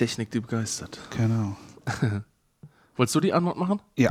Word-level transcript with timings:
Technik, 0.00 0.30
die 0.30 0.40
begeistert. 0.40 0.98
Genau. 1.14 1.58
Wolltest 2.96 3.14
du 3.14 3.20
die 3.20 3.34
Antwort 3.34 3.58
machen? 3.58 3.80
Ja, 3.96 4.08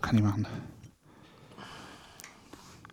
kann 0.00 0.16
ich 0.16 0.22
machen. 0.24 0.48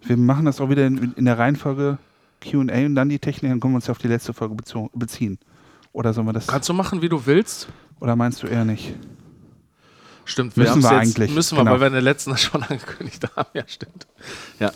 Wir 0.03 0.15
machen 0.15 0.45
das 0.45 0.61
auch 0.61 0.69
wieder 0.69 0.85
in, 0.85 1.13
in 1.13 1.25
der 1.25 1.39
Reihenfolge 1.39 1.97
QA 2.41 2.59
und 2.59 2.93
dann 2.93 3.09
die 3.09 3.17
Technik, 3.17 3.51
dann 3.51 3.59
können 3.59 3.73
wir 3.73 3.77
uns 3.77 3.89
auf 3.89 3.97
die 3.97 4.07
letzte 4.07 4.31
Folge 4.31 4.55
beziehen. 4.93 5.39
Oder 5.91 6.13
sollen 6.13 6.27
wir 6.27 6.33
das. 6.33 6.45
Kannst 6.45 6.69
du 6.69 6.73
machen, 6.73 7.01
wie 7.01 7.09
du 7.09 7.25
willst? 7.25 7.67
Oder 7.99 8.15
meinst 8.15 8.43
du 8.43 8.47
eher 8.47 8.63
nicht? 8.63 8.93
Stimmt, 10.23 10.55
wir 10.55 10.65
müssen 10.65 10.83
wir 10.83 10.91
jetzt, 10.91 11.01
eigentlich. 11.01 11.33
Müssen 11.33 11.57
wir, 11.57 11.63
genau. 11.63 11.71
weil 11.71 11.79
wir 11.79 11.87
in 11.87 11.93
der 11.93 12.01
letzten 12.03 12.37
schon 12.37 12.61
angekündigt 12.61 13.25
haben. 13.35 13.49
Ja, 13.55 13.63
stimmt. 13.65 14.05
Ja. 14.59 14.71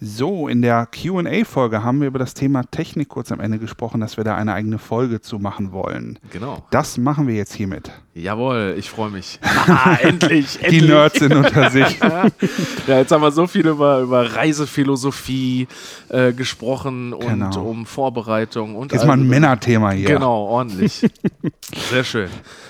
So, 0.00 0.46
in 0.46 0.62
der 0.62 0.86
QA-Folge 0.86 1.82
haben 1.82 2.00
wir 2.00 2.06
über 2.06 2.20
das 2.20 2.32
Thema 2.32 2.62
Technik 2.62 3.08
kurz 3.08 3.32
am 3.32 3.40
Ende 3.40 3.58
gesprochen, 3.58 4.00
dass 4.00 4.16
wir 4.16 4.22
da 4.22 4.36
eine 4.36 4.54
eigene 4.54 4.78
Folge 4.78 5.20
zu 5.20 5.40
machen 5.40 5.72
wollen. 5.72 6.20
Genau. 6.30 6.64
Das 6.70 6.98
machen 6.98 7.26
wir 7.26 7.34
jetzt 7.34 7.52
hiermit. 7.52 7.90
Jawohl, 8.14 8.76
ich 8.78 8.90
freue 8.90 9.10
mich. 9.10 9.40
ah, 9.42 9.96
endlich, 10.00 10.62
endlich. 10.62 10.82
Die 10.82 10.86
Nerds 10.86 11.18
sind 11.18 11.34
unter 11.34 11.70
sich. 11.70 11.98
ja, 12.86 12.98
jetzt 12.98 13.10
haben 13.10 13.22
wir 13.22 13.32
so 13.32 13.48
viel 13.48 13.66
über, 13.66 14.00
über 14.00 14.36
Reisephilosophie 14.36 15.66
äh, 16.10 16.32
gesprochen 16.32 17.12
und 17.12 17.26
genau. 17.26 17.62
um 17.64 17.84
Vorbereitung. 17.84 18.76
Und 18.76 18.92
ist 18.92 19.04
mal 19.04 19.14
ein 19.14 19.26
Männerthema 19.26 19.90
hier. 19.90 20.06
Genau, 20.06 20.44
ordentlich. 20.44 21.10
Sehr 21.90 22.04
schön. 22.04 22.28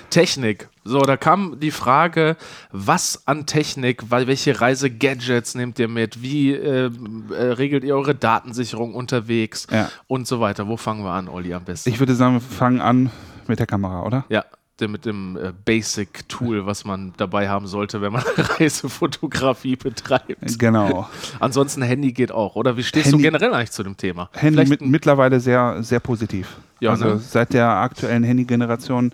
Technik. 0.09 0.69
So, 0.89 1.01
da 1.01 1.19
kam 1.19 1.61
die 1.61 1.71
Frage, 1.71 2.37
was 2.73 3.23
an 3.27 3.45
Technik, 3.45 4.11
welche 4.11 4.59
Reisegadgets 4.59 5.55
nehmt 5.55 5.79
ihr 5.79 5.87
mit, 5.87 6.23
wie 6.23 6.53
äh, 6.53 6.91
äh, 7.31 7.43
regelt 7.53 7.85
ihr 7.85 7.95
eure 7.95 8.15
Datensicherung 8.15 8.95
unterwegs 8.95 9.67
ja. 9.71 9.91
und 10.07 10.27
so 10.27 10.41
weiter. 10.41 10.67
Wo 10.67 10.79
fangen 10.79 11.05
wir 11.05 11.11
an, 11.11 11.29
Olli, 11.29 11.53
am 11.53 11.65
besten? 11.65 11.91
Ich 11.91 12.01
würde 12.01 12.15
sagen, 12.15 12.35
wir 12.35 12.41
fangen 12.41 12.81
an 12.81 13.11
mit 13.49 13.59
der 13.59 13.67
Kamera, 13.67 14.03
oder? 14.03 14.25
Ja, 14.31 14.45
mit 14.81 15.05
dem 15.05 15.37
äh, 15.37 15.53
Basic-Tool, 15.65 16.65
was 16.65 16.85
man 16.85 17.13
dabei 17.17 17.49
haben 17.49 17.67
sollte, 17.67 18.01
wenn 18.01 18.13
man 18.13 18.23
Reisefotografie 18.37 19.77
betreibt. 19.77 20.59
Genau. 20.59 21.09
Ansonsten 21.41 21.83
Handy 21.83 22.13
geht 22.13 22.33
auch, 22.33 22.55
oder? 22.55 22.77
Wie 22.77 22.85
stehst 22.85 23.07
Handy, 23.07 23.19
du 23.19 23.23
generell 23.25 23.53
eigentlich 23.53 23.73
zu 23.73 23.83
dem 23.83 23.97
Thema? 23.97 24.31
Handy 24.33 24.65
mit, 24.65 24.81
mittlerweile 24.81 25.41
sehr, 25.41 25.83
sehr 25.83 26.01
positiv. 26.01 26.57
Ja, 26.81 26.91
also 26.91 27.07
ne? 27.07 27.19
seit 27.19 27.53
der 27.53 27.69
aktuellen 27.69 28.23
Handy-Generation 28.23 29.13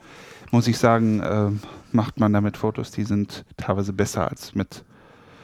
muss 0.55 0.69
ich 0.69 0.79
sagen, 0.79 1.21
äh, 1.21 1.51
macht 1.91 2.21
man 2.21 2.33
damit 2.33 2.57
Fotos, 2.57 2.93
die 2.93 3.03
sind 3.03 3.45
teilweise 3.57 3.93
besser 3.93 4.31
als 4.31 4.55
mit 4.55 4.85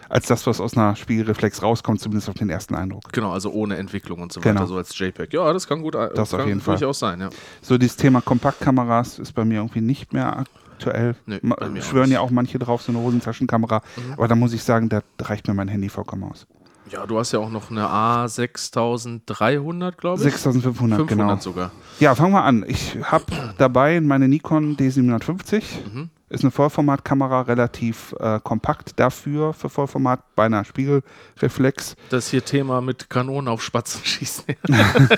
als 0.09 0.27
das, 0.27 0.45
was 0.47 0.61
aus 0.61 0.77
einer 0.77 0.97
Spiegelreflex 0.97 1.63
rauskommt, 1.63 2.01
zumindest 2.01 2.29
auf 2.29 2.35
den 2.35 2.51
ersten 2.51 2.75
Eindruck. 2.75 3.13
Genau, 3.13 3.31
also 3.31 3.53
ohne 3.53 3.77
Entwicklung 3.77 4.21
und 4.21 4.33
so 4.33 4.41
weiter, 4.41 4.55
genau. 4.55 4.67
so 4.67 4.77
als 4.77 4.99
JPEG. 4.99 5.33
Ja, 5.33 5.53
das 5.53 5.69
kann 5.69 5.83
gut 5.83 5.95
das 5.95 6.13
das 6.15 6.31
kann 6.31 6.41
auf 6.41 6.47
jeden 6.49 6.61
Fall. 6.61 6.77
durchaus 6.77 6.99
sein, 6.99 7.21
ja. 7.21 7.31
So, 7.63 7.79
dieses 7.79 7.97
Thema 7.97 8.21
Kompaktkameras 8.21 9.21
ist 9.21 9.33
bei 9.33 9.45
mir 9.45 9.59
irgendwie 9.59 9.81
nicht 9.81 10.13
mehr 10.13 10.45
aktuell. 10.73 11.15
Nee, 11.27 11.41
schwören 11.81 12.11
ja 12.11 12.21
auch 12.21 12.31
manche 12.31 12.59
drauf, 12.59 12.83
so 12.83 12.91
eine 12.91 13.01
Hosentaschenkamera. 13.01 13.83
Mhm. 13.97 14.13
Aber 14.15 14.27
da 14.27 14.35
muss 14.35 14.53
ich 14.53 14.65
sagen, 14.65 14.89
da 14.89 15.03
reicht 15.21 15.47
mir 15.47 15.55
mein 15.55 15.69
Handy 15.69 15.89
vollkommen 15.89 16.25
aus. 16.25 16.47
Ja, 16.91 17.07
du 17.07 17.19
hast 17.19 17.33
ja 17.33 17.39
auch 17.39 17.51
noch 17.51 17.71
eine 17.71 17.87
A6300, 17.87 19.93
glaube 19.93 20.19
ich. 20.19 20.25
6500, 20.25 20.99
500 20.99 21.09
genau. 21.09 21.37
sogar. 21.37 21.71
Ja, 22.01 22.17
fangen 22.17 22.33
wir 22.33 22.43
an. 22.43 22.65
Ich 22.67 22.97
habe 23.03 23.27
dabei 23.59 24.01
meine 24.01 24.27
Nikon 24.27 24.77
D750. 24.77 25.63
Mhm. 25.93 26.11
Ist 26.31 26.43
eine 26.43 26.51
Vollformatkamera, 26.51 27.43
relativ 27.43 28.15
äh, 28.19 28.41
kompakt 28.43 28.99
dafür 28.99 29.53
für 29.53 29.69
Vollformat, 29.69 30.35
bei 30.35 30.47
einer 30.47 30.65
Spiegelreflex. 30.65 31.97
Das 32.09 32.29
hier 32.29 32.45
Thema 32.45 32.81
mit 32.81 33.11
Kanonen 33.11 33.49
auf 33.49 33.63
Spatzen 33.63 34.01
schießen. 34.05 34.45
nein, 34.69 35.09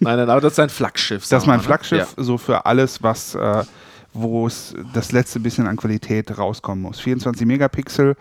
nein, 0.00 0.30
aber 0.30 0.40
das 0.40 0.52
ist 0.52 0.60
ein 0.60 0.68
Flaggschiff. 0.68 1.28
Das 1.28 1.42
ist 1.42 1.46
mein 1.46 1.58
ne? 1.58 1.64
Flaggschiff, 1.64 2.14
ja. 2.16 2.24
so 2.24 2.38
für 2.38 2.66
alles, 2.66 3.02
was, 3.02 3.36
äh, 3.36 3.64
wo 4.12 4.46
es 4.46 4.74
das 4.94 5.12
letzte 5.12 5.38
bisschen 5.38 5.66
an 5.66 5.76
Qualität 5.76 6.36
rauskommen 6.36 6.82
muss. 6.82 6.98
24 7.00 7.46
Megapixel, 7.46 8.16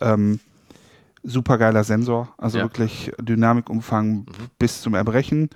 ähm, 0.00 0.40
super 1.22 1.58
geiler 1.58 1.84
Sensor, 1.84 2.28
also 2.38 2.58
ja. 2.58 2.64
wirklich 2.64 3.12
Dynamikumfang 3.20 4.08
mhm. 4.08 4.26
bis 4.58 4.82
zum 4.82 4.94
Erbrechen. 4.94 5.50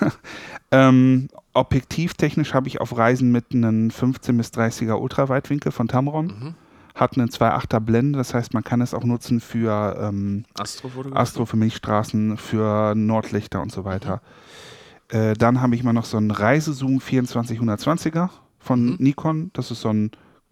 ähm, 0.70 1.28
objektivtechnisch 1.54 2.54
habe 2.54 2.68
ich 2.68 2.80
auf 2.80 2.96
Reisen 2.96 3.30
mit 3.32 3.46
einem 3.52 3.90
15 3.90 4.36
bis 4.36 4.48
30er 4.48 4.94
Ultraweitwinkel 4.94 5.72
von 5.72 5.88
Tamron. 5.88 6.26
Mhm. 6.26 6.54
Hat 6.94 7.16
einen 7.16 7.28
2.8er 7.28 7.80
Blende, 7.80 8.18
das 8.18 8.34
heißt, 8.34 8.52
man 8.52 8.64
kann 8.64 8.82
es 8.82 8.92
auch 8.92 9.04
nutzen 9.04 9.40
für 9.40 9.96
ähm, 9.98 10.44
Astro, 11.14 11.46
für 11.46 11.56
Milchstraßen, 11.56 12.36
für 12.36 12.94
Nordlichter 12.94 13.62
und 13.62 13.72
so 13.72 13.84
weiter. 13.84 14.20
Mhm. 15.12 15.18
Äh, 15.18 15.34
dann 15.34 15.60
habe 15.60 15.74
ich 15.74 15.82
mal 15.82 15.92
noch 15.92 16.04
so 16.04 16.16
einen 16.16 16.30
Reisezoom 16.30 16.98
2420er 16.98 18.30
von 18.58 18.84
mhm. 18.84 18.96
Nikon. 18.98 19.50
Das 19.52 19.70
ist 19.70 19.80
so 19.80 19.90
ein 19.90 20.10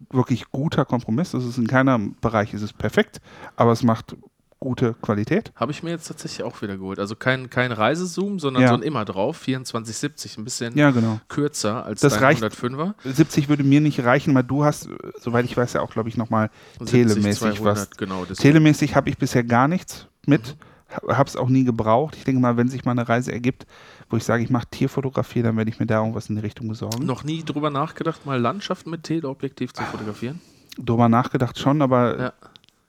wirklich 0.09 0.49
guter 0.51 0.85
Kompromiss. 0.85 1.31
Das 1.31 1.45
ist 1.45 1.57
in 1.57 1.67
keinem 1.67 2.15
Bereich 2.21 2.53
ist 2.53 2.61
es 2.61 2.73
perfekt, 2.73 3.21
aber 3.55 3.71
es 3.71 3.83
macht 3.83 4.15
gute 4.61 4.93
Qualität. 5.01 5.51
Habe 5.55 5.71
ich 5.71 5.81
mir 5.81 5.89
jetzt 5.89 6.07
tatsächlich 6.07 6.43
auch 6.43 6.61
wieder 6.61 6.77
geholt. 6.77 6.99
Also 6.99 7.15
kein, 7.15 7.49
kein 7.49 7.71
Reisezoom, 7.71 8.37
sondern 8.37 8.61
ja. 8.61 8.69
so 8.69 8.75
ein 8.75 8.83
immer 8.83 9.05
drauf, 9.05 9.41
2470, 9.41 10.37
ein 10.37 10.43
bisschen 10.43 10.77
ja, 10.77 10.91
genau. 10.91 11.19
kürzer 11.27 11.83
als 11.83 12.01
das 12.01 12.19
dein 12.19 12.37
105er. 12.37 12.93
70 13.03 13.49
würde 13.49 13.63
mir 13.63 13.81
nicht 13.81 14.03
reichen, 14.05 14.35
weil 14.35 14.43
du 14.43 14.63
hast, 14.63 14.87
soweit 15.19 15.45
ich 15.45 15.57
weiß, 15.57 15.73
ja 15.73 15.81
auch, 15.81 15.89
glaube 15.89 16.09
ich, 16.09 16.15
nochmal 16.15 16.51
telemäßig 16.85 17.57
200, 17.57 17.63
was. 17.65 17.89
Genau, 17.97 18.23
telemäßig 18.25 18.95
habe 18.95 19.09
ich 19.09 19.17
bisher 19.17 19.43
gar 19.43 19.67
nichts 19.67 20.07
mit, 20.27 20.55
mhm. 21.01 21.11
habe 21.11 21.27
es 21.27 21.35
auch 21.35 21.49
nie 21.49 21.63
gebraucht. 21.63 22.15
Ich 22.15 22.23
denke 22.23 22.39
mal, 22.39 22.55
wenn 22.55 22.67
sich 22.67 22.85
mal 22.85 22.91
eine 22.91 23.09
Reise 23.09 23.31
ergibt, 23.31 23.65
wo 24.11 24.17
ich 24.17 24.23
sage, 24.23 24.43
ich 24.43 24.49
mache 24.49 24.67
Tierfotografie, 24.69 25.41
dann 25.41 25.57
werde 25.57 25.69
ich 25.69 25.79
mir 25.79 25.85
da 25.85 25.99
irgendwas 25.99 26.29
in 26.29 26.35
die 26.35 26.41
Richtung 26.41 26.67
besorgen. 26.67 27.05
Noch 27.05 27.23
nie 27.23 27.43
drüber 27.43 27.69
nachgedacht, 27.69 28.25
mal 28.25 28.39
Landschaften 28.39 28.89
mit 28.89 29.03
Teleobjektiv 29.03 29.73
zu 29.73 29.83
fotografieren? 29.83 30.41
Drüber 30.77 31.09
nachgedacht 31.09 31.59
schon, 31.59 31.81
aber 31.81 32.19
ja 32.19 32.33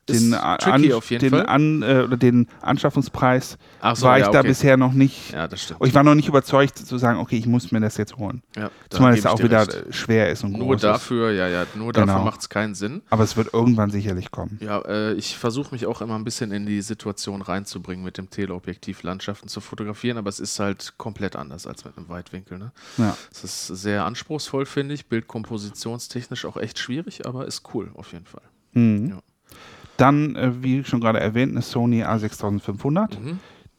den, 0.09 0.35
an, 0.35 0.83
den, 0.83 1.35
an, 1.35 1.83
äh, 1.83 2.03
oder 2.05 2.17
den 2.17 2.49
Anschaffungspreis 2.61 3.57
so, 3.95 4.07
war 4.07 4.19
ich 4.19 4.27
ja, 4.27 4.33
da 4.33 4.43
bisher 4.43 4.77
noch 4.77 4.93
nicht. 4.93 5.33
Ja, 5.33 5.47
das 5.47 5.63
stimmt. 5.63 5.81
Ich 5.85 5.95
war 5.95 6.03
noch 6.03 6.17
nicht 6.17 6.27
überzeugt 6.27 6.77
zu 6.79 6.99
sagen, 6.99 7.21
okay, 7.21 7.37
ich 7.37 7.47
muss 7.47 7.71
mir 7.71 7.81
das 7.81 7.97
jetzt 7.97 8.17
holen. 8.17 8.43
Ja, 8.57 8.71
Zumal 8.91 9.17
es 9.17 9.27
auch 9.27 9.39
wieder 9.39 9.61
recht. 9.61 9.95
schwer 9.95 10.31
ist 10.31 10.43
und 10.43 10.53
nur 10.53 10.77
dafür, 10.77 11.31
ist. 11.31 11.39
ja, 11.39 11.49
ja, 11.49 11.67
nur 11.77 11.93
genau. 11.93 12.07
dafür 12.07 12.25
macht 12.25 12.41
es 12.41 12.49
keinen 12.49 12.75
Sinn. 12.75 13.03
Aber 13.11 13.23
es 13.23 13.37
wird 13.37 13.55
irgendwann 13.55 13.91
sicherlich 13.91 14.33
kommen. 14.33 14.59
Ja, 14.61 14.81
äh, 14.81 15.13
ich 15.15 15.39
versuche 15.39 15.73
mich 15.73 15.87
auch 15.87 16.01
immer 16.01 16.17
ein 16.17 16.25
bisschen 16.25 16.51
in 16.51 16.67
die 16.67 16.83
Situation 16.83 17.41
reinzubringen, 17.41 18.05
mit 18.05 18.19
dem 18.19 18.29
Teleobjektiv 18.29 19.05
Landschaften 19.05 19.47
zu 19.47 19.61
fotografieren, 19.61 20.19
aber 20.19 20.31
es 20.31 20.41
ist 20.41 20.59
halt 20.59 20.95
komplett 20.99 21.37
anders 21.37 21.69
als 21.69 21.85
mit 21.85 21.97
einem 21.97 22.09
Weitwinkel. 22.09 22.59
Ne? 22.59 22.73
Ja. 22.99 23.17
Es 23.31 23.45
ist 23.45 23.69
sehr 23.69 24.05
anspruchsvoll, 24.05 24.67
finde 24.67 24.95
ich, 24.95 25.07
bildkompositionstechnisch 25.07 26.45
auch 26.45 26.57
echt 26.57 26.81
schwierig, 26.81 27.25
aber 27.27 27.47
ist 27.47 27.63
cool 27.73 27.93
auf 27.95 28.13
jeden 28.13 28.27
Fall. 28.27 28.43
Mhm. 28.73 29.11
Ja. 29.11 29.19
Dann, 30.03 30.35
äh, 30.35 30.63
wie 30.63 30.83
schon 30.85 31.01
gerade 31.01 31.21
erwähnt, 31.21 31.53
eine 31.53 31.63
Sony 31.63 32.03
A6500. 32.03 33.21
Mhm. 33.21 33.39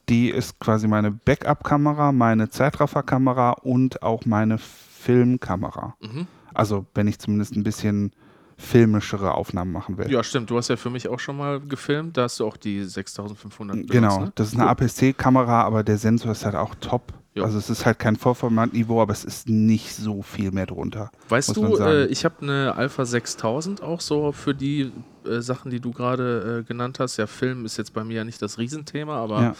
Die 0.09 0.29
ist 0.29 0.59
quasi 0.59 0.87
meine 0.87 1.11
Backup-Kamera, 1.11 2.11
meine 2.11 2.49
Zeitraffer-Kamera 2.49 3.51
und 3.51 4.01
auch 4.03 4.25
meine 4.25 4.57
Filmkamera. 4.57 5.95
Mhm. 6.01 6.27
Also, 6.53 6.85
wenn 6.93 7.07
ich 7.07 7.19
zumindest 7.19 7.55
ein 7.55 7.63
bisschen 7.63 8.11
filmischere 8.57 9.33
Aufnahmen 9.33 9.71
machen 9.71 9.97
will. 9.97 10.09
Ja, 10.09 10.23
stimmt. 10.23 10.49
Du 10.49 10.57
hast 10.57 10.69
ja 10.69 10.77
für 10.77 10.89
mich 10.89 11.09
auch 11.09 11.19
schon 11.19 11.35
mal 11.35 11.59
gefilmt. 11.59 12.15
Da 12.15 12.23
hast 12.23 12.39
du 12.39 12.45
auch 12.45 12.55
die 12.55 12.83
6500 12.83 13.75
benutzt, 13.75 13.91
Genau, 13.91 14.19
ne? 14.21 14.31
das 14.35 14.47
ist 14.49 14.53
eine 14.59 14.69
APS-C-Kamera, 14.69 15.63
aber 15.63 15.83
der 15.83 15.97
Sensor 15.97 16.31
ist 16.31 16.45
halt 16.45 16.55
auch 16.55 16.75
top. 16.75 17.13
Jo. 17.35 17.45
Also 17.45 17.57
es 17.57 17.69
ist 17.69 17.85
halt 17.85 17.97
kein 17.97 18.15
Vollformatniveau, 18.15 19.01
aber 19.01 19.11
es 19.11 19.23
ist 19.23 19.49
nicht 19.49 19.95
so 19.95 20.21
viel 20.21 20.51
mehr 20.51 20.67
drunter. 20.67 21.11
Weißt 21.29 21.55
du, 21.55 21.77
äh, 21.77 22.05
ich 22.05 22.25
habe 22.25 22.35
eine 22.41 22.75
Alpha 22.75 23.05
6000 23.05 23.81
auch 23.81 24.01
so 24.01 24.31
für 24.31 24.53
die 24.53 24.91
äh, 25.25 25.41
Sachen, 25.41 25.71
die 25.71 25.79
du 25.79 25.91
gerade 25.91 26.59
äh, 26.59 26.63
genannt 26.63 26.99
hast. 26.99 27.17
Ja, 27.17 27.25
Film 27.25 27.65
ist 27.65 27.77
jetzt 27.77 27.93
bei 27.93 28.03
mir 28.03 28.17
ja 28.17 28.23
nicht 28.23 28.39
das 28.41 28.59
Riesenthema, 28.59 29.15
aber 29.17 29.41
ja. 29.41 29.55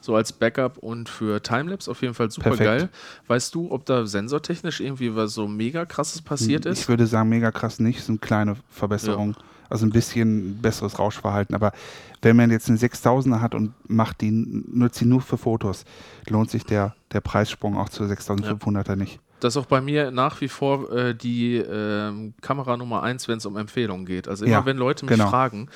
so 0.00 0.14
als 0.14 0.32
Backup 0.32 0.78
und 0.78 1.08
für 1.08 1.42
Timelapse 1.42 1.90
auf 1.90 2.00
jeden 2.00 2.14
Fall 2.14 2.30
super 2.30 2.50
Perfekt. 2.50 2.64
geil. 2.64 2.88
Weißt 3.26 3.52
du, 3.56 3.72
ob 3.72 3.86
da 3.86 4.06
sensortechnisch 4.06 4.78
irgendwie 4.78 5.16
was 5.16 5.34
so 5.34 5.48
mega 5.48 5.84
krasses 5.84 6.22
passiert 6.22 6.64
ich 6.64 6.72
ist? 6.72 6.80
Ich 6.82 6.88
würde 6.88 7.08
sagen, 7.08 7.28
mega 7.28 7.50
krass 7.50 7.80
nicht, 7.80 7.98
es 7.98 8.06
sind 8.06 8.22
kleine 8.22 8.54
Verbesserungen. 8.70 9.34
Ja. 9.36 9.44
Also 9.68 9.86
ein 9.86 9.90
bisschen 9.90 10.60
besseres 10.60 10.98
Rauschverhalten. 10.98 11.54
Aber 11.54 11.72
wenn 12.22 12.36
man 12.36 12.50
jetzt 12.50 12.68
eine 12.68 12.78
6000er 12.78 13.40
hat 13.40 13.54
und 13.54 13.72
macht 13.88 14.20
die, 14.20 14.30
nutzt 14.30 14.98
sie 14.98 15.06
nur 15.06 15.20
für 15.20 15.38
Fotos, 15.38 15.84
lohnt 16.28 16.50
sich 16.50 16.64
der, 16.64 16.94
der 17.12 17.20
Preissprung 17.20 17.76
auch 17.76 17.88
zur 17.88 18.06
6500er 18.06 18.88
ja. 18.88 18.96
nicht. 18.96 19.20
Das 19.40 19.54
ist 19.54 19.62
auch 19.62 19.66
bei 19.66 19.80
mir 19.80 20.10
nach 20.10 20.40
wie 20.40 20.48
vor 20.48 20.90
äh, 20.92 21.14
die 21.14 21.56
äh, 21.56 22.32
Kamera 22.40 22.76
Nummer 22.76 23.02
eins, 23.02 23.28
wenn 23.28 23.38
es 23.38 23.46
um 23.46 23.56
Empfehlungen 23.56 24.06
geht. 24.06 24.28
Also 24.28 24.44
immer 24.44 24.52
ja, 24.54 24.66
wenn 24.66 24.76
Leute 24.76 25.04
mich 25.04 25.14
genau. 25.14 25.28
fragen, 25.28 25.68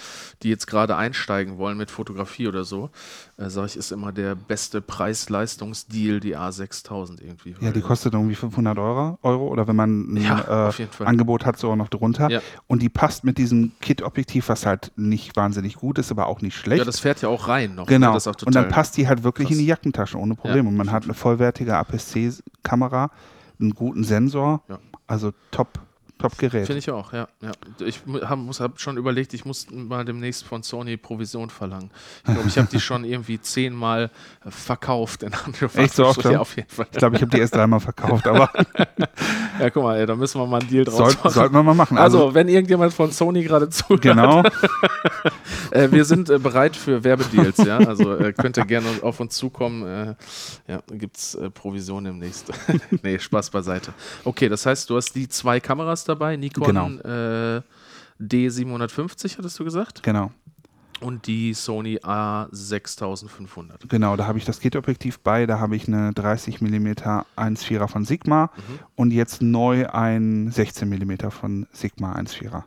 die 0.42 0.48
jetzt 0.48 0.66
gerade 0.66 0.96
einsteigen 0.96 1.58
wollen 1.58 1.76
mit 1.76 1.90
Fotografie 1.90 2.48
oder 2.48 2.64
so, 2.64 2.90
äh, 3.36 3.50
sage 3.50 3.68
ich, 3.68 3.76
ist 3.76 3.92
immer 3.92 4.12
der 4.12 4.34
beste 4.34 4.80
Preis-Leistungs-Deal 4.80 6.20
die 6.20 6.36
A6000 6.36 7.22
irgendwie. 7.22 7.54
Ja, 7.60 7.70
die 7.70 7.82
kostet 7.82 8.14
irgendwie 8.14 8.34
500 8.34 8.78
Euro, 8.78 9.18
Euro 9.22 9.48
oder 9.48 9.68
wenn 9.68 9.76
man 9.76 10.14
ein 10.14 10.16
ja, 10.16 10.68
äh, 10.70 11.04
Angebot 11.04 11.44
hat, 11.44 11.58
so 11.58 11.70
auch 11.70 11.76
noch 11.76 11.88
drunter. 11.88 12.30
Ja. 12.30 12.40
Und 12.66 12.80
die 12.82 12.88
passt 12.88 13.24
mit 13.24 13.36
diesem 13.38 13.72
Kit-Objektiv, 13.80 14.48
was 14.48 14.64
halt 14.64 14.92
nicht 14.96 15.36
wahnsinnig 15.36 15.76
gut 15.76 15.98
ist, 15.98 16.10
aber 16.10 16.26
auch 16.26 16.40
nicht 16.40 16.56
schlecht. 16.56 16.78
Ja, 16.78 16.84
das 16.84 17.00
fährt 17.00 17.20
ja 17.22 17.28
auch 17.28 17.48
rein 17.48 17.74
noch. 17.74 17.86
Ne? 17.86 17.98
Genau. 17.98 18.14
Ne? 18.14 18.20
und 18.44 18.54
dann 18.54 18.68
passt 18.68 18.96
die 18.96 19.06
halt 19.06 19.22
wirklich 19.22 19.48
krass. 19.48 19.56
in 19.56 19.62
die 19.62 19.66
Jackentasche 19.66 20.18
ohne 20.18 20.34
Probleme. 20.34 20.68
und 20.68 20.76
man 20.76 20.90
hat 20.90 21.04
eine 21.04 21.14
vollwertige 21.14 21.76
APS-C-Kamera 21.76 23.10
einen 23.60 23.74
guten 23.74 24.04
Sensor. 24.04 24.62
Ja. 24.68 24.78
Also 25.06 25.32
top, 25.50 25.80
top 26.20 26.38
Gerät. 26.38 26.66
Finde 26.66 26.78
ich 26.78 26.90
auch, 26.90 27.12
ja. 27.12 27.28
ja. 27.40 27.52
Ich 27.80 28.00
habe 28.22 28.50
hab 28.58 28.80
schon 28.80 28.96
überlegt, 28.96 29.34
ich 29.34 29.44
muss 29.44 29.66
mal 29.70 30.04
demnächst 30.04 30.44
von 30.44 30.62
Sony 30.62 30.96
Provision 30.96 31.50
verlangen. 31.50 31.90
Ich 32.26 32.34
glaube, 32.34 32.48
ich 32.48 32.58
habe 32.58 32.68
die 32.70 32.80
schon 32.80 33.04
irgendwie 33.04 33.40
zehnmal 33.40 34.10
verkauft 34.48 35.22
in 35.22 35.32
Echt 35.74 35.94
so 35.94 36.06
oft? 36.06 36.24
Ja, 36.24 36.40
auf 36.40 36.56
jeden 36.56 36.68
Fall. 36.68 36.86
Ich 36.90 36.98
glaube, 36.98 37.16
ich 37.16 37.22
habe 37.22 37.30
die 37.30 37.38
erst 37.38 37.54
dreimal 37.54 37.80
verkauft, 37.80 38.26
aber. 38.26 38.50
ja, 39.60 39.70
guck 39.70 39.82
mal, 39.82 39.96
ey, 39.96 40.06
da 40.06 40.14
müssen 40.14 40.40
wir 40.40 40.46
mal 40.46 40.60
einen 40.60 40.68
Deal 40.68 40.84
draus 40.84 40.96
Soll, 40.96 41.14
machen. 41.14 41.30
Sollten 41.30 41.54
wir 41.54 41.62
mal 41.62 41.74
machen. 41.74 41.98
Also, 41.98 42.24
also 42.24 42.34
wenn 42.34 42.48
irgendjemand 42.48 42.92
von 42.92 43.10
Sony 43.12 43.42
gerade 43.42 43.68
zuhört. 43.68 44.02
Genau. 44.02 44.42
äh, 45.70 45.90
wir 45.90 46.04
sind 46.04 46.30
äh, 46.30 46.38
bereit 46.38 46.76
für 46.76 47.02
Werbedeals, 47.04 47.58
ja. 47.58 47.78
Also 47.78 48.16
äh, 48.16 48.32
könnt 48.32 48.56
ihr 48.56 48.64
gerne 48.64 48.88
auf 49.02 49.20
uns 49.20 49.36
zukommen. 49.36 49.86
Äh, 49.86 50.14
ja, 50.68 50.82
gibt 50.92 51.16
es 51.16 51.34
äh, 51.34 51.50
Provision 51.50 52.04
demnächst. 52.04 52.52
nee, 53.02 53.18
Spaß 53.18 53.50
beiseite. 53.50 53.92
Okay, 54.24 54.48
das 54.48 54.66
heißt, 54.66 54.88
du 54.90 54.96
hast 54.96 55.14
die 55.14 55.28
zwei 55.28 55.60
Kameras 55.60 56.04
dabei, 56.10 56.36
Nikon 56.36 56.66
genau. 56.66 56.88
Äh, 56.88 57.62
D750, 58.20 59.38
hattest 59.38 59.58
du 59.58 59.64
gesagt? 59.64 60.02
Genau. 60.02 60.30
Und 61.00 61.26
die 61.26 61.54
Sony 61.54 61.98
A6500. 61.98 63.88
Genau, 63.88 64.16
da 64.16 64.26
habe 64.26 64.36
ich 64.36 64.44
das 64.44 64.60
Kit-Objektiv 64.60 65.20
bei, 65.20 65.46
da 65.46 65.58
habe 65.58 65.74
ich 65.74 65.88
eine 65.88 66.12
30 66.12 66.60
mm 66.60 66.88
1.4er 66.88 67.88
von 67.88 68.04
Sigma 68.04 68.50
mhm. 68.56 68.78
und 68.96 69.10
jetzt 69.10 69.40
neu 69.40 69.88
ein 69.88 70.50
16 70.50 70.88
mm 70.88 71.30
von 71.30 71.66
Sigma 71.72 72.12
1.4er. 72.16 72.64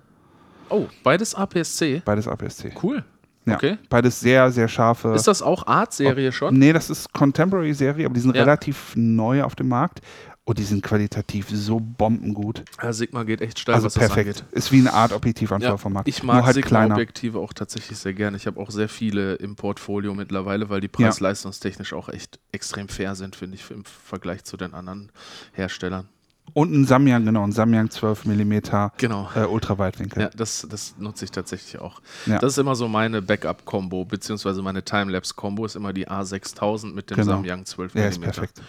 Oh, 0.70 0.88
beides 1.04 1.36
APS-C? 1.36 2.02
Beides 2.04 2.28
APS-C. 2.28 2.74
Cool. 2.82 3.04
Ja, 3.46 3.56
okay. 3.56 3.78
Beides 3.90 4.20
sehr, 4.20 4.52
sehr 4.52 4.68
scharfe. 4.68 5.10
Ist 5.14 5.28
das 5.28 5.42
auch 5.42 5.68
Art-Serie 5.68 6.32
schon? 6.32 6.58
Nee, 6.58 6.74
das 6.74 6.90
ist 6.90 7.12
Contemporary-Serie, 7.14 8.06
aber 8.06 8.16
die 8.16 8.22
sind 8.22 8.36
ja. 8.36 8.44
relativ 8.44 8.94
neu 8.96 9.44
auf 9.44 9.56
dem 9.56 9.68
Markt. 9.68 10.02
Und 10.46 10.58
die 10.58 10.64
sind 10.64 10.84
qualitativ 10.84 11.48
so 11.50 11.80
bombengut. 11.80 12.66
Ja, 12.82 12.92
Sigma 12.92 13.24
geht 13.24 13.40
echt 13.40 13.60
steil, 13.60 13.76
also 13.76 13.86
was 13.86 13.94
perfekt. 13.94 14.30
das 14.30 14.42
angeht. 14.42 14.58
Ist 14.58 14.72
wie 14.74 14.80
eine 14.80 14.92
Art 14.92 15.14
Objektiv 15.14 15.54
an 15.54 15.62
ja. 15.62 15.74
Ich 16.04 16.22
mag 16.22 16.44
halt 16.44 16.56
Sigma-Objektive 16.56 17.40
auch 17.40 17.54
tatsächlich 17.54 17.98
sehr 17.98 18.14
gerne. 18.14 18.36
Ich 18.36 18.46
habe 18.46 18.60
auch 18.60 18.70
sehr 18.70 18.90
viele 18.90 19.36
im 19.36 19.56
Portfolio 19.56 20.14
mittlerweile, 20.14 20.70
weil 20.70 20.82
die 20.82 20.90
preis-leistungstechnisch 20.90 21.94
auch 21.94 22.10
echt 22.10 22.40
extrem 22.52 22.90
fair 22.90 23.16
sind, 23.16 23.38
finde 23.38 23.56
ich, 23.56 23.72
im 23.72 23.86
Vergleich 23.86 24.44
zu 24.44 24.58
den 24.58 24.74
anderen 24.74 25.14
Herstellern. 25.54 26.10
Und 26.52 26.72
ein 26.72 26.86
Samyang, 26.86 27.26
genau, 27.26 27.44
ein 27.44 27.52
Samyang 27.52 27.90
12 27.90 28.26
mm 28.26 28.54
genau. 28.98 29.30
äh, 29.34 29.46
Ultraweitwinkel. 29.46 30.24
Ja, 30.24 30.30
das, 30.30 30.68
das 30.70 30.96
nutze 31.00 31.26
ich 31.26 31.32
tatsächlich 31.32 31.80
auch. 31.80 32.02
Ja. 32.26 32.38
Das 32.38 32.54
ist 32.54 32.58
immer 32.58 32.76
so 32.76 32.88
meine 32.88 33.22
Backup-Kombo, 33.22 34.06
beziehungsweise 34.06 34.62
meine 34.62 34.84
Timelapse-Kombo 34.84 35.66
ist 35.66 35.76
immer 35.76 35.94
die 35.94 36.08
A6000 36.08 36.94
mit 36.94 37.10
dem 37.10 37.16
genau. 37.16 37.32
Samyang 37.32 37.66
12 37.66 37.96
mm. 37.96 37.98
Ja, 37.98 38.06
ist 38.08 38.22
perfekt. 38.22 38.62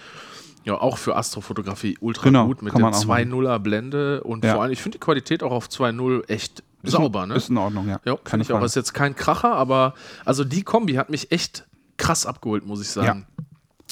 Ja, 0.65 0.81
auch 0.81 0.97
für 0.97 1.15
Astrofotografie 1.17 1.99
ultra 2.01 2.25
genau, 2.25 2.47
gut 2.47 2.63
mit 2.63 2.73
dem 2.73 2.83
2.0er 2.83 3.59
Blende 3.59 4.23
und 4.23 4.45
ja. 4.45 4.55
vor 4.55 4.63
allem, 4.63 4.73
ich 4.73 4.81
finde 4.81 4.99
die 4.99 5.05
Qualität 5.05 5.43
auch 5.43 5.53
auf 5.53 5.69
2.0 5.69 6.29
echt 6.29 6.63
ist 6.83 6.93
sauber, 6.93 7.27
ne? 7.27 7.35
Ist 7.35 7.51
in 7.51 7.57
Ordnung, 7.57 7.89
ja. 7.89 8.01
Ja, 8.05 8.17
finde 8.25 8.43
ich 8.43 8.49
Frage. 8.49 8.61
auch. 8.61 8.65
Ist 8.65 8.77
jetzt 8.77 8.95
kein 8.95 9.15
Kracher, 9.15 9.55
aber 9.55 9.95
also 10.25 10.45
die 10.45 10.63
Kombi 10.63 10.95
hat 10.95 11.11
mich 11.11 11.33
echt 11.33 11.67
krass 11.97 12.27
abgeholt, 12.27 12.67
muss 12.67 12.81
ich 12.81 12.89
sagen. 12.89 13.27
Ja. 13.39 13.45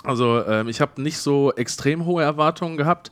Also 0.05 0.45
ähm, 0.45 0.69
ich 0.69 0.81
habe 0.81 1.01
nicht 1.01 1.19
so 1.19 1.53
extrem 1.53 2.05
hohe 2.05 2.23
Erwartungen 2.23 2.77
gehabt. 2.77 3.11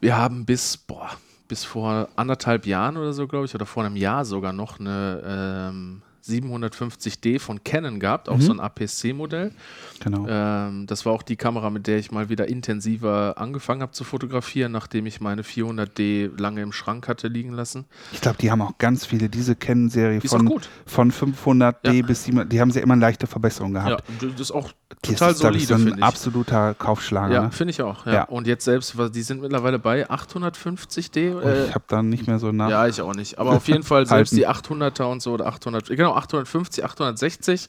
Wir 0.00 0.16
haben 0.16 0.44
bis, 0.44 0.76
boah, 0.76 1.10
bis 1.46 1.64
vor 1.64 2.08
anderthalb 2.16 2.66
Jahren 2.66 2.96
oder 2.96 3.12
so, 3.12 3.26
glaube 3.26 3.44
ich, 3.46 3.54
oder 3.54 3.66
vor 3.66 3.84
einem 3.84 3.96
Jahr 3.96 4.24
sogar 4.24 4.52
noch 4.52 4.80
eine 4.80 5.22
ähm, 5.24 6.02
750D 6.26 7.38
von 7.38 7.62
Canon 7.64 8.00
gehabt, 8.00 8.28
auch 8.28 8.36
mhm. 8.36 8.42
so 8.42 8.52
ein 8.52 8.60
APS-C-Modell. 8.60 9.52
Genau. 10.00 10.26
Ähm, 10.28 10.86
das 10.86 11.06
war 11.06 11.12
auch 11.12 11.22
die 11.22 11.36
Kamera, 11.36 11.70
mit 11.70 11.86
der 11.86 11.98
ich 11.98 12.10
mal 12.10 12.28
wieder 12.28 12.48
intensiver 12.48 13.34
angefangen 13.36 13.82
habe 13.82 13.92
zu 13.92 14.04
fotografieren, 14.04 14.72
nachdem 14.72 15.06
ich 15.06 15.20
meine 15.20 15.42
400D 15.42 16.38
lange 16.40 16.62
im 16.62 16.72
Schrank 16.72 17.08
hatte 17.08 17.28
liegen 17.28 17.52
lassen. 17.52 17.84
Ich 18.12 18.20
glaube, 18.20 18.38
die 18.38 18.50
haben 18.50 18.62
auch 18.62 18.78
ganz 18.78 19.06
viele, 19.06 19.28
diese 19.28 19.56
Canon-Serie 19.56 20.20
von, 20.22 20.60
von 20.86 21.12
500D 21.12 21.92
ja. 21.92 22.06
bis 22.06 22.24
700, 22.24 22.52
die 22.52 22.60
haben 22.60 22.70
sie 22.70 22.80
immer 22.80 22.94
eine 22.94 23.00
leichte 23.00 23.26
Verbesserung 23.26 23.72
gehabt. 23.72 24.02
Ja, 24.08 24.28
das 24.28 24.40
ist 24.40 24.50
auch 24.52 24.70
total 25.02 25.32
ist, 25.32 25.38
solide, 25.38 25.66
so 25.66 25.74
ein 25.74 26.02
absoluter 26.02 26.74
Kaufschlager. 26.74 27.34
Ja, 27.34 27.42
ne? 27.42 27.52
finde 27.52 27.70
ich 27.70 27.82
auch. 27.82 28.06
Ja. 28.06 28.12
ja. 28.12 28.24
Und 28.24 28.46
jetzt 28.46 28.64
selbst, 28.64 28.94
die 29.14 29.22
sind 29.22 29.40
mittlerweile 29.40 29.78
bei 29.78 30.08
850D. 30.08 31.36
Oh, 31.36 31.40
äh, 31.40 31.66
ich 31.66 31.74
habe 31.74 31.84
da 31.88 32.02
nicht 32.02 32.26
mehr 32.26 32.38
so 32.38 32.52
nach. 32.52 32.68
Ja, 32.68 32.86
ich 32.86 33.00
auch 33.00 33.14
nicht. 33.14 33.38
Aber 33.38 33.52
auf 33.52 33.68
jeden 33.68 33.82
Fall 33.82 34.06
selbst 34.06 34.32
die 34.32 34.48
800er 34.48 35.04
und 35.04 35.22
so 35.22 35.32
oder 35.32 35.46
800, 35.46 35.88
genau 35.88 36.09
850, 36.16 36.84
860 36.84 37.68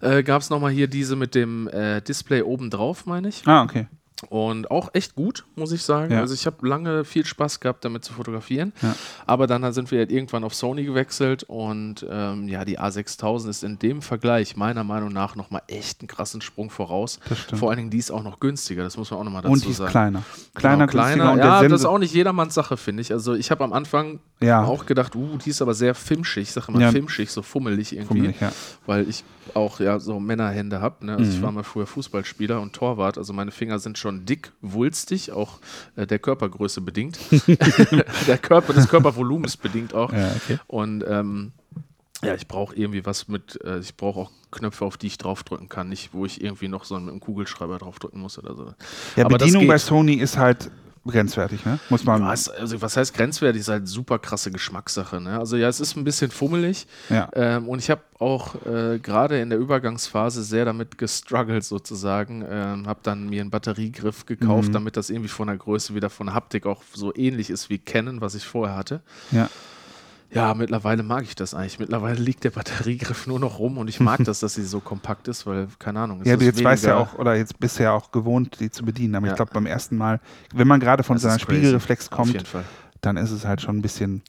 äh, 0.00 0.22
gab 0.22 0.42
es 0.42 0.50
nochmal 0.50 0.70
hier 0.70 0.88
diese 0.88 1.16
mit 1.16 1.34
dem 1.34 1.68
äh, 1.68 2.00
Display 2.00 2.42
oben 2.42 2.70
drauf, 2.70 3.06
meine 3.06 3.28
ich. 3.28 3.42
Ah, 3.46 3.62
okay. 3.62 3.86
Und 4.28 4.70
auch 4.70 4.90
echt 4.92 5.14
gut, 5.14 5.44
muss 5.56 5.72
ich 5.72 5.82
sagen. 5.82 6.12
Ja. 6.12 6.20
Also 6.20 6.34
ich 6.34 6.46
habe 6.46 6.66
lange 6.66 7.04
viel 7.04 7.24
Spaß 7.24 7.60
gehabt, 7.60 7.84
damit 7.84 8.04
zu 8.04 8.12
fotografieren. 8.12 8.72
Ja. 8.82 8.94
Aber 9.26 9.46
dann 9.46 9.72
sind 9.72 9.90
wir 9.90 9.98
halt 9.98 10.10
irgendwann 10.10 10.44
auf 10.44 10.54
Sony 10.54 10.84
gewechselt 10.84 11.44
und 11.44 12.06
ähm, 12.08 12.48
ja, 12.48 12.64
die 12.64 12.78
A6000 12.78 13.48
ist 13.48 13.64
in 13.64 13.78
dem 13.78 14.02
Vergleich 14.02 14.56
meiner 14.56 14.84
Meinung 14.84 15.12
nach 15.12 15.36
nochmal 15.36 15.62
echt 15.68 16.00
einen 16.00 16.08
krassen 16.08 16.40
Sprung 16.40 16.70
voraus. 16.70 17.20
Vor 17.54 17.70
allen 17.70 17.78
Dingen, 17.78 17.90
die 17.90 17.98
ist 17.98 18.10
auch 18.10 18.22
noch 18.22 18.40
günstiger, 18.40 18.82
das 18.82 18.96
muss 18.96 19.10
man 19.10 19.20
auch 19.20 19.24
nochmal 19.24 19.42
dazu 19.42 19.54
sagen. 19.54 19.62
Und 19.62 19.78
die 19.78 19.84
ist 19.84 19.90
kleiner. 19.90 20.22
Kleiner, 20.54 20.86
genau, 20.86 21.04
kleiner. 21.04 21.36
ja, 21.36 21.62
das 21.68 21.80
ist 21.80 21.86
auch 21.86 21.98
nicht 21.98 22.14
jedermanns 22.14 22.54
Sache, 22.54 22.76
finde 22.76 23.02
ich. 23.02 23.12
Also 23.12 23.34
ich 23.34 23.50
habe 23.50 23.64
am 23.64 23.72
Anfang 23.72 24.20
ja. 24.40 24.62
auch 24.62 24.86
gedacht, 24.86 25.14
uh, 25.16 25.38
die 25.38 25.50
ist 25.50 25.62
aber 25.62 25.74
sehr 25.74 25.94
filmschig, 25.94 26.44
ich 26.44 26.52
sage 26.52 26.68
immer 26.68 26.80
ja. 26.80 26.90
filmschig, 26.90 27.30
so 27.30 27.42
fummelig 27.42 27.94
irgendwie. 27.94 28.32
Fummelig. 28.32 28.36
Weil 28.86 29.08
ich 29.08 29.24
auch 29.54 29.80
ja 29.80 29.98
so 30.00 30.20
Männerhände 30.20 30.80
habe. 30.80 31.04
Ne? 31.06 31.12
Also 31.12 31.24
mhm. 31.24 31.36
ich 31.36 31.42
war 31.42 31.52
mal 31.52 31.64
früher 31.64 31.86
Fußballspieler 31.86 32.60
und 32.60 32.72
Torwart, 32.72 33.18
also 33.18 33.32
meine 33.32 33.50
Finger 33.50 33.78
sind 33.78 33.98
schon 33.98 34.13
dick, 34.20 34.52
wulstig, 34.60 35.32
auch 35.32 35.58
äh, 35.96 36.06
der 36.06 36.18
Körpergröße 36.18 36.80
bedingt. 36.80 37.18
der 38.26 38.38
Körper, 38.38 38.72
des 38.72 38.88
Körpervolumens 38.88 39.56
bedingt 39.56 39.94
auch. 39.94 40.12
Ja, 40.12 40.32
okay. 40.36 40.58
Und 40.66 41.04
ähm, 41.06 41.52
ja, 42.22 42.34
ich 42.34 42.48
brauche 42.48 42.74
irgendwie 42.74 43.04
was 43.04 43.28
mit, 43.28 43.60
äh, 43.64 43.78
ich 43.80 43.96
brauche 43.96 44.20
auch 44.20 44.30
Knöpfe, 44.50 44.84
auf 44.84 44.96
die 44.96 45.08
ich 45.08 45.18
draufdrücken 45.18 45.68
kann, 45.68 45.88
nicht 45.88 46.14
wo 46.14 46.24
ich 46.24 46.42
irgendwie 46.42 46.68
noch 46.68 46.84
so 46.84 46.98
mit 46.98 47.10
einem 47.10 47.20
Kugelschreiber 47.20 47.78
draufdrücken 47.78 48.20
muss 48.20 48.38
oder 48.38 48.54
so. 48.54 48.74
Ja, 49.16 49.26
Aber 49.26 49.38
Bedienung 49.38 49.66
bei 49.66 49.78
Sony 49.78 50.14
ist 50.14 50.38
halt 50.38 50.70
grenzwertig, 51.06 51.64
ne? 51.64 51.78
Muss 51.90 52.04
man. 52.04 52.22
Was, 52.22 52.48
also 52.48 52.80
was 52.80 52.96
heißt 52.96 53.14
grenzwertig? 53.14 53.60
Ist 53.60 53.68
halt 53.68 53.88
super 53.88 54.18
krasse 54.18 54.50
Geschmackssache, 54.50 55.20
ne? 55.20 55.38
Also 55.38 55.56
ja, 55.56 55.68
es 55.68 55.80
ist 55.80 55.96
ein 55.96 56.04
bisschen 56.04 56.30
fummelig. 56.30 56.86
Ja. 57.10 57.28
Ähm, 57.34 57.68
und 57.68 57.78
ich 57.78 57.90
habe 57.90 58.02
auch 58.18 58.54
äh, 58.66 58.98
gerade 58.98 59.40
in 59.40 59.50
der 59.50 59.58
Übergangsphase 59.58 60.42
sehr 60.42 60.64
damit 60.64 60.98
gestruggelt 60.98 61.64
sozusagen. 61.64 62.44
Ähm, 62.48 62.86
habe 62.86 63.00
dann 63.02 63.28
mir 63.28 63.40
einen 63.40 63.50
Batteriegriff 63.50 64.26
gekauft, 64.26 64.68
mhm. 64.68 64.72
damit 64.72 64.96
das 64.96 65.10
irgendwie 65.10 65.28
von 65.28 65.48
der 65.48 65.56
Größe 65.56 65.94
wieder 65.94 66.10
von 66.10 66.26
der 66.26 66.34
Haptik 66.34 66.66
auch 66.66 66.82
so 66.92 67.14
ähnlich 67.14 67.50
ist 67.50 67.70
wie 67.70 67.78
Canon, 67.78 68.20
was 68.20 68.34
ich 68.34 68.46
vorher 68.46 68.76
hatte. 68.76 69.02
Ja. 69.30 69.48
Ja, 70.34 70.52
mittlerweile 70.54 71.02
mag 71.02 71.22
ich 71.22 71.36
das 71.36 71.54
eigentlich. 71.54 71.78
Mittlerweile 71.78 72.20
liegt 72.20 72.42
der 72.42 72.50
Batteriegriff 72.50 73.26
nur 73.26 73.38
noch 73.38 73.60
rum 73.60 73.78
und 73.78 73.88
ich 73.88 74.00
mag 74.00 74.20
das, 74.24 74.40
dass 74.40 74.54
sie 74.54 74.64
so 74.64 74.80
kompakt 74.80 75.28
ist, 75.28 75.46
weil, 75.46 75.68
keine 75.78 76.00
Ahnung. 76.00 76.22
Ja, 76.24 76.36
du 76.36 76.44
jetzt 76.44 76.62
weißt 76.62 76.84
ja 76.84 76.96
auch, 76.96 77.18
oder 77.18 77.36
jetzt 77.36 77.58
bist 77.60 77.78
du 77.78 77.84
ja 77.84 77.92
auch 77.92 78.10
gewohnt, 78.10 78.58
die 78.60 78.70
zu 78.70 78.84
bedienen. 78.84 79.14
Aber 79.14 79.26
ja. 79.26 79.32
ich 79.32 79.36
glaube, 79.36 79.52
beim 79.54 79.66
ersten 79.66 79.96
Mal, 79.96 80.20
wenn 80.52 80.66
man 80.66 80.80
gerade 80.80 81.04
von 81.04 81.16
das 81.16 81.22
seiner 81.22 81.38
Spiegelreflex 81.38 82.10
kommt, 82.10 82.44
dann 83.00 83.16
ist 83.16 83.30
es 83.30 83.44
halt 83.44 83.60
schon 83.60 83.78
ein 83.78 83.82
bisschen 83.82 84.22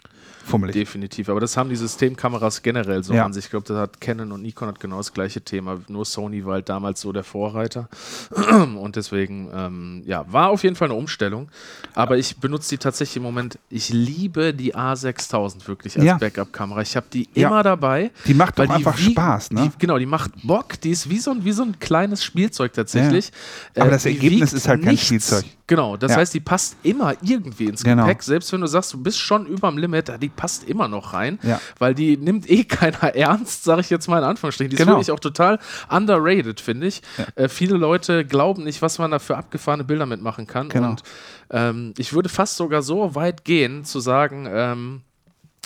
fummelig. 0.45 0.73
Definitiv, 0.73 1.29
aber 1.29 1.39
das 1.39 1.57
haben 1.57 1.69
die 1.69 1.75
Systemkameras 1.75 2.61
generell 2.61 3.03
so 3.03 3.13
ja. 3.13 3.25
an 3.25 3.33
sich. 3.33 3.45
Ich 3.45 3.51
glaube, 3.51 3.65
das 3.67 3.77
hat 3.77 3.99
Canon 3.99 4.31
und 4.31 4.41
Nikon 4.41 4.67
hat 4.67 4.79
genau 4.79 4.97
das 4.97 5.13
gleiche 5.13 5.41
Thema. 5.41 5.79
Nur 5.87 6.05
Sony 6.05 6.45
war 6.45 6.53
halt 6.53 6.69
damals 6.69 7.01
so 7.01 7.11
der 7.11 7.23
Vorreiter. 7.23 7.89
Und 8.55 8.95
deswegen, 8.95 9.49
ähm, 9.53 10.03
ja, 10.05 10.25
war 10.31 10.49
auf 10.49 10.63
jeden 10.63 10.75
Fall 10.75 10.89
eine 10.89 10.97
Umstellung. 10.97 11.49
Aber 11.93 12.17
ich 12.17 12.37
benutze 12.37 12.69
die 12.69 12.77
tatsächlich 12.77 13.17
im 13.17 13.23
Moment. 13.23 13.59
Ich 13.69 13.89
liebe 13.89 14.53
die 14.53 14.75
A6000 14.75 15.67
wirklich 15.67 15.95
als 15.97 16.05
ja. 16.05 16.17
Backup-Kamera. 16.17 16.81
Ich 16.81 16.95
habe 16.95 17.07
die 17.11 17.27
ja. 17.33 17.47
immer 17.47 17.63
dabei. 17.63 18.11
Die 18.25 18.33
macht 18.33 18.59
doch 18.59 18.69
einfach 18.69 18.97
wie, 18.97 19.11
Spaß, 19.11 19.51
ne? 19.51 19.63
Die, 19.63 19.79
genau, 19.79 19.97
die 19.97 20.05
macht 20.05 20.31
Bock. 20.43 20.79
Die 20.81 20.91
ist 20.91 21.09
wie 21.09 21.19
so 21.19 21.31
ein, 21.31 21.45
wie 21.45 21.51
so 21.51 21.63
ein 21.63 21.79
kleines 21.79 22.23
Spielzeug 22.23 22.73
tatsächlich. 22.73 23.31
Aber 23.75 23.87
äh, 23.87 23.91
das 23.91 24.05
Ergebnis 24.05 24.53
ist 24.53 24.67
halt 24.67 24.81
kein 24.81 24.91
nichts. 24.91 25.07
Spielzeug. 25.07 25.45
Genau, 25.67 25.98
das 25.98 26.15
heißt, 26.15 26.34
die 26.34 26.39
passt 26.39 26.77
immer 26.84 27.15
irgendwie 27.24 27.65
ins 27.65 27.84
genau. 27.84 28.03
Gepäck. 28.03 28.22
Selbst 28.22 28.53
wenn 28.53 28.62
du 28.62 28.67
sagst, 28.67 28.93
du 28.93 29.01
bist 29.01 29.19
schon 29.19 29.48
überm 29.48 29.79
Limit, 29.79 30.12
die 30.22 30.29
passt 30.29 30.63
immer 30.63 30.88
noch 30.88 31.13
rein, 31.13 31.39
ja. 31.41 31.60
weil 31.79 31.95
die 31.95 32.17
nimmt 32.17 32.50
eh 32.50 32.63
keiner 32.65 33.15
ernst, 33.15 33.63
sage 33.63 33.81
ich 33.81 33.89
jetzt 33.89 34.07
mal 34.07 34.19
in 34.19 34.25
Anführungsstrichen. 34.25 34.69
Die 34.69 34.75
genau. 34.75 34.91
ist 34.91 35.07
wirklich 35.07 35.12
auch 35.12 35.19
total 35.19 35.60
underrated, 35.89 36.62
finde 36.62 36.88
ich. 36.88 37.01
Ja. 37.17 37.25
Äh, 37.36 37.50
viele 37.50 37.77
Leute 37.77 38.25
glauben 38.25 38.63
nicht, 38.63 38.84
was 38.84 39.00
man 39.00 39.10
da 39.10 39.17
für 39.17 39.38
abgefahrene 39.38 39.84
Bilder 39.84 40.05
mitmachen 40.05 40.45
kann. 40.45 40.69
Genau. 40.69 40.91
Und 40.91 41.03
ähm, 41.50 41.93
ich 41.98 42.13
würde 42.13 42.29
fast 42.29 42.57
sogar 42.57 42.84
so 42.84 43.15
weit 43.15 43.43
gehen, 43.43 43.86
zu 43.86 44.00
sagen, 44.00 44.48
ähm, 44.48 45.01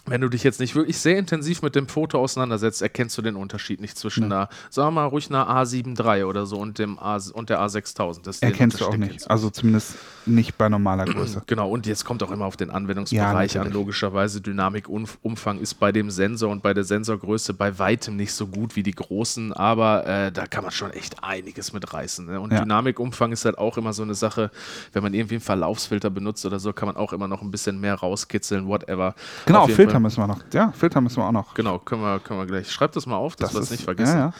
wenn 0.06 0.22
du 0.22 0.29
dich 0.29 0.44
jetzt 0.44 0.60
nicht 0.60 0.75
wirklich 0.75 0.98
sehr 0.98 1.18
intensiv 1.18 1.62
mit 1.62 1.75
dem 1.75 1.88
Foto 1.88 2.20
auseinandersetzt, 2.20 2.82
erkennst 2.82 3.18
du 3.18 3.22
den 3.22 3.36
Unterschied 3.36 3.82
nicht 3.82 3.98
zwischen 3.98 4.24
ja. 4.24 4.25
einer, 4.25 4.50
sagen 4.70 4.88
wir 4.88 4.91
mal 4.91 5.06
ruhig 5.06 5.29
einer 5.29 5.48
A7 5.50 6.00
III 6.00 6.24
oder 6.24 6.46
so 6.46 6.58
und, 6.58 6.79
dem 6.79 6.98
A, 7.00 7.20
und 7.34 7.50
der 7.50 7.62
A6000. 7.62 8.24
Das 8.24 8.39
erkennst 8.39 8.82
du 8.82 8.86
auch 8.86 8.98
nicht. 8.98 9.29
Also 9.29 9.50
zumindest 9.50 9.96
nicht 10.25 10.58
bei 10.58 10.70
normaler 10.70 11.06
Größe. 11.06 11.44
Genau, 11.50 11.70
und 11.70 11.88
jetzt 11.88 12.06
kommt 12.06 12.22
auch 12.22 12.32
immer 12.32 12.46
auf 12.46 12.58
den 12.58 12.70
Anwendungsbereich 12.70 13.56
ja, 13.56 13.62
an. 13.62 13.72
Logischerweise, 13.72 14.39
Dynamikumfang 14.41 15.60
ist 15.60 15.75
bei 15.75 15.91
dem 15.91 16.12
Sensor 16.12 16.51
und 16.51 16.62
bei 16.62 16.74
der 16.74 16.84
Sensorgröße 16.84 17.53
bei 17.53 17.79
weitem 17.79 18.15
nicht 18.15 18.34
so 18.34 18.48
gut 18.48 18.75
wie 18.75 18.84
die 18.84 18.91
großen, 18.91 19.51
aber 19.53 20.06
äh, 20.06 20.32
da 20.32 20.46
kann 20.46 20.63
man 20.63 20.72
schon 20.72 20.91
echt 20.91 21.24
einiges 21.24 21.74
mit 21.74 21.91
reißen. 21.91 22.25
Ne? 22.25 22.39
Und 22.39 22.51
ja. 22.51 22.62
Dynamikumfang 22.62 23.32
ist 23.32 23.46
halt 23.46 23.58
auch 23.58 23.77
immer 23.77 23.94
so 23.94 24.03
eine 24.03 24.13
Sache, 24.13 24.51
wenn 24.94 25.01
man 25.01 25.13
irgendwie 25.13 25.36
einen 25.36 25.41
Verlaufsfilter 25.41 26.10
benutzt 26.10 26.46
oder 26.46 26.60
so, 26.60 26.72
kann 26.72 26.88
man 26.88 26.98
auch 26.98 27.13
immer 27.13 27.27
noch 27.27 27.41
ein 27.41 27.51
bisschen 27.51 27.79
mehr 27.79 27.96
rauskitzeln, 27.96 28.68
whatever. 28.68 29.15
Genau, 29.46 29.65
Filter 29.68 29.88
Filter 29.89 30.00
müssen 30.00 30.22
wir 30.22 30.27
noch. 30.27 30.39
Ja, 30.53 30.72
Filter 30.72 31.01
müssen 31.01 31.17
wir 31.17 31.27
auch 31.27 31.31
noch. 31.31 31.53
Genau, 31.53 31.79
können 31.79 32.01
wir, 32.01 32.19
können 32.19 32.39
wir 32.39 32.46
gleich. 32.46 32.72
Schreib 32.72 32.91
das 32.93 33.05
mal 33.05 33.17
auf, 33.17 33.36
dass 33.36 33.53
wir 33.53 33.62
es 33.62 33.72
nicht 33.72 33.84
vergessen. 33.84 34.17
Ja, 34.17 34.34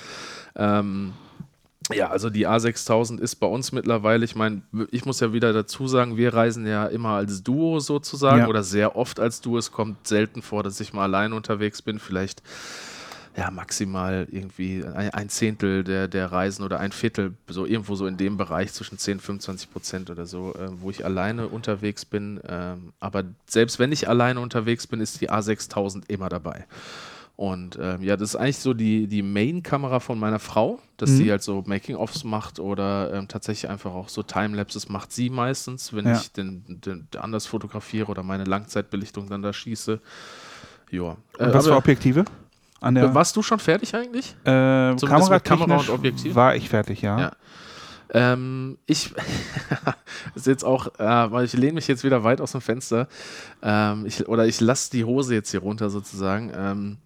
ja. 0.58 0.80
Ähm, 0.80 1.14
ja, 1.92 2.10
also 2.10 2.30
die 2.30 2.48
A6000 2.48 3.20
ist 3.20 3.36
bei 3.38 3.48
uns 3.48 3.72
mittlerweile, 3.72 4.24
ich 4.24 4.36
meine, 4.36 4.62
ich 4.92 5.06
muss 5.06 5.20
ja 5.22 5.34
wieder 5.34 5.54
dazu 5.54 5.88
sagen, 5.88 6.18
wir 6.18 6.34
reisen 6.34 6.68
ja 6.68 6.86
immer 6.86 7.12
als 7.12 7.42
Duo 7.42 7.80
sozusagen 7.80 8.42
ja. 8.42 8.48
oder 8.48 8.64
sehr 8.64 8.96
oft 8.96 9.20
als 9.20 9.42
Duo. 9.42 9.58
Es 9.58 9.72
kommt 9.72 10.08
selten 10.08 10.44
vor, 10.44 10.62
dass 10.62 10.80
ich 10.80 10.94
mal 10.94 11.04
allein 11.04 11.34
unterwegs 11.34 11.82
bin. 11.82 11.98
Vielleicht 11.98 12.44
ja, 13.40 13.52
maximal 13.52 14.28
irgendwie 14.30 14.84
ein, 14.84 15.30
Zehntel 15.30 15.86
der, 15.86 16.10
der 16.10 16.30
Reisen 16.30 16.64
oder 16.64 16.82
ein 16.82 16.92
Viertel, 16.92 17.36
so 17.48 17.66
irgendwo 17.66 17.96
so 17.96 18.06
in 18.06 18.18
dem 18.18 18.36
Bereich 18.36 18.74
zwischen 18.74 18.98
10 18.98 19.14
und 19.14 19.22
25 19.22 19.72
Prozent 19.72 20.10
oder 20.10 20.26
so, 20.26 20.54
äh, 20.56 20.68
wo 20.82 20.90
ich 20.90 21.06
alleine 21.06 21.48
unterwegs 21.48 22.04
bin. 22.04 22.42
Ähm, 22.46 22.92
aber 23.00 23.24
selbst 23.46 23.80
wenn 23.80 23.94
ich 23.94 24.10
alleine 24.10 24.42
unterwegs 24.42 24.88
bin, 24.88 25.00
ist 25.00 25.22
die 25.22 25.32
A6000 25.32 26.04
immer 26.10 26.28
dabei. 26.28 26.66
Und 27.38 27.80
ähm, 27.82 28.04
ja, 28.04 28.18
das 28.18 28.32
ist 28.32 28.36
eigentlich 28.36 28.58
so 28.58 28.74
die, 28.74 29.08
die 29.08 29.22
Main-Kamera 29.22 30.02
von 30.02 30.20
meiner 30.20 30.40
Frau, 30.40 30.80
dass 30.98 31.12
mhm. 31.12 31.16
sie 31.16 31.32
halt 31.32 31.42
so 31.42 31.64
Making-ofs 31.66 32.26
macht 32.26 32.60
oder 32.60 33.14
ähm, 33.14 33.30
tatsächlich 33.30 33.72
einfach 33.72 33.94
auch 33.94 34.10
so 34.10 34.22
Timelapses 34.22 34.90
macht 34.90 35.14
sie 35.14 35.30
meistens, 35.30 35.94
wenn 35.94 36.06
ja. 36.06 36.18
ich 36.18 36.34
den, 36.34 36.66
den, 36.68 37.08
anders 37.18 37.46
fotografiere 37.46 38.12
oder 38.12 38.24
meine 38.24 38.44
Langzeitbelichtung 38.44 39.30
dann 39.30 39.42
da 39.42 39.54
schieße. 39.54 40.02
Ja. 40.92 41.16
Äh, 41.38 41.54
was 41.54 41.68
für 41.68 41.78
Objektive? 41.78 42.26
Warst 43.14 43.36
du 43.36 43.42
schon 43.42 43.60
fertig 43.60 43.94
eigentlich? 43.96 44.36
Äh, 44.44 44.96
Kamera, 44.96 45.40
Kamera 45.40 45.78
und 45.78 45.90
Objektiv? 45.90 46.36
War 46.36 46.56
ich 46.56 46.70
fertig, 46.70 47.02
ja. 47.02 47.20
ja. 47.20 47.32
Ähm, 48.12 48.78
ich 48.86 49.14
ist 50.36 50.48
jetzt 50.48 50.64
auch, 50.64 50.88
äh, 51.00 51.32
weil 51.32 51.46
ich 51.46 51.54
lehne 51.54 51.74
mich 51.74 51.88
jetzt 51.88 52.04
wieder 52.04 52.24
weit 52.24 52.42
aus 52.42 52.54
dem 52.54 52.62
Fenster, 52.62 53.08
ähm, 53.62 54.06
ich, 54.06 54.28
oder 54.28 54.48
ich 54.48 54.60
lasse 54.62 54.90
die 54.92 55.06
Hose 55.06 55.36
jetzt 55.36 55.52
hier 55.52 55.60
runter 55.60 55.90
sozusagen. 55.90 56.52
Ähm, 56.56 56.98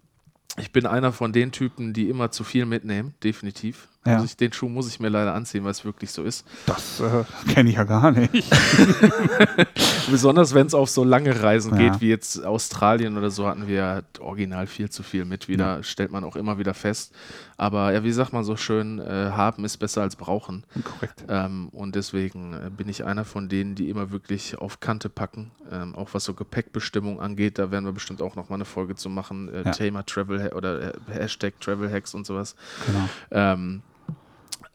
ich 0.56 0.72
bin 0.72 0.86
einer 0.86 1.12
von 1.12 1.32
den 1.32 1.52
Typen, 1.52 1.92
die 1.92 2.08
immer 2.08 2.30
zu 2.30 2.44
viel 2.44 2.64
mitnehmen, 2.64 3.14
definitiv. 3.22 3.88
Ja. 4.06 4.22
Ich, 4.22 4.36
den 4.36 4.52
Schuh 4.52 4.68
muss 4.68 4.88
ich 4.88 5.00
mir 5.00 5.08
leider 5.08 5.34
anziehen, 5.34 5.64
weil 5.64 5.70
es 5.70 5.84
wirklich 5.84 6.10
so 6.10 6.22
ist. 6.22 6.46
Das 6.66 7.00
äh, 7.00 7.24
kenne 7.52 7.70
ich 7.70 7.76
ja 7.76 7.84
gar 7.84 8.10
nicht. 8.10 8.32
Besonders 10.10 10.52
wenn 10.52 10.66
es 10.66 10.74
auf 10.74 10.90
so 10.90 11.04
lange 11.04 11.42
Reisen 11.42 11.74
ja. 11.74 11.90
geht, 11.90 12.00
wie 12.02 12.10
jetzt 12.10 12.44
Australien 12.44 13.16
oder 13.16 13.30
so, 13.30 13.46
hatten 13.46 13.66
wir 13.66 14.04
original 14.20 14.66
viel 14.66 14.90
zu 14.90 15.02
viel 15.02 15.24
mit. 15.24 15.48
Wieder 15.48 15.76
ja. 15.76 15.82
stellt 15.82 16.12
man 16.12 16.24
auch 16.24 16.36
immer 16.36 16.58
wieder 16.58 16.74
fest. 16.74 17.14
Aber 17.56 17.92
ja, 17.92 18.04
wie 18.04 18.12
sagt 18.12 18.32
man 18.32 18.44
so 18.44 18.56
schön, 18.56 18.98
äh, 18.98 19.30
haben 19.30 19.64
ist 19.64 19.78
besser 19.78 20.02
als 20.02 20.16
brauchen. 20.16 20.64
Korrekt. 20.84 21.24
Ähm, 21.28 21.68
und 21.70 21.94
deswegen 21.94 22.52
äh, 22.52 22.70
bin 22.70 22.88
ich 22.88 23.04
einer 23.04 23.24
von 23.24 23.48
denen, 23.48 23.74
die 23.74 23.88
immer 23.88 24.10
wirklich 24.10 24.58
auf 24.58 24.80
Kante 24.80 25.08
packen. 25.08 25.50
Ähm, 25.70 25.94
auch 25.94 26.10
was 26.12 26.24
so 26.24 26.34
Gepäckbestimmung 26.34 27.20
angeht, 27.20 27.58
da 27.58 27.70
werden 27.70 27.84
wir 27.84 27.92
bestimmt 27.92 28.20
auch 28.20 28.36
noch 28.36 28.50
mal 28.50 28.56
eine 28.56 28.64
Folge 28.66 28.96
zu 28.96 29.08
machen. 29.08 29.52
Äh, 29.52 29.70
Thema 29.70 30.04
Travel 30.04 30.52
oder 30.52 30.92
Hashtag 31.08 31.58
Travel 31.60 31.90
Hacks 31.90 32.14
und 32.14 32.26
sowas. 32.26 32.54
Genau. 32.86 33.08
Ähm, 33.30 33.82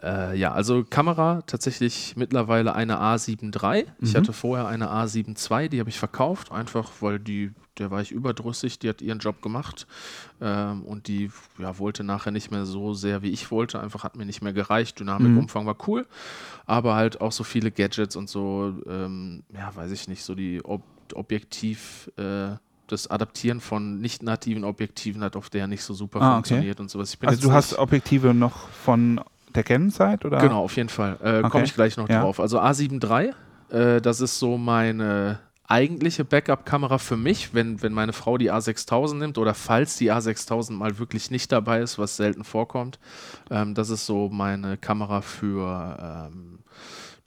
äh, 0.02 0.38
ja, 0.38 0.54
also 0.54 0.86
Kamera 0.90 1.42
tatsächlich 1.46 2.16
mittlerweile 2.16 2.74
eine 2.74 3.02
A7 3.02 3.54
III. 3.54 3.86
Ich 4.00 4.14
mhm. 4.14 4.18
hatte 4.18 4.34
vorher 4.34 4.68
eine 4.68 4.90
A7 4.90 5.36
II, 5.52 5.70
die 5.70 5.80
habe 5.80 5.90
ich 5.90 6.00
verkauft, 6.00 6.52
einfach 6.52 6.90
weil 7.02 7.20
die, 7.20 7.52
der 7.78 7.92
war 7.92 8.02
ich 8.02 8.12
überdrüssig, 8.12 8.80
die 8.80 8.88
hat 8.88 9.02
ihren 9.02 9.20
Job 9.20 9.42
gemacht 9.42 9.88
ähm, 10.40 10.84
und 10.84 11.08
die 11.08 11.32
ja, 11.58 11.78
wollte 11.80 12.06
nachher 12.06 12.32
nicht 12.32 12.50
mehr 12.50 12.66
so 12.66 12.94
sehr, 12.94 13.22
wie 13.22 13.30
ich 13.30 13.52
wollte, 13.52 13.82
einfach 13.82 14.04
hat 14.04 14.16
mir 14.16 14.26
nicht 14.26 14.42
mehr 14.42 14.54
gereicht. 14.54 15.00
Dynamikumfang 15.00 15.64
mhm. 15.64 15.68
war 15.68 15.76
cool, 15.88 16.08
aber 16.66 16.96
halt 16.96 17.20
auch 17.20 17.34
so 17.34 17.44
viele 17.44 17.70
Gadgets 17.70 18.16
und 18.16 18.30
so, 18.30 18.74
ähm, 18.88 19.44
ja, 19.54 19.76
weiß 19.76 19.92
ich 19.92 20.08
nicht, 20.08 20.24
so 20.24 20.36
die 20.36 20.64
Ob 20.64 20.84
Objektiv. 21.16 22.12
Äh, 22.18 22.52
das 22.86 23.08
Adaptieren 23.08 23.62
von 23.62 24.00
nicht 24.00 24.24
nativen 24.24 24.64
Objektiven 24.64 25.24
hat 25.24 25.36
auf 25.36 25.50
der 25.50 25.68
nicht 25.68 25.84
so 25.84 25.94
super 25.94 26.22
ah, 26.22 26.34
funktioniert 26.34 26.78
okay. 26.78 26.82
und 26.82 26.90
sowas. 26.90 27.18
also 27.22 27.42
du 27.42 27.52
hast 27.52 27.78
Objektive 27.78 28.34
noch 28.34 28.70
von 28.70 29.22
der 29.56 29.64
Canon-Zeit? 29.64 30.22
Genau, 30.22 30.64
auf 30.64 30.76
jeden 30.76 30.90
Fall. 30.90 31.18
Äh, 31.24 31.40
okay. 31.40 31.50
Komme 31.50 31.64
ich 31.66 31.74
gleich 31.74 31.98
noch 31.98 32.10
ja. 32.10 32.22
drauf. 32.22 32.40
Also 32.40 32.60
A7 32.60 33.04
III, 33.04 33.34
äh, 33.70 34.02
das 34.02 34.22
ist 34.22 34.40
so 34.40 34.58
meine 34.58 35.40
eigentliche 35.70 36.26
Backup-Kamera 36.26 36.98
für 36.98 37.16
mich, 37.16 37.54
wenn, 37.54 37.82
wenn 37.84 37.94
meine 37.94 38.12
Frau 38.12 38.40
die 38.40 38.52
A6000 38.52 39.16
nimmt 39.16 39.38
oder 39.38 39.54
falls 39.54 39.98
die 39.98 40.12
A6000 40.12 40.74
mal 40.74 40.98
wirklich 40.98 41.30
nicht 41.30 41.52
dabei 41.52 41.82
ist, 41.82 42.00
was 42.00 42.18
selten 42.18 42.44
vorkommt. 42.44 43.00
Ähm, 43.52 43.76
das 43.76 43.92
ist 43.92 44.08
so 44.08 44.30
meine 44.30 44.78
Kamera 44.78 45.22
für 45.22 46.30
ähm, 46.32 46.60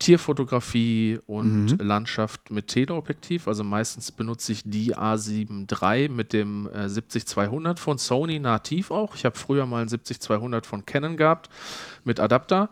Tierfotografie 0.03 1.21
und 1.27 1.79
mhm. 1.79 1.87
Landschaft 1.87 2.51
mit 2.51 2.67
Teleobjektiv. 2.67 3.47
Also 3.47 3.63
meistens 3.63 4.11
benutze 4.11 4.51
ich 4.51 4.63
die 4.65 4.97
A7 4.97 5.71
III 5.71 6.09
mit 6.09 6.33
dem 6.33 6.67
äh, 6.67 6.87
70-200 6.87 7.79
von 7.79 7.99
Sony 7.99 8.41
nativ 8.41 8.91
auch. 8.91 9.15
Ich 9.15 9.25
habe 9.25 9.39
früher 9.39 9.65
mal 9.65 9.83
ein 9.83 9.89
70-200 9.89 10.65
von 10.65 10.85
Canon 10.85 11.17
gehabt 11.17 11.51
mit 12.03 12.19
Adapter. 12.19 12.69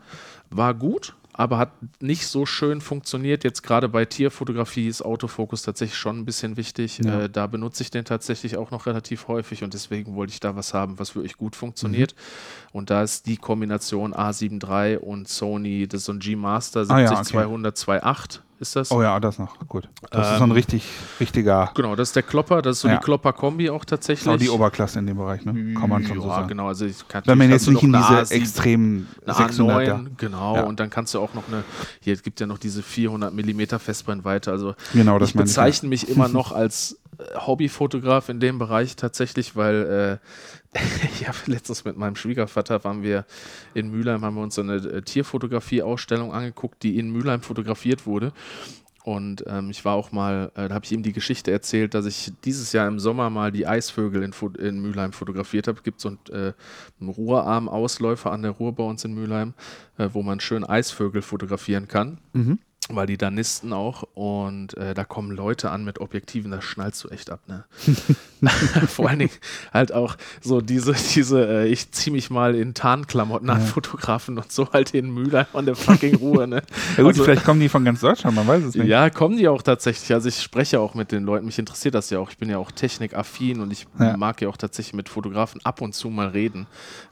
War 0.49 0.73
gut, 0.73 1.15
aber 1.41 1.57
hat 1.57 1.71
nicht 1.99 2.27
so 2.27 2.45
schön 2.45 2.81
funktioniert. 2.81 3.43
Jetzt 3.43 3.63
gerade 3.63 3.89
bei 3.89 4.05
Tierfotografie 4.05 4.87
ist 4.87 5.01
Autofokus 5.01 5.63
tatsächlich 5.63 5.97
schon 5.97 6.19
ein 6.19 6.25
bisschen 6.25 6.55
wichtig. 6.55 6.99
Ja. 7.03 7.21
Äh, 7.21 7.29
da 7.31 7.47
benutze 7.47 7.81
ich 7.81 7.89
den 7.89 8.05
tatsächlich 8.05 8.57
auch 8.57 8.69
noch 8.69 8.85
relativ 8.85 9.27
häufig 9.27 9.63
und 9.63 9.73
deswegen 9.73 10.13
wollte 10.15 10.33
ich 10.33 10.39
da 10.39 10.55
was 10.55 10.75
haben, 10.75 10.99
was 10.99 11.15
wirklich 11.15 11.37
gut 11.37 11.55
funktioniert. 11.55 12.13
Mhm. 12.13 12.77
Und 12.77 12.89
da 12.91 13.01
ist 13.01 13.25
die 13.25 13.37
Kombination 13.37 14.13
A7 14.13 14.61
III 14.63 14.97
und 14.97 15.27
Sony, 15.27 15.87
das 15.87 16.01
ist 16.01 16.05
so 16.05 16.13
ein 16.13 16.19
G-Master 16.19 16.85
70 16.85 16.95
ah, 16.95 16.99
ja, 16.99 17.11
okay. 17.11 17.23
200 17.23 17.75
2.8 17.75 18.39
ist 18.61 18.75
das. 18.75 18.91
Oh 18.91 19.01
ja, 19.01 19.19
das 19.19 19.39
noch, 19.39 19.57
gut. 19.67 19.89
Das 20.11 20.27
ähm, 20.27 20.33
ist 20.33 20.37
so 20.37 20.43
ein 20.43 20.49
ähm, 20.49 20.51
richtig, 20.51 20.83
richtiger. 21.19 21.71
Genau, 21.75 21.95
das 21.95 22.09
ist 22.09 22.15
der 22.15 22.23
Klopper, 22.23 22.61
das 22.61 22.77
ist 22.77 22.81
so 22.81 22.87
ja. 22.87 22.97
die 22.97 23.03
Klopper-Kombi 23.03 23.69
auch 23.69 23.83
tatsächlich. 23.83 24.33
Auch 24.33 24.37
die 24.37 24.49
Oberklasse 24.49 24.99
in 24.99 25.07
dem 25.07 25.17
Bereich, 25.17 25.43
ne? 25.43 25.73
Kann 25.73 25.89
man 25.89 26.03
schon 26.05 26.17
ja, 26.17 26.23
so 26.23 26.29
sagen. 26.29 26.47
genau. 26.47 26.67
Also 26.67 26.85
ich 26.85 27.07
kann 27.07 27.23
Wenn 27.25 27.37
man 27.37 27.49
jetzt 27.49 27.67
nicht 27.67 27.83
in 27.83 27.91
diese 27.91 28.05
A7, 28.05 28.31
extremen 28.31 29.07
600 29.25 29.87
A9, 29.87 30.05
genau. 30.17 30.55
Ja. 30.55 30.63
Und 30.63 30.79
dann 30.79 30.89
kannst 30.89 31.13
du 31.13 31.19
auch 31.19 31.33
noch 31.33 31.47
eine, 31.47 31.63
hier 31.99 32.15
gibt 32.15 32.39
ja 32.39 32.45
noch 32.45 32.59
diese 32.59 32.83
400 32.83 33.33
mm 33.33 33.77
Festbrennweite. 33.79 34.51
Also 34.51 34.75
genau, 34.93 35.19
das 35.19 35.29
ich 35.29 35.35
bezeichne 35.35 35.89
mich 35.89 36.07
immer 36.07 36.27
noch 36.29 36.51
als 36.51 36.99
äh, 37.17 37.23
Hobbyfotograf 37.39 38.29
in 38.29 38.39
dem 38.39 38.59
Bereich 38.59 38.95
tatsächlich, 38.95 39.55
weil 39.55 40.19
äh, 40.21 40.27
habe 41.27 41.51
letztens 41.51 41.85
mit 41.85 41.97
meinem 41.97 42.15
Schwiegervater 42.15 42.83
waren 42.83 43.03
wir 43.03 43.25
in 43.73 43.89
Mülheim, 43.89 44.23
haben 44.23 44.35
wir 44.35 44.43
uns 44.43 44.55
so 44.55 44.61
eine 44.61 44.75
äh, 44.75 45.01
Tierfotografie-Ausstellung 45.01 46.33
angeguckt, 46.33 46.83
die 46.83 46.97
in 46.97 47.11
Mülheim 47.11 47.41
fotografiert 47.41 48.05
wurde. 48.05 48.31
Und 49.03 49.43
ähm, 49.47 49.71
ich 49.71 49.83
war 49.83 49.95
auch 49.95 50.11
mal, 50.11 50.51
äh, 50.55 50.69
da 50.69 50.75
habe 50.75 50.85
ich 50.85 50.91
ihm 50.91 51.01
die 51.01 51.11
Geschichte 51.11 51.51
erzählt, 51.51 51.95
dass 51.95 52.05
ich 52.05 52.31
dieses 52.45 52.71
Jahr 52.71 52.87
im 52.87 52.99
Sommer 52.99 53.31
mal 53.31 53.51
die 53.51 53.65
Eisvögel 53.65 54.21
in, 54.21 54.33
in 54.59 54.79
Mülheim 54.79 55.11
fotografiert 55.11 55.67
habe. 55.67 55.79
Es 55.79 55.83
gibt 55.83 55.99
so 55.99 56.09
einen, 56.09 56.19
äh, 56.29 56.53
einen 56.99 57.09
Ruhrarm-Ausläufer 57.09 58.31
an 58.31 58.43
der 58.43 58.51
Ruhr 58.51 58.73
bei 58.73 58.83
uns 58.83 59.03
in 59.03 59.13
Mülheim, 59.13 59.55
äh, 59.97 60.09
wo 60.13 60.21
man 60.21 60.39
schön 60.39 60.63
Eisvögel 60.63 61.23
fotografieren 61.23 61.87
kann. 61.87 62.19
Mhm 62.33 62.59
weil 62.95 63.07
die 63.07 63.17
da 63.17 63.31
nisten 63.31 63.73
auch 63.73 64.03
und 64.13 64.75
äh, 64.77 64.93
da 64.93 65.03
kommen 65.03 65.31
Leute 65.31 65.69
an 65.71 65.83
mit 65.83 65.99
Objektiven, 65.99 66.51
da 66.51 66.61
schnallst 66.61 67.03
du 67.03 67.09
echt 67.09 67.29
ab, 67.29 67.41
ne? 67.47 67.65
Vor 68.87 69.07
allen 69.07 69.19
Dingen 69.19 69.31
halt 69.71 69.93
auch 69.93 70.17
so 70.41 70.61
diese, 70.61 70.93
diese, 70.93 71.47
äh, 71.47 71.67
ich 71.67 71.91
zieh 71.91 72.11
mich 72.11 72.29
mal 72.29 72.55
in 72.55 72.73
Tarnklamotten 72.73 73.47
ja. 73.47 73.55
an 73.55 73.61
Fotografen 73.61 74.37
und 74.37 74.51
so 74.51 74.71
halt 74.73 74.93
in 74.93 75.11
Mühle 75.11 75.47
an 75.53 75.65
der 75.65 75.75
fucking 75.75 76.15
Ruhe, 76.15 76.47
ne? 76.47 76.63
ja 76.97 77.03
gut, 77.03 77.13
also, 77.13 77.23
vielleicht 77.23 77.45
kommen 77.45 77.59
die 77.59 77.69
von 77.69 77.85
ganz 77.85 78.01
Deutschland, 78.01 78.35
man 78.35 78.47
weiß 78.47 78.63
es 78.63 78.75
nicht. 78.75 78.87
Ja, 78.87 79.09
kommen 79.09 79.37
die 79.37 79.47
auch 79.47 79.61
tatsächlich. 79.61 80.11
Also 80.13 80.29
ich 80.29 80.41
spreche 80.41 80.79
auch 80.79 80.95
mit 80.95 81.11
den 81.11 81.23
Leuten, 81.23 81.45
mich 81.45 81.59
interessiert 81.59 81.93
das 81.93 82.09
ja 82.09 82.19
auch. 82.19 82.31
Ich 82.31 82.37
bin 82.37 82.49
ja 82.49 82.57
auch 82.57 82.71
technikaffin 82.71 83.61
und 83.61 83.71
ich 83.71 83.87
ja. 83.99 84.17
mag 84.17 84.41
ja 84.41 84.49
auch 84.49 84.57
tatsächlich 84.57 84.93
mit 84.93 85.09
Fotografen 85.09 85.61
ab 85.63 85.81
und 85.81 85.93
zu 85.93 86.09
mal 86.09 86.29
reden. 86.29 86.67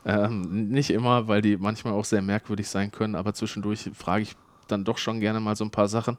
Ähm, 0.05 0.69
nicht 0.69 0.89
immer, 0.89 1.27
weil 1.27 1.41
die 1.41 1.57
manchmal 1.57 1.93
auch 1.93 2.05
sehr 2.05 2.21
merkwürdig 2.21 2.67
sein 2.67 2.91
können, 2.91 3.15
aber 3.15 3.33
zwischendurch 3.33 3.89
frage 3.93 4.23
ich 4.23 4.35
dann 4.71 4.83
doch 4.83 4.97
schon 4.97 5.19
gerne 5.19 5.39
mal 5.39 5.55
so 5.55 5.65
ein 5.65 5.71
paar 5.71 5.87
Sachen. 5.87 6.17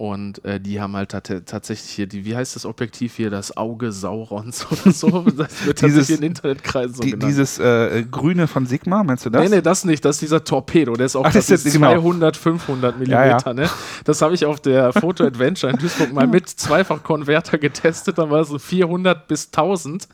Und 0.00 0.42
äh, 0.46 0.58
die 0.58 0.80
haben 0.80 0.96
halt 0.96 1.10
tatsächlich 1.10 1.90
hier, 1.90 2.06
die, 2.06 2.24
wie 2.24 2.34
heißt 2.34 2.56
das 2.56 2.64
Objektiv 2.64 3.16
hier, 3.16 3.28
das 3.28 3.54
Auge 3.58 3.92
Saurons 3.92 4.66
oder 4.70 4.92
so. 4.92 5.26
Das 5.30 5.66
wird 5.66 5.82
dieses, 5.82 6.08
in 6.08 6.22
Internetkreisen 6.22 6.94
so 6.94 7.02
die, 7.02 7.10
genannt. 7.10 7.28
Dieses 7.28 7.58
äh, 7.58 8.04
grüne 8.10 8.46
von 8.46 8.64
Sigma, 8.64 9.04
meinst 9.04 9.26
du 9.26 9.30
das? 9.30 9.42
Nee, 9.42 9.56
nee, 9.56 9.60
das 9.60 9.84
nicht. 9.84 10.02
Das 10.02 10.16
ist 10.16 10.22
dieser 10.22 10.42
Torpedo. 10.42 10.94
Der 10.94 11.04
ist 11.04 11.16
auch 11.16 11.26
Ach, 11.26 11.32
das 11.34 11.50
ist 11.50 11.70
200, 11.70 12.32
genau. 12.32 12.42
500 12.42 12.98
Millimeter. 12.98 13.26
Ja, 13.26 13.38
ja. 13.44 13.52
Ne? 13.52 13.68
Das 14.04 14.22
habe 14.22 14.34
ich 14.34 14.46
auf 14.46 14.60
der 14.60 14.94
Foto 14.94 15.22
Adventure 15.24 15.70
in 15.70 15.78
Duisburg 15.78 16.14
mal 16.14 16.26
mit 16.26 16.48
Zweifach-Konverter 16.48 17.58
getestet. 17.58 18.16
Dann 18.16 18.30
war 18.30 18.40
es 18.40 18.48
so 18.48 18.58
400 18.58 19.28
bis 19.28 19.48
1000. 19.48 20.08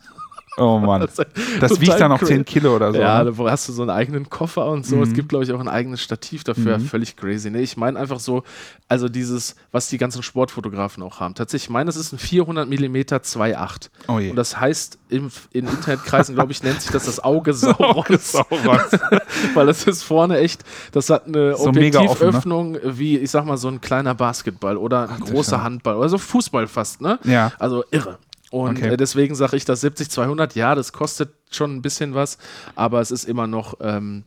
Oh 0.57 0.79
Mann. 0.79 1.07
Das, 1.17 1.17
das 1.61 1.81
wiegt 1.81 2.01
dann 2.01 2.13
auch 2.13 2.23
10 2.23 2.45
Kilo 2.45 2.75
oder 2.75 2.93
so. 2.93 2.99
Ja, 2.99 3.23
ne? 3.23 3.33
da 3.33 3.51
hast 3.51 3.69
du 3.69 3.73
so 3.73 3.83
einen 3.83 3.91
eigenen 3.91 4.29
Koffer 4.29 4.67
und 4.67 4.87
so. 4.87 4.97
Mhm. 4.97 5.03
Es 5.03 5.13
gibt, 5.13 5.29
glaube 5.29 5.45
ich, 5.45 5.53
auch 5.53 5.61
ein 5.61 5.69
eigenes 5.69 6.03
Stativ 6.03 6.45
dafür. 6.45 6.79
Mhm. 6.79 6.87
Völlig 6.87 7.17
crazy. 7.17 7.51
Nee, 7.51 7.61
ich 7.61 7.77
meine 7.77 7.99
einfach 7.99 8.19
so, 8.19 8.43
also 8.89 9.09
dieses, 9.09 9.57
was 9.73 9.89
die 9.89 9.99
ganzen 9.99 10.23
Sportfotografen 10.23 11.03
auch 11.03 11.21
haben. 11.21 11.35
Tatsächlich, 11.35 11.67
ich 11.67 11.71
meine, 11.71 11.87
das 11.87 11.97
ist 11.97 12.13
ein 12.13 12.19
400 12.19 12.69
mm 12.69 12.97
2.8. 12.97 13.91
Oh 14.09 14.19
je. 14.19 14.31
Und 14.31 14.37
das 14.37 14.59
heißt, 14.59 14.99
im, 15.09 15.31
in 15.53 15.67
Internetkreisen, 15.67 16.35
glaube 16.35 16.53
ich, 16.53 16.63
nennt 16.63 16.81
sich 16.81 16.91
das 16.91 17.05
das 17.05 17.23
Auge 17.23 17.53
Saurons. 17.55 18.33
Weil 19.55 19.67
das 19.67 19.85
ist 19.85 20.03
vorne 20.03 20.39
echt, 20.39 20.65
das 20.93 21.11
hat 21.11 21.27
eine 21.27 21.57
so 21.57 21.69
Objektivöffnung 21.69 22.73
ne? 22.73 22.81
wie, 22.85 23.19
ich 23.19 23.31
sag 23.31 23.45
mal, 23.45 23.57
so 23.57 23.69
ein 23.69 23.81
kleiner 23.81 24.15
Basketball 24.15 24.77
oder 24.77 25.09
ein 25.09 25.21
Ach, 25.23 25.27
großer 25.27 25.63
Handball 25.63 25.97
oder 25.97 26.09
so 26.09 26.19
Fußball 26.19 26.67
fast, 26.67 27.01
ne? 27.01 27.19
Ja. 27.25 27.53
Also 27.59 27.85
irre. 27.91 28.19
Und 28.51 28.79
okay. 28.79 28.93
äh, 28.93 28.97
deswegen 28.97 29.35
sage 29.35 29.57
ich, 29.57 29.65
das 29.65 29.83
70-200, 29.83 30.57
ja, 30.57 30.75
das 30.75 30.93
kostet 30.93 31.31
schon 31.51 31.75
ein 31.75 31.83
bisschen 31.83 32.15
was, 32.15 32.39
aber 32.75 33.01
es 33.01 33.11
ist 33.11 33.25
immer 33.25 33.47
noch 33.47 33.75
ähm, 33.81 34.25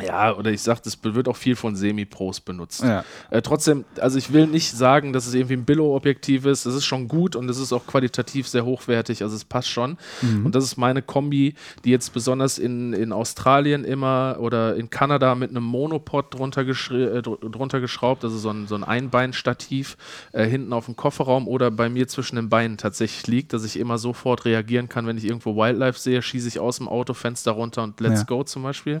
ja, 0.00 0.34
oder 0.34 0.50
ich 0.50 0.62
sage, 0.62 0.80
das 0.84 0.98
wird 1.02 1.28
auch 1.28 1.36
viel 1.36 1.54
von 1.54 1.76
Semi-Pros 1.76 2.40
benutzt. 2.40 2.82
Ja. 2.82 3.04
Äh, 3.30 3.42
trotzdem, 3.42 3.84
also 4.00 4.16
ich 4.16 4.32
will 4.32 4.46
nicht 4.46 4.72
sagen, 4.72 5.12
dass 5.12 5.26
es 5.26 5.34
irgendwie 5.34 5.54
ein 5.54 5.64
Billo-Objektiv 5.64 6.46
ist. 6.46 6.64
Es 6.64 6.74
ist 6.74 6.86
schon 6.86 7.08
gut 7.08 7.36
und 7.36 7.48
es 7.50 7.58
ist 7.58 7.72
auch 7.74 7.86
qualitativ 7.86 8.48
sehr 8.48 8.64
hochwertig, 8.64 9.22
also 9.22 9.36
es 9.36 9.44
passt 9.44 9.68
schon. 9.68 9.98
Mhm. 10.22 10.46
Und 10.46 10.54
das 10.54 10.64
ist 10.64 10.78
meine 10.78 11.02
Kombi, 11.02 11.54
die 11.84 11.90
jetzt 11.90 12.14
besonders 12.14 12.58
in, 12.58 12.94
in 12.94 13.12
Australien 13.12 13.84
immer 13.84 14.38
oder 14.40 14.76
in 14.76 14.88
Kanada 14.88 15.34
mit 15.34 15.50
einem 15.50 15.64
Monopod 15.64 16.34
drunter, 16.34 16.62
äh, 16.62 17.22
drunter 17.22 17.80
geschraubt, 17.80 18.24
also 18.24 18.38
so 18.38 18.48
ein, 18.48 18.66
so 18.66 18.74
ein 18.74 18.84
Einbeinstativ 18.84 19.98
äh, 20.32 20.46
hinten 20.46 20.72
auf 20.72 20.86
dem 20.86 20.96
Kofferraum 20.96 21.46
oder 21.46 21.70
bei 21.70 21.90
mir 21.90 22.08
zwischen 22.08 22.36
den 22.36 22.48
Beinen 22.48 22.78
tatsächlich 22.78 23.26
liegt, 23.26 23.52
dass 23.52 23.62
ich 23.64 23.78
immer 23.78 23.98
sofort 23.98 24.46
reagieren 24.46 24.88
kann, 24.88 25.06
wenn 25.06 25.18
ich 25.18 25.24
irgendwo 25.24 25.54
Wildlife 25.54 25.98
sehe, 25.98 26.22
schieße 26.22 26.48
ich 26.48 26.58
aus 26.58 26.78
dem 26.78 26.88
Autofenster 26.88 27.52
runter 27.52 27.82
und 27.82 28.00
let's 28.00 28.20
ja. 28.20 28.26
go 28.26 28.42
zum 28.42 28.62
Beispiel. 28.62 29.00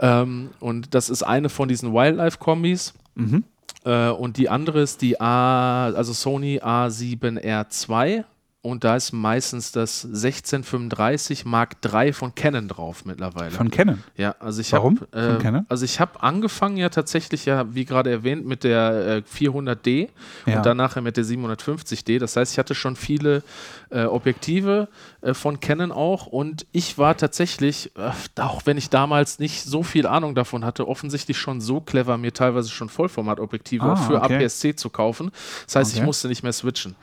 Ähm, 0.00 0.50
und 0.60 0.94
das 0.94 1.10
ist 1.10 1.22
eine 1.22 1.48
von 1.48 1.68
diesen 1.68 1.92
Wildlife-Kombis. 1.92 2.94
Mhm. 3.14 3.44
Äh, 3.84 4.08
und 4.10 4.36
die 4.36 4.48
andere 4.48 4.80
ist 4.80 5.02
die 5.02 5.20
A, 5.20 5.86
also 5.86 6.12
Sony 6.12 6.60
A7R2 6.60 8.24
und 8.66 8.82
da 8.82 8.96
ist 8.96 9.12
meistens 9.12 9.70
das 9.70 10.04
1635 10.04 11.44
Mark 11.44 11.76
III 11.84 12.12
von 12.12 12.34
Canon 12.34 12.66
drauf 12.66 13.04
mittlerweile. 13.04 13.52
Von 13.52 13.70
Canon? 13.70 14.02
Ja, 14.16 14.34
also 14.40 14.60
ich 14.60 14.74
habe 14.74 15.06
äh, 15.12 15.62
also 15.68 15.84
ich 15.84 16.00
habe 16.00 16.20
angefangen 16.20 16.76
ja 16.76 16.88
tatsächlich 16.88 17.44
ja 17.44 17.72
wie 17.76 17.84
gerade 17.84 18.10
erwähnt 18.10 18.44
mit 18.44 18.64
der 18.64 19.22
äh, 19.24 19.46
400D 19.46 20.08
ja. 20.46 20.56
und 20.56 20.66
danach 20.66 21.00
mit 21.00 21.16
der 21.16 21.24
750D. 21.24 22.18
Das 22.18 22.34
heißt, 22.34 22.54
ich 22.54 22.58
hatte 22.58 22.74
schon 22.74 22.96
viele 22.96 23.44
äh, 23.90 24.02
Objektive 24.02 24.88
äh, 25.26 25.34
von 25.34 25.58
Canon 25.58 25.90
auch 25.90 26.26
und 26.26 26.66
ich 26.70 26.98
war 26.98 27.16
tatsächlich, 27.16 27.90
äh, 27.96 28.40
auch 28.40 28.62
wenn 28.64 28.78
ich 28.78 28.90
damals 28.90 29.40
nicht 29.40 29.64
so 29.64 29.82
viel 29.82 30.06
Ahnung 30.06 30.36
davon 30.36 30.64
hatte, 30.64 30.86
offensichtlich 30.86 31.36
schon 31.36 31.60
so 31.60 31.80
clever, 31.80 32.16
mir 32.16 32.32
teilweise 32.32 32.70
schon 32.70 32.88
Vollformat-Objektive 32.88 33.84
ah, 33.84 33.96
für 33.96 34.22
okay. 34.22 34.44
APS-C 34.44 34.76
zu 34.76 34.88
kaufen. 34.88 35.32
Das 35.66 35.76
heißt, 35.76 35.90
okay. 35.92 36.00
ich 36.00 36.06
musste 36.06 36.28
nicht 36.28 36.44
mehr 36.44 36.52
switchen. 36.52 36.94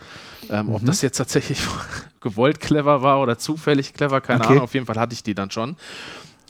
Ähm, 0.49 0.67
mhm. 0.67 0.75
Ob 0.75 0.85
das 0.85 1.01
jetzt 1.01 1.17
tatsächlich 1.17 1.59
gewollt 2.21 2.61
clever 2.61 3.01
war 3.01 3.19
oder 3.19 3.37
zufällig 3.37 3.93
clever, 3.93 4.21
keine 4.21 4.39
okay. 4.39 4.53
Ahnung. 4.53 4.63
Auf 4.63 4.73
jeden 4.73 4.85
Fall 4.85 4.97
hatte 4.97 5.13
ich 5.13 5.23
die 5.23 5.35
dann 5.35 5.51
schon. 5.51 5.75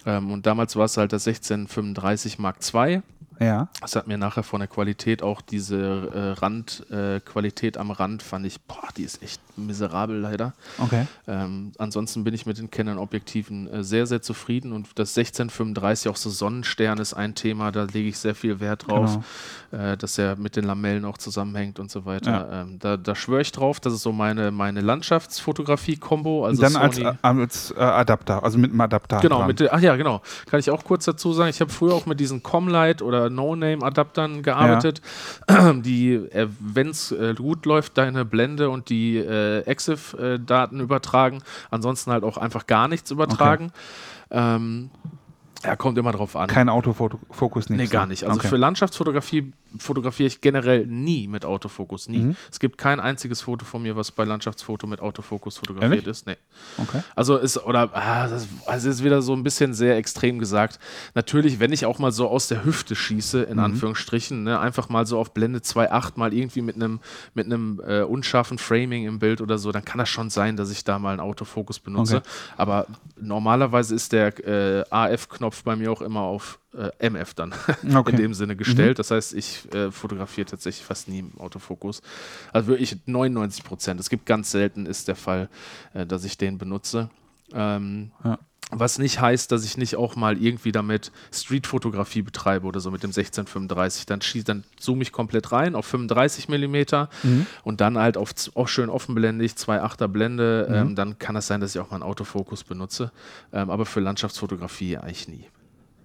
Ähm, 0.05 0.31
und 0.31 0.45
damals 0.45 0.75
war 0.75 0.85
es 0.85 0.97
halt 0.97 1.11
das 1.11 1.27
1635 1.27 2.37
Mark 2.37 2.57
II. 2.73 3.01
Ja. 3.39 3.69
Das 3.81 3.95
hat 3.95 4.07
mir 4.07 4.17
nachher 4.17 4.43
von 4.43 4.59
der 4.59 4.67
Qualität 4.67 5.23
auch 5.23 5.41
diese 5.41 6.11
äh, 6.13 6.39
Randqualität 6.39 7.75
äh, 7.75 7.79
am 7.79 7.91
Rand 7.91 8.23
fand 8.23 8.45
ich, 8.45 8.61
boah, 8.61 8.89
die 8.97 9.03
ist 9.03 9.21
echt 9.21 9.41
miserabel 9.57 10.17
leider. 10.17 10.53
Okay. 10.79 11.05
Ähm, 11.27 11.71
ansonsten 11.77 12.23
bin 12.23 12.33
ich 12.33 12.45
mit 12.45 12.57
den 12.57 12.71
Canon-Objektiven 12.71 13.67
äh, 13.67 13.83
sehr, 13.83 14.07
sehr 14.07 14.21
zufrieden 14.21 14.71
und 14.71 14.87
das 14.95 15.17
1635, 15.17 16.09
auch 16.09 16.15
so 16.15 16.29
Sonnenstern 16.29 16.97
ist 16.97 17.13
ein 17.13 17.35
Thema, 17.35 17.71
da 17.71 17.83
lege 17.83 18.09
ich 18.09 18.17
sehr 18.17 18.35
viel 18.35 18.59
Wert 18.59 18.87
drauf, 18.87 19.19
genau. 19.71 19.83
äh, 19.83 19.97
dass 19.97 20.17
er 20.17 20.35
mit 20.35 20.55
den 20.55 20.65
Lamellen 20.65 21.05
auch 21.05 21.17
zusammenhängt 21.17 21.79
und 21.79 21.91
so 21.91 22.05
weiter. 22.05 22.31
Ja. 22.31 22.62
Ähm, 22.62 22.79
da, 22.79 22.97
da 22.97 23.15
schwöre 23.15 23.41
ich 23.41 23.51
drauf, 23.51 23.79
das 23.79 23.93
ist 23.93 24.01
so 24.01 24.12
meine, 24.12 24.51
meine 24.51 24.81
Landschaftsfotografie-Kombo. 24.81 26.45
Also 26.45 26.62
Dann 26.62 26.73
Sony 26.73 27.05
als, 27.05 27.21
als 27.21 27.71
äh, 27.71 27.79
Adapter, 27.79 28.43
also 28.43 28.58
mit 28.58 28.71
einem 28.71 28.81
Adapter. 28.81 29.19
Genau, 29.19 29.45
mit, 29.45 29.62
ach 29.71 29.79
ja, 29.79 29.95
genau. 29.95 30.21
Kann 30.47 30.60
ich 30.60 30.69
auch 30.71 30.84
kurz 30.84 31.05
dazu 31.05 31.34
sagen, 31.34 31.49
ich 31.49 31.62
habe 31.62 31.71
früher 31.71 31.93
auch 31.93 32.05
mit 32.05 32.19
diesen 32.19 32.43
Comlight 32.43 33.01
oder 33.01 33.22
No-Name-Adaptern 33.29 34.43
gearbeitet, 34.43 35.01
ja. 35.49 35.73
die, 35.73 36.13
äh, 36.13 36.47
wenn 36.59 36.89
es 36.89 37.12
äh, 37.12 37.33
gut 37.36 37.65
läuft, 37.65 37.97
deine 37.97 38.25
Blende 38.25 38.69
und 38.69 38.89
die 38.89 39.17
äh, 39.17 39.62
EXIF-Daten 39.62 40.79
übertragen, 40.79 41.41
ansonsten 41.69 42.12
halt 42.12 42.23
auch 42.23 42.38
einfach 42.38 42.67
gar 42.67 42.88
nichts 42.88 43.12
übertragen. 43.12 43.71
Okay. 44.29 44.55
Ähm, 44.55 44.89
ja, 45.63 45.75
kommt 45.75 45.97
immer 45.97 46.12
drauf 46.12 46.36
an. 46.36 46.47
Kein 46.47 46.67
Autofokus, 46.67 47.69
nicht. 47.69 47.79
Nee, 47.79 47.88
gar 47.88 48.05
nicht. 48.05 48.25
Also 48.25 48.39
okay. 48.39 48.49
für 48.49 48.57
Landschaftsfotografie 48.57 49.53
fotografiere 49.77 50.27
ich 50.27 50.41
generell 50.41 50.86
nie 50.86 51.27
mit 51.27 51.45
Autofokus. 51.45 52.07
Nie. 52.07 52.19
Mhm. 52.19 52.36
Es 52.51 52.59
gibt 52.59 52.77
kein 52.77 52.99
einziges 52.99 53.41
Foto 53.41 53.65
von 53.65 53.81
mir, 53.81 53.95
was 53.95 54.12
bei 54.12 54.23
Landschaftsfoto 54.23 54.88
mit 54.88 54.99
Autofokus 54.99 55.57
fotografiert 55.57 55.91
Ehrlich? 55.91 56.07
ist. 56.07 56.27
Nee. 56.27 56.38
Okay. 56.77 57.01
Also 57.15 57.38
ist, 57.38 57.57
oder, 57.57 57.89
ah, 57.93 58.27
das 58.27 58.47
also 58.65 58.89
ist 58.89 59.03
wieder 59.03 59.21
so 59.21 59.33
ein 59.33 59.43
bisschen 59.43 59.73
sehr 59.73 59.97
extrem 59.97 60.39
gesagt. 60.39 60.79
Natürlich, 61.15 61.59
wenn 61.59 61.71
ich 61.71 61.86
auch 61.86 61.99
mal 61.99 62.12
so 62.12 62.27
aus 62.27 62.47
der 62.47 62.65
Hüfte 62.65 62.95
schieße, 62.95 63.43
in 63.43 63.57
mhm. 63.57 63.63
Anführungsstrichen, 63.63 64.43
ne, 64.43 64.59
einfach 64.59 64.89
mal 64.89 65.05
so 65.05 65.19
auf 65.19 65.33
Blende 65.33 65.59
2.8 65.59 66.12
mal 66.15 66.33
irgendwie 66.33 66.62
mit 66.62 66.75
einem 66.75 66.99
mit 67.33 67.47
äh, 67.51 68.01
unscharfen 68.01 68.57
Framing 68.57 69.05
im 69.05 69.19
Bild 69.19 69.41
oder 69.41 69.57
so, 69.57 69.71
dann 69.71 69.86
kann 69.86 69.97
das 69.97 70.09
schon 70.09 70.29
sein, 70.29 70.57
dass 70.57 70.71
ich 70.71 70.83
da 70.83 70.99
mal 70.99 71.12
einen 71.12 71.19
Autofokus 71.19 71.79
benutze. 71.79 72.17
Okay. 72.17 72.27
Aber 72.57 72.88
normalerweise 73.19 73.95
ist 73.95 74.12
der 74.12 74.38
äh, 74.45 74.83
AF-Knopf 74.89 75.63
bei 75.63 75.75
mir 75.75 75.91
auch 75.91 76.01
immer 76.01 76.21
auf 76.21 76.59
äh, 76.73 77.09
MF 77.09 77.33
dann 77.33 77.53
okay. 77.95 78.12
in 78.12 78.17
dem 78.17 78.33
Sinne 78.33 78.55
gestellt. 78.55 78.97
Mhm. 78.97 78.97
Das 78.97 79.12
heißt, 79.12 79.33
ich 79.33 79.62
äh, 79.73 79.91
fotografiere 79.91 80.45
tatsächlich 80.45 80.86
fast 80.86 81.08
nie 81.08 81.19
im 81.19 81.32
Autofokus. 81.39 82.02
Also 82.52 82.67
wirklich 82.67 82.97
99 83.06 83.63
Prozent. 83.63 83.99
Es 83.99 84.10
gibt 84.10 84.26
ganz 84.26 84.52
selten 84.52 84.86
ist 84.86 85.08
der 85.08 85.15
Fall, 85.15 85.49
äh, 85.93 86.06
dass 86.06 86.23
ich 86.23 86.38
den 86.38 86.58
benutze. 86.58 87.10
Ähm, 87.54 88.12
ja. 88.23 88.39
Was 88.76 88.97
nicht 88.97 89.19
heißt, 89.19 89.52
dass 89.52 89.65
ich 89.65 89.78
nicht 89.78 89.95
auch 89.97 90.15
mal 90.15 90.41
irgendwie 90.41 90.71
damit 90.71 91.12
Streetfotografie 91.32 92.21
betreibe 92.21 92.65
oder 92.65 92.80
so 92.80 92.91
mit 92.91 93.04
dem 93.04 93.10
1635. 93.10 94.06
Dann, 94.06 94.21
schieß, 94.21 94.45
dann 94.45 94.63
zoome 94.80 95.04
ich 95.04 95.12
komplett 95.12 95.52
rein 95.52 95.76
auf 95.76 95.86
35 95.86 96.49
mm 96.49 96.76
mhm. 97.23 97.45
und 97.63 97.82
dann 97.82 97.97
halt 97.97 98.17
auf 98.17 98.34
auch 98.56 98.67
schön 98.67 98.89
offenblendig, 98.89 99.54
2,8er 99.54 100.08
Blende. 100.08 100.67
Mhm. 100.69 100.76
Ähm, 100.76 100.95
dann 100.95 101.19
kann 101.19 101.36
es 101.36 101.43
das 101.43 101.47
sein, 101.47 101.62
dass 101.62 101.76
ich 101.76 101.82
auch 101.82 101.91
mal 101.91 101.97
einen 101.97 102.04
Autofokus 102.04 102.63
benutze. 102.63 103.12
Ähm, 103.52 103.69
aber 103.69 103.86
für 103.86 103.99
Landschaftsfotografie 103.99 104.97
eigentlich 104.97 105.28
nie. 105.28 105.45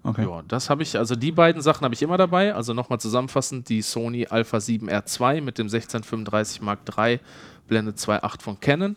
Okay. 0.09 0.25
Ja, 0.25 0.43
das 0.49 0.71
habe 0.71 0.83
ich, 0.83 0.97
also 0.99 1.15
die 1.15 1.33
beiden 1.33 1.61
Sachen 1.61 1.85
habe 1.85 1.95
ich 1.95 2.03
immer 2.03 2.17
dabei. 2.17 2.55
Also 2.55 2.73
nochmal 2.75 2.99
zusammenfassend, 3.01 3.69
die 3.69 3.83
Sony 3.83 4.27
Alpha 4.27 4.59
7R2 4.59 5.41
mit 5.43 5.59
dem 5.59 5.67
1635 5.67 6.63
Mark 6.63 6.81
III 6.97 7.21
Blende 7.67 7.93
2.8 7.93 8.43
von 8.43 8.59
Canon. 8.61 8.97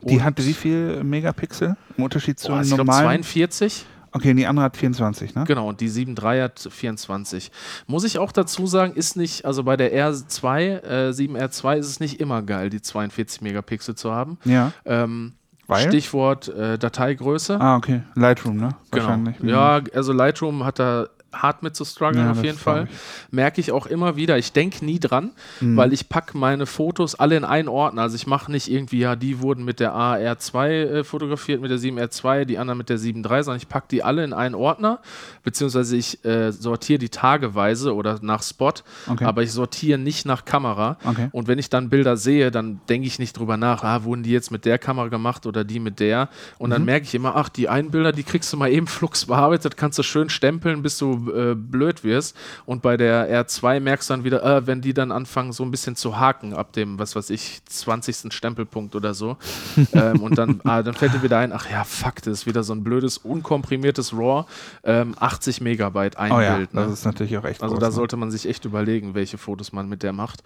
Und 0.00 0.10
die 0.10 0.22
hatte 0.22 0.44
wie 0.44 0.52
viel 0.52 1.02
Megapixel 1.02 1.76
im 1.96 2.04
Unterschied 2.04 2.38
zu 2.38 2.48
oh, 2.48 2.56
normalen? 2.56 2.68
Ich 2.68 2.74
glaube 2.74 2.90
42. 2.90 3.86
Okay, 4.12 4.30
und 4.30 4.36
die 4.36 4.46
andere 4.46 4.66
hat 4.66 4.76
24, 4.76 5.34
ne? 5.34 5.44
Genau, 5.44 5.68
und 5.68 5.80
die 5.80 5.90
7.3 5.90 6.42
hat 6.42 6.68
24. 6.70 7.50
Muss 7.88 8.04
ich 8.04 8.18
auch 8.18 8.30
dazu 8.30 8.68
sagen, 8.68 8.94
ist 8.94 9.16
nicht, 9.16 9.44
also 9.44 9.64
bei 9.64 9.76
der 9.76 9.92
R2, 9.92 10.82
äh, 10.84 11.10
7R2 11.10 11.78
ist 11.78 11.88
es 11.88 11.98
nicht 11.98 12.20
immer 12.20 12.42
geil, 12.42 12.70
die 12.70 12.80
42 12.80 13.40
Megapixel 13.40 13.96
zu 13.96 14.12
haben. 14.12 14.38
Ja. 14.44 14.72
Ähm, 14.84 15.32
weil? 15.66 15.88
Stichwort 15.88 16.48
äh, 16.48 16.78
Dateigröße. 16.78 17.60
Ah, 17.60 17.76
okay. 17.76 18.02
Lightroom, 18.14 18.56
ne? 18.56 18.68
Genau. 18.90 19.06
Wahrscheinlich. 19.06 19.36
Ja, 19.42 19.80
also 19.94 20.12
Lightroom 20.12 20.64
hat 20.64 20.78
da 20.78 21.08
hart 21.42 21.62
mit 21.62 21.76
zu 21.76 21.84
strugglen, 21.84 22.24
ja, 22.24 22.32
auf 22.32 22.42
jeden 22.42 22.58
Fall. 22.58 22.88
Merke 23.30 23.60
ich 23.60 23.72
auch 23.72 23.86
immer 23.86 24.16
wieder. 24.16 24.38
Ich 24.38 24.52
denke 24.52 24.84
nie 24.84 24.98
dran, 24.98 25.30
mhm. 25.60 25.76
weil 25.76 25.92
ich 25.92 26.08
packe 26.08 26.36
meine 26.36 26.66
Fotos 26.66 27.14
alle 27.14 27.36
in 27.36 27.44
einen 27.44 27.68
Ordner. 27.68 28.02
Also 28.02 28.16
ich 28.16 28.26
mache 28.26 28.50
nicht 28.50 28.70
irgendwie, 28.70 29.00
ja, 29.00 29.16
die 29.16 29.40
wurden 29.40 29.64
mit 29.64 29.80
der 29.80 29.94
AR2 29.94 30.68
äh, 30.68 31.04
fotografiert, 31.04 31.60
mit 31.60 31.70
der 31.70 31.78
7R2, 31.78 32.44
die 32.44 32.58
anderen 32.58 32.78
mit 32.78 32.88
der 32.88 32.98
7.3, 32.98 33.42
sondern 33.42 33.56
ich 33.56 33.68
packe 33.68 33.86
die 33.90 34.02
alle 34.02 34.24
in 34.24 34.32
einen 34.32 34.54
Ordner, 34.54 35.00
beziehungsweise 35.42 35.96
ich 35.96 36.24
äh, 36.24 36.52
sortiere 36.52 36.98
die 36.98 37.08
tageweise 37.08 37.94
oder 37.94 38.18
nach 38.22 38.42
Spot, 38.42 38.72
okay. 39.08 39.24
aber 39.24 39.42
ich 39.42 39.52
sortiere 39.52 39.98
nicht 39.98 40.26
nach 40.26 40.44
Kamera. 40.44 40.98
Okay. 41.04 41.28
Und 41.32 41.48
wenn 41.48 41.58
ich 41.58 41.70
dann 41.70 41.88
Bilder 41.88 42.16
sehe, 42.16 42.50
dann 42.50 42.80
denke 42.88 43.06
ich 43.06 43.18
nicht 43.18 43.38
drüber 43.38 43.56
nach, 43.56 43.84
ah, 43.84 44.04
wurden 44.04 44.22
die 44.22 44.30
jetzt 44.30 44.50
mit 44.50 44.64
der 44.64 44.78
Kamera 44.78 45.08
gemacht 45.08 45.46
oder 45.46 45.64
die 45.64 45.80
mit 45.80 46.00
der. 46.00 46.28
Und 46.58 46.70
mhm. 46.70 46.72
dann 46.72 46.84
merke 46.84 47.06
ich 47.06 47.14
immer, 47.14 47.36
ach, 47.36 47.48
die 47.48 47.68
einen 47.68 47.90
Bilder, 47.90 48.12
die 48.12 48.22
kriegst 48.22 48.52
du 48.52 48.56
mal 48.56 48.70
eben 48.70 48.86
flux 48.94 49.26
bearbeitet, 49.26 49.76
kannst 49.76 49.98
du 49.98 50.02
schön 50.02 50.28
stempeln, 50.28 50.82
bis 50.82 50.98
du 50.98 51.04
du 51.04 51.23
äh, 51.28 51.54
blöd 51.54 52.04
wirst. 52.04 52.36
Und 52.66 52.82
bei 52.82 52.96
der 52.96 53.46
R2 53.46 53.80
merkst 53.80 54.10
du 54.10 54.14
dann 54.14 54.24
wieder, 54.24 54.42
äh, 54.42 54.66
wenn 54.66 54.80
die 54.80 54.94
dann 54.94 55.12
anfangen, 55.12 55.52
so 55.52 55.64
ein 55.64 55.70
bisschen 55.70 55.96
zu 55.96 56.18
haken 56.18 56.54
ab 56.54 56.72
dem, 56.72 56.98
was 56.98 57.16
weiß 57.16 57.30
ich, 57.30 57.64
20. 57.64 58.32
Stempelpunkt 58.32 58.94
oder 58.94 59.14
so. 59.14 59.36
ähm, 59.92 60.22
und 60.22 60.38
dann, 60.38 60.60
ah, 60.64 60.82
dann 60.82 60.94
fällt 60.94 61.14
dir 61.14 61.22
wieder 61.22 61.38
ein, 61.38 61.52
ach 61.52 61.70
ja, 61.70 61.84
fuck, 61.84 62.16
das 62.16 62.40
ist 62.40 62.46
wieder 62.46 62.62
so 62.62 62.74
ein 62.74 62.84
blödes, 62.84 63.18
unkomprimiertes 63.18 64.12
RAW, 64.12 64.46
ähm, 64.84 65.14
80 65.18 65.60
Megabyte 65.60 66.16
ein 66.16 66.32
oh 66.32 66.36
Bild. 66.36 66.72
Ja, 66.72 66.80
ne? 66.80 66.86
Das 66.86 66.92
ist 66.92 67.04
natürlich 67.04 67.36
auch 67.38 67.44
echt 67.44 67.62
Also 67.62 67.74
groß, 67.74 67.80
da 67.80 67.86
ne? 67.88 67.92
sollte 67.92 68.16
man 68.16 68.30
sich 68.30 68.48
echt 68.48 68.64
überlegen, 68.64 69.14
welche 69.14 69.38
Fotos 69.38 69.72
man 69.72 69.88
mit 69.88 70.02
der 70.02 70.12
macht. 70.12 70.42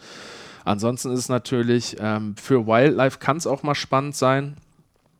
Ansonsten 0.64 1.10
ist 1.12 1.20
es 1.20 1.28
natürlich, 1.28 1.96
ähm, 1.98 2.34
für 2.36 2.66
Wildlife 2.66 3.18
kann 3.18 3.36
es 3.36 3.46
auch 3.46 3.62
mal 3.62 3.74
spannend 3.74 4.16
sein 4.16 4.56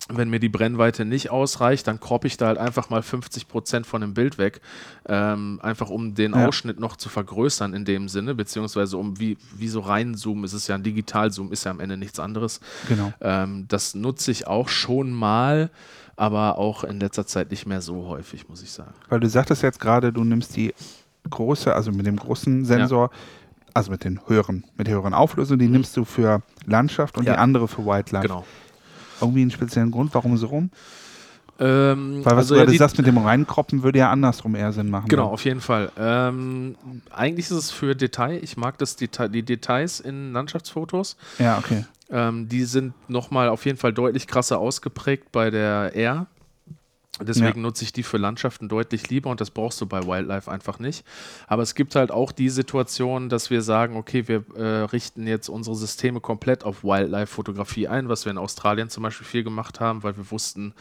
wenn 0.09 0.31
mir 0.31 0.41
die 0.41 0.49
Brennweite 0.49 1.05
nicht 1.05 1.31
ausreicht, 1.31 1.87
dann 1.87 2.01
kroppe 2.01 2.27
ich 2.27 2.37
da 2.37 2.47
halt 2.47 2.59
einfach 2.59 2.89
mal 2.89 3.03
50 3.03 3.47
Prozent 3.47 3.87
von 3.87 4.01
dem 4.01 4.15
Bild 4.15 4.39
weg, 4.39 4.61
ähm, 5.07 5.61
einfach 5.63 5.91
um 5.91 6.15
den 6.15 6.33
ja. 6.33 6.47
Ausschnitt 6.47 6.81
noch 6.81 6.97
zu 6.97 7.09
vergrößern 7.09 7.75
in 7.75 7.85
dem 7.85 8.09
Sinne, 8.09 8.35
beziehungsweise 8.35 8.97
um 8.97 9.21
wie, 9.21 9.37
wie 9.57 9.69
so 9.69 9.81
reinzoomen, 9.81 10.45
es 10.45 10.55
ist 10.55 10.67
ja 10.67 10.75
ein 10.75 10.83
Digitalzoom, 10.83 11.53
ist 11.53 11.65
ja 11.65 11.71
am 11.71 11.81
Ende 11.81 11.97
nichts 11.97 12.19
anderes. 12.19 12.61
Genau. 12.89 13.13
Ähm, 13.21 13.67
das 13.69 13.95
nutze 13.95 14.31
ich 14.31 14.47
auch 14.47 14.69
schon 14.69 15.13
mal, 15.13 15.71
aber 16.17 16.59
auch 16.59 16.85
in 16.85 16.99
letzter 17.01 17.27
Zeit 17.27 17.51
nicht 17.51 17.67
mehr 17.67 17.83
so 17.83 18.07
häufig, 18.07 18.49
muss 18.49 18.63
ich 18.63 18.71
sagen. 18.71 18.95
Weil 19.09 19.21
du 19.21 19.29
sagtest 19.29 19.63
jetzt 19.63 19.79
gerade, 19.79 20.13
du 20.13 20.25
nimmst 20.25 20.57
die 20.57 20.75
große, 21.29 21.75
also 21.75 21.93
mit 21.93 22.07
dem 22.07 22.17
großen 22.17 22.65
Sensor, 22.65 23.11
ja. 23.13 23.19
also 23.75 23.91
mit 23.91 24.05
den 24.05 24.21
höheren, 24.27 24.65
mit 24.77 24.87
der 24.87 24.95
höheren 24.95 25.13
Auflösung, 25.13 25.59
die 25.59 25.67
mhm. 25.67 25.73
nimmst 25.73 25.97
du 25.97 26.05
für 26.05 26.43
Landschaft 26.65 27.19
und 27.19 27.25
ja. 27.25 27.35
die 27.35 27.39
andere 27.39 27.69
für 27.69 27.85
Wildlife. 27.85 28.27
Genau. 28.27 28.45
Irgendwie 29.21 29.43
einen 29.43 29.51
speziellen 29.51 29.91
Grund, 29.91 30.15
warum 30.15 30.37
so 30.37 30.47
rum? 30.47 30.71
Ähm, 31.61 32.25
Weil 32.25 32.37
was 32.37 32.45
also 32.45 32.55
du 32.55 32.61
gerade 32.61 32.73
ja, 32.73 32.79
sagst, 32.79 32.99
mit 32.99 33.07
dem 33.07 33.19
Reinkroppen 33.19 33.83
würde 33.83 33.99
ja 33.99 34.11
andersrum 34.11 34.55
eher 34.55 34.73
Sinn 34.73 34.91
machen. 34.91 35.09
Genau, 35.09 35.27
ne? 35.27 35.33
auf 35.33 35.45
jeden 35.45 35.61
Fall. 35.61 35.91
Ähm, 35.99 36.77
eigentlich 37.11 37.47
ist 37.47 37.51
es 37.51 37.71
für 37.73 37.97
Detail. 37.97 38.39
Ich 38.43 38.57
mag 38.57 38.79
das 38.79 38.95
Deta 38.95 39.27
die 39.27 39.43
Details 39.43 39.99
in 39.99 40.33
Landschaftsfotos. 40.33 41.17
Ja, 41.39 41.59
okay. 41.59 41.85
Ähm, 42.11 42.49
die 42.49 42.65
sind 42.65 42.95
nochmal 43.09 43.49
auf 43.49 43.67
jeden 43.67 43.77
Fall 43.77 43.93
deutlich 43.93 44.29
krasser 44.29 44.59
ausgeprägt 44.59 45.33
bei 45.33 45.51
der 45.51 45.97
R. 45.97 46.27
Deswegen 47.21 47.59
ja. 47.59 47.63
nutze 47.63 47.85
ich 47.85 47.93
die 47.93 48.03
für 48.03 48.17
Landschaften 48.17 48.69
deutlich 48.69 49.09
lieber 49.09 49.31
und 49.31 49.41
das 49.41 49.51
brauchst 49.51 49.81
du 49.81 49.87
bei 49.87 50.07
Wildlife 50.07 50.51
einfach 50.51 50.79
nicht. 50.79 51.05
Aber 51.47 51.63
es 51.63 51.75
gibt 51.75 51.95
halt 51.95 52.11
auch 52.11 52.33
die 52.33 52.49
Situation, 52.49 53.29
dass 53.29 53.51
wir 53.51 53.63
sagen, 53.63 53.97
okay, 53.97 54.29
wir 54.29 54.45
äh, 54.57 54.85
richten 54.85 55.27
jetzt 55.27 55.49
unsere 55.49 55.77
Systeme 55.77 56.21
komplett 56.21 56.65
auf 56.65 56.85
Wildlife-Fotografie 56.85 57.89
ein, 57.89 58.09
was 58.09 58.25
wir 58.25 58.33
in 58.33 58.39
Australien 58.39 58.89
zum 58.89 59.03
Beispiel 59.03 59.27
viel 59.27 59.45
gemacht 59.45 59.81
haben, 59.81 60.03
weil 60.03 60.17
wir 60.17 60.31
wussten, 60.31 60.75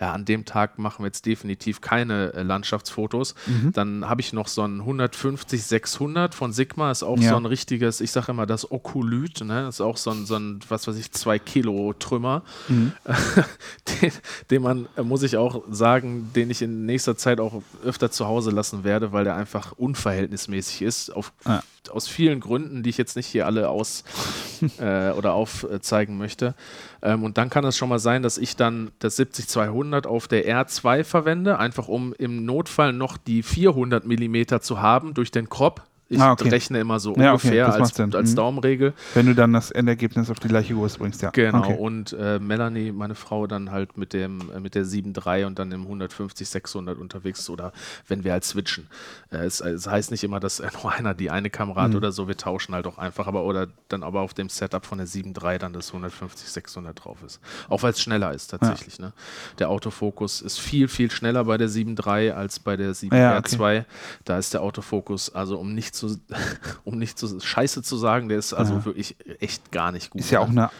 ja, 0.00 0.12
an 0.12 0.24
dem 0.24 0.44
Tag 0.44 0.78
machen 0.78 1.02
wir 1.02 1.06
jetzt 1.06 1.26
definitiv 1.26 1.80
keine 1.80 2.32
äh, 2.34 2.42
Landschaftsfotos. 2.42 3.34
Mhm. 3.46 3.72
Dann 3.72 4.08
habe 4.08 4.20
ich 4.20 4.32
noch 4.32 4.48
so 4.48 4.62
ein 4.62 4.82
150-600 4.82 6.34
von 6.34 6.52
Sigma, 6.52 6.90
ist 6.90 7.02
auch 7.02 7.18
ja. 7.18 7.30
so 7.30 7.36
ein 7.36 7.46
richtiges, 7.46 8.00
ich 8.00 8.10
sage 8.10 8.32
immer 8.32 8.46
das 8.46 8.70
Okolyt, 8.70 9.42
ne? 9.44 9.68
ist 9.68 9.80
auch 9.80 9.96
so 9.96 10.10
ein, 10.10 10.26
so 10.26 10.36
ein, 10.36 10.60
was 10.68 10.86
weiß 10.86 10.96
ich, 10.96 11.12
zwei 11.12 11.38
Kilo 11.38 11.92
Trümmer, 11.92 12.42
mhm. 12.68 12.92
den, 14.02 14.12
den 14.50 14.62
man, 14.62 14.88
äh, 14.96 15.02
muss 15.02 15.22
ich 15.22 15.36
auch 15.36 15.62
sagen, 15.76 16.32
den 16.34 16.50
ich 16.50 16.62
in 16.62 16.86
nächster 16.86 17.16
Zeit 17.16 17.38
auch 17.38 17.62
öfter 17.84 18.10
zu 18.10 18.26
Hause 18.26 18.50
lassen 18.50 18.82
werde, 18.82 19.12
weil 19.12 19.24
der 19.24 19.36
einfach 19.36 19.72
unverhältnismäßig 19.72 20.82
ist. 20.82 21.10
Auf, 21.10 21.32
ja. 21.46 21.62
Aus 21.90 22.08
vielen 22.08 22.40
Gründen, 22.40 22.82
die 22.82 22.90
ich 22.90 22.98
jetzt 22.98 23.14
nicht 23.14 23.26
hier 23.26 23.46
alle 23.46 23.68
aus 23.68 24.02
äh, 24.78 25.10
oder 25.10 25.34
aufzeigen 25.34 26.18
möchte. 26.18 26.54
Ähm, 27.02 27.22
und 27.22 27.38
dann 27.38 27.48
kann 27.50 27.64
es 27.64 27.76
schon 27.76 27.88
mal 27.88 28.00
sein, 28.00 28.24
dass 28.24 28.38
ich 28.38 28.56
dann 28.56 28.90
das 28.98 29.18
70-200 29.18 30.06
auf 30.06 30.26
der 30.26 30.46
R2 30.46 31.04
verwende, 31.04 31.58
einfach 31.60 31.86
um 31.86 32.12
im 32.14 32.44
Notfall 32.44 32.92
noch 32.92 33.16
die 33.16 33.44
400 33.44 34.04
mm 34.04 34.60
zu 34.60 34.80
haben 34.80 35.14
durch 35.14 35.30
den 35.30 35.48
Crop 35.48 35.82
ich 36.08 36.20
ah, 36.20 36.32
okay. 36.32 36.48
rechne 36.50 36.78
immer 36.78 37.00
so 37.00 37.16
ja, 37.16 37.32
ungefähr 37.32 37.66
okay, 37.66 37.80
als, 37.80 37.98
als 37.98 38.30
mhm. 38.30 38.36
Daumenregel. 38.36 38.94
Wenn 39.14 39.26
du 39.26 39.34
dann 39.34 39.52
das 39.52 39.72
Endergebnis 39.72 40.30
auf 40.30 40.38
die 40.38 40.46
gleiche 40.46 40.74
Größe 40.74 40.98
bringst, 40.98 41.20
ja. 41.22 41.30
Genau, 41.30 41.58
okay. 41.58 41.76
und 41.78 42.12
äh, 42.12 42.38
Melanie, 42.38 42.92
meine 42.92 43.16
Frau, 43.16 43.48
dann 43.48 43.72
halt 43.72 43.98
mit, 43.98 44.12
dem, 44.12 44.52
äh, 44.54 44.60
mit 44.60 44.76
der 44.76 44.84
7.3 44.84 45.46
und 45.46 45.58
dann 45.58 45.72
im 45.72 45.82
150, 45.82 46.48
600 46.48 46.96
unterwegs 46.96 47.50
oder 47.50 47.72
wenn 48.06 48.22
wir 48.22 48.32
halt 48.32 48.44
switchen. 48.44 48.86
Äh, 49.32 49.38
es, 49.38 49.60
es, 49.60 49.88
heißt 49.88 50.12
nicht 50.12 50.22
immer, 50.22 50.38
dass 50.38 50.62
nur 50.82 50.92
einer 50.92 51.14
die 51.14 51.30
eine 51.30 51.50
Kamera 51.50 51.82
hat 51.82 51.90
mhm. 51.90 51.96
oder 51.96 52.12
so, 52.12 52.28
wir 52.28 52.36
tauschen 52.36 52.74
halt 52.74 52.86
auch 52.86 52.98
einfach, 52.98 53.26
aber 53.26 53.42
oder 53.42 53.66
dann 53.88 54.04
aber 54.04 54.20
auf 54.20 54.32
dem 54.32 54.48
Setup 54.48 54.86
von 54.86 54.98
der 54.98 55.08
7.3 55.08 55.58
dann 55.58 55.72
das 55.72 55.88
150, 55.88 56.48
600 56.48 57.04
drauf 57.04 57.18
ist. 57.26 57.40
Auch 57.68 57.82
weil 57.82 57.90
es 57.90 58.00
schneller 58.00 58.32
ist 58.32 58.48
tatsächlich. 58.48 58.98
Ja. 58.98 59.06
Ne? 59.06 59.12
Der 59.58 59.70
Autofokus 59.70 60.40
ist 60.40 60.60
viel, 60.60 60.86
viel 60.86 61.10
schneller 61.10 61.44
bei 61.44 61.58
der 61.58 61.68
7.3 61.68 62.30
als 62.30 62.60
bei 62.60 62.76
der 62.76 62.92
7R2. 62.92 63.74
Ja, 63.74 63.84
da 64.24 64.38
ist 64.38 64.54
der 64.54 64.62
Autofokus 64.62 65.34
also 65.34 65.58
um 65.58 65.74
nichts 65.74 65.95
zu, 65.96 66.18
um 66.84 66.98
nicht 66.98 67.18
zu 67.18 67.40
scheiße 67.40 67.82
zu 67.82 67.96
sagen, 67.96 68.28
der 68.28 68.38
ist 68.38 68.52
also 68.52 68.74
ja. 68.74 68.84
wirklich 68.84 69.16
echt 69.40 69.72
gar 69.72 69.92
nicht 69.92 70.10
gut. 70.10 70.20
Ist 70.20 70.30
ja 70.30 70.40
auch 70.40 70.48
eine 70.48 70.70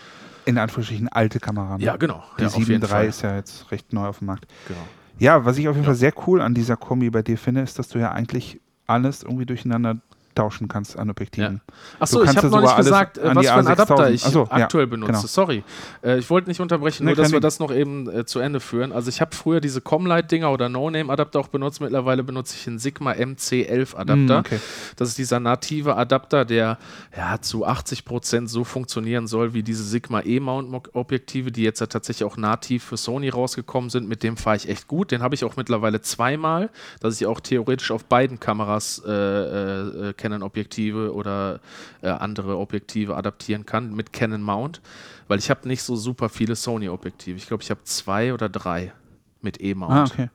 in 0.46 0.58
Anführungsstrichen 0.58 1.08
alte 1.08 1.40
Kamera. 1.40 1.76
Ne? 1.76 1.84
Ja, 1.84 1.96
genau. 1.96 2.22
Die 2.38 2.42
ja, 2.42 2.48
7.3 2.48 3.04
ist 3.06 3.22
ja 3.22 3.34
jetzt 3.34 3.70
recht 3.72 3.92
neu 3.92 4.06
auf 4.06 4.18
dem 4.18 4.26
Markt. 4.26 4.46
Genau. 4.68 4.80
Ja, 5.18 5.44
was 5.44 5.58
ich 5.58 5.68
auf 5.68 5.74
jeden 5.74 5.84
ja. 5.84 5.90
Fall 5.90 5.96
sehr 5.96 6.12
cool 6.26 6.40
an 6.40 6.54
dieser 6.54 6.76
Kombi 6.76 7.10
bei 7.10 7.22
dir 7.22 7.36
finde, 7.36 7.62
ist, 7.62 7.78
dass 7.78 7.88
du 7.88 7.98
ja 7.98 8.12
eigentlich 8.12 8.60
alles 8.86 9.24
irgendwie 9.24 9.46
durcheinander 9.46 9.96
tauschen 10.36 10.68
kannst 10.68 10.96
an 10.98 11.10
Objektiven. 11.10 11.60
Ja. 11.66 11.74
Achso, 11.98 12.22
ich 12.22 12.36
habe 12.36 12.48
noch 12.48 12.60
nicht 12.60 12.76
gesagt, 12.76 13.18
was 13.22 13.46
für 13.46 13.52
einen 13.52 13.66
Adapter 13.66 14.10
ich 14.10 14.24
Achso, 14.24 14.46
aktuell 14.48 14.84
ja, 14.84 14.90
benutze. 14.90 15.12
Genau. 15.12 15.26
Sorry. 15.26 15.64
Äh, 16.02 16.18
ich 16.18 16.30
wollte 16.30 16.48
nicht 16.48 16.60
unterbrechen, 16.60 17.04
nee, 17.04 17.14
nur 17.14 17.16
dass 17.16 17.32
wir 17.32 17.40
das 17.40 17.58
noch 17.58 17.72
eben 17.72 18.08
äh, 18.08 18.24
zu 18.24 18.38
Ende 18.38 18.60
führen. 18.60 18.92
Also 18.92 19.08
ich 19.08 19.20
habe 19.20 19.34
früher 19.34 19.60
diese 19.60 19.80
Comlight-Dinger 19.80 20.50
oder 20.52 20.68
No-Name-Adapter 20.68 21.40
auch 21.40 21.48
benutzt. 21.48 21.80
Mittlerweile 21.80 22.22
benutze 22.22 22.56
ich 22.58 22.66
einen 22.68 22.78
Sigma 22.78 23.12
MC11-Adapter. 23.12 24.36
Mm, 24.36 24.40
okay. 24.40 24.60
Das 24.96 25.08
ist 25.08 25.18
dieser 25.18 25.40
native 25.40 25.96
Adapter, 25.96 26.44
der 26.44 26.78
ja, 27.16 27.40
zu 27.40 27.66
80 27.66 28.04
Prozent 28.04 28.50
so 28.50 28.64
funktionieren 28.64 29.26
soll 29.26 29.54
wie 29.54 29.62
diese 29.62 29.84
Sigma 29.84 30.20
E-Mount-Objektive, 30.20 31.50
die 31.50 31.62
jetzt 31.62 31.80
ja 31.80 31.86
tatsächlich 31.86 32.24
auch 32.24 32.36
nativ 32.36 32.84
für 32.84 32.96
Sony 32.96 33.30
rausgekommen 33.30 33.90
sind. 33.90 34.08
Mit 34.08 34.22
dem 34.22 34.36
fahre 34.36 34.56
ich 34.56 34.68
echt 34.68 34.86
gut. 34.86 35.10
Den 35.10 35.22
habe 35.22 35.34
ich 35.34 35.44
auch 35.44 35.56
mittlerweile 35.56 36.02
zweimal, 36.02 36.70
dass 37.00 37.20
ich 37.20 37.26
auch 37.26 37.40
theoretisch 37.40 37.90
auf 37.90 38.04
beiden 38.04 38.38
Kameras 38.38 39.02
äh, 39.06 39.10
äh, 39.10 40.12
Canon-Objektive 40.26 41.14
oder 41.14 41.60
äh, 42.02 42.08
andere 42.08 42.58
Objektive 42.58 43.16
adaptieren 43.16 43.64
kann 43.64 43.94
mit 43.94 44.12
Canon 44.12 44.42
Mount, 44.42 44.80
weil 45.28 45.38
ich 45.38 45.50
habe 45.50 45.68
nicht 45.68 45.82
so 45.82 45.94
super 45.94 46.28
viele 46.28 46.56
Sony-Objektive. 46.56 47.36
Ich 47.36 47.46
glaube, 47.46 47.62
ich 47.62 47.70
habe 47.70 47.84
zwei 47.84 48.34
oder 48.34 48.48
drei 48.48 48.92
mit 49.40 49.60
E-Mount. 49.60 49.92
Ah, 49.92 50.04
okay. 50.04 50.30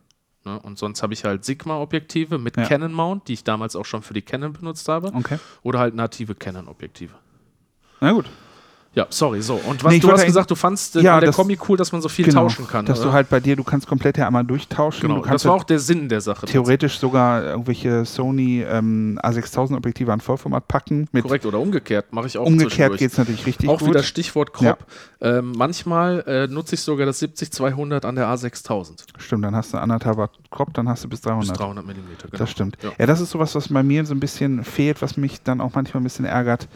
Ne? 0.45 0.60
Und 0.60 0.80
sonst 0.80 1.04
habe 1.04 1.13
ich 1.13 1.25
halt 1.25 1.43
Sigma-Objektive 1.43 2.38
mit 2.38 2.56
ja. 2.58 2.65
Canon 2.65 2.93
Mount, 2.93 3.27
die 3.27 3.34
ich 3.34 3.43
damals 3.43 3.75
auch 3.75 3.86
schon 3.86 4.01
für 4.01 4.13
die 4.13 4.21
Canon 4.21 4.54
benutzt 4.54 4.88
habe. 4.88 5.12
Okay. 5.13 5.38
Oder 5.62 5.80
halt 5.80 5.93
native 5.93 6.36
Canon-Objektive. 6.36 7.13
Na 7.99 8.13
gut. 8.13 8.25
Ja, 8.93 9.08
sorry, 9.10 9.41
so. 9.41 9.56
Und 9.56 9.82
was 9.86 9.93
nee, 9.93 9.99
du 9.99 10.12
hast 10.12 10.25
gesagt, 10.25 10.51
du 10.51 10.56
fandst 10.56 10.97
äh, 10.97 11.01
ja, 11.01 11.17
der 11.21 11.27
das, 11.27 11.38
Kombi 11.38 11.58
cool, 11.69 11.77
dass 11.77 11.93
man 11.93 12.01
so 12.01 12.10
viel 12.10 12.25
genau, 12.25 12.43
tauschen 12.43 12.67
kann. 12.67 12.86
Dass 12.86 12.99
oder? 12.99 13.08
du 13.08 13.13
halt 13.13 13.30
bei 13.30 13.39
dir, 13.39 13.56
du 13.56 13.63
kannst 13.63 13.88
komplett 13.88 14.17
ja 14.17 14.27
einmal 14.27 14.43
durchtauschen. 14.43 15.08
Genau, 15.08 15.21
das 15.23 15.45
war 15.45 15.54
auch 15.54 15.63
der 15.63 15.80
Sinn 15.80 16.10
der 16.10 16.19
Sache. 16.19 16.45
Theoretisch 16.45 16.99
sogar 16.99 17.41
irgendwelche 17.41 18.04
Sony 18.04 18.65
ähm, 18.67 19.17
A6000 19.23 19.77
Objektive 19.77 20.12
an 20.12 20.19
Vollformat 20.19 20.67
packen. 20.67 21.08
Korrekt, 21.21 21.45
oder 21.45 21.60
umgekehrt, 21.60 22.12
mache 22.12 22.27
ich 22.27 22.38
auch 22.38 22.45
Umgekehrt 22.45 22.97
geht 22.97 23.12
es 23.12 23.17
natürlich 23.17 23.45
richtig 23.45 23.69
Auch 23.69 23.80
gut. 23.80 23.89
wieder 23.89 24.04
Stichwort 24.04 24.51
Crop. 24.51 24.86
Ja. 25.21 25.38
Ähm, 25.38 25.54
manchmal 25.56 26.19
äh, 26.27 26.47
nutze 26.47 26.75
ich 26.75 26.82
sogar 26.82 27.06
das 27.06 27.21
70-200 27.21 28.06
an 28.06 28.15
der 28.15 28.27
A6000. 28.27 29.04
Stimmt, 29.19 29.45
dann 29.45 29.56
hast 29.56 29.73
du 29.73 29.77
anderthalb 29.77 30.17
Watt 30.17 30.32
Crop, 30.49 30.73
dann 30.73 30.89
hast 30.89 31.06
du 31.06 31.08
bis 31.08 31.21
300. 31.21 31.47
Bis 31.47 31.58
300 31.58 31.86
mm, 31.86 31.89
genau. 31.89 32.04
Das 32.38 32.51
stimmt. 32.51 32.77
Ja. 32.84 32.89
ja, 32.99 33.06
das 33.06 33.21
ist 33.21 33.32
sowas, 33.32 33.56
was 33.56 33.69
bei 33.69 33.84
mir 33.84 34.06
so 34.06 34.13
ein 34.13 34.19
bisschen 34.19 34.65
fehlt, 34.65 35.01
was 35.01 35.15
mich 35.15 35.41
dann 35.43 35.62
auch 35.62 35.75
manchmal 35.75 36.01
ein 36.01 36.04
bisschen 36.04 36.25
ärgert 36.25 36.67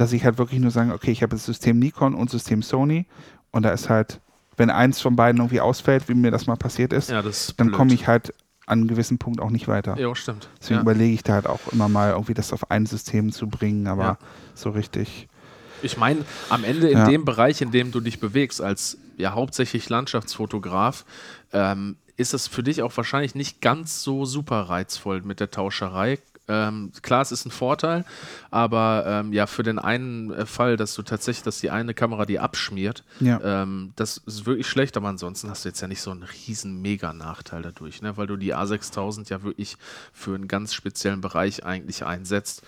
dass 0.00 0.12
ich 0.12 0.24
halt 0.24 0.38
wirklich 0.38 0.60
nur 0.60 0.70
sagen, 0.70 0.92
okay, 0.92 1.10
ich 1.10 1.22
habe 1.22 1.30
das 1.30 1.44
System 1.44 1.78
Nikon 1.78 2.14
und 2.14 2.30
System 2.30 2.62
Sony 2.62 3.06
und 3.50 3.62
da 3.64 3.70
ist 3.70 3.88
halt, 3.88 4.20
wenn 4.56 4.70
eins 4.70 5.00
von 5.00 5.16
beiden 5.16 5.40
irgendwie 5.40 5.60
ausfällt, 5.60 6.08
wie 6.08 6.14
mir 6.14 6.30
das 6.30 6.46
mal 6.46 6.56
passiert 6.56 6.92
ist, 6.92 7.10
ja, 7.10 7.20
ist 7.20 7.54
dann 7.58 7.72
komme 7.72 7.92
ich 7.92 8.06
halt 8.06 8.32
an 8.66 8.80
einem 8.80 8.88
gewissen 8.88 9.18
Punkt 9.18 9.40
auch 9.40 9.50
nicht 9.50 9.66
weiter. 9.66 9.98
Ja, 9.98 10.14
stimmt. 10.14 10.48
Deswegen 10.60 10.76
ja. 10.76 10.82
überlege 10.82 11.14
ich 11.14 11.22
da 11.22 11.34
halt 11.34 11.46
auch 11.46 11.60
immer 11.72 11.88
mal 11.88 12.10
irgendwie 12.10 12.34
das 12.34 12.52
auf 12.52 12.70
ein 12.70 12.86
System 12.86 13.32
zu 13.32 13.48
bringen, 13.48 13.86
aber 13.86 14.02
ja. 14.02 14.18
so 14.54 14.70
richtig. 14.70 15.28
Ich 15.82 15.96
meine, 15.96 16.24
am 16.50 16.64
Ende 16.64 16.88
in 16.88 16.98
ja. 16.98 17.06
dem 17.06 17.24
Bereich, 17.24 17.60
in 17.60 17.70
dem 17.70 17.92
du 17.92 18.00
dich 18.00 18.20
bewegst, 18.20 18.60
als 18.60 18.98
ja 19.16 19.32
hauptsächlich 19.32 19.88
Landschaftsfotograf, 19.88 21.04
ähm, 21.52 21.96
ist 22.16 22.34
es 22.34 22.48
für 22.48 22.62
dich 22.62 22.82
auch 22.82 22.94
wahrscheinlich 22.96 23.34
nicht 23.34 23.60
ganz 23.60 24.02
so 24.02 24.24
super 24.24 24.62
reizvoll 24.62 25.22
mit 25.22 25.40
der 25.40 25.50
Tauscherei. 25.50 26.18
Ähm, 26.48 26.92
klar, 27.02 27.20
es 27.20 27.30
ist 27.30 27.44
ein 27.44 27.50
Vorteil, 27.50 28.04
aber 28.50 29.04
ähm, 29.06 29.32
ja, 29.32 29.46
für 29.46 29.62
den 29.62 29.78
einen 29.78 30.32
äh, 30.32 30.46
Fall, 30.46 30.76
dass 30.76 30.94
du 30.94 31.02
tatsächlich, 31.02 31.42
dass 31.42 31.60
die 31.60 31.70
eine 31.70 31.92
Kamera 31.92 32.24
die 32.24 32.40
abschmiert, 32.40 33.04
ja. 33.20 33.38
ähm, 33.42 33.92
das 33.96 34.16
ist 34.16 34.46
wirklich 34.46 34.66
schlecht, 34.66 34.96
aber 34.96 35.08
ansonsten 35.08 35.50
hast 35.50 35.64
du 35.64 35.68
jetzt 35.68 35.80
ja 35.80 35.88
nicht 35.88 36.00
so 36.00 36.10
einen 36.10 36.22
riesen 36.22 36.80
Mega-Nachteil 36.80 37.62
dadurch, 37.62 38.00
ne? 38.00 38.16
weil 38.16 38.26
du 38.26 38.36
die 38.36 38.54
A6000 38.54 39.28
ja 39.28 39.42
wirklich 39.42 39.76
für 40.12 40.34
einen 40.34 40.48
ganz 40.48 40.72
speziellen 40.72 41.20
Bereich 41.20 41.64
eigentlich 41.64 42.06
einsetzt. 42.06 42.62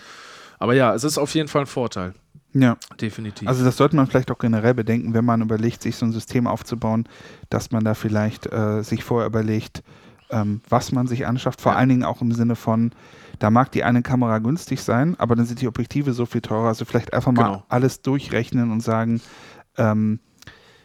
Aber 0.59 0.75
ja, 0.75 0.95
es 0.95 1.05
ist 1.05 1.17
auf 1.17 1.35
jeden 1.35 1.49
Fall 1.49 1.63
ein 1.63 1.67
Vorteil. 1.67 2.15
Ja. 2.53 2.77
Definitiv. 3.01 3.49
Also 3.49 3.65
das 3.65 3.77
sollte 3.77 3.97
man 3.97 4.07
vielleicht 4.07 4.31
auch 4.31 4.39
generell 4.39 4.75
bedenken, 4.75 5.15
wenn 5.15 5.25
man 5.25 5.41
überlegt, 5.41 5.83
sich 5.83 5.97
so 5.97 6.05
ein 6.05 6.13
System 6.13 6.47
aufzubauen, 6.47 7.09
dass 7.49 7.71
man 7.71 7.85
da 7.85 7.95
vielleicht 7.95 8.53
äh, 8.53 8.83
sich 8.83 9.05
vorher 9.05 9.27
überlegt, 9.27 9.83
ähm, 10.31 10.61
was 10.69 10.93
man 10.93 11.07
sich 11.07 11.27
anschafft. 11.27 11.61
Vor 11.61 11.73
ja. 11.73 11.79
allen 11.79 11.89
Dingen 11.89 12.05
auch 12.05 12.21
im 12.21 12.33
Sinne 12.33 12.57
von, 12.57 12.93
da 13.41 13.51
mag 13.51 13.73
die 13.73 13.83
eine 13.83 14.03
Kamera 14.03 14.39
günstig 14.39 14.83
sein, 14.83 15.17
aber 15.19 15.35
dann 15.35 15.47
sind 15.47 15.61
die 15.63 15.67
Objektive 15.67 16.13
so 16.13 16.27
viel 16.27 16.43
teurer. 16.43 16.69
Also 16.69 16.85
vielleicht 16.85 17.15
einfach 17.15 17.33
mal 17.33 17.45
genau. 17.45 17.65
alles 17.69 18.03
durchrechnen 18.03 18.71
und 18.71 18.83
sagen, 18.83 19.21
ähm, 19.79 20.21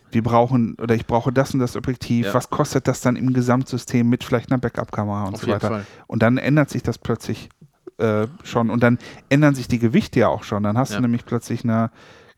wir 0.10 0.24
brauchen 0.24 0.76
oder 0.82 0.96
ich 0.96 1.06
brauche 1.06 1.34
das 1.34 1.54
und 1.54 1.60
das 1.60 1.76
Objektiv, 1.76 2.28
ja. 2.28 2.34
was 2.34 2.50
kostet 2.50 2.88
das 2.88 3.02
dann 3.02 3.18
im 3.18 3.34
Gesamtsystem 3.34 4.08
mit 4.08 4.24
vielleicht 4.24 4.52
einer 4.52 4.60
Backup-Kamera 4.60 5.26
und 5.26 5.34
Auf 5.36 5.42
so 5.42 5.48
weiter. 5.48 5.68
Fall. 5.68 5.86
Und 6.08 6.24
dann 6.24 6.38
ändert 6.38 6.70
sich 6.70 6.82
das 6.82 6.98
plötzlich 6.98 7.50
äh, 7.98 8.28
schon 8.44 8.70
und 8.70 8.82
dann 8.82 9.00
ändern 9.28 9.54
sich 9.54 9.68
die 9.68 9.80
Gewichte 9.80 10.22
ja 10.22 10.30
auch 10.30 10.44
schon. 10.44 10.64
Dann 10.64 10.78
hast 10.78 10.92
ja. 10.92 10.96
du 10.96 11.02
nämlich 11.02 11.26
plötzlich 11.26 11.66
eine 11.66 11.92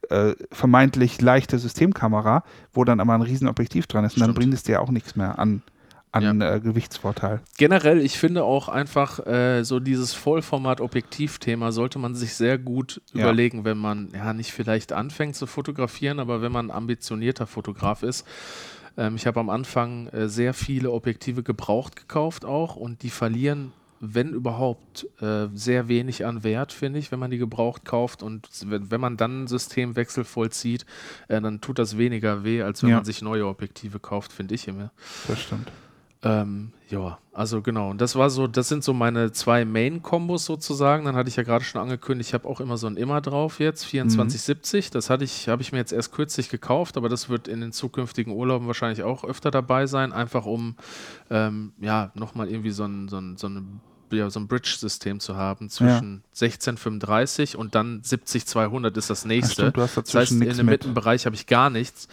äh, 0.10 0.34
vermeintlich 0.52 1.22
leichte 1.22 1.60
Systemkamera, 1.60 2.44
wo 2.74 2.84
dann 2.86 3.00
aber 3.00 3.14
ein 3.14 3.22
Riesenobjektiv 3.22 3.86
dran 3.86 4.04
ist 4.04 4.14
und 4.14 4.24
Stimmt. 4.24 4.30
dann 4.30 4.36
bringt 4.36 4.54
es 4.56 4.64
dir 4.64 4.82
auch 4.82 4.90
nichts 4.90 5.16
mehr 5.16 5.38
an 5.38 5.62
an 6.26 6.42
ja. 6.42 6.56
äh, 6.56 6.60
Gewichtsvorteil. 6.60 7.42
Generell, 7.58 8.02
ich 8.02 8.18
finde 8.18 8.44
auch 8.44 8.70
einfach 8.70 9.26
äh, 9.26 9.64
so 9.64 9.80
dieses 9.80 10.14
Vollformat-Objektiv-Thema 10.14 11.72
sollte 11.72 12.00
man 12.00 12.16
sich 12.16 12.36
sehr 12.36 12.58
gut 12.58 13.02
ja. 13.14 13.22
überlegen, 13.22 13.66
wenn 13.66 13.78
man 13.78 14.10
ja 14.14 14.34
nicht 14.34 14.52
vielleicht 14.52 14.94
anfängt 14.94 15.36
zu 15.36 15.48
fotografieren, 15.48 16.20
aber 16.20 16.42
wenn 16.42 16.52
man 16.52 16.68
ein 16.68 16.76
ambitionierter 16.76 17.48
Fotograf 17.48 18.04
ist. 18.04 18.26
Ähm, 18.98 19.16
ich 19.16 19.28
habe 19.28 19.40
am 19.40 19.50
Anfang 19.50 20.08
äh, 20.08 20.28
sehr 20.30 20.54
viele 20.54 20.92
Objektive 20.92 21.44
gebraucht 21.44 21.96
gekauft 21.96 22.46
auch 22.46 22.76
und 22.76 23.04
die 23.04 23.10
verlieren 23.10 23.72
wenn 24.00 24.34
überhaupt, 24.34 25.08
äh, 25.22 25.48
sehr 25.54 25.88
wenig 25.88 26.26
an 26.26 26.44
Wert, 26.44 26.72
finde 26.72 27.00
ich, 27.00 27.12
wenn 27.12 27.20
man 27.20 27.32
die 27.32 27.38
gebraucht 27.38 27.86
kauft. 27.86 28.24
Und 28.24 28.48
wenn, 28.66 28.92
wenn 28.92 29.02
man 29.02 29.18
dann 29.18 29.32
einen 29.32 29.48
Systemwechsel 29.48 30.24
vollzieht, 30.24 30.86
äh, 31.28 31.42
dann 31.42 31.62
tut 31.62 31.80
das 31.80 31.98
weniger 31.98 32.44
weh, 32.44 32.62
als 32.62 32.84
wenn 32.84 32.92
ja. 32.92 32.96
man 32.98 33.06
sich 33.06 33.22
neue 33.22 33.48
Objektive 33.48 34.00
kauft, 34.00 34.32
finde 34.32 34.56
ich 34.56 34.68
immer. 34.68 34.92
Das 35.28 35.42
stimmt. 35.42 35.72
Ähm, 36.24 36.74
ja, 36.90 37.20
also 37.34 37.62
genau. 37.62 37.92
Und 37.92 38.02
das 38.02 38.16
war 38.16 38.30
so, 38.30 38.48
das 38.48 38.68
sind 38.70 38.84
so 38.84 38.94
meine 38.94 39.32
zwei 39.32 39.66
Main-Kombos 39.66 40.46
sozusagen. 40.46 41.06
Dann 41.06 41.16
hatte 41.16 41.30
ich 41.30 41.36
ja 41.36 41.44
gerade 41.44 41.64
schon 41.64 41.82
angekündigt, 41.82 42.30
ich 42.30 42.34
habe 42.34 42.48
auch 42.48 42.60
immer 42.60 42.78
so 42.78 42.88
ein 42.88 42.98
Immer 42.98 43.22
drauf 43.22 43.60
jetzt, 43.60 43.82
2470. 43.82 44.88
Mhm. 44.88 44.94
Das 44.94 45.10
hatte 45.10 45.24
ich, 45.24 45.48
habe 45.48 45.62
ich 45.62 45.72
mir 45.72 45.78
jetzt 45.78 45.94
erst 45.94 46.12
kürzlich 46.12 46.50
gekauft, 46.50 46.98
aber 46.98 47.10
das 47.10 47.30
wird 47.30 47.48
in 47.48 47.62
den 47.62 47.72
zukünftigen 47.72 48.34
Urlauben 48.34 48.68
wahrscheinlich 48.68 49.04
auch 49.04 49.24
öfter 49.24 49.52
dabei 49.52 49.86
sein, 49.86 50.12
einfach 50.14 50.46
um 50.46 50.76
ähm, 51.30 51.74
ja 51.80 52.12
nochmal 52.16 52.50
irgendwie 52.50 52.72
so 52.72 52.86
ein, 52.86 53.08
so 53.10 53.18
ein, 53.18 53.38
so 53.38 53.48
ein 53.48 53.82
ja, 54.10 54.30
so 54.30 54.40
ein 54.40 54.48
Bridge-System 54.48 55.20
zu 55.20 55.36
haben 55.36 55.70
zwischen 55.70 56.24
ja. 56.24 56.46
1635 56.46 57.58
und 57.58 57.76
dann 57.76 58.02
70200 58.04 58.96
ist 58.96 59.10
das 59.10 59.26
nächste. 59.26 59.64
Ja, 59.64 59.70
stimmt, 59.72 60.08
das 60.08 60.16
heißt, 60.16 60.32
in 60.32 60.40
dem 60.40 60.66
Mittenbereich 60.66 61.26
habe 61.26 61.36
ich 61.36 61.46
gar 61.46 61.70
nichts. 61.70 62.08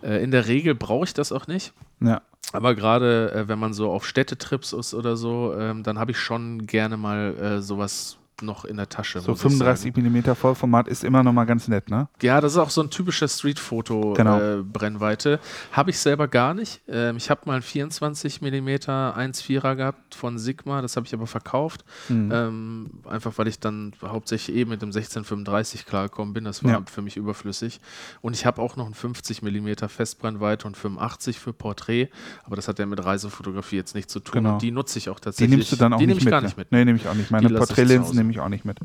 Äh, 0.00 0.22
in 0.22 0.30
der 0.30 0.46
Regel 0.46 0.76
brauche 0.76 1.04
ich 1.04 1.14
das 1.14 1.32
auch 1.32 1.48
nicht. 1.48 1.72
Ja. 2.00 2.22
Aber 2.52 2.74
gerade 2.74 3.32
äh, 3.32 3.48
wenn 3.48 3.58
man 3.58 3.72
so 3.72 3.90
auf 3.92 4.06
Städtetrips 4.06 4.72
ist 4.72 4.94
oder 4.94 5.16
so, 5.16 5.54
ähm, 5.56 5.82
dann 5.82 5.98
habe 5.98 6.10
ich 6.10 6.18
schon 6.18 6.66
gerne 6.66 6.96
mal 6.96 7.36
äh, 7.36 7.62
sowas 7.62 8.18
noch 8.42 8.64
in 8.64 8.76
der 8.76 8.88
Tasche. 8.88 9.20
So 9.20 9.34
35 9.34 9.96
mm 9.96 10.34
Vollformat 10.34 10.88
ist 10.88 11.04
immer 11.04 11.22
noch 11.22 11.32
mal 11.32 11.44
ganz 11.44 11.68
nett, 11.68 11.90
ne? 11.90 12.08
Ja, 12.22 12.40
das 12.40 12.52
ist 12.52 12.58
auch 12.58 12.70
so 12.70 12.82
ein 12.82 12.90
typischer 12.90 13.28
Street-Foto-Brennweite. 13.28 15.30
Genau. 15.30 15.42
Äh, 15.42 15.76
Habe 15.76 15.90
ich 15.90 15.98
selber 15.98 16.28
gar 16.28 16.54
nicht. 16.54 16.80
Ähm, 16.88 17.16
ich 17.16 17.30
habe 17.30 17.42
mal 17.46 17.56
ein 17.56 17.62
24 17.62 18.42
mm 18.42 18.68
1,4er 18.68 19.76
gehabt 19.76 20.14
von 20.14 20.38
Sigma, 20.38 20.82
das 20.82 20.96
habe 20.96 21.06
ich 21.06 21.14
aber 21.14 21.26
verkauft. 21.26 21.84
Mhm. 22.08 22.30
Ähm, 22.32 22.90
einfach 23.08 23.38
weil 23.38 23.48
ich 23.48 23.60
dann 23.60 23.92
hauptsächlich 24.02 24.56
eben 24.56 24.70
mit 24.70 24.82
dem 24.82 24.88
1635 24.88 25.86
klargekommen 25.86 26.34
bin. 26.34 26.44
Das 26.44 26.64
war 26.64 26.72
ja. 26.72 26.82
für 26.90 27.02
mich 27.02 27.16
überflüssig. 27.16 27.80
Und 28.20 28.34
ich 28.34 28.46
habe 28.46 28.60
auch 28.60 28.76
noch 28.76 28.86
ein 28.86 28.94
50 28.94 29.42
mm 29.42 29.88
Festbrennweite 29.88 30.66
und 30.66 30.76
85 30.76 31.38
für 31.38 31.52
Porträt, 31.52 32.08
aber 32.44 32.56
das 32.56 32.68
hat 32.68 32.78
ja 32.78 32.86
mit 32.86 33.04
Reisefotografie 33.04 33.76
jetzt 33.76 33.94
nichts 33.94 34.12
zu 34.12 34.20
tun. 34.20 34.42
Genau. 34.42 34.54
Und 34.54 34.62
die 34.62 34.70
nutze 34.70 34.98
ich 34.98 35.08
auch 35.08 35.20
tatsächlich. 35.20 35.50
Die 35.50 35.56
nimmst 35.56 35.72
du 35.72 35.76
dann 35.76 35.92
auch 35.92 35.98
die 35.98 36.06
nicht, 36.06 36.24
mit, 36.24 36.30
gar 36.30 36.40
nicht 36.40 36.56
mit. 36.56 36.72
Nee, 36.72 36.84
nehme 36.84 36.98
ich 36.98 37.08
auch 37.08 37.14
nicht. 37.14 37.30
Meine 37.30 37.48
Porträtlinsen 37.50 38.16
nehme 38.16 38.29
ich 38.32 38.40
auch 38.40 38.48
nicht 38.48 38.64
mit. 38.64 38.78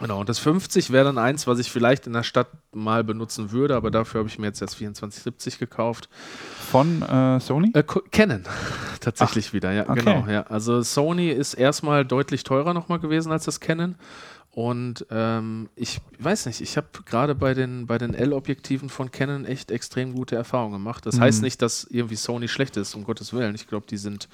Genau, 0.00 0.20
und 0.20 0.28
das 0.28 0.38
50 0.38 0.92
wäre 0.92 1.04
dann 1.04 1.18
eins, 1.18 1.46
was 1.46 1.58
ich 1.58 1.70
vielleicht 1.70 2.06
in 2.06 2.12
der 2.12 2.22
Stadt 2.22 2.48
mal 2.72 3.02
benutzen 3.02 3.50
würde, 3.50 3.74
aber 3.74 3.90
dafür 3.90 4.20
habe 4.20 4.28
ich 4.28 4.38
mir 4.38 4.46
jetzt 4.46 4.62
das 4.62 4.72
2470 4.72 5.58
gekauft. 5.58 6.08
Von 6.70 7.02
äh, 7.02 7.40
Sony? 7.40 7.72
Äh, 7.74 7.82
Canon, 7.82 8.44
tatsächlich 9.00 9.48
Ach, 9.48 9.52
wieder, 9.54 9.72
ja, 9.72 9.88
okay. 9.88 10.00
genau. 10.00 10.26
Ja. 10.28 10.42
Also 10.42 10.82
Sony 10.82 11.30
ist 11.30 11.54
erstmal 11.54 12.04
deutlich 12.04 12.44
teurer 12.44 12.74
nochmal 12.74 13.00
gewesen 13.00 13.32
als 13.32 13.44
das 13.44 13.60
Canon. 13.60 13.96
Und 14.50 15.06
ähm, 15.10 15.68
ich 15.76 16.00
weiß 16.18 16.46
nicht, 16.46 16.60
ich 16.60 16.76
habe 16.76 16.88
gerade 17.04 17.34
bei 17.34 17.54
den, 17.54 17.86
bei 17.86 17.98
den 17.98 18.14
L-Objektiven 18.14 18.88
von 18.88 19.10
Canon 19.10 19.44
echt 19.44 19.70
extrem 19.70 20.14
gute 20.14 20.34
Erfahrungen 20.34 20.72
gemacht. 20.72 21.06
Das 21.06 21.16
mhm. 21.16 21.20
heißt 21.20 21.42
nicht, 21.42 21.62
dass 21.62 21.84
irgendwie 21.84 22.16
Sony 22.16 22.48
schlecht 22.48 22.76
ist, 22.76 22.94
um 22.94 23.04
Gottes 23.04 23.32
Willen. 23.32 23.54
Ich 23.54 23.68
glaube, 23.68 23.86
die 23.88 23.98
sind 23.98 24.28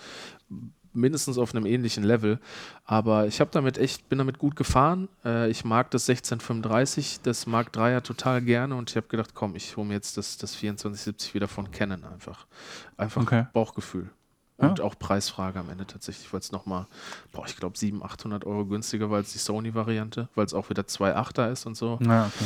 mindestens 0.95 1.39
auf 1.39 1.55
einem 1.55 1.67
ähnlichen 1.67 2.05
Level. 2.05 2.39
Aber 2.85 3.27
ich 3.27 3.41
habe 3.41 3.51
damit 3.53 3.79
echt, 3.79 4.09
bin 4.09 4.19
damit 4.19 4.39
gut 4.39 4.57
gefahren. 4.57 5.09
Äh, 5.25 5.51
ich 5.51 5.65
mag 5.65 5.91
das 5.91 6.09
1635, 6.09 7.21
das 7.23 7.47
Mark 7.47 7.77
III 7.77 7.93
ja 7.93 8.01
total 8.01 8.43
gerne 8.43 8.75
und 8.75 8.91
ich 8.91 8.97
habe 8.97 9.07
gedacht, 9.09 9.35
komm, 9.35 9.57
ich 9.57 9.77
hole 9.77 9.87
mir 9.87 9.95
jetzt 9.95 10.17
das, 10.17 10.37
das 10.39 10.53
2470 10.53 11.35
wieder 11.35 11.49
von 11.49 11.71
Canon 11.71 12.05
einfach. 12.05 12.47
Einfach 12.97 13.23
okay. 13.23 13.47
Bauchgefühl. 13.53 14.11
Und 14.57 14.79
ja. 14.79 14.85
auch 14.85 14.97
Preisfrage 14.97 15.59
am 15.59 15.69
Ende 15.69 15.85
tatsächlich, 15.85 16.33
weil 16.33 16.39
es 16.39 16.53
nochmal, 16.53 16.87
boah, 17.33 17.45
ich 17.45 17.57
glaube 17.57 17.77
700, 17.77 18.13
800 18.13 18.45
Euro 18.45 18.65
günstiger 18.67 19.11
war 19.11 19.17
als 19.17 19.33
die 19.33 19.39
Sony-Variante, 19.39 20.29
weil 20.37 20.47
es 20.47 20.55
auch 20.55 20.71
wieder 20.71 20.83
2.8er 20.83 21.51
ist 21.51 21.67
und 21.67 21.77
so. 21.77 21.99
Ja, 22.01 22.27
okay. 22.27 22.45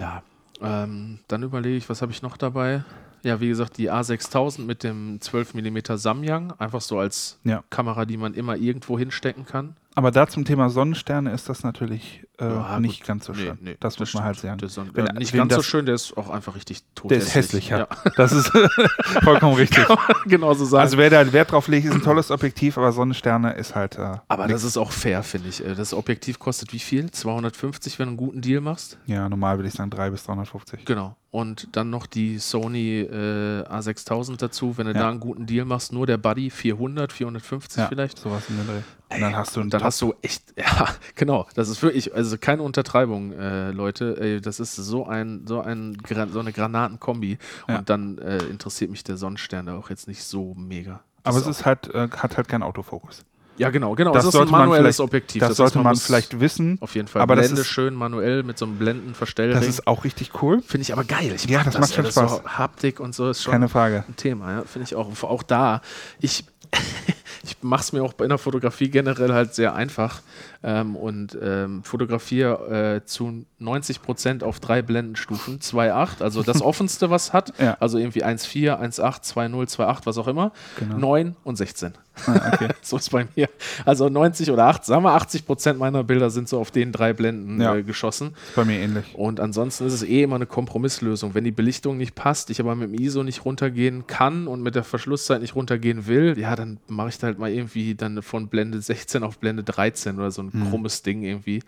ja 0.00 0.22
ähm, 0.64 1.18
dann 1.28 1.42
überlege 1.42 1.76
ich, 1.76 1.88
was 1.88 2.02
habe 2.02 2.12
ich 2.12 2.22
noch 2.22 2.36
dabei? 2.36 2.84
Ja, 3.22 3.40
wie 3.40 3.48
gesagt, 3.48 3.78
die 3.78 3.90
A6000 3.90 4.62
mit 4.62 4.82
dem 4.82 5.20
12 5.20 5.54
mm 5.54 5.96
Samyang, 5.96 6.52
einfach 6.58 6.80
so 6.80 6.98
als 6.98 7.38
ja. 7.44 7.62
Kamera, 7.70 8.04
die 8.04 8.16
man 8.16 8.34
immer 8.34 8.56
irgendwo 8.56 8.98
hinstecken 8.98 9.46
kann. 9.46 9.76
Aber 9.94 10.10
da 10.10 10.26
zum 10.26 10.44
Thema 10.44 10.70
Sonnensterne 10.70 11.32
ist 11.32 11.48
das 11.48 11.64
natürlich 11.64 12.24
äh, 12.38 12.46
ja, 12.46 12.80
nicht 12.80 13.00
gut. 13.00 13.06
ganz 13.06 13.26
so 13.26 13.34
schön. 13.34 13.58
Nee, 13.60 13.70
nee, 13.70 13.76
das, 13.78 13.94
das 13.94 14.00
muss 14.00 14.14
man 14.14 14.24
halt 14.24 14.38
sagen. 14.38 14.60
Wenn, 14.94 15.04
nicht 15.16 15.34
ganz 15.34 15.54
so 15.54 15.62
schön, 15.62 15.84
der 15.84 15.94
ist 15.94 16.16
auch 16.16 16.30
einfach 16.30 16.54
richtig 16.54 16.82
tot. 16.94 17.10
Der 17.10 17.18
ist 17.18 17.34
hässlich, 17.34 17.68
ja. 17.68 17.86
Das 18.16 18.32
ist 18.32 18.50
vollkommen 19.22 19.54
richtig. 19.54 19.86
genau 20.26 20.54
so 20.54 20.64
sagen. 20.64 20.82
Also 20.82 20.96
wer 20.96 21.10
da 21.10 21.32
Wert 21.32 21.52
drauf 21.52 21.68
legt, 21.68 21.86
ist 21.86 21.94
ein 21.94 22.02
tolles 22.02 22.30
Objektiv, 22.30 22.78
aber 22.78 22.92
Sonnensterne 22.92 23.52
ist 23.52 23.74
halt. 23.74 23.98
Äh, 23.98 24.16
aber 24.28 24.46
nix. 24.46 24.62
das 24.62 24.64
ist 24.64 24.76
auch 24.78 24.92
fair, 24.92 25.22
finde 25.22 25.48
ich. 25.48 25.64
Äh, 25.64 25.74
das 25.74 25.92
Objektiv 25.92 26.38
kostet 26.38 26.72
wie 26.72 26.78
viel? 26.78 27.10
250, 27.10 27.98
wenn 27.98 28.06
du 28.06 28.10
einen 28.10 28.16
guten 28.16 28.40
Deal 28.40 28.60
machst? 28.60 28.98
Ja, 29.06 29.28
normal 29.28 29.58
würde 29.58 29.68
ich 29.68 29.74
sagen 29.74 29.90
3 29.90 30.10
bis 30.10 30.24
350. 30.24 30.84
Genau. 30.86 31.16
Und 31.32 31.74
dann 31.74 31.88
noch 31.88 32.06
die 32.06 32.38
Sony 32.38 33.00
äh, 33.00 33.64
A6000 33.64 34.36
dazu, 34.36 34.76
wenn 34.76 34.84
du 34.86 34.92
da 34.92 35.08
einen 35.08 35.18
guten 35.18 35.46
Deal 35.46 35.64
machst, 35.64 35.90
nur 35.90 36.06
der 36.06 36.18
Buddy 36.18 36.50
400, 36.50 37.10
450 37.10 37.84
vielleicht. 37.88 38.18
Sowas 38.18 38.42
in 38.50 38.56
der 38.56 38.66
Dreh. 38.66 38.82
Und 39.14 39.20
dann 39.22 39.36
hast 39.36 39.56
du 39.56 39.62
einen 39.62 39.70
dann 39.70 39.82
hast 39.82 40.02
du 40.02 40.14
echt, 40.20 40.42
ja, 40.58 40.88
genau, 41.14 41.48
das 41.54 41.70
ist 41.70 41.82
wirklich, 41.82 42.14
also 42.14 42.36
keine 42.36 42.62
Untertreibung, 42.62 43.32
äh, 43.32 43.70
Leute. 43.70 44.18
Ey, 44.20 44.40
das 44.42 44.60
ist 44.60 44.76
so 44.76 45.06
ein, 45.06 45.46
so 45.46 45.62
ein, 45.62 45.96
so 46.30 46.38
eine 46.38 46.52
Granatenkombi. 46.52 47.38
Ja. 47.66 47.78
Und 47.78 47.88
dann 47.88 48.18
äh, 48.18 48.44
interessiert 48.44 48.90
mich 48.90 49.02
der 49.02 49.16
Sonnenstern 49.16 49.64
da 49.64 49.78
auch 49.78 49.88
jetzt 49.88 50.08
nicht 50.08 50.24
so 50.24 50.52
mega. 50.54 51.00
Das 51.22 51.34
Aber 51.34 51.38
es 51.38 51.46
ist 51.46 51.64
halt, 51.64 51.88
äh, 51.94 52.10
hat 52.10 52.36
halt 52.36 52.48
keinen 52.48 52.62
Autofokus. 52.62 53.24
Ja, 53.62 53.70
genau, 53.70 53.94
genau. 53.94 54.12
Das, 54.12 54.24
das 54.24 54.34
ist 54.34 54.40
ein 54.40 54.50
manuelles 54.50 54.98
Objektiv. 54.98 55.40
Das, 55.40 55.50
das 55.50 55.56
sollte 55.56 55.78
man, 55.78 55.84
man 55.84 55.96
vielleicht 55.96 56.40
wissen. 56.40 56.78
Auf 56.80 56.94
jeden 56.96 57.06
Fall. 57.06 57.22
Aber 57.22 57.36
Blende 57.36 57.56
das 57.56 57.60
ist 57.60 57.68
schön 57.68 57.94
manuell 57.94 58.42
mit 58.42 58.58
so 58.58 58.64
einem 58.64 58.76
Blendenverstellring. 58.76 59.54
Das 59.54 59.68
ist 59.68 59.86
auch 59.86 60.04
richtig 60.04 60.42
cool. 60.42 60.60
Finde 60.62 60.82
ich 60.82 60.92
aber 60.92 61.04
geil. 61.04 61.32
Ich 61.34 61.44
ja, 61.44 61.62
das, 61.62 61.74
das 61.74 61.80
macht 61.80 61.94
schon 61.94 62.06
Spaß. 62.06 62.36
So 62.38 62.44
Haptik 62.44 62.98
und 62.98 63.14
so 63.14 63.30
ist 63.30 63.42
schon 63.42 63.52
Keine 63.52 63.68
Frage. 63.68 64.04
ein 64.08 64.16
Thema. 64.16 64.52
Ja, 64.52 64.62
finde 64.64 64.84
ich 64.84 64.96
auch. 64.96 65.10
Auch 65.22 65.44
da. 65.44 65.80
Ich 66.20 66.44
ich 67.44 67.56
mache 67.62 67.82
es 67.82 67.92
mir 67.92 68.02
auch 68.02 68.12
bei 68.12 68.26
der 68.26 68.38
Fotografie 68.38 68.88
generell 68.88 69.32
halt 69.32 69.54
sehr 69.54 69.74
einfach 69.74 70.22
ähm, 70.62 70.96
und 70.96 71.36
ähm, 71.40 71.82
fotografiere 71.82 73.00
äh, 73.02 73.04
zu 73.04 73.44
90 73.58 74.02
Prozent 74.02 74.44
auf 74.44 74.60
drei 74.60 74.82
Blendenstufen, 74.82 75.58
2.8, 75.60 76.22
also 76.22 76.42
das 76.42 76.62
offenste, 76.62 77.10
was 77.10 77.32
hat, 77.32 77.52
ja. 77.58 77.76
also 77.80 77.98
irgendwie 77.98 78.24
1.4, 78.24 78.80
1.8, 78.80 79.22
2.0, 79.32 79.76
2.8, 79.76 79.98
was 80.04 80.18
auch 80.18 80.28
immer, 80.28 80.52
genau. 80.78 80.98
9 80.98 81.36
und 81.44 81.56
16. 81.56 81.94
Ah, 82.26 82.52
okay. 82.52 82.68
so 82.82 82.96
ist 82.96 83.10
bei 83.10 83.26
mir. 83.34 83.48
Also 83.84 84.08
90 84.08 84.50
oder 84.50 84.66
8, 84.66 84.84
sagen 84.84 85.04
wir 85.04 85.12
80 85.12 85.46
Prozent 85.46 85.78
meiner 85.78 86.04
Bilder 86.04 86.30
sind 86.30 86.48
so 86.48 86.60
auf 86.60 86.70
den 86.70 86.92
drei 86.92 87.12
Blenden 87.12 87.60
ja. 87.60 87.74
äh, 87.74 87.82
geschossen. 87.82 88.34
Ist 88.48 88.54
bei 88.54 88.64
mir 88.64 88.78
ähnlich. 88.78 89.14
Und 89.14 89.40
ansonsten 89.40 89.86
ist 89.86 89.92
es 89.92 90.02
eh 90.02 90.22
immer 90.22 90.36
eine 90.36 90.46
Kompromisslösung. 90.46 91.34
Wenn 91.34 91.44
die 91.44 91.50
Belichtung 91.50 91.96
nicht 91.96 92.14
passt, 92.14 92.50
ich 92.50 92.60
aber 92.60 92.74
mit 92.74 92.90
dem 92.90 93.00
ISO 93.00 93.22
nicht 93.22 93.44
runtergehen 93.44 94.06
kann 94.06 94.46
und 94.46 94.62
mit 94.62 94.74
der 94.74 94.84
Verschlusszeit 94.84 95.40
nicht 95.40 95.54
runtergehen 95.54 96.06
will, 96.06 96.38
ja, 96.38 96.54
dann 96.56 96.78
mache 96.88 97.08
ich 97.08 97.18
da 97.18 97.28
halt 97.28 97.38
mal 97.38 97.50
irgendwie 97.50 97.94
dann 97.94 98.22
von 98.22 98.48
Blende 98.48 98.80
16 98.80 99.22
auf 99.22 99.38
Blende 99.38 99.62
13 99.62 100.18
oder 100.18 100.30
so 100.30 100.42
ein 100.42 100.50
mhm. 100.52 100.70
krummes 100.70 101.02
Ding 101.02 101.22
irgendwie. 101.22 101.62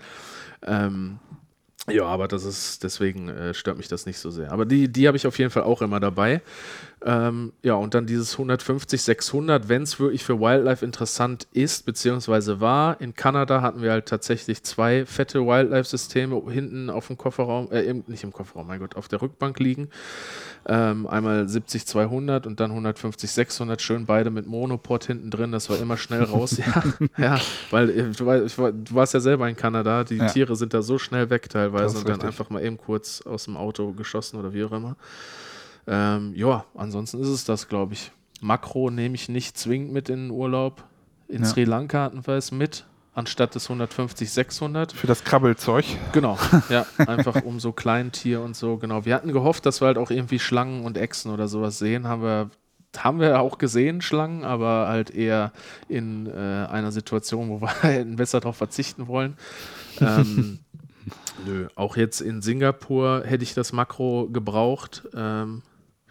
Ähm, 0.62 1.18
Ja, 1.90 2.06
aber 2.06 2.28
das 2.28 2.44
ist, 2.44 2.82
deswegen 2.82 3.28
äh, 3.28 3.52
stört 3.52 3.76
mich 3.76 3.88
das 3.88 4.06
nicht 4.06 4.18
so 4.18 4.30
sehr. 4.30 4.52
Aber 4.52 4.64
die, 4.64 4.88
die 4.88 5.06
habe 5.06 5.16
ich 5.18 5.26
auf 5.26 5.38
jeden 5.38 5.50
Fall 5.50 5.64
auch 5.64 5.82
immer 5.82 6.00
dabei. 6.00 6.40
Ähm, 7.06 7.52
ja, 7.62 7.74
und 7.74 7.92
dann 7.92 8.06
dieses 8.06 8.32
150, 8.32 9.02
600, 9.02 9.68
wenn 9.68 9.82
es 9.82 10.00
wirklich 10.00 10.24
für 10.24 10.40
Wildlife 10.40 10.82
interessant 10.82 11.46
ist, 11.52 11.84
beziehungsweise 11.84 12.60
war. 12.60 12.98
In 12.98 13.14
Kanada 13.14 13.60
hatten 13.60 13.82
wir 13.82 13.90
halt 13.90 14.06
tatsächlich 14.06 14.62
zwei 14.62 15.04
fette 15.04 15.46
Wildlife-Systeme 15.46 16.40
hinten 16.50 16.88
auf 16.88 17.08
dem 17.08 17.18
Kofferraum, 17.18 17.70
äh, 17.72 17.92
nicht 18.06 18.24
im 18.24 18.32
Kofferraum, 18.32 18.66
mein 18.66 18.80
Gott, 18.80 18.96
auf 18.96 19.08
der 19.08 19.20
Rückbank 19.20 19.60
liegen. 19.60 19.90
Ähm, 20.66 21.06
einmal 21.06 21.46
70, 21.46 21.86
200 21.86 22.46
und 22.46 22.58
dann 22.58 22.70
150, 22.70 23.30
600, 23.30 23.82
schön 23.82 24.06
beide 24.06 24.30
mit 24.30 24.46
Monoport 24.46 25.04
hinten 25.04 25.30
drin, 25.30 25.52
das 25.52 25.68
war 25.68 25.78
immer 25.78 25.98
schnell 25.98 26.22
raus. 26.22 26.56
ja, 27.18 27.34
ja, 27.36 27.38
weil 27.70 27.90
äh, 27.90 28.10
du, 28.12 28.24
du, 28.24 28.94
warst 28.94 29.12
ja 29.12 29.20
selber 29.20 29.46
in 29.46 29.56
Kanada, 29.56 30.04
die 30.04 30.16
ja. 30.16 30.28
Tiere 30.28 30.56
sind 30.56 30.72
da 30.72 30.80
so 30.80 30.96
schnell 30.96 31.28
weg 31.28 31.50
teilweise 31.50 31.98
und 31.98 32.04
dann 32.04 32.14
richtig. 32.14 32.28
einfach 32.28 32.48
mal 32.48 32.64
eben 32.64 32.78
kurz 32.78 33.20
aus 33.20 33.44
dem 33.44 33.58
Auto 33.58 33.92
geschossen 33.92 34.38
oder 34.38 34.54
wie 34.54 34.64
auch 34.64 34.72
immer. 34.72 34.96
Ähm, 35.86 36.32
ja, 36.34 36.64
ansonsten 36.74 37.20
ist 37.20 37.28
es 37.28 37.44
das, 37.44 37.68
glaube 37.68 37.94
ich. 37.94 38.12
Makro 38.40 38.90
nehme 38.90 39.14
ich 39.14 39.28
nicht 39.28 39.56
zwingend 39.56 39.92
mit 39.92 40.08
in 40.08 40.28
den 40.28 40.30
Urlaub. 40.30 40.84
In 41.28 41.42
ja. 41.42 41.48
Sri 41.48 41.64
Lanka 41.64 42.02
hatten 42.02 42.26
wir 42.26 42.34
es 42.34 42.52
mit, 42.52 42.84
anstatt 43.14 43.54
des 43.54 43.64
150, 43.64 44.30
600. 44.30 44.92
Für 44.92 45.06
das 45.06 45.24
Krabbelzeug. 45.24 45.84
Genau, 46.12 46.38
ja, 46.68 46.86
einfach 46.98 47.42
um 47.44 47.60
so 47.60 47.72
Kleintier 47.72 48.42
und 48.42 48.56
so, 48.56 48.76
genau. 48.76 49.04
Wir 49.04 49.14
hatten 49.14 49.32
gehofft, 49.32 49.66
dass 49.66 49.80
wir 49.80 49.86
halt 49.86 49.98
auch 49.98 50.10
irgendwie 50.10 50.38
Schlangen 50.38 50.84
und 50.84 50.98
Echsen 50.98 51.30
oder 51.32 51.48
sowas 51.48 51.78
sehen, 51.78 52.06
haben 52.06 52.22
wir 52.22 52.50
haben 52.96 53.18
wir 53.18 53.40
auch 53.40 53.58
gesehen, 53.58 54.02
Schlangen, 54.02 54.44
aber 54.44 54.86
halt 54.86 55.10
eher 55.10 55.52
in 55.88 56.26
äh, 56.26 56.30
einer 56.30 56.92
Situation, 56.92 57.48
wo 57.48 57.60
wir 57.60 57.68
hätten 57.82 58.14
besser 58.16 58.40
darauf 58.40 58.56
verzichten 58.56 59.08
wollen. 59.08 59.36
Ähm, 60.00 60.60
nö, 61.46 61.66
auch 61.74 61.96
jetzt 61.96 62.20
in 62.20 62.42
Singapur 62.42 63.22
hätte 63.24 63.42
ich 63.42 63.54
das 63.54 63.72
Makro 63.72 64.28
gebraucht. 64.28 65.02
Ähm, 65.14 65.62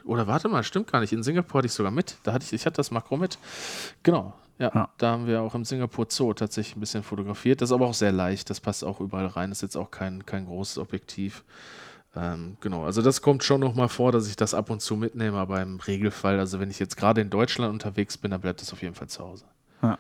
oder 0.05 0.27
warte 0.27 0.49
mal, 0.49 0.63
stimmt 0.63 0.91
gar 0.91 0.99
nicht. 0.99 1.13
In 1.13 1.23
Singapur 1.23 1.59
hatte 1.59 1.67
ich 1.67 1.73
sogar 1.73 1.91
mit. 1.91 2.17
Da 2.23 2.33
hatte 2.33 2.45
ich, 2.45 2.53
ich 2.53 2.65
hatte 2.65 2.77
das 2.77 2.91
Makro 2.91 3.17
mit. 3.17 3.37
Genau. 4.03 4.33
Ja, 4.59 4.71
ja, 4.73 4.89
da 4.97 5.11
haben 5.11 5.25
wir 5.25 5.41
auch 5.41 5.55
im 5.55 5.65
Singapur 5.65 6.05
Zoo 6.09 6.33
tatsächlich 6.33 6.75
ein 6.75 6.79
bisschen 6.79 7.03
fotografiert. 7.03 7.61
Das 7.61 7.69
ist 7.69 7.73
aber 7.73 7.87
auch 7.87 7.93
sehr 7.93 8.11
leicht. 8.11 8.49
Das 8.49 8.59
passt 8.59 8.83
auch 8.83 8.99
überall 8.99 9.25
rein. 9.25 9.49
Das 9.49 9.59
ist 9.59 9.63
jetzt 9.63 9.77
auch 9.77 9.89
kein, 9.89 10.25
kein 10.25 10.45
großes 10.45 10.77
Objektiv. 10.77 11.43
Ähm, 12.15 12.57
genau, 12.61 12.85
also 12.85 13.01
das 13.01 13.21
kommt 13.21 13.43
schon 13.43 13.61
noch 13.61 13.73
mal 13.73 13.87
vor, 13.87 14.11
dass 14.11 14.27
ich 14.27 14.35
das 14.35 14.53
ab 14.53 14.69
und 14.69 14.81
zu 14.81 14.95
mitnehme, 14.95 15.37
aber 15.37 15.61
im 15.61 15.79
Regelfall, 15.79 16.39
also 16.39 16.59
wenn 16.59 16.69
ich 16.69 16.77
jetzt 16.77 16.95
gerade 16.95 17.21
in 17.21 17.31
Deutschland 17.31 17.73
unterwegs 17.73 18.17
bin, 18.17 18.29
dann 18.31 18.41
bleibt 18.41 18.61
das 18.61 18.71
auf 18.71 18.83
jeden 18.83 18.93
Fall 18.93 19.07
zu 19.07 19.23
Hause. 19.23 19.45
Ja. 19.81 19.97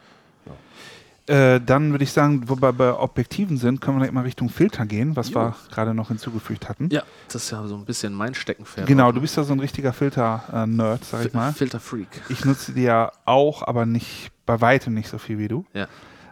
Äh, 1.25 1.61
dann 1.61 1.91
würde 1.91 2.03
ich 2.03 2.11
sagen, 2.11 2.43
wo 2.47 2.61
wir 2.61 2.73
bei 2.73 2.93
Objektiven 2.93 3.57
sind, 3.57 3.79
können 3.79 3.95
wir 3.95 3.99
direkt 4.01 4.13
mal 4.13 4.21
Richtung 4.23 4.49
Filter 4.49 4.85
gehen, 4.85 5.15
was 5.15 5.29
jo. 5.29 5.35
wir 5.35 5.55
gerade 5.71 5.93
noch 5.93 6.09
hinzugefügt 6.09 6.67
hatten. 6.67 6.89
Ja, 6.91 7.03
das 7.27 7.45
ist 7.45 7.51
ja 7.51 7.65
so 7.65 7.75
ein 7.75 7.85
bisschen 7.85 8.13
mein 8.13 8.33
Steckenpferd. 8.33 8.87
Genau, 8.87 9.11
du 9.13 9.21
bist 9.21 9.37
ja 9.37 9.43
so 9.43 9.53
ein 9.53 9.61
richtiger 9.61 9.93
Filter-Nerd, 9.93 11.05
sag 11.05 11.25
ich 11.25 11.33
mal. 11.33 11.53
Filter-Freak. 11.53 12.07
Ich 12.27 12.43
nutze 12.43 12.73
die 12.73 12.83
ja 12.83 13.11
auch, 13.23 13.65
aber 13.65 13.85
nicht 13.85 14.31
bei 14.45 14.59
weitem 14.59 14.93
nicht 14.93 15.07
so 15.07 15.17
viel 15.17 15.37
wie 15.37 15.47
du. 15.47 15.65
Ja. 15.73 15.87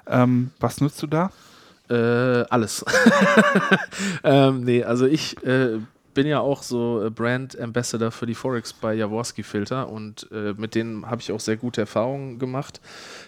Ähm, 0.07 0.51
was 0.59 0.81
nutzt 0.81 1.01
du 1.01 1.07
da? 1.07 1.31
Äh, 1.89 2.45
alles. 2.49 2.83
ähm, 4.23 4.65
nee, 4.65 4.83
also 4.83 5.05
ich 5.05 5.41
äh, 5.45 5.79
bin 6.13 6.27
ja 6.27 6.39
auch 6.39 6.63
so 6.63 7.03
äh, 7.05 7.09
Brand 7.09 7.59
Ambassador 7.59 8.11
für 8.11 8.25
die 8.25 8.35
Forex 8.35 8.73
bei 8.73 8.93
Jaworski 8.93 9.43
Filter 9.43 9.89
und 9.89 10.27
äh, 10.31 10.53
mit 10.57 10.75
denen 10.75 11.09
habe 11.09 11.21
ich 11.21 11.31
auch 11.31 11.39
sehr 11.39 11.57
gute 11.57 11.81
Erfahrungen 11.81 12.39
gemacht. 12.39 12.81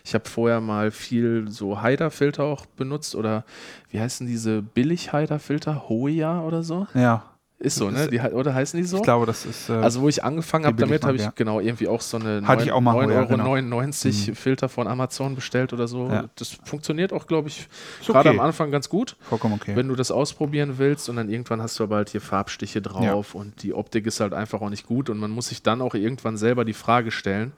Ich 0.04 0.13
habe 0.13 0.28
vorher 0.30 0.62
mal 0.62 0.91
viel 0.91 1.50
so 1.50 1.82
Haider-Filter 1.82 2.43
auch 2.43 2.65
benutzt 2.65 3.15
oder 3.15 3.43
wie 3.89 4.00
heißen 4.00 4.28
diese 4.28 4.62
Billig-Haider-Filter? 4.62 5.89
Hoya 5.89 6.41
oder 6.41 6.63
so? 6.63 6.88
Ja. 6.93 7.33
Ist 7.60 7.76
so, 7.76 7.89
ne? 7.89 8.10
Die, 8.10 8.20
oder 8.20 8.54
heißen 8.54 8.78
die 8.78 8.86
so? 8.86 8.98
Ich 8.98 9.04
glaube, 9.04 9.26
das 9.26 9.46
ist. 9.46 9.70
Äh, 9.70 9.74
also, 9.74 10.02
wo 10.02 10.10
ich 10.10 10.24
angefangen 10.24 10.66
habe 10.66 10.76
damit, 10.76 11.06
habe 11.06 11.16
ich 11.16 11.22
ja. 11.22 11.32
genau 11.34 11.62
irgendwie 11.62 11.88
auch 11.88 12.02
so 12.02 12.18
eine 12.18 12.42
9,99 12.42 13.16
Euro 13.16 13.28
genau. 13.28 13.82
mhm. 13.82 14.36
Filter 14.36 14.68
von 14.68 14.88
Amazon 14.88 15.36
bestellt 15.36 15.72
oder 15.72 15.88
so. 15.88 16.08
Ja. 16.10 16.26
Das 16.36 16.50
funktioniert 16.66 17.13
auch, 17.13 17.26
glaube 17.26 17.48
ich, 17.48 17.70
gerade 18.06 18.30
okay. 18.30 18.38
am 18.38 18.46
Anfang 18.46 18.70
ganz 18.70 18.89
gut. 18.89 19.16
Vollkommen 19.22 19.54
okay. 19.54 19.78
Wenn 19.78 19.88
du 19.88 19.96
das 19.96 20.12
ausprobieren 20.12 20.78
willst 20.78 21.08
und 21.08 21.16
dann 21.16 21.30
irgendwann 21.30 21.62
hast 21.62 21.80
du 21.80 21.84
aber 21.86 21.98
halt 21.98 22.10
hier 22.10 22.22
Farbstiche 22.22 22.82
drauf 22.82 23.34
ja. 23.34 23.39
und 23.39 23.63
die 23.63 23.74
Optik 23.74 24.08
ist 24.08 24.20
halt 24.20 24.34
einfach 24.34 24.62
auch 24.62 24.70
nicht 24.70 24.86
gut 24.86 25.10
und 25.10 25.18
man 25.18 25.32
muss 25.32 25.48
sich 25.48 25.63
dann 25.63 25.82
auch 25.82 25.96
irgendwann 25.96 26.36
selber 26.36 26.66
die 26.66 26.74
Frage 26.74 27.12
stellen, 27.12 27.54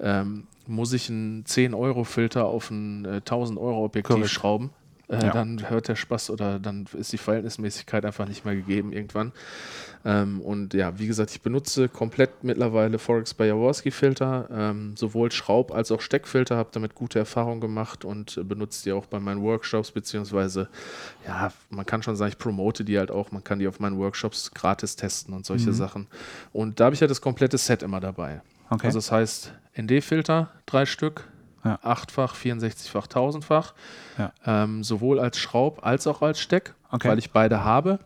ähm, 0.00 0.48
muss 0.66 0.92
ich 0.92 1.08
einen 1.08 1.44
10-Euro-Filter 1.44 2.46
auf 2.46 2.70
ein 2.70 3.04
äh, 3.04 3.20
1000-Euro-Objektiv 3.24 4.16
Correct. 4.16 4.30
schrauben? 4.30 4.70
Äh, 5.08 5.24
ja. 5.24 5.30
dann 5.30 5.70
hört 5.70 5.88
der 5.88 5.96
Spaß 5.96 6.30
oder 6.30 6.58
dann 6.58 6.86
ist 6.98 7.12
die 7.12 7.18
Verhältnismäßigkeit 7.18 8.04
einfach 8.04 8.26
nicht 8.26 8.44
mehr 8.44 8.56
gegeben 8.56 8.92
irgendwann. 8.92 9.32
Ähm, 10.04 10.40
und 10.40 10.74
ja, 10.74 10.98
wie 10.98 11.06
gesagt, 11.06 11.30
ich 11.30 11.40
benutze 11.42 11.88
komplett 11.88 12.44
mittlerweile 12.44 12.98
Forex 12.98 13.34
bei 13.34 13.46
Jaworski 13.46 13.90
Filter, 13.90 14.48
ähm, 14.50 14.96
sowohl 14.96 15.32
Schraub- 15.32 15.72
als 15.72 15.90
auch 15.90 16.00
Steckfilter, 16.00 16.56
habe 16.56 16.70
damit 16.72 16.94
gute 16.94 17.18
Erfahrungen 17.18 17.60
gemacht 17.60 18.04
und 18.04 18.40
benutze 18.48 18.84
die 18.84 18.92
auch 18.92 19.06
bei 19.06 19.20
meinen 19.20 19.42
Workshops, 19.42 19.90
beziehungsweise, 19.90 20.68
ja, 21.26 21.52
man 21.70 21.86
kann 21.86 22.02
schon 22.02 22.16
sagen, 22.16 22.30
ich 22.30 22.38
promote 22.38 22.84
die 22.84 22.98
halt 22.98 23.10
auch, 23.10 23.32
man 23.32 23.42
kann 23.42 23.58
die 23.58 23.68
auf 23.68 23.80
meinen 23.80 23.98
Workshops 23.98 24.52
gratis 24.52 24.96
testen 24.96 25.34
und 25.34 25.46
solche 25.46 25.70
mhm. 25.70 25.74
Sachen. 25.74 26.06
Und 26.52 26.80
da 26.80 26.86
habe 26.86 26.94
ich 26.94 27.00
ja 27.00 27.06
das 27.06 27.20
komplette 27.20 27.58
Set 27.58 27.82
immer 27.82 28.00
dabei. 28.00 28.42
Okay. 28.70 28.86
Also 28.86 28.98
das 28.98 29.12
heißt, 29.12 29.52
ND-Filter, 29.76 30.50
drei 30.66 30.86
Stück, 30.86 31.24
ja. 31.66 31.78
achtfach, 31.82 32.34
64-fach, 32.34 33.06
1000-fach. 33.06 33.74
Ja. 34.18 34.32
Ähm, 34.44 34.84
sowohl 34.84 35.20
als 35.20 35.38
Schraub 35.38 35.84
als 35.84 36.06
auch 36.06 36.22
als 36.22 36.40
Steck, 36.40 36.74
okay. 36.90 37.08
weil 37.08 37.18
ich 37.18 37.30
beide 37.30 37.64
habe. 37.64 37.98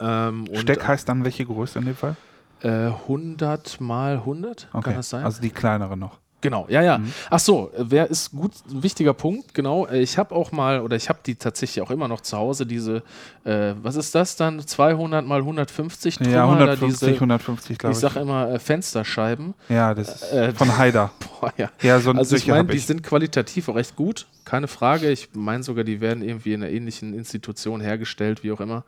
Ähm, 0.00 0.46
Steck 0.54 0.86
heißt 0.86 1.08
dann 1.08 1.24
welche 1.24 1.44
Größe 1.44 1.78
in 1.78 1.86
dem 1.86 1.96
Fall? 1.96 2.16
Äh, 2.62 2.68
100 2.68 3.80
mal 3.80 4.14
100, 4.14 4.68
okay. 4.72 4.84
kann 4.84 4.94
das 4.94 5.10
sein? 5.10 5.24
Also 5.24 5.40
die 5.40 5.50
kleinere 5.50 5.96
noch. 5.96 6.18
Genau, 6.40 6.66
ja, 6.68 6.82
ja. 6.82 6.98
Mhm. 6.98 7.12
Ach 7.30 7.40
so, 7.40 7.72
wer 7.76 8.08
ist 8.08 8.30
gut, 8.30 8.52
ein 8.70 8.82
wichtiger 8.84 9.12
Punkt, 9.12 9.54
genau. 9.54 9.86
Äh, 9.86 10.02
ich 10.02 10.18
habe 10.18 10.34
auch 10.34 10.52
mal, 10.52 10.80
oder 10.80 10.94
ich 10.94 11.08
habe 11.08 11.18
die 11.26 11.34
tatsächlich 11.34 11.82
auch 11.82 11.90
immer 11.90 12.06
noch 12.06 12.20
zu 12.20 12.36
Hause, 12.36 12.64
diese, 12.64 13.02
äh, 13.44 13.74
was 13.82 13.96
ist 13.96 14.14
das 14.14 14.36
dann? 14.36 14.64
200 14.64 15.26
mal 15.26 15.40
150 15.40 16.18
Trümmer? 16.18 16.30
Ja, 16.30 16.44
150, 16.44 17.08
diese, 17.08 17.14
150, 17.14 17.78
glaube 17.78 17.92
ich. 17.92 17.96
Ich 17.96 18.00
sage 18.00 18.20
immer 18.20 18.52
äh, 18.52 18.58
Fensterscheiben. 18.60 19.54
Ja, 19.68 19.94
das 19.94 20.22
ist 20.22 20.32
äh, 20.32 20.52
von 20.52 20.78
Haider. 20.78 21.10
Boah, 21.40 21.52
ja. 21.56 21.70
ja 21.82 21.98
so 21.98 22.12
also 22.12 22.36
ich 22.36 22.46
meine, 22.46 22.68
die 22.68 22.78
sind 22.78 23.02
qualitativ 23.02 23.68
auch 23.68 23.74
recht 23.74 23.96
gut, 23.96 24.26
keine 24.44 24.68
Frage. 24.68 25.10
Ich 25.10 25.30
meine 25.32 25.64
sogar, 25.64 25.82
die 25.82 26.00
werden 26.00 26.22
irgendwie 26.22 26.52
in 26.52 26.62
einer 26.62 26.70
ähnlichen 26.70 27.14
Institution 27.14 27.80
hergestellt, 27.80 28.44
wie 28.44 28.52
auch 28.52 28.60
immer. 28.60 28.84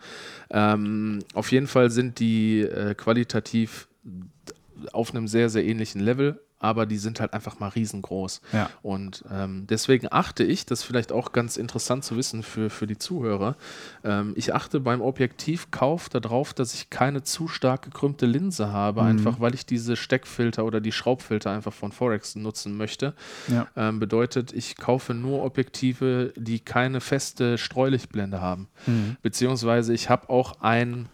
Ähm, 0.50 1.18
auf 1.34 1.50
jeden 1.50 1.66
Fall 1.66 1.90
sind 1.90 2.20
die 2.20 2.60
äh, 2.60 2.94
qualitativ 2.94 3.88
auf 4.92 5.10
einem 5.10 5.26
sehr, 5.26 5.50
sehr 5.50 5.64
ähnlichen 5.64 6.00
Level 6.00 6.40
aber 6.61 6.87
die 6.87 6.99
sind 6.99 7.20
halt 7.20 7.33
einfach 7.33 7.59
mal 7.59 7.68
riesengroß. 7.68 8.42
Ja. 8.53 8.70
Und 8.83 9.25
ähm, 9.31 9.66
deswegen 9.68 10.07
achte 10.11 10.44
ich, 10.44 10.66
das 10.66 10.81
ist 10.81 10.85
vielleicht 10.85 11.11
auch 11.11 11.33
ganz 11.33 11.57
interessant 11.57 12.05
zu 12.05 12.16
wissen 12.16 12.42
für, 12.42 12.70
für 12.70 12.87
die 12.87 12.99
Zuhörer, 12.99 13.57
ähm, 14.05 14.35
ich 14.37 14.55
achte 14.55 14.79
beim 14.79 15.01
Objektivkauf 15.01 16.09
darauf, 16.11 16.53
dass 16.53 16.75
ich 16.75 16.90
keine 16.90 17.23
zu 17.23 17.49
stark 17.49 17.83
gekrümmte 17.83 18.27
Linse 18.27 18.70
habe, 18.73 19.03
mhm. 19.03 19.09
einfach 19.09 19.40
weil 19.40 19.55
ich 19.55 19.66
diese 19.66 19.96
Steckfilter 19.96 20.64
oder 20.64 20.81
die 20.81 20.92
Schraubfilter 20.92 21.51
einfach 21.51 21.73
von 21.73 21.92
Forex 21.92 22.37
nutzen 22.37 22.77
möchte. 22.77 23.14
Ja. 23.49 23.66
Ähm, 23.75 23.99
bedeutet, 23.99 24.53
ich 24.53 24.77
kaufe 24.77 25.14
nur 25.14 25.42
Objektive, 25.42 26.33
die 26.37 26.61
keine 26.61 27.01
feste 27.01 27.57
Streulichtblende 27.57 28.40
haben. 28.40 28.68
Mhm. 28.87 29.16
Beziehungsweise 29.23 29.94
ich 29.94 30.11
habe 30.11 30.29
auch 30.29 30.61
ein 30.61 31.09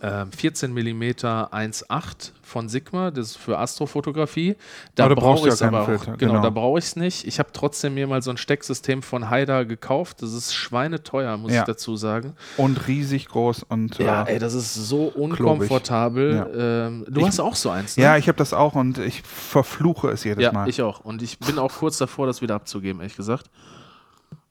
14 0.00 0.72
mm 0.72 1.02
1.8 1.02 2.32
von 2.42 2.68
Sigma, 2.68 3.10
das 3.10 3.28
ist 3.28 3.36
für 3.36 3.58
Astrofotografie. 3.58 4.56
Da 4.94 5.08
brauche 5.08 5.46
ich 5.46 5.54
es 5.54 5.60
ja 5.60 5.68
aber 5.68 5.82
auch, 5.82 5.86
Filter, 5.86 6.16
genau, 6.16 6.32
genau. 6.32 6.42
da 6.42 6.50
brauche 6.50 6.78
ich 6.78 6.86
es 6.86 6.96
nicht. 6.96 7.26
Ich 7.26 7.38
habe 7.38 7.50
trotzdem 7.52 7.94
mir 7.94 8.06
mal 8.06 8.22
so 8.22 8.30
ein 8.30 8.38
Stecksystem 8.38 9.02
von 9.02 9.28
Haida 9.28 9.64
gekauft. 9.64 10.22
Das 10.22 10.32
ist 10.32 10.54
schweineteuer, 10.54 11.36
muss 11.36 11.52
ja. 11.52 11.60
ich 11.60 11.66
dazu 11.66 11.96
sagen. 11.96 12.34
Und 12.56 12.88
riesig 12.88 13.28
groß 13.28 13.64
und 13.64 13.98
Ja, 13.98 14.24
äh, 14.24 14.34
ey, 14.34 14.38
das 14.38 14.54
ist 14.54 14.74
so 14.74 15.04
unkomfortabel. 15.04 16.34
Ja. 16.34 16.86
Ähm, 16.86 17.04
du 17.08 17.20
ich, 17.20 17.26
hast 17.26 17.40
auch 17.40 17.54
so 17.54 17.68
eins, 17.68 17.96
ne? 17.96 18.02
Ja, 18.02 18.16
ich 18.16 18.26
habe 18.26 18.38
das 18.38 18.54
auch 18.54 18.74
und 18.74 18.98
ich 18.98 19.22
verfluche 19.22 20.08
es 20.08 20.24
jedes 20.24 20.42
ja, 20.42 20.52
Mal. 20.52 20.68
ich 20.68 20.80
auch. 20.80 21.00
Und 21.00 21.20
ich 21.22 21.38
bin 21.38 21.58
auch 21.58 21.72
kurz 21.72 21.98
davor, 21.98 22.26
das 22.26 22.40
wieder 22.40 22.54
abzugeben, 22.54 23.00
ehrlich 23.00 23.16
gesagt. 23.16 23.50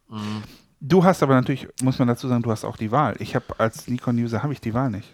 Mhm. 0.10 0.44
Du 0.80 1.04
hast 1.04 1.24
aber 1.24 1.34
natürlich, 1.34 1.68
muss 1.82 2.00
man 2.00 2.08
dazu 2.08 2.28
sagen, 2.28 2.42
du 2.44 2.52
hast 2.52 2.64
auch 2.64 2.78
die 2.78 2.92
Wahl. 2.92 3.16
Ich 3.20 3.36
habe 3.36 3.46
als 3.58 3.88
Nikon-User 3.88 4.44
habe 4.44 4.54
ich 4.54 4.62
die 4.62 4.74
Wahl 4.74 4.90
nicht. 4.90 5.12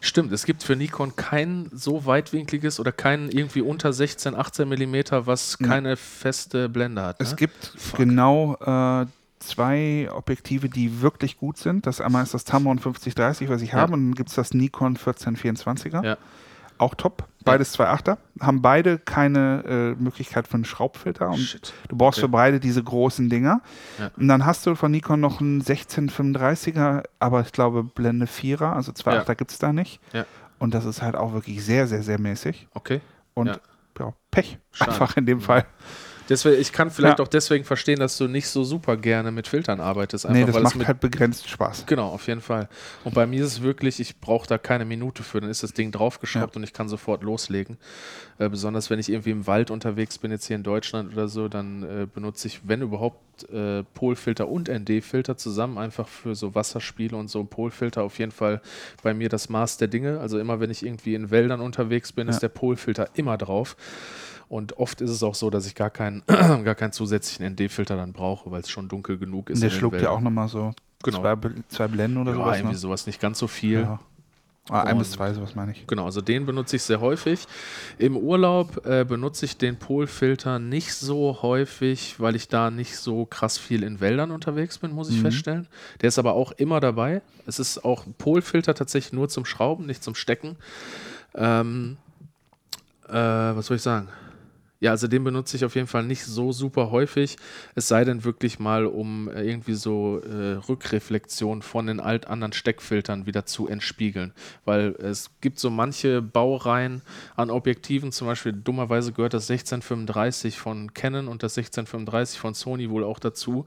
Stimmt, 0.00 0.32
es 0.32 0.44
gibt 0.44 0.62
für 0.62 0.76
Nikon 0.76 1.16
kein 1.16 1.70
so 1.72 2.06
weitwinkliges 2.06 2.80
oder 2.80 2.92
kein 2.92 3.30
irgendwie 3.30 3.62
unter 3.62 3.92
16, 3.92 4.34
18 4.34 4.68
Millimeter, 4.68 5.26
was 5.26 5.58
keine 5.58 5.90
ja. 5.90 5.96
feste 5.96 6.68
Blende 6.68 7.02
hat. 7.02 7.20
Ne? 7.20 7.26
Es 7.26 7.36
gibt 7.36 7.72
Fuck. 7.76 7.98
genau 7.98 8.56
äh, 8.60 9.06
zwei 9.38 10.08
Objektive, 10.12 10.68
die 10.68 11.00
wirklich 11.00 11.38
gut 11.38 11.56
sind. 11.56 11.86
Das 11.86 12.00
einmal 12.00 12.22
ist 12.22 12.34
das 12.34 12.44
Tamron 12.44 12.78
5030, 12.78 13.48
was 13.48 13.62
ich 13.62 13.72
ja. 13.72 13.78
habe, 13.78 13.94
und 13.94 14.08
dann 14.08 14.14
gibt 14.14 14.30
es 14.30 14.34
das 14.34 14.54
Nikon 14.54 14.96
1424er. 14.96 16.04
Ja. 16.04 16.16
auch 16.78 16.94
top. 16.94 17.26
Beides 17.46 17.78
2.8er. 17.78 18.18
Haben 18.40 18.60
beide 18.60 18.98
keine 18.98 19.64
äh, 19.98 20.02
Möglichkeit 20.02 20.46
für 20.46 20.54
einen 20.54 20.64
Schraubfilter. 20.64 21.30
Und 21.30 21.38
Shit. 21.38 21.72
Du 21.88 21.96
brauchst 21.96 22.18
okay. 22.18 22.26
für 22.26 22.32
beide 22.32 22.60
diese 22.60 22.82
großen 22.82 23.30
Dinger. 23.30 23.62
Ja. 23.98 24.10
Und 24.16 24.28
dann 24.28 24.44
hast 24.44 24.66
du 24.66 24.74
von 24.74 24.90
Nikon 24.90 25.20
noch 25.20 25.40
einen 25.40 25.62
1635er, 25.62 27.04
aber 27.18 27.40
ich 27.40 27.52
glaube 27.52 27.84
Blende 27.84 28.26
4er, 28.26 28.72
also 28.72 28.92
2.8er 28.92 29.28
ja. 29.28 29.34
gibt 29.34 29.50
es 29.50 29.58
da 29.58 29.72
nicht. 29.72 30.00
Ja. 30.12 30.26
Und 30.58 30.74
das 30.74 30.84
ist 30.84 31.02
halt 31.02 31.16
auch 31.16 31.32
wirklich 31.32 31.64
sehr, 31.64 31.86
sehr, 31.86 32.02
sehr 32.02 32.20
mäßig. 32.20 32.68
Okay. 32.74 33.00
Und 33.34 33.46
ja. 33.46 33.56
Pech. 34.36 34.58
Schade. 34.70 34.90
Einfach 34.90 35.16
in 35.16 35.24
dem 35.24 35.40
Fall. 35.40 35.64
Deswegen, 36.28 36.60
ich 36.60 36.72
kann 36.72 36.90
vielleicht 36.90 37.18
ja. 37.18 37.24
auch 37.24 37.28
deswegen 37.28 37.64
verstehen, 37.64 38.00
dass 38.00 38.18
du 38.18 38.26
nicht 38.26 38.48
so 38.48 38.64
super 38.64 38.96
gerne 38.96 39.30
mit 39.30 39.46
Filtern 39.46 39.80
arbeitest. 39.80 40.26
Einfach, 40.26 40.46
nee, 40.46 40.52
das 40.52 40.74
macht 40.74 40.86
halt 40.86 41.00
begrenzt 41.00 41.48
Spaß. 41.48 41.84
Genau, 41.86 42.08
auf 42.08 42.26
jeden 42.26 42.40
Fall. 42.40 42.68
Und 43.04 43.14
bei 43.14 43.26
mir 43.26 43.44
ist 43.44 43.52
es 43.52 43.62
wirklich, 43.62 44.00
ich 44.00 44.20
brauche 44.20 44.46
da 44.46 44.58
keine 44.58 44.84
Minute 44.84 45.22
für, 45.22 45.40
dann 45.40 45.50
ist 45.50 45.62
das 45.62 45.72
Ding 45.72 45.92
draufgeschraubt 45.92 46.54
ja. 46.54 46.58
und 46.58 46.64
ich 46.64 46.72
kann 46.72 46.88
sofort 46.88 47.22
loslegen. 47.22 47.76
Äh, 48.38 48.48
besonders 48.48 48.90
wenn 48.90 48.98
ich 48.98 49.08
irgendwie 49.08 49.30
im 49.30 49.46
Wald 49.46 49.70
unterwegs 49.70 50.18
bin, 50.18 50.30
jetzt 50.30 50.46
hier 50.46 50.56
in 50.56 50.62
Deutschland 50.62 51.12
oder 51.12 51.28
so, 51.28 51.48
dann 51.48 51.82
äh, 51.82 52.06
benutze 52.12 52.48
ich, 52.48 52.60
wenn 52.64 52.82
überhaupt, 52.82 53.20
äh, 53.50 53.82
Polfilter 53.94 54.48
und 54.48 54.68
ND-Filter 54.68 55.36
zusammen, 55.36 55.76
einfach 55.76 56.08
für 56.08 56.34
so 56.34 56.54
Wasserspiele 56.54 57.16
und 57.16 57.28
so. 57.28 57.44
Polfilter 57.44 58.02
auf 58.02 58.18
jeden 58.18 58.32
Fall 58.32 58.62
bei 59.02 59.12
mir 59.12 59.28
das 59.28 59.48
Maß 59.48 59.76
der 59.76 59.88
Dinge. 59.88 60.20
Also 60.20 60.38
immer, 60.38 60.58
wenn 60.58 60.70
ich 60.70 60.84
irgendwie 60.84 61.14
in 61.14 61.30
Wäldern 61.30 61.60
unterwegs 61.60 62.12
bin, 62.12 62.28
ja. 62.28 62.32
ist 62.32 62.40
der 62.40 62.48
Polfilter 62.48 63.10
immer 63.14 63.36
drauf. 63.36 63.76
Und 64.48 64.78
oft 64.78 65.00
ist 65.00 65.10
es 65.10 65.22
auch 65.22 65.34
so, 65.34 65.50
dass 65.50 65.66
ich 65.66 65.74
gar 65.74 65.90
keinen, 65.90 66.22
gar 66.26 66.74
keinen 66.74 66.92
zusätzlichen 66.92 67.52
ND-Filter 67.52 67.96
dann 67.96 68.12
brauche, 68.12 68.50
weil 68.50 68.60
es 68.60 68.70
schon 68.70 68.88
dunkel 68.88 69.18
genug 69.18 69.50
ist. 69.50 69.62
Der 69.62 69.70
schluckt 69.70 70.00
ja 70.00 70.10
auch 70.10 70.20
nochmal 70.20 70.48
so 70.48 70.72
genau. 71.02 71.20
zwei, 71.20 71.36
zwei 71.68 71.88
Blenden 71.88 72.18
oder 72.18 72.32
ja, 72.32 72.36
sowas. 72.36 72.56
irgendwie 72.56 72.74
ne? 72.74 72.78
sowas, 72.78 73.06
nicht 73.06 73.20
ganz 73.20 73.38
so 73.38 73.48
viel. 73.48 73.80
Ja. 73.80 74.00
Ah, 74.68 74.82
ein 74.82 74.98
bis 74.98 75.12
zwei, 75.12 75.32
sowas 75.32 75.54
meine 75.54 75.70
ich. 75.72 75.86
Genau, 75.86 76.06
also 76.06 76.20
den 76.20 76.44
benutze 76.44 76.74
ich 76.74 76.82
sehr 76.82 77.00
häufig. 77.00 77.46
Im 77.98 78.16
Urlaub 78.16 78.84
äh, 78.84 79.04
benutze 79.04 79.44
ich 79.44 79.56
den 79.58 79.78
Polfilter 79.78 80.58
nicht 80.58 80.92
so 80.94 81.38
häufig, 81.42 82.18
weil 82.18 82.34
ich 82.34 82.48
da 82.48 82.72
nicht 82.72 82.96
so 82.96 83.26
krass 83.26 83.58
viel 83.58 83.84
in 83.84 84.00
Wäldern 84.00 84.32
unterwegs 84.32 84.78
bin, 84.78 84.92
muss 84.92 85.08
ich 85.08 85.18
mhm. 85.18 85.22
feststellen. 85.22 85.68
Der 86.00 86.08
ist 86.08 86.18
aber 86.18 86.34
auch 86.34 86.50
immer 86.50 86.80
dabei. 86.80 87.22
Es 87.46 87.60
ist 87.60 87.84
auch 87.84 88.06
ein 88.06 88.14
Polfilter 88.14 88.74
tatsächlich 88.74 89.12
nur 89.12 89.28
zum 89.28 89.44
Schrauben, 89.44 89.86
nicht 89.86 90.02
zum 90.02 90.16
Stecken. 90.16 90.56
Ähm, 91.36 91.96
äh, 93.08 93.12
was 93.12 93.66
soll 93.66 93.76
ich 93.76 93.82
sagen? 93.84 94.08
Ja, 94.78 94.90
also 94.90 95.08
den 95.08 95.24
benutze 95.24 95.56
ich 95.56 95.64
auf 95.64 95.74
jeden 95.74 95.86
Fall 95.86 96.04
nicht 96.04 96.24
so 96.24 96.52
super 96.52 96.90
häufig. 96.90 97.36
Es 97.74 97.88
sei 97.88 98.04
denn 98.04 98.24
wirklich 98.24 98.58
mal, 98.58 98.84
um 98.84 99.28
äh, 99.28 99.42
irgendwie 99.42 99.74
so 99.74 100.20
äh, 100.20 100.54
Rückreflexion 100.68 101.62
von 101.62 101.86
den 101.86 101.98
alt 101.98 102.26
anderen 102.26 102.52
Steckfiltern 102.52 103.24
wieder 103.24 103.46
zu 103.46 103.68
entspiegeln. 103.68 104.34
Weil 104.66 104.94
es 104.98 105.30
gibt 105.40 105.58
so 105.58 105.70
manche 105.70 106.20
Baureihen 106.20 107.00
an 107.36 107.50
Objektiven, 107.50 108.12
zum 108.12 108.26
Beispiel 108.26 108.52
dummerweise 108.52 109.12
gehört 109.12 109.32
das 109.32 109.50
1635 109.50 110.58
von 110.58 110.92
Canon 110.92 111.28
und 111.28 111.42
das 111.42 111.56
1635 111.56 112.38
von 112.38 112.52
Sony 112.52 112.90
wohl 112.90 113.04
auch 113.04 113.18
dazu, 113.18 113.64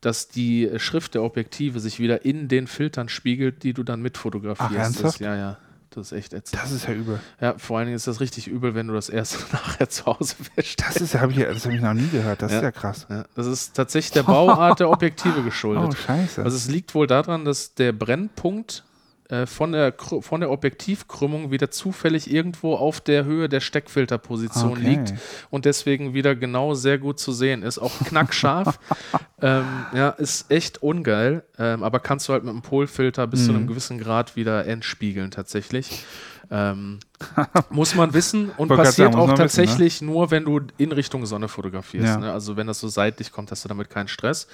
dass 0.00 0.28
die 0.28 0.70
Schrift 0.76 1.14
der 1.14 1.24
Objektive 1.24 1.80
sich 1.80 1.98
wieder 1.98 2.24
in 2.24 2.46
den 2.46 2.68
Filtern 2.68 3.08
spiegelt, 3.08 3.64
die 3.64 3.72
du 3.72 3.82
dann 3.82 4.02
mitfotografierst. 4.02 4.70
Ach, 4.72 4.78
ernsthaft? 4.78 5.20
ja, 5.20 5.34
ja. 5.34 5.58
Das 5.94 6.10
ist 6.10 6.18
echt 6.18 6.32
ätzend. 6.32 6.60
Das 6.60 6.72
ist 6.72 6.88
ja 6.88 6.94
übel. 6.94 7.20
Ja, 7.40 7.54
vor 7.56 7.78
allen 7.78 7.86
Dingen 7.86 7.96
ist 7.96 8.06
das 8.06 8.20
richtig 8.20 8.48
übel, 8.48 8.74
wenn 8.74 8.88
du 8.88 8.94
das 8.94 9.08
erst 9.08 9.46
nachher 9.52 9.88
zu 9.88 10.06
Hause 10.06 10.34
wäschst. 10.56 10.80
Das 10.80 10.96
ist 10.96 11.14
habe 11.14 11.32
ich, 11.32 11.38
hab 11.38 11.72
ich 11.72 11.80
noch 11.80 11.94
nie 11.94 12.08
gehört. 12.08 12.42
Das 12.42 12.50
ja. 12.50 12.58
ist 12.58 12.64
ja 12.64 12.72
krass. 12.72 13.06
Ja, 13.08 13.24
das 13.34 13.46
ist 13.46 13.74
tatsächlich 13.74 14.12
der 14.12 14.24
Bauart 14.24 14.80
der 14.80 14.90
Objektive 14.90 15.42
geschuldet. 15.44 15.84
Oh, 15.88 15.94
scheiße. 15.94 16.42
Also 16.42 16.56
es 16.56 16.68
liegt 16.68 16.94
wohl 16.94 17.06
daran, 17.06 17.44
dass 17.44 17.74
der 17.74 17.92
Brennpunkt 17.92 18.84
äh, 19.30 19.46
von, 19.46 19.72
der, 19.72 19.94
von 19.96 20.40
der 20.40 20.50
Objektivkrümmung 20.50 21.50
wieder 21.50 21.70
zufällig 21.70 22.30
irgendwo 22.30 22.74
auf 22.74 23.00
der 23.00 23.24
Höhe 23.24 23.48
der 23.48 23.60
Steckfilterposition 23.60 24.72
okay. 24.72 24.80
liegt 24.82 25.14
und 25.50 25.64
deswegen 25.64 26.12
wieder 26.12 26.34
genau 26.36 26.74
sehr 26.74 26.98
gut 26.98 27.18
zu 27.18 27.32
sehen 27.32 27.62
ist. 27.62 27.78
Auch 27.78 27.92
knackscharf. 28.04 28.78
ähm, 29.40 29.64
ja, 29.94 30.10
ist 30.10 30.50
echt 30.50 30.82
ungeil, 30.82 31.42
ähm, 31.58 31.82
aber 31.82 32.00
kannst 32.00 32.28
du 32.28 32.34
halt 32.34 32.44
mit 32.44 32.52
dem 32.52 32.60
Polfilter 32.60 33.26
bis 33.26 33.40
mhm. 33.40 33.44
zu 33.44 33.50
einem 33.52 33.62
mhm. 33.62 33.68
gewissen 33.68 33.98
Grad 33.98 34.36
wieder 34.36 34.66
entspiegeln 34.66 35.30
tatsächlich. 35.30 36.04
Ähm, 36.50 36.98
muss 37.70 37.94
man 37.94 38.12
wissen 38.12 38.50
und 38.56 38.68
passiert 38.68 39.12
sagen, 39.12 39.14
auch 39.14 39.32
tatsächlich 39.34 39.94
wissen, 39.94 40.06
ne? 40.06 40.12
nur, 40.12 40.30
wenn 40.30 40.44
du 40.44 40.60
in 40.78 40.92
Richtung 40.92 41.26
Sonne 41.26 41.48
fotografierst. 41.48 42.06
Ja. 42.06 42.16
Ne? 42.18 42.32
Also 42.32 42.56
wenn 42.56 42.66
das 42.66 42.80
so 42.80 42.88
seitlich 42.88 43.32
kommt, 43.32 43.50
hast 43.50 43.64
du 43.64 43.68
damit 43.68 43.90
keinen 43.90 44.08
Stress. 44.08 44.46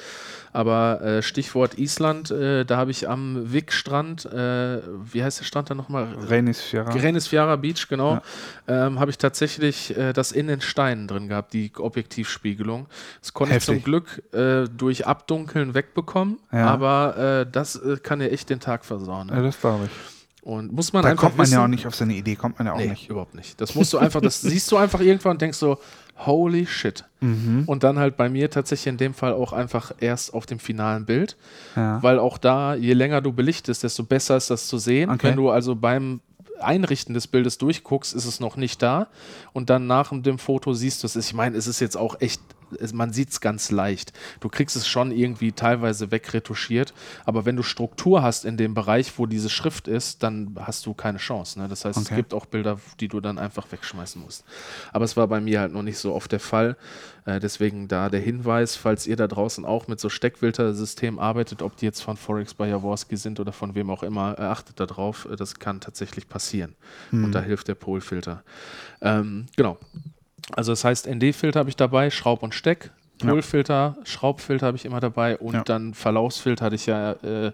Aber 0.53 1.01
äh, 1.03 1.23
Stichwort 1.23 1.79
Island, 1.79 2.31
äh, 2.31 2.65
da 2.65 2.77
habe 2.77 2.91
ich 2.91 3.09
am 3.09 3.53
Wickstrand, 3.53 4.27
äh, 4.27 4.81
wie 5.13 5.23
heißt 5.23 5.41
der 5.41 5.45
Strand 5.45 5.71
da 5.71 5.75
nochmal? 5.75 6.09
Renisfjara. 6.29 6.93
Renisfjara 6.93 7.57
Beach, 7.57 7.89
genau. 7.89 8.21
Ja. 8.69 8.87
Ähm, 8.87 9.01
habe 9.01 9.11
ich 9.11 9.19
tatsächlich 9.19 9.97
äh, 9.97 10.13
das 10.13 10.33
in 10.33 10.49
den 10.49 10.61
Steinen 10.61 11.09
drin 11.09 11.29
gehabt, 11.29 11.53
die 11.53 11.73
Objektivspiegelung. 11.77 12.87
Das 13.21 13.33
konnte 13.33 13.55
Heftig. 13.55 13.77
ich 13.77 13.83
zum 13.83 13.85
Glück 13.85 14.23
äh, 14.33 14.69
durch 14.69 15.07
Abdunkeln 15.07 15.75
wegbekommen, 15.75 16.39
ja. 16.53 16.67
aber 16.67 17.45
äh, 17.47 17.51
das 17.51 17.81
kann 18.03 18.19
dir 18.19 18.31
echt 18.31 18.51
den 18.51 18.61
Tag 18.61 18.85
versauen. 18.85 19.29
Ne? 19.29 19.35
Ja, 19.37 19.43
das 19.43 19.61
glaube 19.61 19.87
ich. 19.87 20.20
Und 20.43 20.73
muss 20.73 20.93
man 20.93 21.03
da 21.03 21.11
einfach 21.11 21.25
kommt 21.25 21.37
man 21.37 21.47
wissen, 21.47 21.55
ja 21.55 21.65
auch 21.65 21.69
nicht 21.69 21.87
auf 21.87 21.95
seine 21.95 22.15
Idee, 22.15 22.35
kommt 22.35 22.59
man 22.59 22.67
ja 22.67 22.73
auch 22.73 22.79
nee, 22.79 22.89
nicht. 22.89 23.11
überhaupt 23.11 23.35
nicht. 23.35 23.61
Das 23.61 23.75
musst 23.75 23.93
du 23.93 23.99
einfach, 23.99 24.21
das 24.21 24.41
siehst 24.41 24.71
du 24.73 24.77
einfach 24.77 25.01
irgendwann 25.01 25.33
und 25.33 25.43
denkst 25.43 25.59
so, 25.59 25.79
holy 26.27 26.67
shit. 26.67 27.05
Mhm. 27.21 27.65
Und 27.67 27.83
dann 27.83 27.99
halt 27.99 28.17
bei 28.17 28.29
mir 28.29 28.51
tatsächlich 28.51 28.87
in 28.87 28.97
dem 28.97 29.15
Fall 29.15 29.33
auch 29.33 29.53
einfach 29.53 29.93
erst 30.01 30.33
auf 30.33 30.47
dem 30.47 30.59
finalen 30.59 31.05
Bild, 31.05 31.37
ja. 31.77 32.03
weil 32.03 32.19
auch 32.19 32.39
da, 32.39 32.75
je 32.75 32.95
länger 32.95 33.21
du 33.21 33.33
belichtest, 33.33 33.83
desto 33.83 34.05
besser 34.05 34.37
ist 34.37 34.51
das 34.51 34.67
zu 34.67 34.79
sehen. 34.79 35.11
Okay. 35.11 35.29
Wenn 35.29 35.37
du 35.37 35.51
also 35.51 35.75
beim 35.77 36.21
Einrichten 36.61 37.15
des 37.15 37.27
Bildes 37.27 37.59
durchguckst, 37.59 38.15
ist 38.15 38.25
es 38.25 38.41
noch 38.41 38.57
nicht 38.57 38.83
da 38.83 39.09
und 39.53 39.71
dann 39.71 39.87
nach 39.87 40.11
dem 40.13 40.39
Foto 40.39 40.73
siehst 40.73 41.03
du 41.03 41.07
es. 41.07 41.17
Ich 41.17 41.35
meine, 41.35 41.57
es 41.57 41.67
ist 41.67 41.81
jetzt 41.81 41.97
auch 41.97 42.21
echt 42.21 42.41
man 42.93 43.13
sieht 43.13 43.31
es 43.31 43.41
ganz 43.41 43.71
leicht. 43.71 44.13
Du 44.41 44.49
kriegst 44.49 44.77
es 44.77 44.87
schon 44.87 45.13
irgendwie 45.13 45.53
teilweise 45.53 46.11
wegretuschiert, 46.11 46.95
aber 47.25 47.45
wenn 47.45 47.57
du 47.57 47.63
Struktur 47.63 48.23
hast 48.23 48.45
in 48.45 48.57
dem 48.57 48.75
Bereich, 48.75 49.19
wo 49.19 49.27
diese 49.27 49.51
Schrift 49.51 49.89
ist, 49.89 50.23
dann 50.23 50.57
hast 50.59 50.87
du 50.87 50.95
keine 50.95 51.19
Chance. 51.19 51.59
Ne? 51.59 51.69
Das 51.69 51.85
heißt, 51.85 51.99
okay. 51.99 52.09
es 52.11 52.17
gibt 52.17 52.35
auch 52.35 52.47
Bilder, 52.47 52.79
die 53.01 53.09
du 53.09 53.21
dann 53.21 53.39
einfach 53.39 53.71
wegschmeißen 53.71 54.21
musst. 54.21 54.45
Aber 54.93 55.05
es 55.05 55.17
war 55.17 55.27
bei 55.29 55.41
mir 55.41 55.61
halt 55.61 55.73
noch 55.73 55.83
nicht 55.83 55.99
so 55.99 56.15
oft 56.15 56.33
der 56.33 56.41
Fall. 56.41 56.77
Äh, 57.25 57.41
deswegen 57.41 57.89
da 57.89 58.09
der 58.09 58.21
Hinweis, 58.21 58.77
falls 58.77 59.07
ihr 59.07 59.17
da 59.17 59.27
draußen 59.27 59.65
auch 59.65 59.89
mit 59.89 60.01
so 60.01 60.09
Steckfiltersystemen 60.09 61.21
arbeitet, 61.21 61.63
ob 61.63 61.77
die 61.77 61.87
jetzt 61.87 62.01
von 62.01 62.17
Forex 62.17 62.55
bei 62.55 62.69
Jaworski 62.69 63.17
sind 63.17 63.41
oder 63.41 63.53
von 63.53 63.75
wem 63.75 63.91
auch 63.91 64.03
immer, 64.03 64.39
äh, 64.39 64.43
achtet 64.43 64.81
darauf. 64.81 65.27
Äh, 65.27 65.37
das 65.37 65.59
kann 65.59 65.81
tatsächlich 65.81 66.29
passieren. 66.29 66.75
Hm. 67.11 67.25
Und 67.25 67.33
da 67.33 67.41
hilft 67.41 67.69
der 67.69 67.75
Polfilter. 67.75 68.43
Ähm, 69.01 69.47
genau. 69.57 69.79
Also 70.57 70.73
das 70.73 70.85
heißt, 70.85 71.09
ND-Filter 71.09 71.61
habe 71.61 71.69
ich 71.69 71.77
dabei, 71.77 72.11
Schraub 72.11 72.43
und 72.43 72.55
Steck. 72.55 72.91
Polfilter, 73.19 73.97
ja. 73.99 74.07
Schraubfilter 74.07 74.67
habe 74.67 74.77
ich 74.77 74.87
immer 74.87 75.01
dabei 75.01 75.37
und 75.37 75.53
ja. 75.53 75.63
dann 75.63 75.93
Verlaufsfilter 75.93 76.65
hatte 76.65 76.77
ich 76.77 76.87
ja 76.87 77.13
äh, 77.23 77.53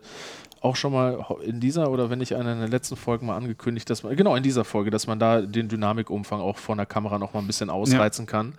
auch 0.61 0.77
schon 0.77 0.93
mal 0.93 1.25
in 1.45 1.61
dieser 1.61 1.91
oder 1.91 2.11
wenn 2.11 2.21
ich 2.21 2.35
eine 2.35 2.53
in 2.53 2.59
der 2.59 2.69
letzten 2.69 2.97
Folge 2.97 3.25
mal 3.25 3.37
angekündigt, 3.37 3.89
dass 3.89 4.03
man, 4.03 4.17
genau 4.17 4.35
in 4.35 4.43
dieser 4.43 4.65
Folge, 4.65 4.91
dass 4.91 5.07
man 5.07 5.19
da 5.19 5.41
den 5.41 5.69
Dynamikumfang 5.69 6.41
auch 6.41 6.59
von 6.59 6.79
der 6.79 6.87
Kamera 6.87 7.19
noch 7.19 7.35
mal 7.35 7.41
ein 7.41 7.47
bisschen 7.47 7.71
ausreizen 7.71 8.25
ja. 8.25 8.31
kann. 8.31 8.55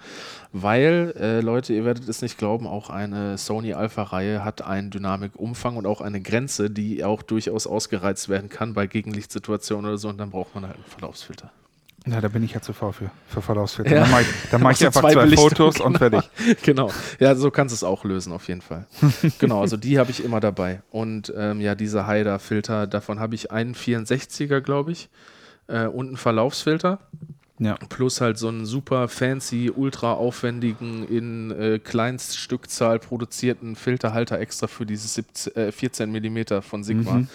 Weil, 0.53 1.13
äh, 1.19 1.41
Leute, 1.41 1.73
ihr 1.73 1.85
werdet 1.85 2.07
es 2.07 2.21
nicht 2.21 2.37
glauben, 2.37 2.67
auch 2.67 2.89
eine 2.89 3.37
Sony 3.37 3.73
Alpha-Reihe 3.73 4.43
hat 4.43 4.61
einen 4.61 4.89
Dynamikumfang 4.89 5.75
und 5.75 5.85
auch 5.85 6.01
eine 6.01 6.21
Grenze, 6.21 6.69
die 6.69 7.03
auch 7.03 7.21
durchaus 7.23 7.67
ausgereizt 7.67 8.29
werden 8.29 8.49
kann 8.49 8.73
bei 8.73 8.87
Gegenlichtsituationen 8.87 9.85
oder 9.85 9.97
so 9.97 10.09
und 10.09 10.17
dann 10.17 10.29
braucht 10.29 10.55
man 10.55 10.65
halt 10.65 10.75
einen 10.75 10.85
Verlaufsfilter. 10.85 11.51
Ja, 12.09 12.21
da 12.21 12.27
bin 12.29 12.43
ich 12.43 12.53
ja 12.53 12.61
zu 12.61 12.73
faul 12.73 12.93
für, 12.93 13.11
für 13.27 13.41
Verlaufsfilter. 13.41 13.93
Ja. 13.93 14.01
Dann 14.01 14.11
mache 14.11 14.21
ich, 14.21 14.27
dann 14.49 14.61
mach 14.61 14.71
ich 14.71 14.85
einfach 14.85 15.01
zwei, 15.01 15.13
zwei 15.13 15.35
Fotos 15.35 15.75
genau. 15.75 15.87
und 15.87 15.97
fertig. 15.97 16.29
genau. 16.63 16.91
Ja, 17.19 17.35
so 17.35 17.51
kannst 17.51 17.73
du 17.73 17.75
es 17.75 17.83
auch 17.83 18.03
lösen, 18.03 18.31
auf 18.33 18.47
jeden 18.47 18.61
Fall. 18.61 18.87
genau, 19.39 19.61
also 19.61 19.77
die 19.77 19.99
habe 19.99 20.11
ich 20.11 20.23
immer 20.23 20.39
dabei. 20.39 20.81
Und 20.91 21.33
ähm, 21.35 21.59
ja, 21.59 21.75
diese 21.75 22.07
Haider-Filter, 22.07 22.87
davon 22.87 23.19
habe 23.19 23.35
ich 23.35 23.51
einen 23.51 23.75
64er, 23.75 24.61
glaube 24.61 24.91
ich, 24.91 25.09
äh, 25.67 25.85
und 25.85 26.07
einen 26.07 26.17
Verlaufsfilter. 26.17 26.99
Ja. 27.59 27.75
Plus 27.89 28.21
halt 28.21 28.37
so 28.37 28.49
einen 28.49 28.67
super 28.67 29.07
fancy, 29.07 29.71
ultra 29.75 30.13
aufwendigen, 30.13 31.07
in 31.07 31.51
äh, 31.51 31.79
Kleinststückzahl 31.79 32.99
produzierten 32.99 33.75
Filterhalter 33.75 34.39
extra 34.39 34.67
für 34.67 34.85
dieses 34.85 35.15
17, 35.15 35.55
äh, 35.55 35.71
14 35.71 36.11
mm 36.11 36.61
von 36.61 36.83
Sigma. 36.83 37.13
Mhm 37.13 37.27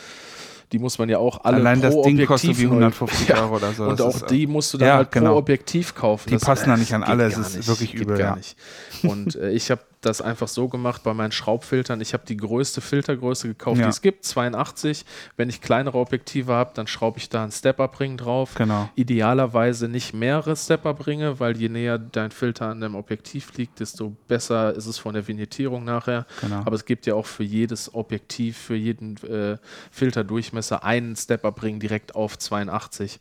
die 0.72 0.78
muss 0.78 0.98
man 0.98 1.08
ja 1.08 1.18
auch 1.18 1.44
alle 1.44 1.58
Allein 1.58 1.80
pro 1.80 1.86
das 1.86 1.94
Ding 1.94 2.14
Objektiv 2.14 2.28
kostet 2.28 2.58
wie 2.58 2.64
150 2.64 3.28
ja. 3.28 3.42
Euro 3.42 3.56
oder 3.56 3.72
so. 3.72 3.84
Und 3.84 4.00
auch 4.00 4.20
die 4.22 4.46
musst 4.46 4.72
du 4.72 4.78
dann 4.78 4.88
ja, 4.88 4.96
halt 4.96 5.12
genau. 5.12 5.32
pro 5.32 5.38
Objektiv 5.38 5.94
kaufen. 5.94 6.30
Die 6.30 6.34
das, 6.34 6.44
passen 6.44 6.68
da 6.68 6.76
nicht 6.76 6.94
an 6.94 7.02
alle, 7.02 7.24
es 7.26 7.36
ist 7.36 7.56
nicht, 7.56 7.68
wirklich 7.68 7.94
übel. 7.94 8.16
Gar 8.16 8.30
ja. 8.30 8.36
nicht. 8.36 8.56
Und 9.02 9.36
äh, 9.36 9.50
ich 9.50 9.70
habe 9.70 9.82
das 10.02 10.20
einfach 10.20 10.48
so 10.48 10.68
gemacht 10.68 11.02
bei 11.02 11.14
meinen 11.14 11.32
Schraubfiltern. 11.32 12.00
Ich 12.00 12.12
habe 12.12 12.24
die 12.26 12.36
größte 12.36 12.80
Filtergröße 12.80 13.48
gekauft, 13.48 13.78
ja. 13.78 13.86
die 13.86 13.90
es 13.90 14.02
gibt, 14.02 14.24
82. 14.24 15.04
Wenn 15.36 15.48
ich 15.48 15.60
kleinere 15.60 15.98
Objektive 15.98 16.52
habe, 16.52 16.72
dann 16.74 16.86
schraube 16.86 17.18
ich 17.18 17.28
da 17.28 17.42
einen 17.42 17.52
Stepper-Ring 17.52 18.16
drauf. 18.16 18.54
Genau. 18.56 18.88
Idealerweise 18.94 19.88
nicht 19.88 20.12
mehrere 20.12 20.56
Stepper-Ringe, 20.56 21.40
weil 21.40 21.56
je 21.56 21.68
näher 21.68 21.98
dein 21.98 22.30
Filter 22.30 22.66
an 22.66 22.80
dem 22.80 22.94
Objektiv 22.94 23.56
liegt, 23.56 23.80
desto 23.80 24.16
besser 24.28 24.74
ist 24.74 24.86
es 24.86 24.98
von 24.98 25.14
der 25.14 25.26
Vignettierung 25.26 25.84
nachher. 25.84 26.26
Genau. 26.40 26.62
Aber 26.64 26.74
es 26.74 26.84
gibt 26.84 27.06
ja 27.06 27.14
auch 27.14 27.26
für 27.26 27.44
jedes 27.44 27.94
Objektiv, 27.94 28.58
für 28.58 28.76
jeden 28.76 29.16
äh, 29.24 29.58
Filterdurchmesser 29.90 30.84
einen 30.84 31.16
Stepper-Ring 31.16 31.78
direkt 31.78 32.14
auf 32.14 32.38
82. 32.38 33.20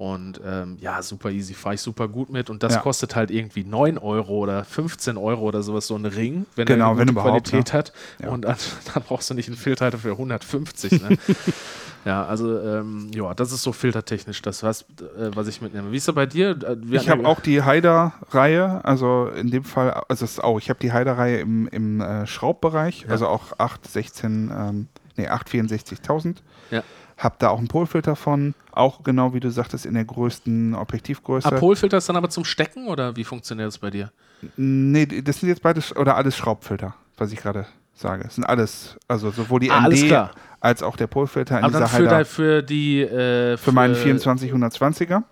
Und 0.00 0.40
ähm, 0.42 0.78
ja, 0.80 1.02
super 1.02 1.28
easy, 1.28 1.52
fahre 1.52 1.74
ich 1.74 1.82
super 1.82 2.08
gut 2.08 2.30
mit. 2.30 2.48
Und 2.48 2.62
das 2.62 2.72
ja. 2.72 2.80
kostet 2.80 3.16
halt 3.16 3.30
irgendwie 3.30 3.64
9 3.64 3.98
Euro 3.98 4.38
oder 4.38 4.64
15 4.64 5.18
Euro 5.18 5.42
oder 5.42 5.62
sowas, 5.62 5.88
so 5.88 5.94
ein 5.94 6.06
Ring, 6.06 6.46
wenn 6.56 6.64
genau, 6.64 6.94
er 6.94 7.02
eine 7.02 7.12
gute 7.12 7.20
Qualität 7.20 7.68
ja. 7.68 7.74
hat. 7.74 7.92
Ja. 8.18 8.30
Und 8.30 8.46
dann, 8.46 8.56
dann, 8.94 9.02
brauchst 9.02 9.28
du 9.28 9.34
nicht 9.34 9.48
einen 9.48 9.58
Filter 9.58 9.92
für 9.92 10.12
150. 10.12 11.02
Ne? 11.02 11.18
ja, 12.06 12.24
also 12.24 12.58
ähm, 12.60 13.10
ja, 13.14 13.34
das 13.34 13.52
ist 13.52 13.62
so 13.62 13.72
filtertechnisch 13.74 14.40
das, 14.40 14.62
was, 14.62 14.86
äh, 15.18 15.32
was 15.34 15.48
ich 15.48 15.60
mitnehme. 15.60 15.92
Wie 15.92 15.98
ist 15.98 16.08
es 16.08 16.14
bei 16.14 16.24
dir? 16.24 16.52
Äh, 16.52 16.76
wir 16.80 16.98
ich 16.98 17.10
habe 17.10 17.28
auch 17.28 17.40
die 17.40 17.60
Haider-Reihe, 17.60 18.82
also 18.82 19.28
in 19.36 19.50
dem 19.50 19.64
Fall, 19.64 19.90
also 20.08 20.24
es 20.24 20.30
ist 20.30 20.42
auch, 20.42 20.58
ich 20.58 20.70
habe 20.70 20.80
die 20.80 20.92
Haider-Reihe 20.92 21.40
im, 21.40 21.68
im 21.68 22.00
äh, 22.00 22.26
Schraubbereich, 22.26 23.04
also 23.10 23.28
auch 23.28 23.58
8, 23.58 23.86
16, 23.86 24.50
ähm, 24.50 24.88
nee, 25.18 25.28
8, 25.28 25.46
64.000. 25.46 26.36
Ja. 26.70 26.82
Hab 27.20 27.38
da 27.38 27.50
auch 27.50 27.58
einen 27.58 27.68
Polfilter 27.68 28.16
von, 28.16 28.54
auch 28.72 29.04
genau 29.04 29.34
wie 29.34 29.40
du 29.40 29.50
sagtest, 29.50 29.84
in 29.84 29.92
der 29.92 30.06
größten 30.06 30.74
Objektivgröße. 30.74 31.46
Ah, 31.52 31.58
Polfilter 31.58 31.98
ist 31.98 32.08
dann 32.08 32.16
aber 32.16 32.30
zum 32.30 32.44
Stecken 32.44 32.88
oder 32.88 33.14
wie 33.14 33.24
funktioniert 33.24 33.68
das 33.68 33.76
bei 33.78 33.90
dir? 33.90 34.10
Nee, 34.56 35.04
das 35.04 35.40
sind 35.40 35.50
jetzt 35.50 35.62
beides 35.62 35.94
oder 35.94 36.16
alles 36.16 36.34
Schraubfilter, 36.34 36.94
was 37.18 37.30
ich 37.30 37.38
gerade 37.38 37.66
sage. 37.94 38.24
Das 38.24 38.36
sind 38.36 38.44
alles, 38.44 38.96
also 39.06 39.30
sowohl 39.30 39.60
die 39.60 39.70
ah, 39.70 39.86
ND 39.86 40.30
als 40.60 40.82
auch 40.82 40.96
der 40.96 41.08
Polfilter 41.08 41.58
in 41.58 41.64
aber 41.64 41.78
dieser 41.78 41.80
dann 41.80 41.90
für, 41.90 42.08
da, 42.08 42.24
für 42.24 42.62
die 42.62 43.02
äh, 43.02 43.56
für, 43.56 43.64
für 43.64 43.72
meinen 43.72 43.94
2420er. 43.94 45.22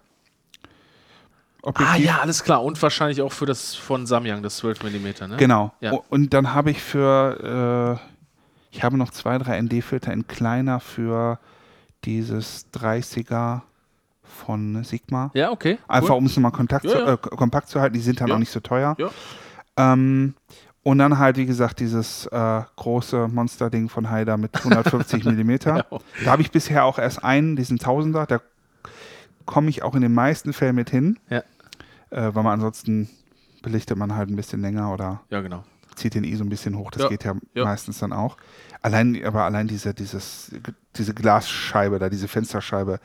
Objektiv. 1.63 1.95
Ah 1.95 1.97
ja, 1.99 2.19
alles 2.21 2.45
klar. 2.45 2.63
Und 2.63 2.81
wahrscheinlich 2.81 3.21
auch 3.21 3.33
für 3.33 3.47
das 3.47 3.75
von 3.75 4.07
Samyang, 4.07 4.43
das 4.43 4.59
12 4.59 4.83
mm, 4.85 5.29
ne? 5.29 5.37
Genau. 5.39 5.73
Ja. 5.81 5.93
Und 6.09 6.33
dann 6.33 6.55
habe 6.55 6.71
ich 6.71 6.81
für, 6.81 7.99
äh, 7.99 8.77
ich 8.77 8.85
habe 8.85 8.97
noch 8.97 9.11
zwei, 9.11 9.39
drei 9.39 9.61
ND-Filter 9.61 10.13
in 10.13 10.27
kleiner 10.27 10.81
für 10.81 11.39
dieses 12.05 12.67
30er 12.73 13.63
von 14.23 14.85
Sigma. 14.85 15.31
Ja, 15.35 15.51
okay. 15.51 15.79
Einfach 15.89 16.11
cool. 16.11 16.17
um 16.17 16.27
es 16.27 16.37
nochmal 16.37 16.67
ja, 16.71 16.81
zu, 16.81 16.89
ja. 16.89 17.15
Äh, 17.15 17.17
kompakt 17.17 17.69
zu 17.69 17.81
halten. 17.81 17.95
Die 17.95 18.01
sind 18.01 18.21
dann 18.21 18.31
auch 18.31 18.39
nicht 18.39 18.53
so 18.53 18.61
teuer. 18.61 18.97
Ähm, 19.77 20.35
und 20.83 20.99
dann 20.99 21.19
halt, 21.19 21.37
wie 21.37 21.47
gesagt, 21.47 21.81
dieses 21.81 22.27
äh, 22.27 22.63
große 22.77 23.29
Monster-Ding 23.29 23.89
von 23.89 24.11
Haider 24.11 24.37
mit 24.37 24.57
150 24.57 25.25
mm. 25.25 25.57
Da 25.65 25.85
habe 26.27 26.43
ich 26.43 26.51
bisher 26.51 26.85
auch 26.85 26.99
erst 26.99 27.25
einen, 27.25 27.57
diesen 27.57 27.79
Tausender. 27.79 28.27
Da 28.27 28.41
komme 29.45 29.69
ich 29.71 29.83
auch 29.83 29.95
in 29.95 30.03
den 30.03 30.15
meisten 30.15 30.53
Fällen 30.53 30.77
mit 30.77 30.91
hin. 30.91 31.19
Ja. 31.29 31.43
Äh, 32.11 32.35
weil 32.35 32.43
man 32.43 32.55
ansonsten 32.55 33.11
belichtet 33.63 33.99
man 33.99 34.15
halt 34.15 34.31
ein 34.31 34.37
bisschen 34.37 34.61
länger 34.63 34.93
oder 34.93 35.21
ja, 35.31 35.41
genau. 35.41 35.65
Zieht 35.99 36.15
den 36.15 36.25
I 36.25 36.37
so 36.37 36.45
ein 36.45 36.49
bisschen 36.49 36.77
hoch. 36.77 36.91
Das 36.91 37.09
geht 37.09 37.25
ja, 37.25 37.35
meistens 37.55 37.99
dann 37.99 38.13
auch. 38.13 38.37
Allein, 38.81 39.21
aber 39.25 39.43
allein 39.43 39.67
diese, 39.67 39.93
dieses, 39.93 40.53
diese 40.97 41.13
Glasscheibe 41.13 41.99
da, 41.99 42.09
diese 42.09 42.29
Fensterscheibe, 42.29 43.01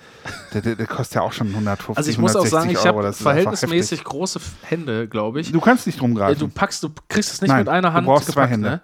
der, 0.53 0.61
der, 0.61 0.75
der 0.75 0.85
kostet 0.85 1.15
ja 1.15 1.21
auch 1.23 1.33
schon 1.33 1.47
150 1.49 1.97
Also 1.97 2.11
ich 2.11 2.17
muss 2.19 2.35
auch 2.35 2.45
sagen, 2.45 2.69
ich 2.69 2.85
habe 2.85 3.11
verhältnismäßig 3.11 4.03
große 4.03 4.39
Hände, 4.61 5.07
glaube 5.07 5.41
ich. 5.41 5.51
Du 5.51 5.59
kannst 5.59 5.87
nicht 5.87 5.99
rumgreifen. 5.99 6.39
Du 6.39 6.53
packst, 6.53 6.83
du 6.83 6.89
kriegst 7.09 7.33
es 7.33 7.41
nicht 7.41 7.49
Nein, 7.49 7.59
mit 7.59 7.69
einer 7.69 7.93
Hand 7.93 8.05
du 8.05 8.11
brauchst 8.11 8.27
gepackt, 8.27 8.47
zwei 8.47 8.51
Hände. 8.51 8.69
Ne? 8.69 8.81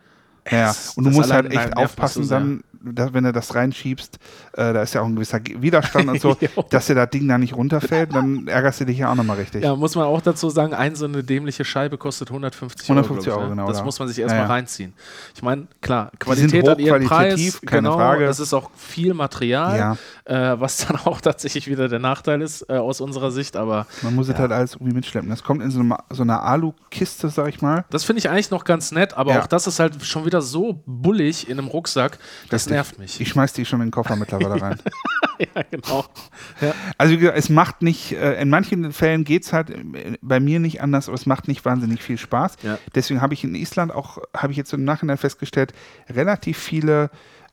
Ja, 0.49 0.75
und 0.95 1.03
du 1.03 1.11
musst 1.11 1.31
halt 1.31 1.51
echt 1.51 1.77
aufpassen, 1.77 2.27
dann, 2.27 2.63
wenn 2.81 3.23
du 3.23 3.33
das 3.33 3.55
reinschiebst, 3.55 4.19
äh, 4.53 4.73
da 4.73 4.81
ist 4.81 4.93
ja 4.93 5.01
auch 5.01 5.05
ein 5.05 5.15
gewisser 5.15 5.39
Widerstand 5.43 6.09
und 6.09 6.21
so, 6.21 6.37
dass 6.69 6.87
dir 6.87 6.95
das 6.95 7.09
Ding 7.09 7.27
da 7.27 7.37
nicht 7.37 7.55
runterfällt, 7.55 8.13
dann 8.13 8.47
ärgerst 8.47 8.81
du 8.81 8.85
dich 8.85 8.99
ja 8.99 9.11
auch 9.11 9.15
nochmal 9.15 9.37
richtig. 9.37 9.63
Ja, 9.63 9.75
muss 9.75 9.95
man 9.95 10.05
auch 10.05 10.21
dazu 10.21 10.49
sagen, 10.49 10.73
ein 10.73 10.95
so 10.95 11.05
eine 11.05 11.23
dämliche 11.23 11.65
Scheibe 11.65 11.97
kostet 11.97 12.29
150 12.29 12.89
Euro. 12.89 12.99
150 12.99 13.33
Euro, 13.33 13.43
ne? 13.43 13.49
genau. 13.49 13.67
Das 13.67 13.79
da. 13.79 13.83
muss 13.83 13.99
man 13.99 14.07
sich 14.07 14.19
erstmal 14.19 14.43
ja, 14.43 14.47
ja. 14.47 14.53
reinziehen. 14.53 14.93
Ich 15.35 15.41
meine, 15.41 15.67
klar, 15.81 16.11
Qualität 16.19 16.67
hat 16.67 16.79
ihren 16.79 17.05
Preis, 17.05 17.59
keine 17.65 17.81
genau, 17.81 17.95
Frage. 17.95 18.25
Es 18.25 18.39
ist 18.39 18.53
auch 18.53 18.71
viel 18.75 19.13
Material, 19.13 19.97
ja. 20.27 20.53
äh, 20.53 20.59
was 20.59 20.77
dann 20.77 20.97
auch 21.05 21.21
tatsächlich 21.21 21.67
wieder 21.67 21.89
der 21.89 21.99
Nachteil 21.99 22.41
ist 22.41 22.69
äh, 22.69 22.73
aus 22.73 23.01
unserer 23.01 23.31
Sicht, 23.31 23.57
aber 23.57 23.87
man 24.01 24.15
muss 24.15 24.29
es 24.29 24.37
halt 24.37 24.51
alles 24.51 24.75
irgendwie 24.75 24.93
mitschleppen. 24.93 25.29
Das 25.29 25.43
kommt 25.43 25.61
in 25.61 25.71
so, 25.71 25.81
eine, 25.81 25.97
so 26.09 26.23
einer 26.23 26.43
Alu-Kiste, 26.43 27.29
sag 27.29 27.49
ich 27.49 27.61
mal. 27.61 27.85
Das 27.89 28.03
finde 28.05 28.19
ich 28.19 28.29
eigentlich 28.29 28.51
noch 28.51 28.63
ganz 28.63 28.91
nett, 28.91 29.15
aber 29.15 29.39
auch 29.39 29.47
das 29.47 29.67
ist 29.67 29.79
halt 29.79 30.03
schon 30.05 30.25
wieder 30.25 30.41
so 30.41 30.81
bullig 30.85 31.49
in 31.49 31.59
einem 31.59 31.67
Rucksack, 31.67 32.19
das 32.49 32.68
Richtig. 32.69 32.75
nervt 32.75 32.99
mich. 32.99 33.21
Ich 33.21 33.29
schmeiß 33.29 33.53
die 33.53 33.65
schon 33.65 33.81
in 33.81 33.87
den 33.87 33.91
Koffer 33.91 34.15
mittlerweile 34.15 34.61
rein. 34.61 34.79
ja, 35.39 35.63
genau. 35.69 36.05
Ja. 36.61 36.73
Also 36.97 37.15
es 37.15 37.49
macht 37.49 37.81
nicht, 37.81 38.11
äh, 38.13 38.41
in 38.41 38.49
manchen 38.49 38.91
Fällen 38.91 39.23
geht 39.23 39.43
es 39.45 39.53
halt 39.53 39.69
äh, 39.69 40.17
bei 40.21 40.39
mir 40.39 40.59
nicht 40.59 40.81
anders, 40.81 41.07
aber 41.07 41.15
es 41.15 41.25
macht 41.25 41.47
nicht 41.47 41.65
wahnsinnig 41.65 42.01
viel 42.01 42.17
Spaß. 42.17 42.57
Ja. 42.63 42.77
Deswegen 42.95 43.21
habe 43.21 43.33
ich 43.33 43.43
in 43.43 43.55
Island 43.55 43.93
auch, 43.93 44.19
habe 44.35 44.51
ich 44.51 44.57
jetzt 44.57 44.73
im 44.73 44.83
Nachhinein 44.83 45.17
festgestellt, 45.17 45.73
relativ 46.09 46.57
viele 46.57 47.09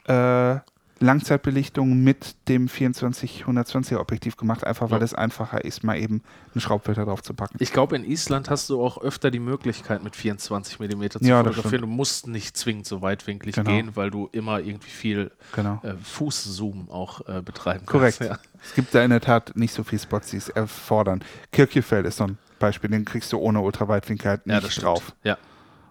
äh, 0.06 0.56
Langzeitbelichtung 0.98 2.02
mit 2.02 2.36
dem 2.48 2.68
24-120er 2.68 3.98
Objektiv 3.98 4.36
gemacht, 4.36 4.64
einfach 4.64 4.90
weil 4.90 5.00
ja. 5.00 5.04
es 5.04 5.12
einfacher 5.12 5.64
ist, 5.64 5.84
mal 5.84 5.98
eben 5.98 6.22
einen 6.54 6.60
Schraubfilter 6.60 7.04
drauf 7.04 7.22
zu 7.22 7.34
packen. 7.34 7.56
Ich 7.60 7.72
glaube, 7.72 7.96
in 7.96 8.04
Island 8.04 8.48
hast 8.48 8.70
du 8.70 8.82
auch 8.82 8.98
öfter 8.98 9.30
die 9.30 9.38
Möglichkeit, 9.38 10.02
mit 10.02 10.16
24 10.16 10.80
mm 10.80 11.10
zu 11.10 11.18
ja, 11.20 11.44
fotografieren. 11.44 11.82
Du 11.82 11.86
musst 11.86 12.28
nicht 12.28 12.56
zwingend 12.56 12.86
so 12.86 13.02
weitwinklig 13.02 13.54
genau. 13.54 13.70
gehen, 13.70 13.90
weil 13.94 14.10
du 14.10 14.28
immer 14.32 14.60
irgendwie 14.60 14.90
viel 14.90 15.30
genau. 15.54 15.80
äh, 15.82 15.94
Fußzoom 16.02 16.90
auch 16.90 17.26
äh, 17.28 17.42
betreiben 17.42 17.84
Korrekt. 17.84 18.18
kannst. 18.18 18.30
Korrekt. 18.30 18.44
Ja. 18.54 18.60
Es 18.64 18.74
gibt 18.74 18.94
da 18.94 19.04
in 19.04 19.10
der 19.10 19.20
Tat 19.20 19.54
nicht 19.54 19.74
so 19.74 19.84
viele 19.84 20.00
Spots, 20.00 20.30
die 20.30 20.38
es 20.38 20.48
erfordern. 20.48 21.22
Kirchefeld 21.52 22.06
ist 22.06 22.16
so 22.16 22.24
ein 22.24 22.38
Beispiel, 22.58 22.88
den 22.88 23.04
kriegst 23.04 23.32
du 23.32 23.38
ohne 23.38 23.60
Ultraweitwinkel 23.60 24.30
halt 24.30 24.46
nicht 24.46 24.82
drauf. 24.82 25.12
Ja. 25.24 25.36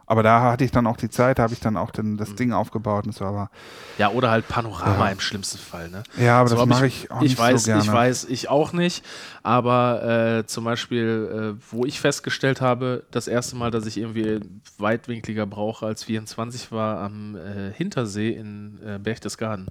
Aber 0.07 0.23
da 0.23 0.41
hatte 0.41 0.63
ich 0.63 0.71
dann 0.71 0.85
auch 0.87 0.97
die 0.97 1.09
Zeit, 1.09 1.39
da 1.39 1.43
habe 1.43 1.53
ich 1.53 1.59
dann 1.59 1.77
auch 1.77 1.91
den, 1.91 2.17
das 2.17 2.31
mhm. 2.31 2.35
Ding 2.35 2.53
aufgebaut 2.53 3.05
und 3.07 3.13
so. 3.13 3.25
Aber 3.25 3.49
ja, 3.97 4.09
oder 4.09 4.29
halt 4.29 4.47
Panorama 4.47 5.05
ja. 5.05 5.11
im 5.11 5.19
schlimmsten 5.19 5.57
Fall. 5.57 5.89
Ne? 5.89 6.03
Ja, 6.17 6.39
aber 6.39 6.49
so 6.49 6.55
das 6.55 6.65
mache 6.65 6.87
ich, 6.87 7.05
ich, 7.05 7.11
auch 7.11 7.21
ich 7.21 7.29
nicht 7.31 7.39
weiß, 7.39 7.63
so 7.63 7.65
gerne. 7.67 7.83
Ich 7.83 7.91
weiß, 7.91 8.25
ich 8.25 8.49
auch 8.49 8.73
nicht. 8.73 9.03
Aber 9.41 10.37
äh, 10.39 10.45
zum 10.45 10.63
Beispiel, 10.63 11.55
äh, 11.57 11.61
wo 11.71 11.85
ich 11.85 11.99
festgestellt 11.99 12.61
habe, 12.61 13.03
das 13.11 13.27
erste 13.27 13.55
Mal, 13.55 13.71
dass 13.71 13.85
ich 13.85 13.97
irgendwie 13.97 14.39
weitwinkliger 14.77 15.45
brauche 15.45 15.85
als 15.85 16.03
24, 16.03 16.71
war 16.71 16.99
am 16.99 17.35
äh, 17.35 17.71
Hintersee 17.73 18.31
in 18.31 18.79
äh, 18.85 18.99
Berchtesgaden. 18.99 19.67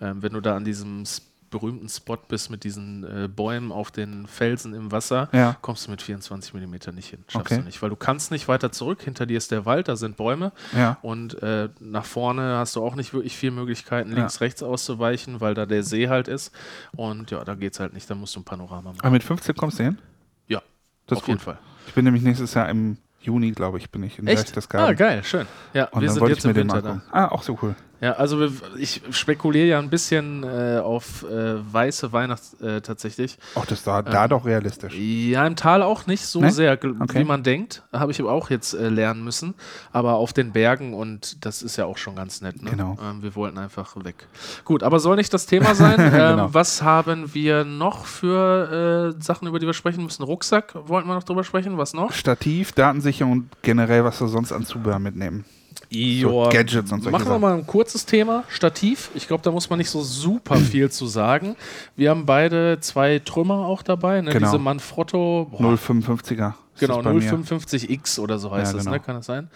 Ähm, 0.00 0.22
wenn 0.22 0.32
du 0.32 0.40
da 0.40 0.56
an 0.56 0.64
diesem 0.64 1.04
berühmten 1.50 1.88
Spot 1.88 2.16
bist 2.16 2.50
mit 2.50 2.64
diesen 2.64 3.04
äh, 3.04 3.28
Bäumen 3.28 3.72
auf 3.72 3.90
den 3.90 4.26
Felsen 4.26 4.72
im 4.72 4.92
Wasser, 4.92 5.28
ja. 5.32 5.56
kommst 5.60 5.86
du 5.86 5.90
mit 5.90 6.00
24 6.00 6.54
mm 6.54 6.94
nicht 6.94 7.10
hin. 7.10 7.24
Schaffst 7.28 7.52
okay. 7.52 7.56
du 7.60 7.64
nicht, 7.64 7.82
weil 7.82 7.90
du 7.90 7.96
kannst 7.96 8.30
nicht 8.30 8.48
weiter 8.48 8.72
zurück. 8.72 9.02
Hinter 9.02 9.26
dir 9.26 9.36
ist 9.36 9.50
der 9.50 9.66
Wald, 9.66 9.88
da 9.88 9.96
sind 9.96 10.16
Bäume. 10.16 10.52
Ja. 10.76 10.98
Und 11.02 11.42
äh, 11.42 11.68
nach 11.80 12.04
vorne 12.04 12.56
hast 12.56 12.76
du 12.76 12.84
auch 12.84 12.94
nicht 12.94 13.12
wirklich 13.12 13.36
viele 13.36 13.52
Möglichkeiten, 13.52 14.12
links, 14.12 14.36
ja. 14.36 14.40
rechts 14.40 14.62
auszuweichen, 14.62 15.40
weil 15.40 15.54
da 15.54 15.66
der 15.66 15.82
See 15.82 16.08
halt 16.08 16.28
ist. 16.28 16.52
Und 16.96 17.30
ja, 17.30 17.44
da 17.44 17.54
geht 17.54 17.74
es 17.74 17.80
halt 17.80 17.92
nicht. 17.92 18.08
Da 18.08 18.14
musst 18.14 18.36
du 18.36 18.40
ein 18.40 18.44
Panorama 18.44 18.90
machen. 18.90 19.00
Aber 19.00 19.10
mit 19.10 19.24
15 19.24 19.54
kommst 19.56 19.78
du 19.78 19.84
hin? 19.84 19.98
Ja, 20.46 20.62
das 21.06 21.18
auf 21.18 21.28
jeden 21.28 21.40
Fall. 21.40 21.58
Ich 21.86 21.94
bin 21.94 22.04
nämlich 22.04 22.22
nächstes 22.22 22.54
Jahr 22.54 22.68
im 22.68 22.98
Juni, 23.20 23.50
glaube 23.52 23.78
ich, 23.78 23.90
bin 23.90 24.02
ich 24.02 24.18
in 24.18 24.26
Echt? 24.26 24.56
Ah, 24.74 24.92
geil, 24.92 25.22
schön. 25.24 25.46
Ja, 25.74 25.86
und 25.88 26.00
wir 26.00 26.10
sind 26.10 26.26
jetzt 26.28 26.44
im 26.44 26.54
Winter 26.54 26.80
da. 26.80 27.02
Ah, 27.10 27.26
auch 27.26 27.42
so 27.42 27.58
cool. 27.62 27.74
Ja, 28.00 28.12
also 28.12 28.48
ich 28.78 29.02
spekuliere 29.10 29.66
ja 29.66 29.78
ein 29.78 29.90
bisschen 29.90 30.42
äh, 30.42 30.78
auf 30.78 31.22
äh, 31.22 31.72
weiße 31.72 32.12
Weihnachts 32.12 32.54
äh, 32.60 32.80
tatsächlich. 32.80 33.36
Ach, 33.54 33.66
das 33.66 33.86
war 33.86 34.02
da 34.02 34.24
ähm, 34.24 34.30
doch 34.30 34.46
realistisch. 34.46 34.94
Ja, 34.94 35.46
im 35.46 35.54
Tal 35.54 35.82
auch 35.82 36.06
nicht 36.06 36.24
so 36.24 36.40
ne? 36.40 36.50
sehr, 36.50 36.72
okay. 36.72 36.94
wie 37.08 37.24
man 37.24 37.42
denkt. 37.42 37.82
Habe 37.92 38.12
ich 38.12 38.22
auch 38.22 38.48
jetzt 38.48 38.72
äh, 38.72 38.88
lernen 38.88 39.22
müssen. 39.22 39.54
Aber 39.92 40.14
auf 40.14 40.32
den 40.32 40.52
Bergen 40.52 40.94
und 40.94 41.44
das 41.44 41.62
ist 41.62 41.76
ja 41.76 41.84
auch 41.84 41.98
schon 41.98 42.16
ganz 42.16 42.40
nett. 42.40 42.62
Ne? 42.62 42.70
Genau. 42.70 42.96
Ähm, 43.02 43.22
wir 43.22 43.34
wollten 43.34 43.58
einfach 43.58 43.94
weg. 44.02 44.26
Gut, 44.64 44.82
aber 44.82 44.98
soll 44.98 45.16
nicht 45.16 45.34
das 45.34 45.44
Thema 45.44 45.74
sein. 45.74 45.96
ähm, 45.98 46.10
genau. 46.10 46.54
Was 46.54 46.82
haben 46.82 47.34
wir 47.34 47.64
noch 47.64 48.06
für 48.06 49.14
äh, 49.18 49.22
Sachen, 49.22 49.46
über 49.46 49.58
die 49.58 49.66
wir 49.66 49.74
sprechen 49.74 50.04
müssen? 50.04 50.22
Rucksack 50.22 50.74
wollten 50.86 51.06
wir 51.06 51.14
noch 51.14 51.24
drüber 51.24 51.44
sprechen. 51.44 51.76
Was 51.76 51.92
noch? 51.92 52.12
Stativ, 52.12 52.72
Datensicherung 52.72 53.32
und 53.32 53.50
generell, 53.60 54.04
was 54.04 54.20
wir 54.20 54.28
sonst 54.28 54.52
an 54.52 54.64
Zubehör 54.64 54.98
mitnehmen. 54.98 55.44
So 55.92 56.48
Gadgets 56.50 56.92
und 56.92 57.02
solche 57.02 57.10
Machen 57.10 57.28
wir 57.30 57.38
mal 57.38 57.58
ein 57.58 57.66
kurzes 57.66 58.06
Thema. 58.06 58.44
Stativ. 58.48 59.10
Ich 59.14 59.26
glaube, 59.26 59.42
da 59.42 59.50
muss 59.50 59.70
man 59.70 59.78
nicht 59.78 59.90
so 59.90 60.02
super 60.02 60.56
viel 60.56 60.90
zu 60.90 61.06
sagen. 61.06 61.56
Wir 61.96 62.10
haben 62.10 62.26
beide 62.26 62.78
zwei 62.80 63.18
Trümmer 63.18 63.66
auch 63.66 63.82
dabei. 63.82 64.20
Ne? 64.20 64.30
Genau. 64.30 64.46
Diese 64.46 64.58
Manfrotto. 64.58 65.50
055er. 65.58 66.54
Genau, 66.78 67.00
055X 67.00 68.18
oder 68.20 68.38
so 68.38 68.50
heißt 68.52 68.72
ja, 68.72 68.78
genau. 68.78 68.90
das, 68.90 69.00
ne? 69.00 69.04
Kann 69.04 69.16
das 69.16 69.26
sein? 69.26 69.50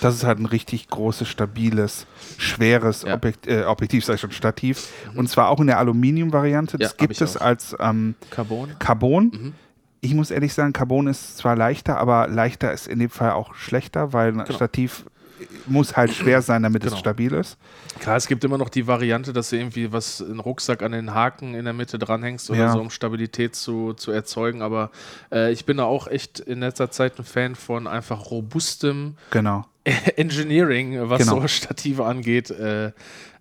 Das 0.00 0.14
ist 0.14 0.24
halt 0.24 0.38
ein 0.38 0.46
richtig 0.46 0.88
großes, 0.88 1.28
stabiles, 1.28 2.06
schweres 2.38 3.02
ja. 3.02 3.14
Objekt, 3.14 3.46
äh, 3.46 3.64
Objektiv, 3.64 4.04
sag 4.06 4.14
ich 4.14 4.20
schon, 4.22 4.30
Stativ. 4.30 4.88
Mhm. 5.12 5.18
Und 5.18 5.28
zwar 5.28 5.48
auch 5.50 5.60
in 5.60 5.66
der 5.66 5.78
Aluminium-Variante. 5.78 6.78
Das 6.78 6.92
ja, 6.92 6.96
gibt 6.96 7.20
es 7.20 7.36
auch. 7.36 7.42
als 7.42 7.76
ähm, 7.78 8.14
Carbon. 8.30 8.70
Carbon. 8.78 9.24
Mhm 9.24 9.52
ich 10.02 10.14
muss 10.14 10.30
ehrlich 10.30 10.54
sagen, 10.54 10.72
Carbon 10.72 11.08
ist 11.08 11.36
zwar 11.36 11.56
leichter, 11.56 11.98
aber 11.98 12.26
leichter 12.26 12.72
ist 12.72 12.88
in 12.88 12.98
dem 12.98 13.10
Fall 13.10 13.32
auch 13.32 13.54
schlechter, 13.54 14.14
weil 14.14 14.28
ein 14.28 14.38
genau. 14.38 14.52
Stativ 14.52 15.04
muss 15.66 15.96
halt 15.96 16.12
schwer 16.12 16.42
sein, 16.42 16.62
damit 16.62 16.82
genau. 16.82 16.94
es 16.94 16.98
stabil 16.98 17.32
ist. 17.32 17.56
Klar, 18.00 18.16
es 18.16 18.26
gibt 18.26 18.44
immer 18.44 18.58
noch 18.58 18.68
die 18.68 18.86
Variante, 18.86 19.32
dass 19.32 19.50
du 19.50 19.56
irgendwie 19.56 19.92
was, 19.92 20.22
einen 20.22 20.40
Rucksack 20.40 20.82
an 20.82 20.92
den 20.92 21.14
Haken 21.14 21.54
in 21.54 21.64
der 21.64 21.74
Mitte 21.74 21.98
dranhängst 21.98 22.50
oder 22.50 22.58
ja. 22.58 22.72
so, 22.72 22.80
um 22.80 22.90
Stabilität 22.90 23.54
zu, 23.54 23.92
zu 23.94 24.10
erzeugen. 24.10 24.62
Aber 24.62 24.90
äh, 25.32 25.52
ich 25.52 25.64
bin 25.64 25.76
da 25.76 25.84
auch 25.84 26.06
echt 26.08 26.40
in 26.40 26.60
letzter 26.60 26.90
Zeit 26.90 27.18
ein 27.18 27.24
Fan 27.24 27.54
von 27.54 27.86
einfach 27.86 28.30
robustem 28.30 29.16
genau. 29.30 29.66
Engineering, 30.16 31.08
was 31.08 31.20
genau. 31.20 31.40
so 31.40 31.48
Stative 31.48 32.04
angeht. 32.04 32.50
Äh, 32.50 32.92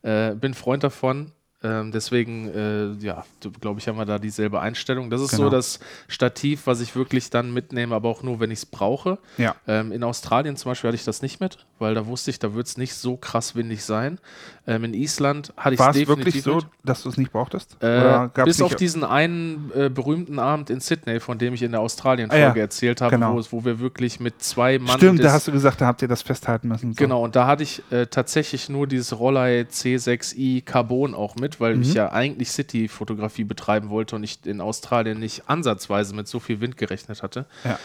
äh, 0.02 0.36
bin 0.36 0.54
Freund 0.54 0.84
davon. 0.84 1.32
Ähm, 1.62 1.92
deswegen, 1.92 2.48
äh, 2.54 3.06
ja, 3.06 3.26
glaube 3.60 3.82
ich, 3.82 3.88
haben 3.90 3.98
wir 3.98 4.06
da 4.06 4.18
dieselbe 4.18 4.62
Einstellung. 4.62 5.10
Das 5.10 5.20
ist 5.20 5.32
genau. 5.32 5.46
so 5.46 5.50
das 5.50 5.82
Stativ, 6.08 6.68
was 6.68 6.80
ich 6.80 6.96
wirklich 6.96 7.30
dann 7.32 7.54
mitnehme, 7.54 7.94
aber 7.94 8.08
auch 8.08 8.24
nur, 8.24 8.40
wenn 8.40 8.50
ich 8.50 8.60
es 8.60 8.66
brauche. 8.66 9.18
Ja. 9.38 9.56
Ähm, 9.68 9.92
in 9.92 10.04
Australien 10.04 10.56
zum 10.56 10.72
Beispiel 10.72 10.88
hatte 10.88 10.96
ich 10.96 11.04
das 11.04 11.22
nicht 11.22 11.42
mit, 11.42 11.66
weil 11.78 11.96
da 11.96 12.06
wusste 12.06 12.32
ich, 12.32 12.40
da 12.40 12.54
wird 12.54 12.68
es 12.68 12.78
nicht 12.78 12.94
so 12.94 13.18
krass 13.18 13.56
windig 13.56 13.84
sein. 13.84 14.20
Ähm, 14.68 14.86
in 14.86 14.94
Island 14.94 15.52
hatte 15.58 15.74
ich 15.74 15.82
es 15.82 15.86
definitiv 15.88 16.18
wirklich 16.18 16.44
so, 16.44 16.56
mit. 16.58 16.66
dass 16.86 17.04
du 17.04 17.10
es 17.10 17.18
nicht 17.18 17.34
brauchtest? 17.34 17.76
Äh, 17.84 18.30
bis 18.46 18.62
auf 18.62 18.76
diesen 18.76 19.04
einen 19.04 19.70
äh, 19.76 19.90
berühmten 19.90 20.40
Abend 20.40 20.70
in 20.70 20.80
Sydney, 20.80 21.20
von 21.20 21.40
dem 21.40 21.54
ich 21.56 21.64
in 21.64 21.72
der 21.72 21.82
Australien-Folge 21.82 22.46
ah, 22.46 22.56
ja. 22.56 22.62
erzählt 22.62 23.02
habe, 23.02 23.16
genau. 23.16 23.36
wo, 23.36 23.44
wo, 23.52 23.66
wir 23.66 23.80
wirklich 23.80 24.22
mit 24.22 24.42
zwei 24.42 24.80
Mann. 24.80 24.96
Stimmt, 24.96 25.22
da 25.22 25.34
hast 25.34 25.48
du 25.50 25.52
gesagt, 25.52 25.82
da 25.82 25.88
habt 25.88 26.02
ihr 26.02 26.08
das 26.08 26.22
festhalten 26.22 26.70
müssen. 26.70 26.94
So. 26.94 27.04
Genau, 27.04 27.22
und 27.22 27.36
da 27.36 27.48
hatte 27.48 27.64
ich 27.64 27.84
äh, 27.90 28.06
tatsächlich 28.06 28.70
nur 28.70 28.88
dieses 28.88 29.20
Rollei 29.20 29.66
C6i 29.70 30.64
Carbon 30.64 31.14
auch 31.14 31.36
mit 31.36 31.49
mit, 31.50 31.60
weil 31.60 31.76
mhm. 31.76 31.82
ich 31.82 31.94
ja 31.94 32.12
eigentlich 32.12 32.52
City-Fotografie 32.52 33.44
betreiben 33.44 33.90
wollte 33.90 34.16
und 34.16 34.24
ich 34.24 34.40
in 34.46 34.62
Australien 34.62 35.20
nicht 35.20 35.50
ansatzweise 35.50 36.16
mit 36.16 36.28
so 36.28 36.40
viel 36.40 36.62
Wind 36.62 36.78
gerechnet 36.78 37.24
hatte. 37.24 37.46
Ja. 37.64 37.80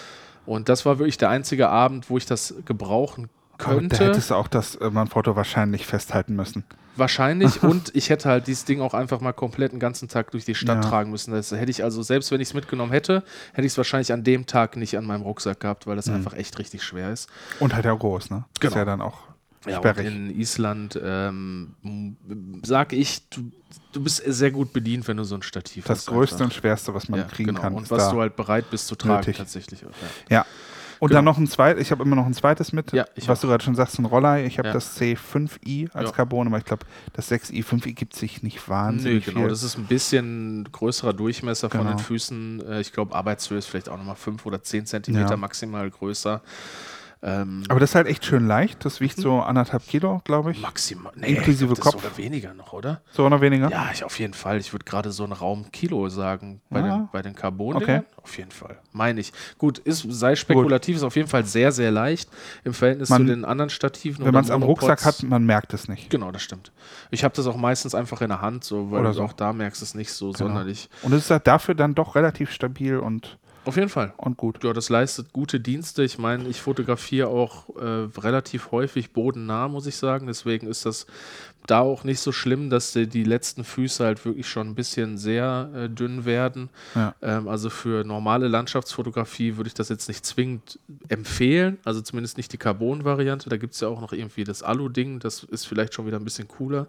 Und 0.47 0.69
das 0.69 0.85
war 0.85 0.99
wirklich 0.99 1.17
der 1.17 1.31
einzige 1.31 1.69
Abend, 1.69 2.11
wo 2.11 2.19
ich 2.19 2.27
das 2.27 2.55
gebrauchen 2.67 3.31
könnte. 3.57 3.97
Aber 3.97 4.05
da 4.05 4.11
hättest 4.11 4.31
du 4.31 4.35
auch 4.35 4.49
das 4.49 4.75
äh, 4.77 4.91
Manfrotto 4.91 5.37
wahrscheinlich 5.37 5.87
festhalten 5.87 6.37
müssen. 6.37 6.65
Wahrscheinlich 6.97 7.63
und 7.63 7.95
ich 7.95 8.11
hätte 8.11 8.29
halt 8.29 8.47
dieses 8.47 8.67
Ding 8.67 8.83
auch 8.83 8.93
einfach 8.93 9.21
mal 9.21 9.33
komplett 9.33 9.73
den 9.73 9.81
ganzen 9.81 10.09
Tag 10.09 10.31
durch 10.33 10.45
die 10.45 10.55
Stadt 10.55 10.85
ja. 10.85 10.91
tragen 10.91 11.11
müssen. 11.11 11.33
Das 11.33 11.51
hätte 11.51 11.71
ich 11.71 11.83
also, 11.83 12.03
selbst 12.03 12.31
wenn 12.31 12.41
ich 12.41 12.49
es 12.49 12.55
mitgenommen 12.55 12.93
hätte, 12.93 13.25
hätte 13.53 13.67
ich 13.67 13.73
es 13.73 13.79
wahrscheinlich 13.79 14.13
an 14.13 14.23
dem 14.23 14.45
Tag 14.45 14.77
nicht 14.77 14.99
an 14.99 15.07
meinem 15.07 15.23
Rucksack 15.23 15.61
gehabt, 15.61 15.87
weil 15.87 15.97
das 15.97 16.07
mhm. 16.07 16.17
einfach 16.17 16.35
echt 16.35 16.59
richtig 16.59 16.83
schwer 16.83 17.11
ist. 17.11 17.31
Und 17.59 17.75
halt 17.75 17.87
ja 17.87 17.95
groß, 17.95 18.31
ne? 18.31 18.45
Genau. 18.61 18.71
Ist 18.71 18.77
ja 18.77 18.85
dann 18.85 19.01
auch 19.01 19.34
ja, 19.67 19.81
in 19.93 20.31
Island 20.39 20.99
ähm, 21.03 21.75
sag 22.63 22.93
ich, 22.93 23.29
du, 23.29 23.51
du 23.93 24.03
bist 24.03 24.23
sehr 24.27 24.51
gut 24.51 24.73
bedient, 24.73 25.07
wenn 25.09 25.17
du 25.17 25.25
so 25.25 25.35
ein 25.35 25.43
Stativ 25.43 25.85
das 25.85 25.99
hast. 25.99 26.09
Das 26.09 26.15
Größte 26.15 26.37
einfach. 26.37 26.47
und 26.47 26.55
Schwerste, 26.55 26.95
was 26.95 27.09
man 27.09 27.21
ja, 27.21 27.27
kriegen 27.27 27.49
genau. 27.49 27.61
kann. 27.61 27.75
Und 27.75 27.91
was 27.91 28.11
du 28.11 28.21
halt 28.21 28.37
bereit 28.37 28.71
bist 28.71 28.87
zu 28.87 28.95
tragen, 28.97 29.21
nötig. 29.21 29.37
tatsächlich. 29.37 29.83
Ja. 29.83 29.89
ja. 30.29 30.47
Und 31.01 31.09
genau. 31.09 31.19
dann 31.19 31.25
noch 31.25 31.39
ein 31.39 31.47
zweites, 31.47 31.83
ich 31.83 31.91
habe 31.91 32.03
immer 32.03 32.17
noch 32.17 32.25
ein 32.25 32.35
zweites 32.35 32.73
mit, 32.73 32.93
ja, 32.93 33.05
was 33.27 33.39
auch. 33.39 33.43
du 33.43 33.49
gerade 33.49 33.65
schon 33.65 33.75
sagst, 33.75 33.99
ein 33.99 34.05
Roller. 34.05 34.45
Ich 34.45 34.59
habe 34.59 34.71
das 34.71 34.99
C5i 34.99 35.91
als. 35.93 36.13
Carbon, 36.13 36.47
aber 36.47 36.59
ich 36.59 36.65
glaube, 36.65 36.87
das 37.13 37.31
6i, 37.31 37.65
5i 37.65 37.93
gibt 37.93 38.15
sich 38.15 38.43
nicht 38.43 38.69
wahnsinnig. 38.69 39.27
Nee, 39.27 39.33
genau, 39.33 39.41
viel. 39.41 39.51
das 39.51 39.63
ist 39.63 39.77
ein 39.77 39.87
bisschen 39.87 40.69
größerer 40.71 41.13
Durchmesser 41.13 41.69
genau. 41.69 41.85
von 41.85 41.93
den 41.93 41.99
Füßen. 41.99 42.67
Äh, 42.67 42.81
ich 42.81 42.93
glaube, 42.93 43.15
Arbeitshöhe 43.15 43.59
ist 43.59 43.67
vielleicht 43.67 43.89
auch 43.89 43.99
nochmal 43.99 44.17
5 44.17 44.47
oder 44.47 44.63
10 44.63 44.87
Zentimeter 44.87 45.37
maximal 45.37 45.91
größer. 45.91 46.41
Ähm, 47.27 47.63
Aber 47.69 47.81
das 47.81 47.91
ist 47.91 47.95
halt 47.95 48.07
echt 48.07 48.27
schön 48.27 48.47
leicht. 48.47 48.85
Das 48.85 49.01
wiegt 49.01 49.17
hm? 49.17 49.23
so 49.23 49.41
anderthalb 49.41 49.87
Kilo, 49.87 50.21
glaube 50.25 50.51
ich. 50.51 50.61
Maximal. 50.61 51.11
Nee, 51.17 51.29
Inklusive 51.29 51.73
glaub, 51.73 51.81
Kopf. 51.81 52.03
Sogar 52.03 52.19
weniger 52.19 52.53
noch, 52.53 52.75
oder? 52.75 53.01
So 53.11 53.27
noch 53.31 53.41
weniger? 53.41 53.71
Ja, 53.71 53.89
ich 53.91 54.05
auf 54.05 54.19
jeden 54.19 54.35
Fall. 54.35 54.59
Ich 54.59 54.75
würde 54.75 54.85
gerade 54.85 55.11
so 55.11 55.25
einen 55.25 55.33
Raum 55.33 55.73
Kilo 55.73 56.11
sagen 56.11 56.61
bei, 56.69 56.81
ja. 56.81 56.99
den, 56.99 57.09
bei 57.11 57.23
den 57.23 57.35
Carbon. 57.35 57.77
Okay. 57.77 58.03
Auf 58.23 58.37
jeden 58.37 58.51
Fall. 58.51 58.79
Meine 58.93 59.21
ich. 59.21 59.33
Gut, 59.57 59.79
ist, 59.79 60.05
sei 60.11 60.37
spekulativ, 60.37 60.97
Gut. 60.97 60.99
ist 60.99 61.03
auf 61.03 61.17
jeden 61.17 61.29
Fall 61.29 61.47
sehr, 61.47 61.73
sehr 61.73 61.91
leicht 61.91 62.29
im 62.63 62.75
Verhältnis 62.75 63.09
man, 63.09 63.23
zu 63.23 63.27
den 63.27 63.47
anderen 63.47 63.71
Stativen. 63.71 64.27
Wenn 64.27 64.35
man 64.35 64.45
es 64.45 64.51
am 64.51 64.63
Rucksack 64.63 65.07
hat, 65.07 65.23
man 65.23 65.47
merkt 65.47 65.73
es 65.73 65.89
nicht. 65.89 66.11
Genau, 66.11 66.31
das 66.31 66.43
stimmt. 66.43 66.73
Ich 67.11 67.25
habe 67.25 67.35
das 67.35 67.47
auch 67.47 67.57
meistens 67.57 67.95
einfach 67.95 68.21
in 68.21 68.29
der 68.29 68.43
Hand, 68.43 68.65
so, 68.65 68.91
weil 68.91 69.11
so. 69.15 69.23
auch 69.23 69.33
da 69.33 69.55
merkst 69.55 69.81
du 69.81 69.85
es 69.85 69.95
nicht 69.95 70.13
so 70.13 70.27
genau. 70.27 70.49
sonderlich. 70.49 70.91
Und 71.01 71.15
es 71.15 71.25
ist 71.25 71.31
halt 71.31 71.47
dafür 71.47 71.75
dann 71.75 71.95
doch 71.95 72.17
relativ 72.17 72.51
stabil 72.51 72.99
und 72.99 73.39
auf 73.65 73.77
jeden 73.77 73.89
Fall. 73.89 74.13
Und 74.17 74.37
gut. 74.37 74.63
Ja, 74.63 74.73
das 74.73 74.89
leistet 74.89 75.33
gute 75.33 75.61
Dienste. 75.61 76.05
Ich 76.05 76.19
meine, 76.19 76.49
ich 76.49 76.61
fotografiere 76.61 77.29
auch 77.29 77.75
äh, 77.77 78.09
relativ 78.21 78.71
häufig 78.73 79.13
bodennah, 79.13 79.69
muss 79.69 79.87
ich 79.87 79.97
sagen. 79.97 80.27
Deswegen 80.27 80.67
ist 80.67 80.85
das 80.85 81.07
da 81.67 81.81
auch 81.81 82.05
nicht 82.05 82.21
so 82.21 82.31
schlimm, 82.31 82.69
dass 82.69 82.93
die, 82.93 83.07
die 83.07 83.25
letzten 83.25 83.65
Füße 83.65 84.05
halt 84.05 84.25
wirklich 84.25 84.49
schon 84.49 84.69
ein 84.69 84.75
bisschen 84.75 85.17
sehr 85.17 85.71
äh, 85.75 85.89
dünn 85.89 86.25
werden. 86.27 86.69
Ja. 86.95 87.15
Ähm, 87.23 87.49
also 87.49 87.71
für 87.71 88.05
normale 88.05 88.49
Landschaftsfotografie 88.49 89.57
würde 89.57 89.69
ich 89.69 89.75
das 89.75 89.89
jetzt 89.89 90.09
nicht 90.09 90.27
zwingend 90.27 90.79
empfehlen. 91.09 91.79
Also 91.85 92.03
zumindest 92.03 92.37
nicht 92.37 92.53
die 92.53 92.59
Carbon-Variante. 92.59 93.49
Da 93.49 93.57
gibt 93.57 93.75
es 93.75 93.81
ja 93.81 93.89
auch 93.89 94.01
noch 94.01 94.13
irgendwie 94.13 94.45
das 94.45 94.63
Alu-Ding. 94.63 95.21
Das 95.21 95.43
ist 95.45 95.67
vielleicht 95.67 95.95
schon 95.95 96.07
wieder 96.07 96.19
ein 96.19 96.25
bisschen 96.25 96.49
cooler 96.49 96.87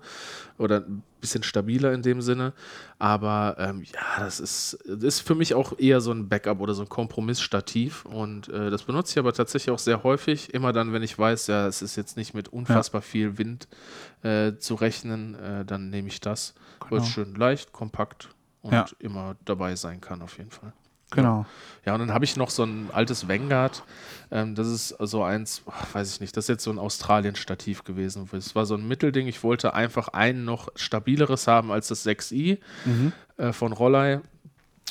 oder 0.57 0.78
ein 0.82 1.03
bisschen 1.21 1.43
stabiler 1.43 1.93
in 1.93 2.01
dem 2.01 2.21
Sinne. 2.21 2.51
Aber 2.99 3.55
ähm, 3.57 3.84
ja, 3.84 4.23
das 4.23 4.39
ist, 4.39 4.78
das 4.86 5.03
ist 5.03 5.19
für 5.21 5.36
mich 5.36 5.53
auch 5.53 5.80
eher 5.80 6.01
so 6.01 6.11
ein 6.11 6.28
Backup 6.28 6.59
oder 6.59 6.73
so 6.73 6.84
ein 6.84 6.89
Kompromissstativ. 6.89 8.03
Und 8.05 8.49
äh, 8.49 8.69
das 8.69 8.84
benutze 8.84 9.13
ich 9.13 9.19
aber 9.19 9.32
tatsächlich 9.32 9.73
auch 9.73 9.80
sehr 9.80 10.03
häufig. 10.03 10.53
Immer 10.53 10.73
dann, 10.73 10.91
wenn 10.91 11.01
ich 11.01 11.17
weiß, 11.17 11.47
ja, 11.47 11.65
es 11.65 11.82
ist 11.82 11.95
jetzt 11.95 12.17
nicht 12.17 12.34
mit 12.34 12.49
unfassbar 12.49 13.01
ja. 13.01 13.07
viel 13.07 13.38
Wind 13.38 13.67
äh, 14.24 14.53
zu 14.57 14.76
rechnen, 14.76 15.36
äh, 15.36 15.66
dann 15.66 15.89
nehme 15.89 16.07
ich 16.07 16.20
das, 16.22 16.53
genau. 16.80 16.91
weil 16.91 16.99
es 16.99 17.07
schön 17.07 17.36
leicht, 17.36 17.72
kompakt 17.72 18.30
und 18.61 18.74
ja. 18.74 18.86
immer 18.99 19.36
dabei 19.45 19.76
sein 19.76 20.01
kann, 20.01 20.22
auf 20.22 20.38
jeden 20.38 20.51
Fall. 20.51 20.74
Genau. 21.11 21.45
Ja, 21.86 21.93
und 21.93 21.99
dann 21.99 22.13
habe 22.13 22.26
ich 22.26 22.36
noch 22.36 22.49
so 22.49 22.63
ein 22.63 22.89
altes 22.91 23.28
Vanguard. 23.28 23.84
Ähm, 24.32 24.55
das 24.55 24.68
ist 24.68 24.89
so 24.99 25.24
eins, 25.24 25.61
weiß 25.93 26.16
ich 26.16 26.20
nicht, 26.20 26.36
das 26.36 26.45
ist 26.45 26.49
jetzt 26.49 26.63
so 26.63 26.72
ein 26.72 26.80
Australien-Stativ 26.80 27.84
gewesen. 27.84 28.28
Es 28.34 28.55
war 28.55 28.66
so 28.66 28.76
ein 28.76 28.88
Mittelding. 28.88 29.28
Ich 29.28 29.43
wollte 29.43 29.74
einfach 29.74 30.09
ein 30.09 30.45
noch 30.45 30.70
stabileres 30.76 31.47
haben 31.47 31.72
als 31.72 31.88
das 31.88 32.05
6i 32.05 32.59
mhm. 32.86 33.13
äh, 33.38 33.53
von 33.53 33.72
Rollei. 33.72 34.22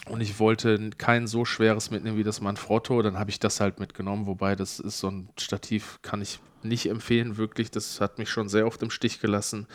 Und 0.07 0.21
ich 0.21 0.39
wollte 0.39 0.91
kein 0.99 1.27
so 1.27 1.45
schweres 1.45 1.91
mitnehmen 1.91 2.19
wie 2.19 2.25
das 2.25 2.41
Manfrotto. 2.41 3.03
Dann 3.03 3.19
habe 3.19 3.31
ich 3.31 3.41
das 3.41 3.61
halt 3.61 3.81
mitgenommen. 3.81 4.27
Wobei 4.27 4.55
das 4.55 4.79
ist 4.79 4.99
so 4.99 5.11
ein 5.11 5.29
Stativ, 5.39 5.99
kann 6.03 6.21
ich 6.23 6.41
nicht 6.65 6.89
empfehlen, 6.89 7.37
wirklich. 7.37 7.71
Das 7.71 8.01
hat 8.01 8.19
mich 8.19 8.31
schon 8.31 8.49
sehr 8.49 8.67
oft 8.67 8.83
im 8.83 8.91
Stich 8.91 9.21
gelassen. 9.21 9.67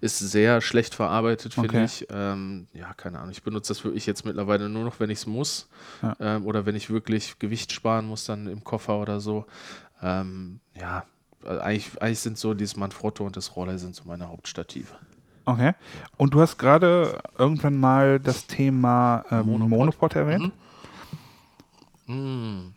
Ist 0.00 0.18
sehr 0.18 0.60
schlecht 0.60 0.94
verarbeitet, 0.94 1.54
finde 1.54 1.68
okay. 1.68 1.84
ich. 1.84 2.06
Ähm, 2.10 2.66
ja, 2.72 2.94
keine 2.94 3.18
Ahnung. 3.18 3.32
Ich 3.32 3.42
benutze 3.42 3.72
das 3.72 3.84
wirklich 3.84 4.06
jetzt 4.06 4.24
mittlerweile 4.24 4.68
nur 4.68 4.84
noch, 4.84 5.00
wenn 5.00 5.10
ich 5.10 5.18
es 5.18 5.26
muss. 5.26 5.68
Ja. 6.02 6.16
Ähm, 6.20 6.46
oder 6.46 6.66
wenn 6.66 6.76
ich 6.76 6.90
wirklich 6.90 7.38
Gewicht 7.38 7.72
sparen 7.72 8.06
muss, 8.06 8.24
dann 8.24 8.46
im 8.46 8.64
Koffer 8.64 8.98
oder 8.98 9.20
so. 9.20 9.46
Ähm, 10.02 10.60
ja, 10.74 11.04
eigentlich, 11.44 12.00
eigentlich 12.00 12.20
sind 12.20 12.38
so 12.38 12.54
dieses 12.54 12.76
Manfrotto 12.76 13.24
und 13.24 13.36
das 13.36 13.56
Roller 13.56 13.78
sind 13.78 13.94
so 13.94 14.04
meine 14.04 14.28
Hauptstative. 14.28 14.88
Okay. 15.44 15.74
Und 16.16 16.34
du 16.34 16.40
hast 16.40 16.58
gerade 16.58 17.18
irgendwann 17.38 17.76
mal 17.78 18.18
das 18.18 18.46
Thema 18.46 19.24
ähm, 19.30 19.46
Monopod. 19.46 19.70
Monopod 19.70 20.16
erwähnt. 20.16 20.52
Mhm. 22.06 22.14
Mhm. 22.14 22.74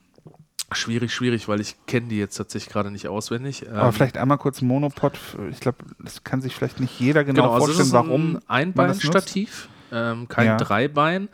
Schwierig, 0.71 1.13
schwierig, 1.13 1.47
weil 1.47 1.59
ich 1.59 1.75
kenne 1.87 2.07
die 2.07 2.17
jetzt 2.17 2.35
tatsächlich 2.35 2.71
gerade 2.71 2.91
nicht 2.91 3.07
auswendig. 3.07 3.69
Aber 3.69 3.87
ähm, 3.87 3.93
vielleicht 3.93 4.17
einmal 4.17 4.37
kurz 4.37 4.61
Monopod. 4.61 5.17
Ich 5.51 5.59
glaube, 5.59 5.79
das 5.99 6.23
kann 6.23 6.41
sich 6.41 6.55
vielleicht 6.55 6.79
nicht 6.79 6.99
jeder 6.99 7.23
genau, 7.23 7.43
genau 7.43 7.53
also 7.53 7.65
vorstellen, 7.67 7.91
warum. 7.91 8.35
Ein 8.47 8.69
Einbeinstativ, 8.69 9.69
ähm, 9.91 10.27
kein 10.27 10.45
ja. 10.47 10.57
Dreibein. 10.57 11.29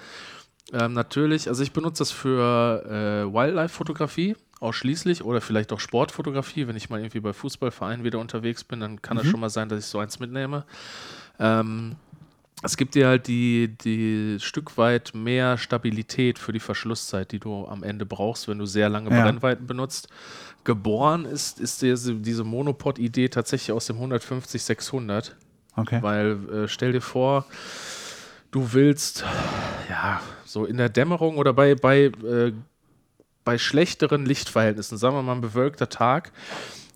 Ähm, 0.74 0.94
natürlich, 0.94 1.48
also 1.48 1.64
ich 1.64 1.74
benutze 1.74 2.00
das 2.00 2.12
für 2.12 2.84
äh, 2.86 3.34
Wildlife-Fotografie 3.34 4.36
ausschließlich 4.60 5.24
oder 5.24 5.42
vielleicht 5.42 5.72
auch 5.74 5.80
Sportfotografie. 5.80 6.68
Wenn 6.68 6.76
ich 6.76 6.90
mal 6.90 7.00
irgendwie 7.00 7.20
bei 7.20 7.34
Fußballvereinen 7.34 8.04
wieder 8.04 8.20
unterwegs 8.20 8.64
bin, 8.64 8.80
dann 8.80 9.02
kann 9.02 9.18
es 9.18 9.26
mhm. 9.26 9.30
schon 9.32 9.40
mal 9.42 9.50
sein, 9.50 9.70
dass 9.70 9.80
ich 9.80 9.86
so 9.86 10.00
eins 10.00 10.20
mitnehme. 10.20 10.66
Ähm, 11.40 11.98
es 12.64 12.78
gibt 12.78 12.96
dir 12.96 13.08
halt 13.08 13.28
die, 13.28 13.76
die 13.84 14.38
Stück 14.40 14.78
weit 14.78 15.12
mehr 15.14 15.58
Stabilität 15.58 16.40
für 16.40 16.54
die 16.54 16.60
Verschlusszeit, 16.60 17.32
die 17.32 17.40
du 17.40 17.68
am 17.68 17.84
Ende 17.84 18.06
brauchst, 18.06 18.48
wenn 18.48 18.60
du 18.60 18.66
sehr 18.66 18.90
lange 18.90 19.12
ja. 19.12 19.24
Brennweiten 19.24 19.68
benutzt. 19.68 20.08
Geboren 20.64 21.26
ist, 21.26 21.60
ist 21.60 21.82
diese, 21.82 22.16
diese 22.16 22.44
Monopod-Idee 22.44 23.30
tatsächlich 23.30 23.72
aus 23.72 23.86
dem 23.86 23.98
150-600. 23.98 25.32
Okay. 25.76 26.02
Weil 26.02 26.38
äh, 26.50 26.68
stell 26.68 26.94
dir 26.94 27.02
vor, 27.02 27.46
du 28.52 28.74
willst 28.74 29.26
ja 29.90 30.22
so 30.46 30.66
in 30.66 30.78
der 30.78 30.90
Dämmerung 30.90 31.38
oder 31.38 31.54
bei, 31.54 31.76
bei, 31.76 32.06
äh, 32.06 32.54
bei 33.44 33.58
schlechteren 33.58 34.26
Lichtverhältnissen, 34.26 34.98
sagen 34.98 35.16
wir 35.16 35.22
mal 35.22 35.34
ein 35.34 35.42
bewölkter 35.42 35.90
Tag, 35.90 36.32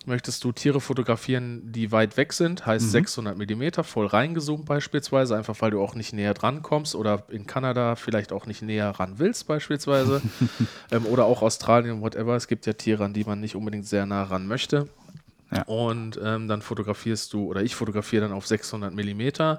möchtest 0.06 0.44
du 0.44 0.52
Tiere 0.52 0.80
fotografieren, 0.80 1.72
die 1.72 1.92
weit 1.92 2.16
weg 2.16 2.32
sind, 2.32 2.64
heißt 2.66 2.86
mhm. 2.86 2.90
600 2.90 3.38
mm, 3.38 3.82
voll 3.82 4.06
reingezoomt 4.06 4.64
beispielsweise, 4.64 5.36
einfach 5.36 5.60
weil 5.60 5.70
du 5.70 5.82
auch 5.82 5.94
nicht 5.94 6.12
näher 6.12 6.34
dran 6.34 6.62
kommst 6.62 6.94
oder 6.94 7.24
in 7.28 7.46
Kanada 7.46 7.96
vielleicht 7.96 8.32
auch 8.32 8.46
nicht 8.46 8.62
näher 8.62 8.90
ran 8.90 9.18
willst 9.18 9.46
beispielsweise 9.46 10.22
ähm, 10.90 11.06
oder 11.06 11.26
auch 11.26 11.42
Australien, 11.42 12.00
whatever. 12.00 12.34
Es 12.36 12.48
gibt 12.48 12.66
ja 12.66 12.72
Tiere, 12.72 13.04
an 13.04 13.12
die 13.12 13.24
man 13.24 13.40
nicht 13.40 13.56
unbedingt 13.56 13.86
sehr 13.86 14.06
nah 14.06 14.22
ran 14.22 14.46
möchte. 14.46 14.88
Ja. 15.52 15.62
Und 15.64 16.18
ähm, 16.22 16.46
dann 16.46 16.62
fotografierst 16.62 17.32
du, 17.32 17.46
oder 17.46 17.62
ich 17.62 17.74
fotografiere 17.74 18.22
dann 18.22 18.32
auf 18.32 18.46
600 18.46 18.94
mm 18.94 19.58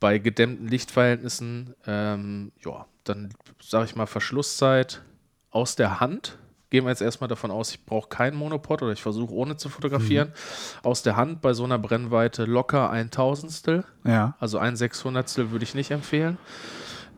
bei 0.00 0.18
gedämmten 0.18 0.66
Lichtverhältnissen. 0.66 1.74
Ähm, 1.86 2.52
ja, 2.64 2.86
dann 3.04 3.30
sage 3.62 3.84
ich 3.84 3.94
mal 3.94 4.06
Verschlusszeit 4.06 5.02
aus 5.50 5.76
der 5.76 6.00
Hand 6.00 6.38
gehen 6.70 6.84
wir 6.84 6.90
jetzt 6.90 7.02
erstmal 7.02 7.28
davon 7.28 7.50
aus, 7.50 7.70
ich 7.70 7.84
brauche 7.84 8.08
keinen 8.08 8.36
Monopod 8.36 8.82
oder 8.82 8.92
ich 8.92 9.02
versuche 9.02 9.32
ohne 9.32 9.56
zu 9.56 9.68
fotografieren. 9.68 10.28
Mhm. 10.28 10.86
Aus 10.86 11.02
der 11.02 11.16
Hand 11.16 11.40
bei 11.40 11.52
so 11.52 11.64
einer 11.64 11.78
Brennweite 11.78 12.44
locker 12.44 12.90
ein 12.90 13.10
Tausendstel. 13.10 13.84
Ja. 14.04 14.36
Also 14.38 14.58
ein 14.58 14.76
Sechshundertstel 14.76 15.50
würde 15.50 15.64
ich 15.64 15.74
nicht 15.74 15.90
empfehlen. 15.90 16.38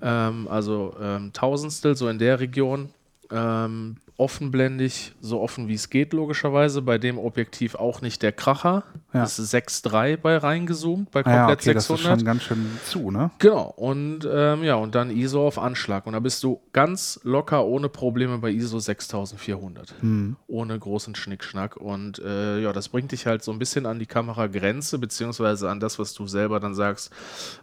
Ähm, 0.02 0.48
also 0.48 0.94
ähm, 1.00 1.32
Tausendstel, 1.32 1.96
so 1.96 2.08
in 2.08 2.18
der 2.18 2.40
Region. 2.40 2.90
Ähm, 3.30 3.96
offenblendig, 4.20 5.14
so 5.22 5.40
offen 5.40 5.66
wie 5.66 5.74
es 5.74 5.88
geht, 5.88 6.12
logischerweise. 6.12 6.82
Bei 6.82 6.98
dem 6.98 7.18
Objektiv 7.18 7.74
auch 7.74 8.02
nicht 8.02 8.22
der 8.22 8.32
Kracher. 8.32 8.84
Ja. 9.14 9.22
Das 9.22 9.38
ist 9.38 9.54
6,3 9.54 10.18
bei 10.18 10.36
reingezoomt, 10.36 11.10
bei 11.10 11.22
komplett 11.22 11.64
ja, 11.64 11.72
okay, 11.72 11.80
600. 11.80 11.80
Das 11.88 11.90
ist 11.90 12.18
schon 12.18 12.24
ganz 12.26 12.42
schön 12.42 12.78
zu, 12.84 13.10
ne? 13.10 13.30
Genau. 13.38 13.72
Und 13.76 14.28
ähm, 14.30 14.62
ja, 14.62 14.74
und 14.74 14.94
dann 14.94 15.10
ISO 15.10 15.46
auf 15.46 15.58
Anschlag. 15.58 16.06
Und 16.06 16.12
da 16.12 16.20
bist 16.20 16.44
du 16.44 16.60
ganz 16.72 17.18
locker 17.22 17.64
ohne 17.64 17.88
Probleme 17.88 18.38
bei 18.38 18.50
ISO 18.50 18.78
6400. 18.78 19.94
Hm. 20.00 20.36
Ohne 20.46 20.78
großen 20.78 21.14
Schnickschnack. 21.14 21.76
Und 21.76 22.18
äh, 22.18 22.60
ja, 22.60 22.74
das 22.74 22.90
bringt 22.90 23.12
dich 23.12 23.26
halt 23.26 23.42
so 23.42 23.52
ein 23.52 23.58
bisschen 23.58 23.86
an 23.86 23.98
die 23.98 24.06
Kameragrenze, 24.06 24.98
beziehungsweise 24.98 25.70
an 25.70 25.80
das, 25.80 25.98
was 25.98 26.12
du 26.12 26.26
selber 26.26 26.60
dann 26.60 26.74
sagst, 26.74 27.10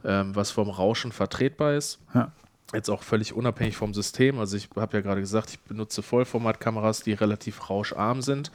ähm, 0.03 0.35
was 0.35 0.49
vom 0.49 0.71
Rauschen 0.71 1.11
vertretbar 1.11 1.75
ist. 1.75 1.99
Ja. 2.15 2.31
Jetzt 2.73 2.89
auch 2.89 3.01
völlig 3.01 3.33
unabhängig 3.33 3.77
vom 3.77 3.93
System. 3.93 4.39
Also 4.39 4.57
ich 4.57 4.67
habe 4.75 4.97
ja 4.97 5.01
gerade 5.01 5.21
gesagt, 5.21 5.51
ich 5.51 5.59
benutze 5.59 6.01
Vollformatkameras, 6.01 7.01
die 7.01 7.13
relativ 7.13 7.69
rauscharm 7.69 8.21
sind. 8.21 8.51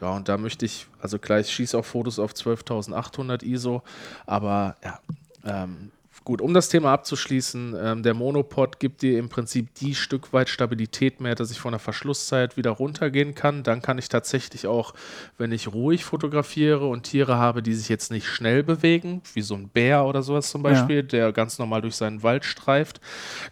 Ja, 0.00 0.10
und 0.10 0.28
da 0.28 0.38
möchte 0.38 0.64
ich, 0.64 0.86
also 1.00 1.18
klar, 1.18 1.40
ich 1.40 1.50
schieße 1.50 1.76
auch 1.76 1.84
Fotos 1.84 2.20
auf 2.20 2.32
12.800 2.34 3.42
ISO, 3.42 3.82
aber 4.26 4.76
ja, 4.84 5.00
ähm, 5.44 5.90
Gut, 6.28 6.42
um 6.42 6.52
das 6.52 6.68
Thema 6.68 6.92
abzuschließen, 6.92 7.74
ähm, 7.82 8.02
der 8.02 8.12
Monopod 8.12 8.78
gibt 8.78 9.00
dir 9.00 9.18
im 9.18 9.30
Prinzip 9.30 9.72
die 9.76 9.94
Stück 9.94 10.34
weit 10.34 10.50
Stabilität 10.50 11.22
mehr, 11.22 11.34
dass 11.34 11.50
ich 11.50 11.58
von 11.58 11.72
der 11.72 11.78
Verschlusszeit 11.78 12.58
wieder 12.58 12.72
runtergehen 12.72 13.34
kann. 13.34 13.62
Dann 13.62 13.80
kann 13.80 13.96
ich 13.96 14.10
tatsächlich 14.10 14.66
auch, 14.66 14.92
wenn 15.38 15.52
ich 15.52 15.72
ruhig 15.72 16.04
fotografiere 16.04 16.86
und 16.86 17.04
Tiere 17.04 17.38
habe, 17.38 17.62
die 17.62 17.72
sich 17.72 17.88
jetzt 17.88 18.10
nicht 18.10 18.26
schnell 18.26 18.62
bewegen, 18.62 19.22
wie 19.32 19.40
so 19.40 19.54
ein 19.54 19.70
Bär 19.70 20.04
oder 20.04 20.22
sowas 20.22 20.50
zum 20.50 20.62
Beispiel, 20.62 20.96
ja. 20.96 21.02
der 21.02 21.32
ganz 21.32 21.58
normal 21.58 21.80
durch 21.80 21.96
seinen 21.96 22.22
Wald 22.22 22.44
streift, 22.44 23.00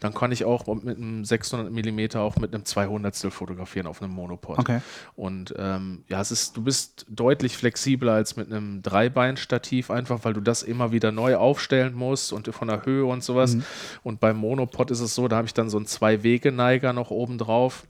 dann 0.00 0.12
kann 0.12 0.30
ich 0.30 0.44
auch 0.44 0.66
mit 0.66 0.98
einem 0.98 1.24
600 1.24 1.72
mm 1.72 2.18
auch 2.18 2.36
mit 2.36 2.52
einem 2.52 2.66
200 2.66 3.16
fotografieren 3.32 3.86
auf 3.86 4.02
einem 4.02 4.12
Monopod. 4.12 4.58
Okay. 4.58 4.82
Und 5.14 5.54
ähm, 5.56 6.04
ja, 6.08 6.20
es 6.20 6.30
ist, 6.30 6.58
du 6.58 6.62
bist 6.62 7.06
deutlich 7.08 7.56
flexibler 7.56 8.12
als 8.12 8.36
mit 8.36 8.52
einem 8.52 8.82
Dreibein-Stativ, 8.82 9.90
einfach 9.90 10.26
weil 10.26 10.34
du 10.34 10.42
das 10.42 10.62
immer 10.62 10.92
wieder 10.92 11.10
neu 11.10 11.36
aufstellen 11.36 11.94
musst 11.94 12.34
und 12.34 12.54
von 12.54 12.65
von 12.66 12.78
der 12.78 12.84
Höhe 12.84 13.04
und 13.04 13.22
sowas. 13.22 13.54
Mhm. 13.54 13.64
Und 14.02 14.20
beim 14.20 14.36
Monopod 14.36 14.90
ist 14.90 15.00
es 15.00 15.14
so, 15.14 15.28
da 15.28 15.36
habe 15.36 15.46
ich 15.46 15.54
dann 15.54 15.70
so 15.70 15.76
einen 15.76 15.86
Zwei-Wege-Neiger 15.86 16.92
noch 16.92 17.10
oben 17.10 17.38
drauf 17.38 17.86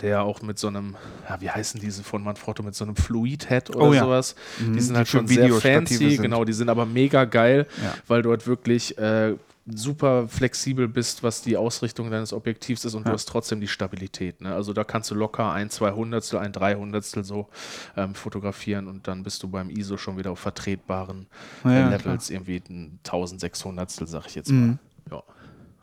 der 0.00 0.22
auch 0.22 0.40
mit 0.40 0.58
so 0.58 0.68
einem, 0.68 0.96
ja, 1.28 1.38
wie 1.42 1.50
heißen 1.50 1.78
diese 1.78 2.02
von 2.02 2.22
Manfrotto, 2.22 2.62
mit 2.62 2.74
so 2.74 2.84
einem 2.84 2.96
Fluid-Head 2.96 3.76
oder 3.76 3.88
oh, 3.88 3.92
ja. 3.92 4.04
sowas. 4.04 4.34
Mhm, 4.58 4.72
die 4.72 4.80
sind 4.80 4.96
halt 4.96 5.06
die 5.06 5.10
schon 5.10 5.26
sehr 5.26 5.52
fancy, 5.52 5.96
sind. 5.96 6.22
genau, 6.22 6.46
die 6.46 6.54
sind 6.54 6.70
aber 6.70 6.86
mega 6.86 7.26
geil, 7.26 7.66
ja. 7.82 7.92
weil 8.06 8.22
dort 8.22 8.46
wirklich 8.46 8.96
äh, 8.96 9.34
super 9.66 10.26
flexibel 10.26 10.88
bist, 10.88 11.22
was 11.22 11.42
die 11.42 11.56
Ausrichtung 11.56 12.10
deines 12.10 12.32
Objektivs 12.32 12.84
ist 12.84 12.94
und 12.94 13.02
ja. 13.02 13.10
du 13.10 13.14
hast 13.14 13.26
trotzdem 13.26 13.60
die 13.60 13.68
Stabilität. 13.68 14.40
Ne? 14.40 14.52
Also 14.54 14.72
da 14.72 14.82
kannst 14.82 15.10
du 15.10 15.14
locker 15.14 15.52
ein 15.52 15.70
Zweihundertstel, 15.70 16.40
ein 16.40 16.52
Dreihundertstel 16.52 17.22
so 17.22 17.48
ähm, 17.96 18.14
fotografieren 18.14 18.88
und 18.88 19.06
dann 19.06 19.22
bist 19.22 19.42
du 19.42 19.48
beim 19.48 19.70
ISO 19.70 19.96
schon 19.96 20.18
wieder 20.18 20.32
auf 20.32 20.40
vertretbaren 20.40 21.26
ja, 21.64 21.88
Levels, 21.88 22.26
klar. 22.26 22.40
irgendwie 22.40 22.62
ein 22.68 22.98
1600stel, 23.04 24.06
sag 24.06 24.26
ich 24.26 24.34
jetzt 24.34 24.50
mal. 24.50 24.60
Mhm. 24.60 24.78
Ja. 25.10 25.22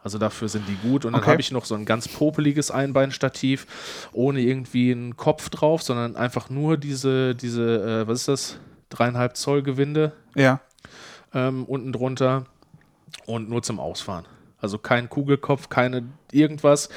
Also 0.03 0.17
dafür 0.17 0.49
sind 0.49 0.67
die 0.67 0.75
gut. 0.75 1.05
Und 1.05 1.13
dann 1.13 1.21
okay. 1.21 1.31
habe 1.31 1.41
ich 1.41 1.51
noch 1.51 1.65
so 1.65 1.75
ein 1.75 1.85
ganz 1.85 2.07
popeliges 2.07 2.71
Einbeinstativ, 2.71 3.67
ohne 4.11 4.41
irgendwie 4.41 4.91
einen 4.91 5.17
Kopf 5.17 5.49
drauf, 5.49 5.83
sondern 5.83 6.15
einfach 6.15 6.49
nur 6.49 6.77
diese, 6.77 7.35
diese, 7.35 8.03
äh, 8.03 8.07
was 8.07 8.19
ist 8.19 8.27
das? 8.27 8.59
Dreieinhalb 8.89 9.37
Zoll 9.37 9.61
Gewinde. 9.61 10.13
Ja. 10.35 10.61
Ähm, 11.33 11.65
unten 11.65 11.93
drunter 11.93 12.45
und 13.25 13.49
nur 13.49 13.61
zum 13.61 13.79
Ausfahren. 13.79 14.25
Also 14.61 14.77
kein 14.77 15.09
Kugelkopf, 15.09 15.69
keine 15.69 16.03
irgendwas. 16.31 16.89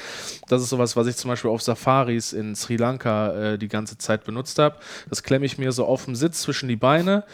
Das 0.49 0.63
ist 0.63 0.71
sowas, 0.71 0.97
was 0.97 1.07
ich 1.07 1.17
zum 1.17 1.29
Beispiel 1.31 1.51
auf 1.51 1.63
Safaris 1.63 2.33
in 2.33 2.55
Sri 2.57 2.77
Lanka 2.77 3.53
äh, 3.53 3.59
die 3.59 3.69
ganze 3.69 3.99
Zeit 3.99 4.25
benutzt 4.25 4.59
habe. 4.59 4.77
Das 5.09 5.23
klemme 5.23 5.47
ich 5.47 5.59
mir 5.59 5.73
so 5.73 5.85
auf 5.85 6.05
dem 6.07 6.17
Sitz 6.17 6.43
zwischen 6.43 6.69
die 6.69 6.77
Beine, 6.77 7.25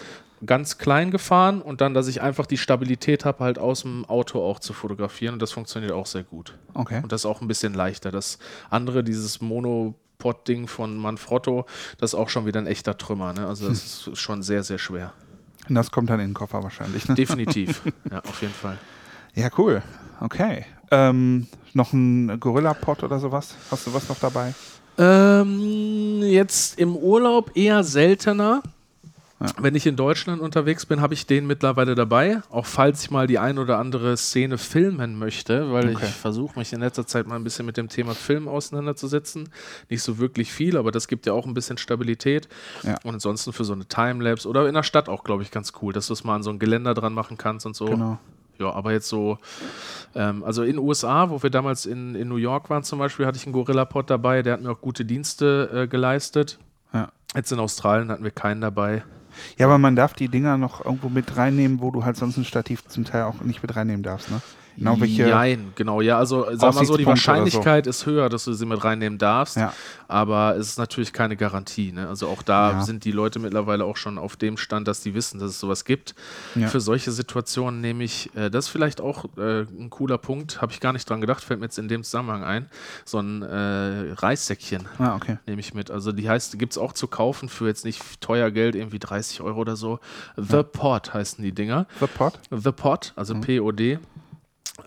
ganz 0.44 0.78
klein 0.78 1.10
gefahren 1.10 1.62
und 1.62 1.80
dann, 1.80 1.94
dass 1.94 2.08
ich 2.08 2.20
einfach 2.20 2.46
die 2.46 2.58
Stabilität 2.58 3.24
habe, 3.24 3.42
halt 3.42 3.58
aus 3.58 3.82
dem 3.82 4.04
Auto 4.04 4.42
auch 4.42 4.60
zu 4.60 4.72
fotografieren. 4.72 5.34
Und 5.34 5.42
das 5.42 5.52
funktioniert 5.52 5.92
auch 5.92 6.06
sehr 6.06 6.24
gut. 6.24 6.58
Okay. 6.74 7.00
Und 7.02 7.10
das 7.10 7.22
ist 7.22 7.26
auch 7.26 7.40
ein 7.40 7.48
bisschen 7.48 7.72
leichter. 7.72 8.10
Das 8.10 8.38
andere, 8.68 9.02
dieses 9.02 9.40
Mono 9.40 9.94
Pod-Ding 10.18 10.66
von 10.66 10.96
Manfrotto, 10.96 11.64
das 11.98 12.12
ist 12.12 12.18
auch 12.18 12.28
schon 12.28 12.44
wieder 12.44 12.60
ein 12.60 12.66
echter 12.66 12.98
Trümmer. 12.98 13.32
Ne? 13.32 13.46
Also 13.46 13.68
das 13.68 14.04
hm. 14.04 14.12
ist 14.12 14.20
schon 14.20 14.42
sehr, 14.42 14.62
sehr 14.62 14.78
schwer. 14.78 15.14
Und 15.68 15.74
das 15.74 15.90
kommt 15.90 16.10
dann 16.10 16.20
in 16.20 16.30
den 16.30 16.34
Koffer 16.34 16.62
wahrscheinlich. 16.62 17.08
Ne? 17.08 17.14
Definitiv, 17.14 17.82
ja, 18.10 18.18
auf 18.20 18.40
jeden 18.40 18.54
Fall. 18.54 18.78
Ja, 19.34 19.48
cool. 19.58 19.82
Okay. 20.20 20.64
Ähm, 20.90 21.46
noch 21.74 21.92
ein 21.92 22.40
Gorilla-Pod 22.40 23.02
oder 23.04 23.18
sowas? 23.18 23.54
Hast 23.70 23.86
du 23.86 23.94
was 23.94 24.08
noch 24.08 24.18
dabei? 24.18 24.54
Ähm, 24.96 26.22
jetzt 26.22 26.78
im 26.78 26.96
Urlaub 26.96 27.56
eher 27.56 27.84
seltener. 27.84 28.62
Ja. 29.40 29.46
Wenn 29.58 29.76
ich 29.76 29.86
in 29.86 29.94
Deutschland 29.94 30.42
unterwegs 30.42 30.84
bin, 30.84 31.00
habe 31.00 31.14
ich 31.14 31.26
den 31.26 31.46
mittlerweile 31.46 31.94
dabei. 31.94 32.42
Auch 32.50 32.66
falls 32.66 33.04
ich 33.04 33.10
mal 33.12 33.28
die 33.28 33.38
ein 33.38 33.58
oder 33.58 33.78
andere 33.78 34.16
Szene 34.16 34.58
filmen 34.58 35.16
möchte, 35.16 35.72
weil 35.72 35.94
okay. 35.94 36.06
ich 36.06 36.14
versuche 36.14 36.58
mich 36.58 36.72
in 36.72 36.80
letzter 36.80 37.06
Zeit 37.06 37.28
mal 37.28 37.36
ein 37.36 37.44
bisschen 37.44 37.64
mit 37.64 37.76
dem 37.76 37.88
Thema 37.88 38.14
Film 38.14 38.48
auseinanderzusetzen. 38.48 39.48
Nicht 39.88 40.02
so 40.02 40.18
wirklich 40.18 40.52
viel, 40.52 40.76
aber 40.76 40.90
das 40.90 41.06
gibt 41.06 41.24
ja 41.26 41.34
auch 41.34 41.46
ein 41.46 41.54
bisschen 41.54 41.78
Stabilität. 41.78 42.48
Ja. 42.82 42.96
Und 43.04 43.14
ansonsten 43.14 43.52
für 43.52 43.64
so 43.64 43.74
eine 43.74 43.86
Timelapse 43.86 44.48
oder 44.48 44.66
in 44.66 44.74
der 44.74 44.82
Stadt 44.82 45.08
auch, 45.08 45.22
glaube 45.22 45.44
ich, 45.44 45.52
ganz 45.52 45.72
cool, 45.82 45.92
dass 45.92 46.08
du 46.08 46.14
es 46.14 46.24
mal 46.24 46.34
an 46.34 46.42
so 46.42 46.50
ein 46.50 46.58
Geländer 46.58 46.94
dran 46.94 47.14
machen 47.14 47.38
kannst 47.38 47.64
und 47.64 47.76
so. 47.76 47.84
Genau. 47.86 48.18
Ja, 48.58 48.72
aber 48.72 48.90
jetzt 48.90 49.08
so, 49.08 49.38
ähm, 50.16 50.42
also 50.42 50.64
in 50.64 50.72
den 50.72 50.78
USA, 50.78 51.30
wo 51.30 51.40
wir 51.40 51.50
damals 51.50 51.86
in, 51.86 52.16
in 52.16 52.26
New 52.26 52.36
York 52.36 52.70
waren 52.70 52.82
zum 52.82 52.98
Beispiel, 52.98 53.24
hatte 53.24 53.38
ich 53.38 53.46
einen 53.46 53.52
Gorilla-Pod 53.52 54.10
dabei, 54.10 54.42
der 54.42 54.54
hat 54.54 54.62
mir 54.62 54.72
auch 54.72 54.80
gute 54.80 55.04
Dienste 55.04 55.70
äh, 55.72 55.86
geleistet. 55.86 56.58
Ja. 56.92 57.12
Jetzt 57.36 57.52
in 57.52 57.60
Australien 57.60 58.10
hatten 58.10 58.24
wir 58.24 58.32
keinen 58.32 58.60
dabei. 58.60 59.04
Ja, 59.56 59.66
aber 59.66 59.78
man 59.78 59.96
darf 59.96 60.14
die 60.14 60.28
Dinger 60.28 60.56
noch 60.58 60.84
irgendwo 60.84 61.08
mit 61.08 61.36
reinnehmen, 61.36 61.80
wo 61.80 61.90
du 61.90 62.04
halt 62.04 62.16
sonst 62.16 62.36
ein 62.36 62.44
Stativ 62.44 62.86
zum 62.86 63.04
Teil 63.04 63.24
auch 63.24 63.40
nicht 63.42 63.62
mit 63.62 63.74
reinnehmen 63.76 64.02
darfst, 64.02 64.30
ne? 64.30 64.40
Genau, 64.78 65.00
welche 65.00 65.26
Nein, 65.26 65.72
genau, 65.74 66.00
ja, 66.00 66.18
also 66.18 66.46
sag 66.52 66.74
mal 66.74 66.84
so, 66.84 66.96
die 66.96 67.06
Wahrscheinlichkeit 67.06 67.84
so. 67.84 67.90
ist 67.90 68.06
höher, 68.06 68.28
dass 68.28 68.44
du 68.44 68.52
sie 68.52 68.64
mit 68.64 68.82
reinnehmen 68.84 69.18
darfst, 69.18 69.56
ja. 69.56 69.72
aber 70.06 70.56
es 70.56 70.68
ist 70.68 70.78
natürlich 70.78 71.12
keine 71.12 71.36
Garantie. 71.36 71.90
Ne? 71.92 72.08
Also 72.08 72.28
auch 72.28 72.42
da 72.42 72.72
ja. 72.72 72.82
sind 72.82 73.04
die 73.04 73.10
Leute 73.10 73.40
mittlerweile 73.40 73.84
auch 73.84 73.96
schon 73.96 74.18
auf 74.18 74.36
dem 74.36 74.56
Stand, 74.56 74.86
dass 74.86 75.00
die 75.00 75.14
wissen, 75.14 75.40
dass 75.40 75.50
es 75.50 75.60
sowas 75.60 75.84
gibt. 75.84 76.14
Ja. 76.54 76.68
Für 76.68 76.80
solche 76.80 77.10
Situationen 77.10 77.80
nehme 77.80 78.04
ich, 78.04 78.34
äh, 78.36 78.50
das 78.50 78.66
ist 78.66 78.70
vielleicht 78.70 79.00
auch 79.00 79.24
äh, 79.36 79.62
ein 79.62 79.90
cooler 79.90 80.18
Punkt, 80.18 80.62
habe 80.62 80.72
ich 80.72 80.80
gar 80.80 80.92
nicht 80.92 81.08
dran 81.10 81.20
gedacht, 81.20 81.42
fällt 81.42 81.58
mir 81.58 81.66
jetzt 81.66 81.78
in 81.78 81.88
dem 81.88 82.04
Zusammenhang 82.04 82.44
ein, 82.44 82.66
so 83.04 83.18
ein 83.18 83.42
äh, 83.42 84.12
Reissäckchen 84.12 84.86
ah, 84.98 85.16
okay. 85.16 85.38
nehme 85.46 85.60
ich 85.60 85.74
mit. 85.74 85.90
Also 85.90 86.12
die 86.12 86.28
heißt, 86.28 86.58
gibt 86.58 86.72
es 86.72 86.78
auch 86.78 86.92
zu 86.92 87.08
kaufen 87.08 87.48
für 87.48 87.66
jetzt 87.66 87.84
nicht 87.84 88.20
teuer 88.20 88.50
Geld, 88.50 88.76
irgendwie 88.76 89.00
30 89.00 89.40
Euro 89.40 89.60
oder 89.60 89.76
so. 89.76 89.98
The 90.36 90.62
Pot 90.62 91.12
heißen 91.14 91.42
die 91.42 91.52
Dinger. 91.52 91.86
The 92.00 92.06
Pot? 92.06 92.40
The 92.50 92.72
Pot, 92.72 93.12
also 93.16 93.34
mhm. 93.34 93.40
P-O-D. 93.40 93.98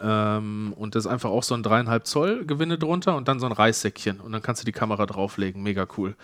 Ähm, 0.01 0.73
und 0.75 0.95
das 0.95 1.05
ist 1.05 1.11
einfach 1.11 1.29
auch 1.29 1.43
so 1.43 1.55
ein 1.55 1.63
dreieinhalb 1.63 2.07
Zoll 2.07 2.45
Gewinde 2.45 2.77
drunter 2.77 3.15
und 3.15 3.27
dann 3.27 3.39
so 3.39 3.45
ein 3.45 3.51
Reissäckchen. 3.51 4.19
Und 4.19 4.31
dann 4.31 4.41
kannst 4.41 4.61
du 4.61 4.65
die 4.65 4.71
Kamera 4.71 5.05
drauflegen. 5.05 5.61
Mega 5.61 5.87
cool. 5.97 6.15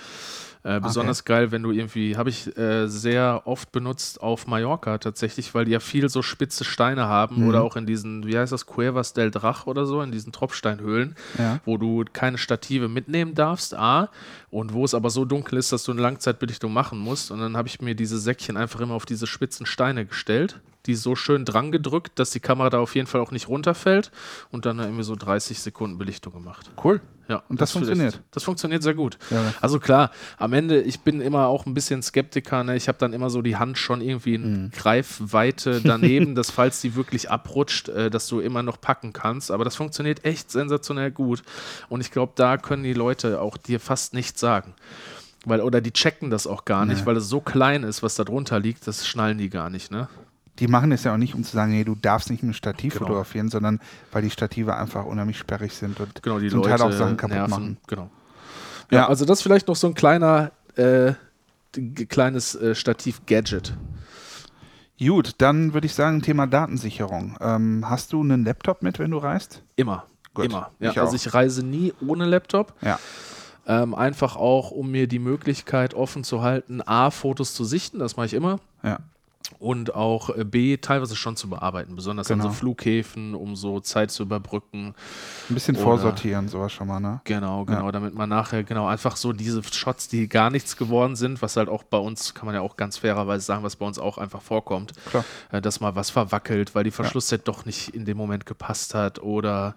Äh, 0.64 0.82
besonders 0.82 1.22
okay. 1.22 1.34
geil, 1.34 1.52
wenn 1.52 1.64
du 1.64 1.72
irgendwie, 1.72 2.18
habe 2.18 2.30
ich 2.30 2.58
äh, 2.58 2.88
sehr 2.88 3.44
oft 3.46 3.72
benutzt 3.72 4.22
auf 4.22 4.48
Mallorca 4.48 4.98
tatsächlich, 4.98 5.56
weil 5.56 5.64
die 5.64 5.72
ja 5.72 5.80
viel 5.80 6.10
so 6.10 6.22
spitze 6.22 6.66
Steine 6.66 7.06
haben 7.08 7.42
mhm. 7.42 7.48
oder 7.48 7.64
auch 7.64 7.78
in 7.78 7.86
diesen, 7.86 8.28
wie 8.28 8.38
heißt 8.38 8.52
das, 8.52 8.66
Cuevas 8.66 9.14
del 9.14 9.32
Drach 9.32 9.66
oder 9.66 9.86
so, 9.86 10.02
in 10.02 10.12
diesen 10.12 10.34
Tropfsteinhöhlen, 10.34 11.16
ja. 11.38 11.60
wo 11.64 11.78
du 11.78 12.04
keine 12.12 12.38
Stative 12.38 12.90
mitnehmen 12.90 13.34
darfst, 13.34 13.76
A, 13.76 14.10
und 14.50 14.74
wo 14.74 14.86
es 14.86 14.94
aber 14.94 15.10
so 15.10 15.26
dunkel 15.26 15.58
ist, 15.58 15.72
dass 15.72 15.84
du 15.84 15.92
eine 15.92 16.02
Langzeitbelichtung 16.02 16.72
machen 16.72 17.00
musst. 17.00 17.32
Und 17.32 17.40
dann 17.40 17.58
habe 17.58 17.68
ich 17.68 17.82
mir 17.82 17.96
diese 17.96 18.18
Säckchen 18.18 18.58
einfach 18.58 18.80
immer 18.80 18.94
auf 18.94 19.06
diese 19.06 19.28
spitzen 19.28 19.66
Steine 19.66 20.06
gestellt 20.06 20.62
die 20.88 20.96
so 20.96 21.16
schön 21.16 21.46
dran 21.46 21.72
gedrückt, 21.72 22.18
dass 22.18 22.32
die 22.32 22.40
Kamera 22.40 22.70
da 22.70 22.80
auf 22.80 22.96
jeden 22.96 23.08
Fall 23.08 23.22
auch 23.22 23.32
nicht 23.32 23.50
runterfällt 23.50 24.12
und 24.52 24.66
dann 24.66 24.80
irgendwie 24.80 25.04
so 25.04 25.16
30 25.16 25.60
Sekunden 25.60 25.98
Belichtung 25.98 26.34
gemacht. 26.34 26.72
Cool. 26.84 27.02
Ja, 27.30 27.44
und 27.50 27.60
das, 27.60 27.70
das 27.70 27.72
funktioniert. 27.74 28.22
Das 28.32 28.44
funktioniert 28.46 28.84
sehr 28.84 28.94
gut. 28.94 29.18
Ja. 29.32 29.54
Also 29.60 29.80
klar, 29.80 30.12
am 30.38 30.54
Ende, 30.54 30.82
ich 30.82 31.02
bin 31.02 31.20
immer 31.20 31.48
auch 31.48 31.66
ein 31.66 31.74
bisschen 31.74 32.02
Skeptiker. 32.02 32.64
Ne? 32.64 32.78
Ich 32.78 32.88
habe 32.88 32.98
dann 33.00 33.12
immer 33.12 33.30
so 33.30 33.42
die 33.42 33.58
Hand 33.58 33.78
schon 33.78 34.00
irgendwie 34.00 34.36
in 34.36 34.64
mhm. 34.64 34.72
Greifweite 34.72 35.82
daneben, 35.84 36.36
dass 36.36 36.52
falls 36.52 36.80
die 36.80 36.96
wirklich 36.96 37.30
abrutscht, 37.30 37.90
äh, 37.90 38.10
dass 38.10 38.28
du 38.28 38.40
immer 38.40 38.64
noch 38.64 38.80
packen 38.80 39.12
kannst. 39.12 39.52
Aber 39.52 39.66
das 39.66 39.76
funktioniert 39.76 40.24
echt 40.24 40.52
sensationell 40.52 41.12
gut. 41.12 41.44
Und 41.90 42.00
ich 42.00 42.12
glaube, 42.12 42.32
da 42.36 42.56
können 42.56 42.84
die 42.84 42.94
Leute 42.94 43.42
auch 43.42 43.58
dir 43.58 43.82
fast 43.82 44.14
nichts 44.14 44.40
sagen. 44.40 44.47
Weil, 45.46 45.62
oder 45.62 45.82
die 45.82 45.92
checken 45.92 46.30
das 46.30 46.46
auch 46.46 46.66
gar 46.66 46.86
nicht, 46.86 47.02
nee. 47.02 47.06
weil 47.06 47.18
es 47.18 47.30
so 47.30 47.40
klein 47.40 47.84
ist, 47.84 48.04
was 48.04 48.16
da 48.16 48.24
drunter 48.24 48.60
liegt, 48.60 48.86
das 48.88 49.08
schnallen 49.08 49.38
die 49.38 49.50
gar 49.50 49.70
nicht, 49.70 49.92
ne? 49.92 50.10
die 50.60 50.68
machen 50.68 50.92
es 50.92 51.04
ja 51.04 51.14
auch 51.14 51.18
nicht, 51.18 51.36
um 51.36 51.44
zu 51.44 51.56
sagen, 51.56 51.72
hey, 51.72 51.86
du 51.86 51.96
darfst 51.96 52.30
nicht 52.30 52.44
mit 52.44 52.56
Stativ 52.56 52.94
genau. 52.94 53.06
fotografieren, 53.06 53.50
sondern 53.50 53.80
weil 54.12 54.24
die 54.24 54.30
Stative 54.30 54.76
einfach 54.76 55.06
unheimlich 55.06 55.38
sperrig 55.38 55.74
sind 55.74 56.00
und 56.00 56.22
genau, 56.24 56.40
die 56.40 56.50
zum 56.50 56.60
Leute 56.60 56.70
Teil 56.70 56.82
auch 56.82 56.92
Sachen 56.92 57.18
kaputt 57.18 57.38
nerven. 57.38 57.50
machen. 57.50 57.78
Genau. 57.88 58.10
Ja, 58.90 59.00
ja, 59.00 59.08
also 59.08 59.26
das 59.26 59.40
ist 59.40 59.44
vielleicht 59.44 59.68
noch 59.68 59.76
so 59.76 59.88
ein 59.88 59.94
kleiner, 59.94 60.52
äh, 60.76 61.14
kleines 62.10 62.56
äh, 62.56 62.74
Stativ-Gadget. 62.74 63.74
Gut, 65.00 65.36
dann 65.38 65.74
würde 65.74 65.86
ich 65.86 65.94
sagen, 65.94 66.24
Thema 66.24 66.48
Datensicherung. 66.48 67.38
Ähm, 67.40 67.88
hast 67.88 68.14
du 68.14 68.22
einen 68.22 68.44
Laptop 68.46 68.82
mit, 68.82 68.98
wenn 68.98 69.12
du 69.12 69.18
reist? 69.18 69.62
Immer. 69.76 70.06
Gut, 70.34 70.46
Immer. 70.46 70.72
Ja, 70.80 70.92
ich 70.92 71.00
also 71.00 71.16
ich 71.16 71.34
reise 71.34 71.64
nie 71.64 71.94
ohne 72.06 72.26
Laptop. 72.26 72.74
Ja. 72.82 73.00
Ähm, 73.68 73.94
einfach 73.94 74.38
auch, 74.38 74.72
um 74.72 74.92
mir 74.92 75.08
die 75.08 75.20
Möglichkeit 75.20 75.94
offen 75.94 76.24
zu 76.24 76.42
halten, 76.42 76.82
A, 76.82 77.12
Fotos 77.12 77.54
zu 77.54 77.66
sichten, 77.66 78.00
das 78.00 78.16
mache 78.16 78.28
ich 78.28 78.34
immer. 78.34 78.60
Ja 78.82 79.00
und 79.60 79.96
auch 79.96 80.30
äh, 80.30 80.44
B 80.44 80.78
teilweise 80.78 81.16
schon 81.16 81.36
zu 81.36 81.50
bearbeiten, 81.50 81.96
besonders 81.96 82.28
genau. 82.28 82.46
an 82.46 82.50
so 82.50 82.50
genau. 82.50 82.60
Flughäfen, 82.60 83.34
um 83.34 83.56
so 83.56 83.80
Zeit 83.80 84.12
zu 84.12 84.24
überbrücken. 84.24 84.94
Ein 85.50 85.54
bisschen 85.54 85.76
Oder, 85.76 85.86
vorsortieren, 85.86 86.48
sowas 86.48 86.72
schon 86.72 86.88
mal, 86.88 87.00
ne? 87.00 87.22
Genau, 87.24 87.66
genau, 87.66 87.86
ja. 87.86 87.92
damit 87.92 88.14
man 88.14 88.30
nachher, 88.30 88.64
genau, 88.64 88.88
einfach 88.88 89.16
so 89.16 89.34
diese 89.34 89.64
Shots, 89.64 90.08
die 90.08 90.28
gar 90.28 90.50
nichts 90.50 90.78
geworden 90.78 91.16
sind, 91.16 91.42
was 91.42 91.56
halt 91.56 91.70
auch 91.70 91.84
bei 91.84 91.98
uns, 91.98 92.34
kann 92.34 92.46
man 92.46 92.56
ja 92.56 92.62
auch 92.62 92.76
ganz 92.76 92.98
fairerweise 92.98 93.46
sagen, 93.46 93.64
was 93.64 93.76
bei 93.76 93.86
uns 93.86 94.00
auch 94.00 94.18
einfach 94.18 94.42
vorkommt, 94.42 94.94
Klar. 95.10 95.26
Äh, 95.52 95.62
dass 95.62 95.80
mal 95.80 95.96
was 95.96 96.10
verwackelt, 96.10 96.76
weil 96.76 96.84
die 96.84 96.92
Verschlusszeit 96.92 97.42
ja. 97.42 97.46
doch 97.46 97.66
nicht 97.66 97.90
in 97.90 98.06
dem 98.06 98.18
Moment 98.18 98.46
gepasst 98.46 98.94
hat 98.94 99.20
oder 99.20 99.76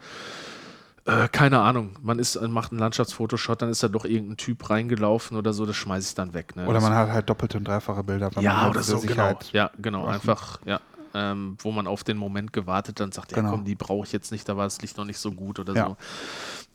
äh, 1.11 1.29
keine 1.29 1.61
Ahnung, 1.61 1.91
man 2.03 2.19
ist, 2.19 2.37
äh, 2.37 2.49
macht 2.49 2.73
einen 2.73 2.81
Landschaftsfotoshot, 2.81 3.63
dann 3.63 3.71
ist 3.71 3.83
da 3.83 3.89
doch 3.89 4.05
irgendein 4.05 4.37
Typ 4.37 4.71
reingelaufen 4.71 5.37
oder 5.37 5.53
so, 5.53 5.67
das 5.67 5.77
schmeiße 5.77 6.09
ich 6.09 6.15
dann 6.15 6.35
weg. 6.35 6.57
Ne? 6.57 6.67
Oder 6.67 6.81
man 6.81 6.95
hat 6.95 7.11
halt 7.11 7.29
doppelte 7.29 7.59
und 7.59 7.67
dreifache 7.67 8.03
Bilder. 8.05 8.31
Ja, 8.41 8.69
oder 8.69 8.83
so, 8.83 9.01
genau. 9.01 9.39
Ja, 9.53 9.71
genau, 9.79 10.07
einfach, 10.07 10.59
ja. 10.65 10.81
Ähm, 11.13 11.57
wo 11.61 11.73
man 11.73 11.87
auf 11.87 12.05
den 12.05 12.17
Moment 12.17 12.53
gewartet 12.53 13.01
dann 13.01 13.11
sagt, 13.11 13.33
ja 13.33 13.39
genau. 13.39 13.51
komm, 13.51 13.65
die 13.65 13.75
brauche 13.75 14.07
ich 14.07 14.13
jetzt 14.13 14.31
nicht, 14.31 14.49
da 14.49 14.57
war 14.57 14.65
das 14.65 14.81
Licht 14.81 14.97
noch 14.97 15.05
nicht 15.05 15.19
so 15.19 15.33
gut 15.33 15.59
oder 15.59 15.75
ja. 15.75 15.87
so. 15.87 15.97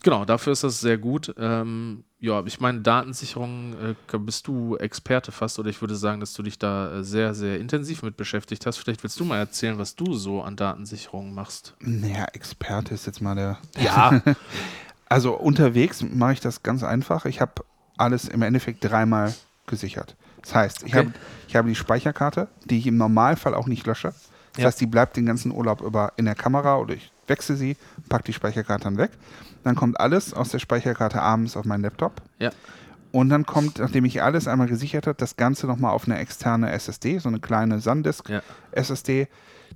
Genau, 0.03 0.25
dafür 0.25 0.53
ist 0.53 0.63
das 0.63 0.81
sehr 0.81 0.97
gut. 0.97 1.33
Ähm, 1.37 2.03
ja, 2.19 2.43
ich 2.45 2.59
meine, 2.59 2.81
Datensicherung 2.81 3.73
äh, 3.73 4.17
bist 4.17 4.47
du 4.47 4.75
Experte 4.77 5.31
fast 5.31 5.57
oder 5.57 5.69
ich 5.69 5.81
würde 5.81 5.95
sagen, 5.95 6.19
dass 6.19 6.33
du 6.33 6.43
dich 6.43 6.59
da 6.59 6.97
äh, 6.97 7.03
sehr, 7.03 7.33
sehr 7.33 7.59
intensiv 7.59 8.03
mit 8.03 8.17
beschäftigt 8.17 8.65
hast. 8.65 8.77
Vielleicht 8.77 9.03
willst 9.03 9.19
du 9.19 9.25
mal 9.25 9.37
erzählen, 9.37 9.77
was 9.77 9.95
du 9.95 10.13
so 10.13 10.41
an 10.41 10.55
Datensicherung 10.55 11.33
machst. 11.33 11.75
Naja, 11.79 12.25
Experte 12.33 12.93
ist 12.93 13.05
jetzt 13.05 13.21
mal 13.21 13.35
der. 13.35 13.57
Ja. 13.79 14.21
also 15.09 15.33
unterwegs 15.33 16.03
mache 16.03 16.33
ich 16.33 16.39
das 16.39 16.61
ganz 16.61 16.83
einfach. 16.83 17.25
Ich 17.25 17.41
habe 17.41 17.63
alles 17.97 18.27
im 18.27 18.41
Endeffekt 18.41 18.83
dreimal 18.83 19.33
gesichert. 19.67 20.15
Das 20.45 20.55
heißt, 20.55 20.83
ich, 20.83 20.93
okay. 20.93 21.05
habe, 21.05 21.13
ich 21.47 21.55
habe 21.55 21.69
die 21.69 21.75
Speicherkarte, 21.75 22.47
die 22.65 22.77
ich 22.77 22.87
im 22.87 22.97
Normalfall 22.97 23.55
auch 23.55 23.65
nicht 23.65 23.87
lösche. 23.87 24.13
Das 24.53 24.61
ja. 24.61 24.65
heißt, 24.65 24.79
die 24.79 24.85
bleibt 24.85 25.17
den 25.17 25.25
ganzen 25.25 25.51
Urlaub 25.51 25.81
über 25.81 26.13
in 26.17 26.25
der 26.25 26.35
Kamera 26.35 26.77
oder 26.77 26.93
ich 26.93 27.11
wechsle 27.27 27.55
sie, 27.55 27.77
packe 28.09 28.25
die 28.25 28.33
Speicherkarte 28.33 28.83
dann 28.83 28.97
weg. 28.97 29.11
Dann 29.63 29.75
kommt 29.75 29.99
alles 29.99 30.33
aus 30.33 30.49
der 30.49 30.59
Speicherkarte 30.59 31.21
abends 31.21 31.57
auf 31.57 31.65
meinen 31.65 31.81
Laptop. 31.81 32.21
Ja. 32.39 32.51
Und 33.11 33.29
dann 33.29 33.45
kommt, 33.45 33.79
nachdem 33.79 34.05
ich 34.05 34.21
alles 34.21 34.47
einmal 34.47 34.67
gesichert 34.67 35.07
habe, 35.07 35.17
das 35.17 35.35
Ganze 35.35 35.65
nochmal 35.65 35.91
auf 35.91 36.05
eine 36.05 36.19
externe 36.19 36.71
SSD, 36.71 37.17
so 37.17 37.29
eine 37.29 37.39
kleine 37.39 37.79
SanDisk 37.79 38.29
ja. 38.29 38.41
SSD, 38.71 39.27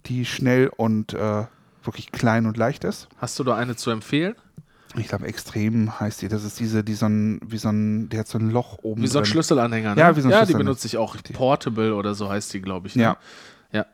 die 0.06 0.26
schnell 0.26 0.70
und 0.76 1.14
äh, 1.14 1.46
wirklich 1.84 2.12
klein 2.12 2.46
und 2.46 2.58
leicht 2.58 2.84
ist. 2.84 3.08
Hast 3.18 3.40
du 3.40 3.44
da 3.44 3.56
eine 3.56 3.76
zu 3.76 3.90
empfehlen? 3.90 4.36
Ich 4.98 5.08
glaube, 5.08 5.28
extrem 5.28 6.00
heißt 6.00 6.22
die. 6.22 6.30
Das 6.30 6.44
ist 6.44 6.60
diese, 6.60 6.84
die 6.84 6.96
so 6.96 7.06
ein, 7.06 7.40
wie 7.46 7.58
so 7.58 7.70
ein, 7.70 8.10
der 8.10 8.22
hat 8.22 8.28
so 8.28 8.40
ein 8.40 8.50
Loch 8.50 8.80
oben. 8.82 9.02
Wie 9.02 9.08
so 9.08 9.20
ein 9.20 9.24
drin. 9.24 9.34
Schlüsselanhänger, 9.34 9.96
ne? 9.96 10.02
Ja, 10.02 10.16
wie 10.16 10.22
so 10.22 10.28
ein 10.28 10.32
Ja, 10.32 10.46
die 10.46 10.54
benutze 10.54 10.88
ich 10.88 10.98
auch. 10.98 11.16
Portable 11.34 11.94
oder 11.94 12.16
so 12.16 12.30
heißt 12.30 12.54
die, 12.54 12.62
glaube 12.62 12.88
ich. 12.88 12.96
Ne? 12.96 13.04
Ja. 13.04 13.18
Ja. 13.72 13.86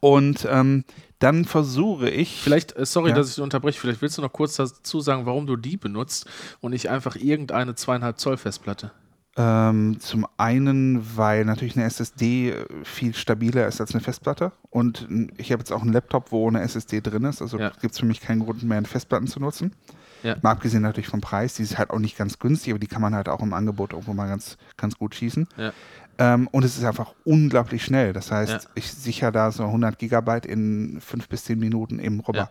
Und 0.00 0.46
ähm, 0.48 0.84
dann 1.18 1.44
versuche 1.44 2.08
ich. 2.08 2.40
Vielleicht, 2.42 2.76
äh, 2.76 2.86
sorry, 2.86 3.10
ja. 3.10 3.16
dass 3.16 3.30
ich 3.30 3.42
unterbreche, 3.42 3.80
vielleicht 3.80 4.02
willst 4.02 4.16
du 4.18 4.22
noch 4.22 4.32
kurz 4.32 4.54
dazu 4.54 5.00
sagen, 5.00 5.26
warum 5.26 5.46
du 5.46 5.56
die 5.56 5.76
benutzt 5.76 6.26
und 6.60 6.70
nicht 6.70 6.90
einfach 6.90 7.16
irgendeine 7.16 7.74
zweieinhalb 7.74 8.18
Zoll 8.18 8.36
Festplatte. 8.36 8.92
Ähm, 9.36 9.98
zum 9.98 10.28
einen, 10.36 11.16
weil 11.16 11.44
natürlich 11.44 11.76
eine 11.76 11.86
SSD 11.86 12.54
viel 12.84 13.14
stabiler 13.14 13.66
ist 13.66 13.80
als 13.80 13.92
eine 13.92 14.00
Festplatte. 14.00 14.52
Und 14.70 15.08
ich 15.38 15.50
habe 15.50 15.60
jetzt 15.60 15.72
auch 15.72 15.82
einen 15.82 15.92
Laptop, 15.92 16.30
wo 16.30 16.46
eine 16.46 16.60
SSD 16.60 17.00
drin 17.00 17.24
ist. 17.24 17.42
Also 17.42 17.58
ja. 17.58 17.70
gibt 17.80 17.94
es 17.94 17.98
für 17.98 18.06
mich 18.06 18.20
keinen 18.20 18.44
Grund 18.44 18.62
mehr, 18.62 18.78
eine 18.78 18.86
Festplatten 18.86 19.26
zu 19.26 19.40
nutzen. 19.40 19.72
Ja. 20.24 20.36
Mal 20.40 20.52
abgesehen 20.52 20.82
natürlich 20.82 21.08
vom 21.08 21.20
Preis, 21.20 21.54
die 21.54 21.62
ist 21.62 21.78
halt 21.78 21.90
auch 21.90 21.98
nicht 21.98 22.16
ganz 22.16 22.38
günstig, 22.38 22.72
aber 22.72 22.78
die 22.78 22.86
kann 22.86 23.02
man 23.02 23.14
halt 23.14 23.28
auch 23.28 23.40
im 23.40 23.52
Angebot 23.52 23.92
irgendwo 23.92 24.14
mal 24.14 24.26
ganz, 24.26 24.56
ganz 24.78 24.96
gut 24.96 25.14
schießen. 25.14 25.46
Ja. 25.58 25.72
Ähm, 26.16 26.48
und 26.50 26.64
es 26.64 26.78
ist 26.78 26.84
einfach 26.84 27.12
unglaublich 27.24 27.84
schnell. 27.84 28.12
Das 28.12 28.30
heißt, 28.30 28.52
ja. 28.52 28.60
ich 28.74 28.90
sichere 28.90 29.32
da 29.32 29.52
so 29.52 29.64
100 29.64 29.98
Gigabyte 29.98 30.46
in 30.46 31.00
fünf 31.00 31.28
bis 31.28 31.44
zehn 31.44 31.58
Minuten 31.58 31.98
eben 31.98 32.20
rüber. 32.20 32.48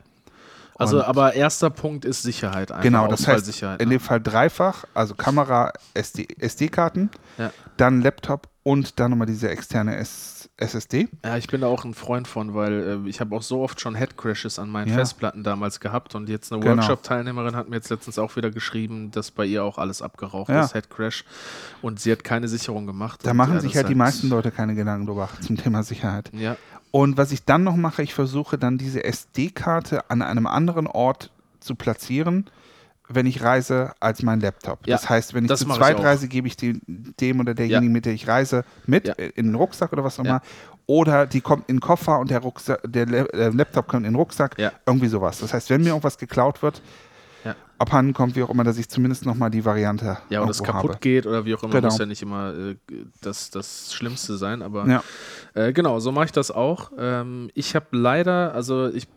Also, 0.76 0.98
und 0.98 1.04
aber 1.04 1.34
erster 1.34 1.70
Punkt 1.70 2.06
ist 2.06 2.24
Sicherheit 2.24 2.72
einfach. 2.72 2.84
Genau, 2.84 3.08
das 3.08 3.28
heißt, 3.28 3.62
in 3.62 3.70
ne? 3.70 3.78
dem 3.78 4.00
Fall 4.00 4.22
dreifach, 4.22 4.86
also 4.94 5.16
Kamera, 5.16 5.72
SD, 5.94 6.28
SD-Karten, 6.40 7.10
ja. 7.38 7.52
dann 7.78 8.02
Laptop 8.02 8.50
und 8.64 9.00
dann 9.00 9.12
nochmal 9.12 9.28
diese 9.28 9.50
externe 9.50 9.96
S 9.98 10.33
SSD. 10.58 11.08
Ja, 11.26 11.38
ich 11.38 11.48
bin 11.48 11.62
da 11.62 11.68
auch 11.68 11.84
ein 11.84 11.96
Freund 11.96 12.28
von, 12.28 12.54
weil 12.54 13.02
äh, 13.06 13.10
ich 13.10 13.20
habe 13.20 13.36
auch 13.36 13.42
so 13.42 13.62
oft 13.62 13.82
schon 13.82 13.96
Headcrashes 13.96 14.60
an 14.60 14.70
meinen 14.70 14.90
ja. 14.90 14.96
Festplatten 14.96 15.44
damals 15.44 15.80
gehabt 15.80 16.14
und 16.14 16.30
jetzt 16.30 16.52
eine 16.52 16.62
genau. 16.62 16.76
Workshop-Teilnehmerin 16.76 17.56
hat 17.56 17.70
mir 17.70 17.78
jetzt 17.78 17.90
letztens 17.90 18.20
auch 18.20 18.36
wieder 18.36 18.52
geschrieben, 18.52 19.10
dass 19.10 19.32
bei 19.32 19.46
ihr 19.46 19.64
auch 19.64 19.80
alles 19.80 20.04
abgeraucht 20.04 20.50
ja. 20.50 20.64
ist, 20.64 20.76
Headcrash 20.76 21.26
und 21.82 22.00
sie 22.00 22.12
hat 22.12 22.24
keine 22.24 22.48
Sicherung 22.48 22.86
gemacht. 22.86 23.22
Da 23.24 23.34
machen 23.34 23.60
sich 23.62 23.76
halt 23.76 23.90
die 23.90 23.96
meisten 23.96 24.30
Leute 24.30 24.52
keine 24.52 24.76
Gedanken 24.76 25.08
drüber 25.08 25.30
zum 25.42 25.58
Thema 25.58 25.82
Sicherheit. 25.82 26.30
Ja. 26.34 26.56
Und 26.92 27.18
was 27.18 27.32
ich 27.32 27.46
dann 27.46 27.64
noch 27.64 27.76
mache, 27.76 28.04
ich 28.04 28.14
versuche 28.14 28.60
dann 28.60 28.78
diese 28.78 29.04
SD-Karte 29.04 30.12
an 30.12 30.22
einem 30.22 30.46
anderen 30.46 30.86
Ort 30.86 31.32
zu 31.60 31.74
platzieren, 31.74 32.48
wenn 33.16 33.26
ich 33.26 33.44
reise, 33.44 33.94
als 34.00 34.24
mein 34.24 34.40
Laptop. 34.40 34.86
Ja, 34.86 34.96
das 34.96 35.10
heißt, 35.10 35.34
wenn 35.34 35.46
ich 35.46 35.56
zu 35.56 35.66
zweit 35.66 36.00
ich 36.00 36.06
reise, 36.06 36.28
gebe 36.28 36.48
ich 36.48 36.58
die, 36.58 36.80
dem 36.88 37.40
oder 37.40 37.54
derjenigen, 37.54 37.92
ja. 37.92 37.94
mit 37.94 38.06
der 38.06 38.14
ich 38.14 38.28
reise, 38.28 38.64
mit 38.86 39.08
ja. 39.08 39.14
in 39.14 39.48
den 39.48 39.56
Rucksack 39.56 39.94
oder 39.94 40.04
was 40.04 40.20
auch 40.20 40.26
immer. 40.26 40.42
Oder 40.86 41.26
die 41.28 41.42
kommt 41.42 41.70
in 41.70 41.78
den 41.78 41.82
Koffer 41.82 42.20
und 42.20 42.30
der, 42.30 42.40
Rucksack, 42.40 42.82
der, 42.86 43.06
der 43.06 43.54
Laptop 43.54 43.88
kommt 43.88 44.06
in 44.06 44.14
den 44.14 44.16
Rucksack. 44.16 44.58
Irgendwie 44.86 45.08
sowas. 45.08 45.40
Das 45.40 45.54
heißt, 45.54 45.70
wenn 45.70 45.82
mir 45.82 45.90
irgendwas 45.90 46.18
geklaut 46.18 46.62
wird, 46.62 46.82
abhanden 47.84 48.14
kommt, 48.14 48.36
wie 48.36 48.44
auch 48.44 48.50
immer, 48.50 48.64
dass 48.64 48.78
ich 48.78 48.90
zumindest 48.90 49.26
nochmal 49.26 49.50
die 49.50 49.66
Variante 49.66 50.18
Ja, 50.30 50.42
und 50.42 50.50
es 50.50 50.64
kaputt 50.64 50.92
habe. 50.92 51.00
geht 51.00 51.26
oder 51.26 51.46
wie 51.46 51.54
auch 51.54 51.64
immer, 51.64 51.74
genau. 51.74 51.88
muss 51.88 51.98
ja 51.98 52.06
nicht 52.06 52.22
immer 52.22 52.54
äh, 52.54 52.76
das, 53.22 53.50
das 53.50 53.94
Schlimmste 53.94 54.38
sein, 54.38 54.62
aber 54.62 54.88
ja. 54.88 55.04
äh, 55.54 55.74
genau, 55.74 56.00
so 56.00 56.12
mache 56.12 56.26
ich 56.26 56.32
das 56.32 56.50
auch. 56.50 56.92
Ähm, 56.98 57.50
ich 57.54 57.76
habe 57.76 57.88
leider, 57.92 58.54
also 58.54 58.88
ich 58.88 59.08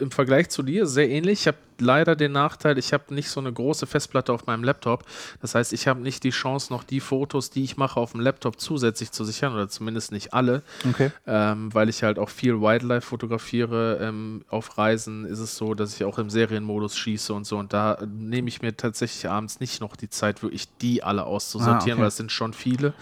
im 0.00 0.10
Vergleich 0.10 0.48
zu 0.50 0.62
dir 0.62 0.86
sehr 0.86 1.08
ähnlich. 1.08 1.40
Ich 1.40 1.46
habe 1.46 1.58
leider 1.78 2.16
den 2.16 2.32
Nachteil, 2.32 2.78
ich 2.78 2.92
habe 2.92 3.14
nicht 3.14 3.30
so 3.30 3.40
eine 3.40 3.52
große 3.52 3.86
Festplatte 3.86 4.32
auf 4.32 4.46
meinem 4.46 4.64
Laptop. 4.64 5.04
Das 5.40 5.54
heißt, 5.54 5.72
ich 5.72 5.86
habe 5.86 6.00
nicht 6.00 6.24
die 6.24 6.30
Chance, 6.30 6.72
noch 6.72 6.84
die 6.84 7.00
Fotos, 7.00 7.50
die 7.50 7.64
ich 7.64 7.76
mache, 7.76 8.00
auf 8.00 8.12
dem 8.12 8.20
Laptop 8.20 8.60
zusätzlich 8.60 9.12
zu 9.12 9.24
sichern 9.24 9.54
oder 9.54 9.68
zumindest 9.68 10.12
nicht 10.12 10.34
alle. 10.34 10.62
Okay. 10.88 11.12
Ähm, 11.26 11.72
weil 11.72 11.88
ich 11.88 12.02
halt 12.02 12.18
auch 12.18 12.30
viel 12.30 12.60
Wildlife 12.60 13.06
fotografiere. 13.06 13.98
Ähm, 14.00 14.44
auf 14.48 14.76
Reisen 14.76 15.24
ist 15.24 15.38
es 15.38 15.56
so, 15.56 15.74
dass 15.74 15.94
ich 15.94 16.04
auch 16.04 16.18
im 16.18 16.30
Serienmodus 16.30 16.96
schieße 16.96 17.32
und 17.32 17.46
so. 17.46 17.58
Und 17.58 17.72
da 17.72 17.98
nehme 18.06 18.48
ich 18.48 18.62
mir 18.62 18.76
tatsächlich 18.76 19.28
abends 19.30 19.60
nicht 19.60 19.80
noch 19.80 19.96
die 19.96 20.10
Zeit, 20.10 20.42
wirklich 20.42 20.68
die 20.78 21.02
alle 21.02 21.24
auszusortieren, 21.24 21.78
ah, 21.78 21.92
okay. 21.92 22.00
weil 22.00 22.08
es 22.08 22.16
sind 22.16 22.32
schon 22.32 22.52
viele. 22.52 22.92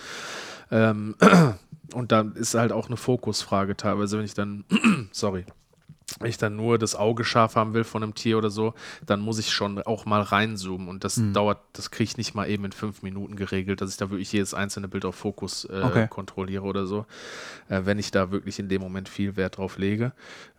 Ähm, 0.70 1.16
und 1.94 2.12
da 2.12 2.24
ist 2.34 2.54
halt 2.54 2.72
auch 2.72 2.86
eine 2.86 2.96
Fokusfrage 2.96 3.76
teilweise, 3.76 4.18
wenn 4.18 4.24
ich 4.24 4.34
dann, 4.34 4.64
sorry, 5.12 5.44
ich 6.24 6.38
dann 6.38 6.56
nur 6.56 6.78
das 6.78 6.94
Auge 6.94 7.24
scharf 7.24 7.56
haben 7.56 7.74
will 7.74 7.84
von 7.84 8.02
einem 8.02 8.14
Tier 8.14 8.38
oder 8.38 8.50
so, 8.50 8.74
dann 9.04 9.20
muss 9.20 9.38
ich 9.38 9.50
schon 9.50 9.80
auch 9.82 10.06
mal 10.06 10.20
reinzoomen 10.20 10.88
und 10.88 11.04
das 11.04 11.16
mhm. 11.16 11.32
dauert, 11.32 11.58
das 11.72 11.90
kriege 11.90 12.04
ich 12.04 12.16
nicht 12.16 12.34
mal 12.34 12.48
eben 12.48 12.64
in 12.64 12.72
fünf 12.72 13.02
Minuten 13.02 13.36
geregelt, 13.36 13.80
dass 13.80 13.90
ich 13.90 13.96
da 13.96 14.10
wirklich 14.10 14.32
jedes 14.32 14.54
einzelne 14.54 14.88
Bild 14.88 15.04
auf 15.04 15.16
Fokus 15.16 15.64
äh, 15.64 15.82
okay. 15.82 16.06
kontrolliere 16.08 16.64
oder 16.64 16.86
so, 16.86 17.06
äh, 17.68 17.82
wenn 17.84 17.98
ich 17.98 18.10
da 18.10 18.30
wirklich 18.30 18.58
in 18.58 18.68
dem 18.68 18.82
Moment 18.82 19.08
viel 19.08 19.36
Wert 19.36 19.58
drauf 19.58 19.78
lege. 19.78 20.12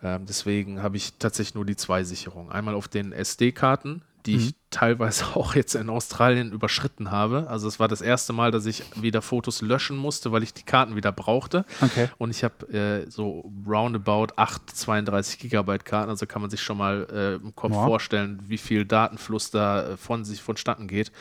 Ähm, 0.04 0.26
deswegen 0.26 0.82
habe 0.82 0.98
ich 0.98 1.14
tatsächlich 1.20 1.56
nur 1.56 1.66
die 1.66 1.76
zwei 1.76 2.04
Sicherungen. 2.04 2.52
Einmal 2.52 2.76
auf 2.76 2.88
den 2.88 3.12
SD-Karten, 3.12 4.02
die 4.26 4.36
mhm. 4.36 4.40
ich 4.40 4.56
teilweise 4.76 5.26
auch 5.36 5.56
jetzt 5.56 5.76
in 5.76 5.90
Australien 5.90 6.52
überschritten 6.52 7.10
habe. 7.12 7.48
Also 7.50 7.68
es 7.68 7.80
war 7.80 7.88
das 7.88 8.02
erste 8.02 8.34
Mal, 8.34 8.52
dass 8.52 8.66
ich 8.66 8.84
wieder 8.96 9.22
Fotos 9.22 9.62
löschen 9.62 9.96
musste, 9.98 10.32
weil 10.32 10.44
ich 10.44 10.54
die 10.54 10.64
Karten 10.64 10.96
wieder 10.96 11.12
brauchte. 11.12 11.66
Okay. 11.82 12.10
Und 12.18 12.32
ich 12.32 12.44
habe 12.44 12.68
äh, 12.74 13.10
so 13.10 13.50
roundabout 13.66 14.34
8 14.36 14.70
32 14.70 15.40
Gigabyte 15.40 15.86
Karten. 15.86 16.10
Also 16.10 16.26
kann 16.26 16.42
man 16.42 16.52
sich 16.52 16.62
schon 16.62 16.78
mal 16.78 17.08
äh, 17.12 17.36
im 17.36 17.56
Kopf 17.56 17.72
wow. 17.72 17.86
vorstellen, 17.86 18.40
wie 18.48 18.58
viel 18.58 18.86
Datenfluss 18.86 19.50
da 19.52 19.92
äh, 19.92 19.98
von 19.98 20.26
sich 20.26 20.42
vonstatten 20.42 20.88
geht. 20.88 21.12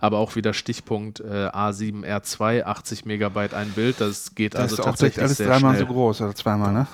Aber 0.00 0.18
auch 0.18 0.34
wieder 0.34 0.54
Stichpunkt 0.54 1.20
äh, 1.20 1.48
A7R2, 1.48 2.64
80 2.64 3.04
Megabyte 3.04 3.52
ein 3.52 3.70
Bild. 3.72 4.00
Das 4.00 4.34
geht 4.34 4.54
das 4.54 4.62
also 4.62 4.76
ist 4.76 4.84
tatsächlich 4.84 5.22
alles 5.22 5.36
sehr 5.36 5.48
dreimal 5.48 5.74
schnell. 5.74 5.86
so 5.86 5.92
groß 5.92 6.20
oder 6.22 6.34
zweimal, 6.34 6.72
ne? 6.72 6.86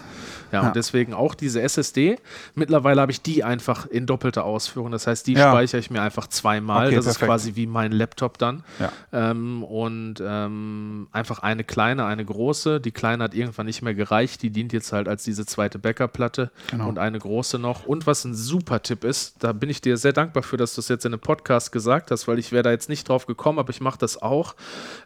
Ja, 0.53 0.63
ja, 0.63 0.69
und 0.69 0.77
deswegen 0.77 1.15
auch 1.15 1.35
diese 1.35 1.61
SSD. 1.61 2.19
Mittlerweile 2.55 3.01
habe 3.01 3.13
ich 3.13 3.21
die 3.21 3.45
einfach 3.45 3.87
in 3.87 4.07
doppelter 4.07 4.45
Ausführung. 4.45 4.91
Das 4.91 5.07
heißt, 5.07 5.27
die 5.27 5.35
ja. 5.35 5.51
speichere 5.51 5.79
ich 5.79 5.91
mir 5.91 6.03
einfach 6.03 6.08
zweimal. 6.29 6.87
Okay, 6.87 6.97
das 6.97 7.05
perfekt. 7.05 7.23
ist 7.23 7.27
quasi 7.27 7.57
wie 7.57 7.67
mein 7.67 7.93
Laptop 7.93 8.39
dann. 8.39 8.65
Ja. 8.79 8.93
Ähm, 9.13 9.63
und 9.63 10.17
ähm, 10.25 11.09
einfach 11.13 11.41
eine 11.41 11.65
kleine, 11.65 12.05
eine 12.07 12.25
große. 12.25 12.81
Die 12.81 12.93
kleine 12.93 13.25
hat 13.25 13.35
irgendwann 13.35 13.67
nicht 13.67 13.83
mehr 13.83 13.95
gereicht. 13.95 14.43
Die 14.43 14.51
dient 14.51 14.73
jetzt 14.73 14.93
halt 14.93 15.09
als 15.09 15.25
diese 15.25 15.47
zweite 15.47 15.79
Backup-Platte 15.79 16.51
genau. 16.71 16.89
und 16.89 16.99
eine 16.99 17.19
große 17.19 17.59
noch. 17.59 17.85
Und 17.85 18.07
was 18.07 18.25
ein 18.25 18.35
super 18.35 18.83
Tipp 18.83 19.05
ist, 19.05 19.37
da 19.41 19.53
bin 19.53 19.71
ich 19.71 19.81
dir 19.81 19.97
sehr 19.97 20.13
dankbar 20.13 20.43
für, 20.43 20.57
dass 20.57 20.75
du 20.75 20.81
es 20.81 20.89
jetzt 20.89 21.05
in 21.05 21.13
einem 21.13 21.21
Podcast 21.21 21.73
gesagt 21.73 22.11
hast, 22.11 22.29
weil 22.29 22.39
ich 22.39 22.53
wäre 22.53 22.63
da 22.63 22.71
jetzt 22.71 22.89
nicht 22.89 23.09
drauf 23.09 23.27
gekommen, 23.27 23.59
aber 23.59 23.71
ich 23.71 23.81
mache 23.81 23.99
das 23.99 24.21
auch. 24.21 24.55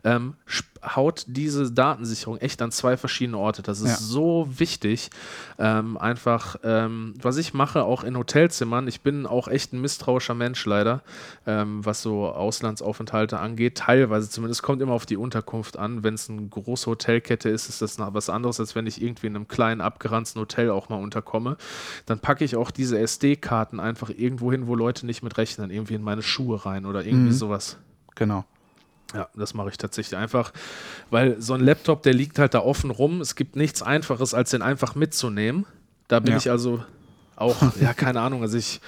Ähm, 0.04 0.34
haut 0.84 1.24
diese 1.26 1.70
Datensicherung 1.70 2.38
echt 2.38 2.60
an 2.60 2.72
zwei 2.72 2.96
verschiedene 2.96 3.38
Orte. 3.38 3.62
Das 3.62 3.80
ist 3.80 3.88
ja. 3.88 3.96
so 3.96 4.48
wichtig. 4.56 5.10
Ähm, 5.58 5.96
einfach, 5.96 6.56
ähm, 6.64 7.14
was 7.22 7.36
ich 7.36 7.54
mache, 7.54 7.84
auch 7.84 8.02
in 8.02 8.16
Hotelzimmern. 8.16 8.88
Ich 8.88 9.02
bin 9.02 9.26
auch 9.26 9.48
echt 9.48 9.72
ein 9.72 9.80
misstrauischer 9.80 10.34
Mensch 10.34 10.64
leider, 10.66 10.81
ähm, 11.46 11.84
was 11.84 12.02
so 12.02 12.26
Auslandsaufenthalte 12.28 13.38
angeht. 13.38 13.76
Teilweise 13.76 14.28
zumindest 14.28 14.62
kommt 14.62 14.82
immer 14.82 14.92
auf 14.92 15.06
die 15.06 15.16
Unterkunft 15.16 15.78
an. 15.78 16.02
Wenn 16.02 16.14
es 16.14 16.28
eine 16.28 16.46
große 16.46 16.90
Hotelkette 16.90 17.48
ist, 17.48 17.68
ist 17.68 17.82
das 17.82 17.98
was 17.98 18.30
anderes, 18.30 18.60
als 18.60 18.74
wenn 18.74 18.86
ich 18.86 19.02
irgendwie 19.02 19.26
in 19.28 19.36
einem 19.36 19.48
kleinen, 19.48 19.80
abgeranzten 19.80 20.40
Hotel 20.40 20.70
auch 20.70 20.88
mal 20.88 21.02
unterkomme. 21.02 21.56
Dann 22.06 22.18
packe 22.18 22.44
ich 22.44 22.56
auch 22.56 22.70
diese 22.70 22.98
SD-Karten 22.98 23.80
einfach 23.80 24.10
irgendwo 24.10 24.50
hin, 24.50 24.66
wo 24.66 24.74
Leute 24.74 25.06
nicht 25.06 25.22
mit 25.22 25.38
rechnen. 25.38 25.70
Irgendwie 25.70 25.94
in 25.94 26.02
meine 26.02 26.22
Schuhe 26.22 26.64
rein 26.64 26.86
oder 26.86 27.04
irgendwie 27.04 27.30
mhm. 27.30 27.32
sowas. 27.32 27.78
Genau. 28.14 28.44
Ja, 29.14 29.28
das 29.34 29.54
mache 29.54 29.68
ich 29.68 29.76
tatsächlich 29.76 30.18
einfach, 30.18 30.52
weil 31.10 31.40
so 31.40 31.52
ein 31.52 31.60
Laptop, 31.60 32.02
der 32.02 32.14
liegt 32.14 32.38
halt 32.38 32.54
da 32.54 32.60
offen 32.60 32.90
rum. 32.90 33.20
Es 33.20 33.34
gibt 33.34 33.56
nichts 33.56 33.82
Einfaches, 33.82 34.32
als 34.32 34.50
den 34.50 34.62
einfach 34.62 34.94
mitzunehmen. 34.94 35.66
Da 36.08 36.20
bin 36.20 36.32
ja. 36.32 36.38
ich 36.38 36.50
also 36.50 36.82
auch, 37.36 37.56
ja, 37.80 37.92
keine 37.92 38.20
Ahnung, 38.20 38.42
also 38.42 38.56
ich 38.56 38.80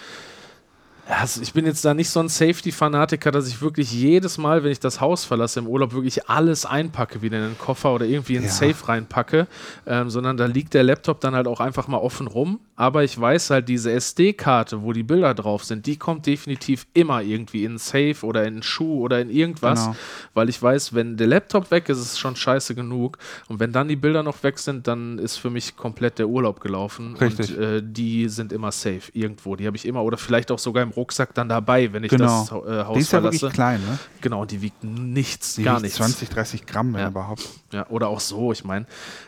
also 1.07 1.43
ich 1.43 1.53
bin 1.53 1.67
jetzt 1.67 1.85
da 1.85 1.93
nicht 1.93 2.09
so 2.09 2.21
ein 2.21 2.29
Safety-Fanatiker, 2.29 3.31
dass 3.31 3.47
ich 3.47 3.61
wirklich 3.61 3.93
jedes 3.93 4.39
Mal, 4.39 4.65
wenn 4.65 4.73
ich 4.73 4.81
das 4.81 5.01
Haus 5.01 5.25
verlasse 5.25 5.61
im 5.61 5.67
Urlaub, 5.67 5.93
wirklich 5.93 6.29
alles 6.29 6.65
einpacke, 6.65 7.21
wieder 7.21 7.39
in 7.39 7.45
den 7.45 7.59
Koffer 7.59 7.95
oder 7.95 8.07
irgendwie 8.07 8.37
in 8.37 8.45
ja. 8.45 8.49
Safe 8.49 8.89
reinpacke, 8.89 9.47
ähm, 9.87 10.09
sondern 10.09 10.37
da 10.37 10.47
liegt 10.47 10.73
der 10.73 10.83
Laptop 10.83 11.21
dann 11.21 11.35
halt 11.35 11.47
auch 11.47 11.61
einfach 11.61 11.89
mal 11.89 11.99
offen 11.99 12.27
rum. 12.27 12.61
Aber 12.77 13.05
ich 13.05 13.21
weiß 13.21 13.51
halt, 13.51 13.69
diese 13.69 13.93
SD-Karte, 13.93 14.83
wo 14.83 14.93
die 14.93 15.05
Bilder 15.05 15.35
drauf 15.35 15.65
sind, 15.65 15.87
die 15.87 15.97
kommt 15.97 16.27
definitiv 16.27 16.87
immer 16.93 17.23
irgendwie 17.23 17.65
in 17.65 17.79
Safe 17.79 18.17
oder 18.23 18.45
in 18.47 18.63
Schuh 18.63 19.01
oder 19.01 19.21
in 19.21 19.31
irgendwas, 19.31 19.85
genau. 19.85 19.97
weil 20.33 20.49
ich 20.49 20.61
weiß, 20.61 20.95
wenn 20.95 21.17
der 21.17 21.29
Laptop 21.29 21.71
weg 21.71 21.89
ist, 21.89 21.99
ist 21.99 22.13
es 22.13 22.19
schon 22.19 22.35
scheiße 22.35 22.75
genug. 22.75 23.19
Und 23.49 23.61
wenn 23.61 23.73
dann 23.73 23.87
die 23.87 23.97
Bilder 23.97 24.23
noch 24.23 24.43
weg 24.43 24.59
sind, 24.59 24.89
dann 24.89 25.19
ist 25.19 25.37
für 25.37 25.51
mich 25.51 25.77
komplett 25.77 26.19
der 26.19 26.29
Urlaub 26.29 26.61
gelaufen. 26.61 27.15
Richtig. 27.17 27.57
Und 27.57 27.63
äh, 27.63 27.83
die 27.85 28.29
sind 28.29 28.53
immer 28.53 28.73
safe 28.73 29.13
irgendwo. 29.13 29.55
Die 29.55 29.67
habe 29.67 29.77
ich 29.77 29.87
immer 29.87 30.03
oder 30.03 30.17
vielleicht 30.17 30.51
auch 30.51 30.59
sogar 30.59 30.83
im 30.83 30.94
Rucksack 30.97 31.35
dann 31.35 31.49
dabei, 31.49 31.93
wenn 31.93 32.05
ich 32.05 32.11
genau. 32.11 32.47
das 32.49 32.51
äh, 32.51 32.85
Haus 32.85 32.95
die 32.95 33.01
ist 33.01 33.09
verlasse. 33.11 33.37
Ja 33.37 33.43
wirklich 33.43 33.55
klein, 33.55 33.81
ne? 33.81 33.99
Genau, 34.21 34.43
und 34.43 34.51
die 34.51 34.63
wiegt 34.63 34.83
nichts, 34.85 35.55
die 35.55 35.63
gar 35.63 35.77
wiegt 35.77 35.85
nichts. 35.85 35.97
20, 35.97 36.29
30 36.29 36.67
Gramm, 36.67 36.95
wenn 36.95 37.01
ja. 37.01 37.09
überhaupt. 37.09 37.49
Ja, 37.73 37.87
oder 37.89 38.09
auch 38.09 38.21
so, 38.21 38.53
ich 38.53 38.65
meine, 38.65 38.87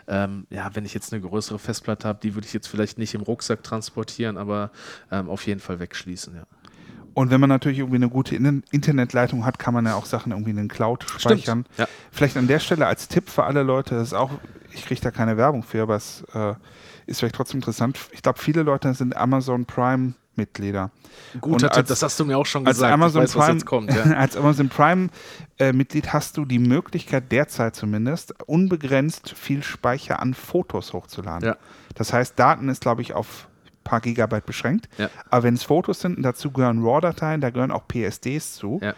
ähm, 0.08 0.46
ja, 0.50 0.70
wenn 0.74 0.84
ich 0.84 0.94
jetzt 0.94 1.12
eine 1.12 1.22
größere 1.22 1.58
Festplatte 1.58 2.08
habe, 2.08 2.18
die 2.22 2.34
würde 2.34 2.46
ich 2.46 2.52
jetzt 2.52 2.68
vielleicht 2.68 2.98
nicht 2.98 3.14
im 3.14 3.22
Rucksack 3.22 3.62
transportieren, 3.62 4.36
aber 4.36 4.70
ähm, 5.10 5.28
auf 5.28 5.46
jeden 5.46 5.60
Fall 5.60 5.80
wegschließen, 5.80 6.34
ja. 6.34 6.44
Und 7.16 7.30
wenn 7.30 7.40
man 7.40 7.48
natürlich 7.48 7.78
irgendwie 7.78 7.96
eine 7.96 8.10
gute 8.10 8.36
Internetleitung 8.36 9.46
hat, 9.46 9.58
kann 9.58 9.72
man 9.72 9.86
ja 9.86 9.94
auch 9.94 10.04
Sachen 10.04 10.32
irgendwie 10.32 10.50
in 10.50 10.58
den 10.58 10.68
Cloud 10.68 11.06
speichern. 11.18 11.64
Ja. 11.78 11.88
Vielleicht 12.12 12.36
an 12.36 12.46
der 12.46 12.58
Stelle 12.58 12.86
als 12.86 13.08
Tipp 13.08 13.30
für 13.30 13.44
alle 13.44 13.62
Leute, 13.62 13.94
das 13.94 14.08
ist 14.08 14.12
auch, 14.12 14.32
ich 14.74 14.84
kriege 14.84 15.00
da 15.00 15.10
keine 15.10 15.38
Werbung 15.38 15.62
für, 15.62 15.80
aber 15.80 15.96
es 15.96 16.24
äh, 16.34 16.52
ist 17.06 17.20
vielleicht 17.20 17.36
trotzdem 17.36 17.60
interessant. 17.60 17.98
Ich 18.12 18.20
glaube, 18.20 18.38
viele 18.38 18.62
Leute 18.64 18.92
sind 18.92 19.16
Amazon 19.16 19.64
Prime 19.64 20.12
Mitglieder. 20.36 20.90
Guter 21.40 21.70
Tipp, 21.70 21.86
das 21.86 22.02
hast 22.02 22.18
du 22.20 22.24
mir 22.24 22.38
auch 22.38 22.46
schon 22.46 22.64
gesagt. 22.64 22.84
Als 22.84 22.92
Amazon 22.92 23.22
weiß, 23.22 23.32
Prime, 23.32 23.60
kommt, 23.60 23.92
ja. 23.92 24.02
als 24.16 24.36
Amazon 24.36 24.68
Prime 24.68 25.08
äh, 25.58 25.72
Mitglied 25.72 26.12
hast 26.12 26.36
du 26.36 26.44
die 26.44 26.58
Möglichkeit, 26.58 27.30
derzeit 27.32 27.74
zumindest, 27.76 28.34
unbegrenzt 28.46 29.30
viel 29.30 29.62
Speicher 29.62 30.20
an 30.20 30.34
Fotos 30.34 30.92
hochzuladen. 30.92 31.48
Ja. 31.48 31.56
Das 31.94 32.12
heißt, 32.12 32.38
Daten 32.38 32.68
ist, 32.68 32.82
glaube 32.82 33.02
ich, 33.02 33.14
auf 33.14 33.48
ein 33.64 33.84
paar 33.84 34.00
Gigabyte 34.00 34.46
beschränkt. 34.46 34.88
Ja. 34.98 35.10
Aber 35.30 35.44
wenn 35.44 35.54
es 35.54 35.62
Fotos 35.62 36.00
sind, 36.00 36.22
dazu 36.22 36.50
gehören 36.50 36.82
RAW-Dateien, 36.82 37.40
da 37.40 37.50
gehören 37.50 37.70
auch 37.70 37.84
PSDs 37.88 38.54
zu. 38.54 38.80
Ja. 38.82 38.94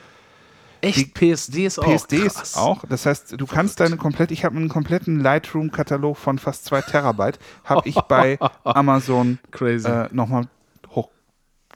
Echt? 0.80 1.14
PSDs 1.14 1.78
auch? 1.78 1.86
PSDs 1.86 2.34
Krass. 2.34 2.57
auch. 2.57 2.84
Das 2.89 3.07
heißt, 3.07 3.41
du 3.41 3.47
kannst 3.47 3.80
deine 3.80 3.97
komplett, 3.97 4.30
ich 4.30 4.45
habe 4.45 4.57
einen 4.57 4.68
kompletten 4.68 5.20
Lightroom-Katalog 5.20 6.16
von 6.16 6.39
fast 6.39 6.64
zwei 6.64 6.82
Terabyte, 6.82 7.39
habe 7.64 7.89
ich 7.89 7.97
bei 8.03 8.39
Amazon 8.64 9.39
äh, 9.61 10.09
nochmal 10.12 10.45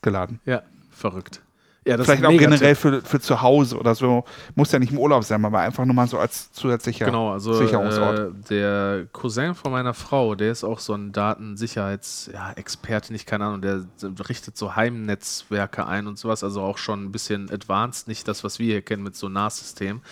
hochgeladen. 0.02 0.40
Ja, 0.44 0.62
verrückt. 0.90 1.42
Ja, 1.84 1.98
Vielleicht 1.98 2.24
auch 2.24 2.30
generell 2.30 2.76
für, 2.76 3.02
für 3.02 3.18
zu 3.18 3.42
Hause 3.42 3.76
oder 3.76 3.96
so. 3.96 4.24
Muss 4.54 4.70
ja 4.70 4.78
nicht 4.78 4.92
im 4.92 4.98
Urlaub 4.98 5.24
sein, 5.24 5.44
aber 5.44 5.58
einfach 5.58 5.84
nur 5.84 5.96
mal 5.96 6.06
so 6.06 6.16
als 6.16 6.52
zusätzlicher 6.52 7.06
genau, 7.06 7.32
also, 7.32 7.54
Sicherungsort. 7.54 8.18
Äh, 8.18 8.30
der 8.48 9.06
Cousin 9.12 9.56
von 9.56 9.72
meiner 9.72 9.92
Frau, 9.92 10.36
der 10.36 10.52
ist 10.52 10.62
auch 10.62 10.78
so 10.78 10.94
ein 10.94 11.10
Datensicherheitsexperte, 11.10 13.08
ja, 13.08 13.12
nicht 13.12 13.26
keine 13.26 13.46
Ahnung, 13.46 13.62
der 13.62 13.84
richtet 14.28 14.56
so 14.56 14.76
Heimnetzwerke 14.76 15.84
ein 15.84 16.06
und 16.06 16.20
sowas, 16.20 16.44
also 16.44 16.62
auch 16.62 16.78
schon 16.78 17.02
ein 17.02 17.10
bisschen 17.10 17.50
advanced, 17.50 18.06
nicht 18.06 18.28
das, 18.28 18.44
was 18.44 18.60
wir 18.60 18.74
hier 18.74 18.82
kennen 18.82 19.02
mit 19.02 19.16
so 19.16 19.28
NAS-System, 19.28 20.02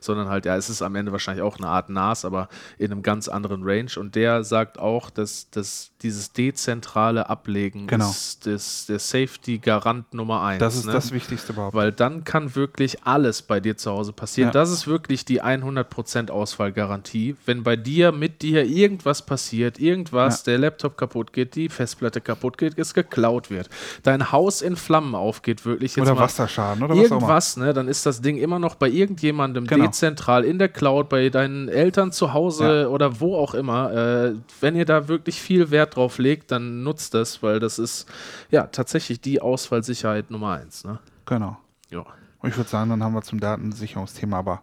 sondern 0.00 0.28
halt, 0.28 0.46
ja, 0.46 0.56
es 0.56 0.68
ist 0.68 0.82
am 0.82 0.96
Ende 0.96 1.12
wahrscheinlich 1.12 1.44
auch 1.44 1.58
eine 1.58 1.68
Art 1.68 1.90
NAS, 1.90 2.24
aber 2.24 2.48
in 2.76 2.90
einem 2.90 3.02
ganz 3.02 3.28
anderen 3.28 3.62
Range. 3.62 3.92
Und 3.98 4.16
der 4.16 4.42
sagt 4.42 4.80
auch, 4.80 5.10
dass, 5.10 5.48
dass 5.50 5.89
dieses 6.02 6.32
dezentrale 6.32 7.28
Ablegen 7.28 7.86
genau. 7.86 8.08
ist 8.08 8.46
das, 8.46 8.86
der 8.86 8.98
Safety-Garant 8.98 10.14
Nummer 10.14 10.42
eins. 10.42 10.60
Das 10.60 10.76
ist 10.76 10.86
ne? 10.86 10.92
das 10.92 11.12
Wichtigste 11.12 11.52
überhaupt. 11.52 11.74
Weil 11.74 11.92
dann 11.92 12.24
kann 12.24 12.54
wirklich 12.54 13.04
alles 13.04 13.42
bei 13.42 13.60
dir 13.60 13.76
zu 13.76 13.90
Hause 13.90 14.12
passieren. 14.12 14.48
Ja. 14.48 14.52
Das 14.52 14.70
ist 14.70 14.86
wirklich 14.86 15.24
die 15.24 15.42
100% 15.42 16.30
Ausfallgarantie. 16.30 17.36
Wenn 17.44 17.62
bei 17.62 17.76
dir, 17.76 18.12
mit 18.12 18.42
dir 18.42 18.64
irgendwas 18.64 19.26
passiert, 19.26 19.78
irgendwas, 19.78 20.40
ja. 20.46 20.52
der 20.52 20.58
Laptop 20.58 20.96
kaputt 20.96 21.32
geht, 21.32 21.54
die 21.54 21.68
Festplatte 21.68 22.20
kaputt 22.20 22.56
geht, 22.56 22.78
es 22.78 22.94
geklaut 22.94 23.50
wird, 23.50 23.68
dein 24.02 24.32
Haus 24.32 24.62
in 24.62 24.76
Flammen 24.76 25.14
aufgeht, 25.14 25.66
wirklich 25.66 25.96
jetzt 25.96 26.08
Oder 26.08 26.18
Wasserschaden 26.18 26.82
oder 26.82 26.94
irgendwas, 26.94 27.56
ne, 27.56 27.74
dann 27.74 27.88
ist 27.88 28.06
das 28.06 28.22
Ding 28.22 28.38
immer 28.38 28.58
noch 28.58 28.74
bei 28.74 28.88
irgendjemandem 28.88 29.66
genau. 29.66 29.86
dezentral 29.86 30.44
in 30.44 30.58
der 30.58 30.68
Cloud, 30.68 31.08
bei 31.08 31.28
deinen 31.28 31.68
Eltern 31.68 32.12
zu 32.12 32.32
Hause 32.32 32.82
ja. 32.82 32.88
oder 32.88 33.20
wo 33.20 33.36
auch 33.36 33.54
immer. 33.54 33.92
Äh, 33.92 34.34
wenn 34.60 34.76
ihr 34.76 34.84
da 34.84 35.08
wirklich 35.08 35.40
viel 35.40 35.70
Wert 35.70 35.89
drauf 35.90 36.18
legt, 36.18 36.50
dann 36.50 36.82
nutzt 36.82 37.14
das, 37.14 37.42
weil 37.42 37.60
das 37.60 37.78
ist 37.78 38.06
ja 38.50 38.66
tatsächlich 38.66 39.20
die 39.20 39.40
Ausfallsicherheit 39.40 40.30
Nummer 40.30 40.52
eins. 40.52 40.84
Ne? 40.84 40.98
Genau. 41.26 41.58
Ja. 41.90 42.04
Und 42.40 42.48
ich 42.48 42.56
würde 42.56 42.70
sagen, 42.70 42.90
dann 42.90 43.02
haben 43.02 43.14
wir 43.14 43.22
zum 43.22 43.40
Datensicherungsthema 43.40 44.38
aber 44.38 44.62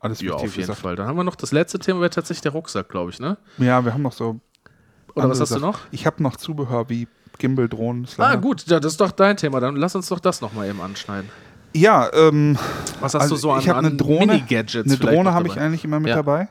alles 0.00 0.20
Ja, 0.20 0.34
auf 0.34 0.42
jeden 0.42 0.54
gesagt. 0.54 0.80
Fall. 0.80 0.96
Dann 0.96 1.06
haben 1.06 1.16
wir 1.16 1.24
noch 1.24 1.34
das 1.36 1.52
letzte 1.52 1.78
Thema, 1.78 2.00
wäre 2.00 2.10
tatsächlich 2.10 2.42
der 2.42 2.52
Rucksack, 2.52 2.88
glaube 2.88 3.10
ich, 3.10 3.20
ne? 3.20 3.36
Ja, 3.58 3.84
wir 3.84 3.92
haben 3.92 4.02
noch 4.02 4.12
so. 4.12 4.40
Oder 5.14 5.28
was 5.28 5.40
hast 5.40 5.50
Sachen. 5.50 5.62
du 5.62 5.66
noch? 5.68 5.80
Ich 5.90 6.06
habe 6.06 6.22
noch 6.22 6.36
Zubehör 6.36 6.88
wie 6.88 7.08
Gimbal-Drohnen. 7.38 8.06
Ah, 8.18 8.36
gut, 8.36 8.66
ja, 8.66 8.78
das 8.80 8.92
ist 8.92 9.00
doch 9.00 9.10
dein 9.10 9.36
Thema. 9.36 9.60
Dann 9.60 9.76
lass 9.76 9.94
uns 9.94 10.08
doch 10.08 10.20
das 10.20 10.40
nochmal 10.40 10.68
eben 10.68 10.80
anschneiden. 10.80 11.30
Ja, 11.74 12.10
ähm, 12.12 12.56
was 13.00 13.14
hast 13.14 13.22
also 13.22 13.34
du 13.34 13.40
so 13.40 13.52
an, 13.52 13.60
ich 13.60 13.70
an 13.70 13.84
eine 13.84 13.94
Drohne, 13.94 14.26
Mini-Gadgets? 14.26 14.90
Eine 14.90 14.96
Drohne 14.98 15.34
habe 15.34 15.48
ich 15.48 15.58
eigentlich 15.58 15.84
immer 15.84 16.00
mit 16.00 16.10
ja. 16.10 16.16
dabei. 16.16 16.48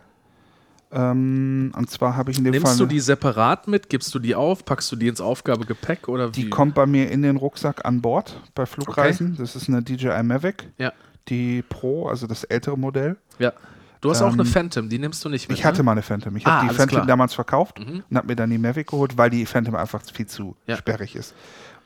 Ähm, 0.92 1.72
und 1.76 1.90
zwar 1.90 2.16
habe 2.16 2.32
ich 2.32 2.38
in 2.38 2.46
dem 2.46 2.52
Nimmst 2.52 2.66
Fall. 2.66 2.76
Nimmst 2.78 2.82
du 2.82 2.86
die 2.86 3.00
separat 3.00 3.68
mit? 3.68 3.90
Gibst 3.90 4.14
du 4.16 4.20
die 4.20 4.36
auf? 4.36 4.64
Packst 4.64 4.92
du 4.92 4.96
die 4.96 5.08
ins 5.08 5.20
Aufgabegepäck? 5.20 6.08
Oder 6.08 6.30
die 6.30 6.50
kommt 6.50 6.76
bei 6.76 6.86
mir 6.86 7.12
in 7.12 7.22
den 7.22 7.38
Rucksack 7.38 7.86
an 7.86 8.02
Bord 8.02 8.42
bei 8.56 8.66
Flugreisen. 8.66 9.34
Okay. 9.34 9.42
Das 9.42 9.56
ist 9.56 9.68
eine 9.68 9.84
DJI 9.84 10.24
Mavic. 10.24 10.70
Ja. 10.78 10.94
Die 11.28 11.62
Pro, 11.62 12.08
also 12.08 12.26
das 12.26 12.46
ältere 12.46 12.78
Modell. 12.78 13.18
Ja. 13.38 13.52
Du 14.00 14.12
hast 14.12 14.22
ähm, 14.22 14.28
auch 14.28 14.34
eine 14.34 14.44
ähm, 14.44 14.48
Phantom, 14.48 14.90
die 14.90 15.00
nimmst 15.00 15.26
du 15.26 15.30
nicht 15.30 15.50
mit. 15.50 15.58
Ich 15.58 15.66
hatte 15.66 15.80
ne? 15.80 15.84
mal 15.84 15.92
eine 15.94 16.04
Phantom. 16.04 16.36
Ich 16.38 16.46
ah, 16.46 16.62
habe 16.62 16.70
die 16.70 16.76
Phantom 16.76 16.98
klar. 16.98 17.06
damals 17.06 17.34
verkauft 17.34 17.80
mhm. 17.80 18.04
und 18.10 18.18
habe 18.18 18.28
mir 18.28 18.36
dann 18.36 18.50
die 18.50 18.58
Mavic 18.58 18.88
geholt, 18.88 19.18
weil 19.18 19.30
die 19.30 19.46
Phantom 19.46 19.76
einfach 19.76 20.02
viel 20.14 20.28
zu 20.28 20.56
ja. 20.68 20.78
sperrig 20.78 21.16
ist. 21.16 21.34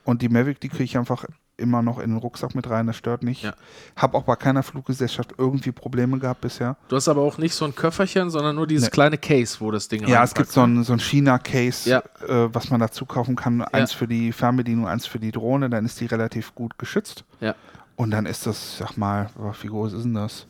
Und 0.03 0.21
die 0.21 0.29
Mavic, 0.29 0.59
die 0.59 0.69
kriege 0.69 0.83
ich 0.83 0.97
einfach 0.97 1.25
immer 1.57 1.81
noch 1.81 1.99
in 1.99 2.09
den 2.11 2.17
Rucksack 2.17 2.55
mit 2.55 2.69
rein, 2.69 2.87
das 2.87 2.95
stört 2.95 3.23
nicht. 3.23 3.43
Ja. 3.43 3.53
Habe 3.95 4.17
auch 4.17 4.23
bei 4.23 4.35
keiner 4.35 4.63
Fluggesellschaft 4.63 5.33
irgendwie 5.37 5.71
Probleme 5.71 6.17
gehabt 6.19 6.41
bisher. 6.41 6.77
Du 6.87 6.95
hast 6.95 7.07
aber 7.07 7.21
auch 7.21 7.37
nicht 7.37 7.53
so 7.53 7.65
ein 7.65 7.75
Köfferchen, 7.75 8.29
sondern 8.29 8.55
nur 8.55 8.67
dieses 8.67 8.85
nee. 8.85 8.91
kleine 8.91 9.17
Case, 9.17 9.57
wo 9.59 9.71
das 9.71 9.87
Ding 9.87 10.07
Ja, 10.07 10.23
es 10.23 10.33
gibt 10.33 10.51
so 10.51 10.61
ein, 10.61 10.83
so 10.83 10.93
ein 10.93 10.99
China-Case, 10.99 11.89
ja. 11.89 11.99
äh, 12.27 12.53
was 12.53 12.69
man 12.69 12.79
dazu 12.79 13.05
kaufen 13.05 13.35
kann. 13.35 13.59
Ja. 13.59 13.67
Eins 13.67 13.93
für 13.93 14.07
die 14.07 14.31
Fernbedienung, 14.31 14.87
eins 14.87 15.05
für 15.05 15.19
die 15.19 15.31
Drohne, 15.31 15.69
dann 15.69 15.85
ist 15.85 15.99
die 15.99 16.05
relativ 16.05 16.55
gut 16.55 16.77
geschützt. 16.77 17.25
Ja. 17.39 17.55
Und 17.95 18.11
dann 18.11 18.25
ist 18.25 18.47
das, 18.47 18.77
sag 18.77 18.97
mal, 18.97 19.29
wie 19.61 19.67
groß 19.67 19.93
ist 19.93 20.03
denn 20.03 20.15
das? 20.15 20.47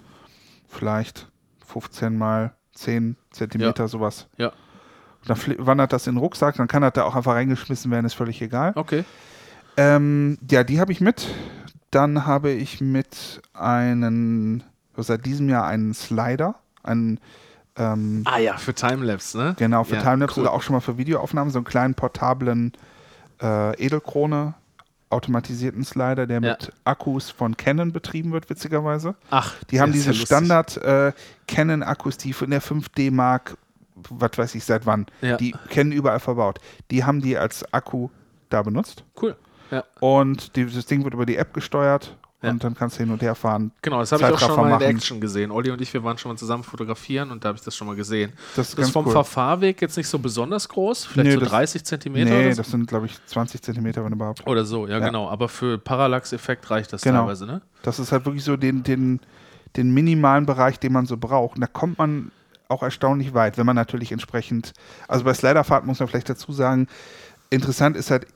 Vielleicht 0.68 1.28
15 1.68 2.18
mal 2.18 2.54
10 2.74 3.18
Zentimeter, 3.32 3.88
sowas. 3.88 4.28
Ja. 4.38 4.52
dann 5.26 5.38
wandert 5.60 5.94
das 5.94 6.08
in 6.08 6.16
den 6.16 6.20
Rucksack, 6.20 6.56
dann 6.56 6.68
kann 6.68 6.82
das 6.82 6.94
da 6.94 7.04
auch 7.04 7.16
einfach 7.16 7.34
reingeschmissen 7.34 7.92
werden, 7.92 8.06
ist 8.06 8.14
völlig 8.14 8.42
egal. 8.42 8.72
Okay. 8.76 9.04
Ähm, 9.82 10.38
ja, 10.50 10.64
die 10.64 10.80
habe 10.80 10.92
ich 10.92 11.02
mit. 11.02 11.28
Dann 11.90 12.26
habe 12.26 12.52
ich 12.52 12.82
mit 12.82 13.42
einen, 13.54 14.64
seit 14.96 15.26
diesem 15.26 15.50
Jahr 15.50 15.66
einen 15.66 15.94
Slider, 15.94 16.56
einen 16.84 17.20
ähm, 17.76 18.24
ah 18.26 18.38
ja, 18.38 18.58
für 18.58 18.74
Timelapse, 18.74 19.38
ne? 19.38 19.56
Genau, 19.58 19.84
für 19.84 19.96
ja, 19.96 20.02
Timelapse 20.02 20.40
cool. 20.40 20.46
oder 20.46 20.54
auch 20.54 20.62
schon 20.62 20.74
mal 20.76 20.82
für 20.82 20.98
Videoaufnahmen, 20.98 21.52
so 21.52 21.60
einen 21.60 21.66
kleinen 21.66 21.96
portablen 21.96 22.74
äh, 23.42 23.76
Edelkrone 23.84 24.54
automatisierten 25.10 25.84
Slider, 25.84 26.26
der 26.26 26.42
ja. 26.42 26.52
mit 26.52 26.72
Akkus 26.86 27.30
von 27.30 27.58
Canon 27.58 27.92
betrieben 27.92 28.32
wird, 28.32 28.50
witzigerweise. 28.50 29.16
Ach, 29.30 29.56
die 29.66 29.82
haben 29.82 29.92
diese 29.92 30.12
ja 30.12 30.14
Standard 30.14 30.78
äh, 30.78 31.12
Canon-Akkus, 31.48 32.18
die 32.18 32.32
von 32.32 32.50
der 32.50 32.62
5D 32.62 33.12
Mark, 33.12 33.58
was 34.10 34.38
weiß 34.38 34.56
ich 34.56 34.64
seit 34.64 34.86
wann, 34.86 35.08
ja. 35.22 35.36
die 35.36 35.54
Canon 35.70 35.92
überall 35.92 36.22
verbaut. 36.22 36.60
Die 36.92 37.04
haben 37.04 37.22
die 37.22 37.38
als 37.38 37.74
Akku 37.74 38.10
da 38.50 38.62
benutzt. 38.62 39.04
Cool. 39.22 39.36
Ja. 39.72 39.84
Und 40.00 40.56
dieses 40.56 40.86
Ding 40.86 41.04
wird 41.04 41.14
über 41.14 41.26
die 41.26 41.38
App 41.38 41.54
gesteuert 41.54 42.16
ja. 42.42 42.50
und 42.50 42.64
dann 42.64 42.76
kannst 42.76 42.98
du 42.98 43.04
hin 43.04 43.12
und 43.12 43.22
her 43.22 43.36
fahren. 43.36 43.72
Genau, 43.82 44.00
das 44.00 44.12
habe 44.12 44.24
ich 44.24 44.30
auch 44.30 44.40
schon 44.40 44.56
mal 44.56 44.70
machen. 44.72 44.84
in 44.84 44.96
Action 44.98 45.22
gesehen. 45.22 45.52
Olli 45.52 45.72
und 45.72 45.82
ich, 45.82 45.94
wir 45.94 46.04
waren 46.04 46.18
schon 46.18 46.32
mal 46.32 46.38
zusammen 46.38 46.64
fotografieren 46.64 47.32
und 47.32 47.44
da 47.44 47.50
habe 47.50 47.58
ich 47.58 47.64
das 47.64 47.76
schon 47.76 47.88
mal 47.88 47.96
gesehen. 47.96 48.34
Das 48.56 48.70
ist, 48.70 48.78
das 48.78 48.88
ist 48.88 48.92
vom 48.92 49.06
cool. 49.06 49.12
Verfahrweg 49.12 49.82
jetzt 49.82 49.98
nicht 49.98 50.08
so 50.08 50.20
besonders 50.20 50.68
groß, 50.68 51.06
vielleicht 51.06 51.30
nee, 51.30 51.44
so 51.44 51.50
30 51.50 51.84
Zentimeter. 51.84 52.32
Nee, 52.32 52.54
das 52.54 52.70
sind, 52.70 52.88
glaube 52.88 53.06
ich, 53.06 53.26
20 53.26 53.62
Zentimeter, 53.62 54.04
wenn 54.04 54.14
überhaupt. 54.14 54.46
Oder 54.48 54.66
so, 54.66 54.88
ja, 54.88 55.00
ja. 55.00 55.06
genau. 55.06 55.30
Aber 55.30 55.48
für 55.48 55.78
Parallax-Effekt 55.78 56.70
reicht 56.70 56.92
das 56.94 57.02
genau. 57.02 57.22
teilweise, 57.22 57.46
ne? 57.46 57.62
Das 57.84 58.00
ist 58.00 58.12
halt 58.12 58.26
wirklich 58.26 58.44
so 58.44 58.58
den, 58.58 58.84
den, 58.84 59.20
den 59.76 59.94
minimalen 59.94 60.46
Bereich, 60.46 60.80
den 60.80 60.94
man 60.94 61.06
so 61.06 61.18
braucht. 61.18 61.56
Und 61.56 61.62
da 61.62 61.68
kommt 61.68 61.98
man 61.98 62.32
auch 62.68 62.84
erstaunlich 62.84 63.34
weit, 63.34 63.58
wenn 63.58 63.66
man 63.66 63.76
natürlich 63.76 64.12
entsprechend, 64.12 64.74
also 65.08 65.26
bei 65.26 65.34
Sliderfahrt 65.34 65.86
muss 65.86 66.00
man 66.00 66.08
vielleicht 66.08 66.30
dazu 66.30 66.54
sagen, 66.54 66.88
interessant 67.50 67.98
ist 67.98 68.12
halt 68.12 68.28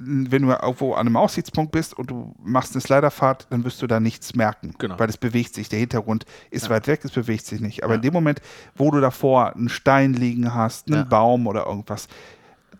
wenn 0.00 0.42
du 0.42 0.48
irgendwo 0.50 0.94
an 0.94 1.06
einem 1.06 1.16
Aussichtspunkt 1.16 1.72
bist 1.72 1.96
und 1.96 2.10
du 2.10 2.34
machst 2.42 2.74
eine 2.74 2.80
Sliderfahrt, 2.80 3.46
dann 3.50 3.64
wirst 3.64 3.82
du 3.82 3.86
da 3.86 4.00
nichts 4.00 4.34
merken. 4.34 4.74
Genau. 4.78 4.98
Weil 4.98 5.08
es 5.08 5.18
bewegt 5.18 5.54
sich. 5.54 5.68
Der 5.68 5.78
Hintergrund 5.78 6.24
ist 6.50 6.64
ja. 6.64 6.70
weit 6.70 6.86
weg, 6.86 7.00
es 7.04 7.12
bewegt 7.12 7.44
sich 7.46 7.60
nicht. 7.60 7.84
Aber 7.84 7.94
ja. 7.94 7.96
in 7.96 8.02
dem 8.02 8.12
Moment, 8.12 8.40
wo 8.74 8.90
du 8.90 9.00
davor 9.00 9.54
einen 9.54 9.68
Stein 9.68 10.14
liegen 10.14 10.54
hast, 10.54 10.88
einen 10.88 11.02
ja. 11.02 11.04
Baum 11.04 11.46
oder 11.46 11.66
irgendwas, 11.66 12.08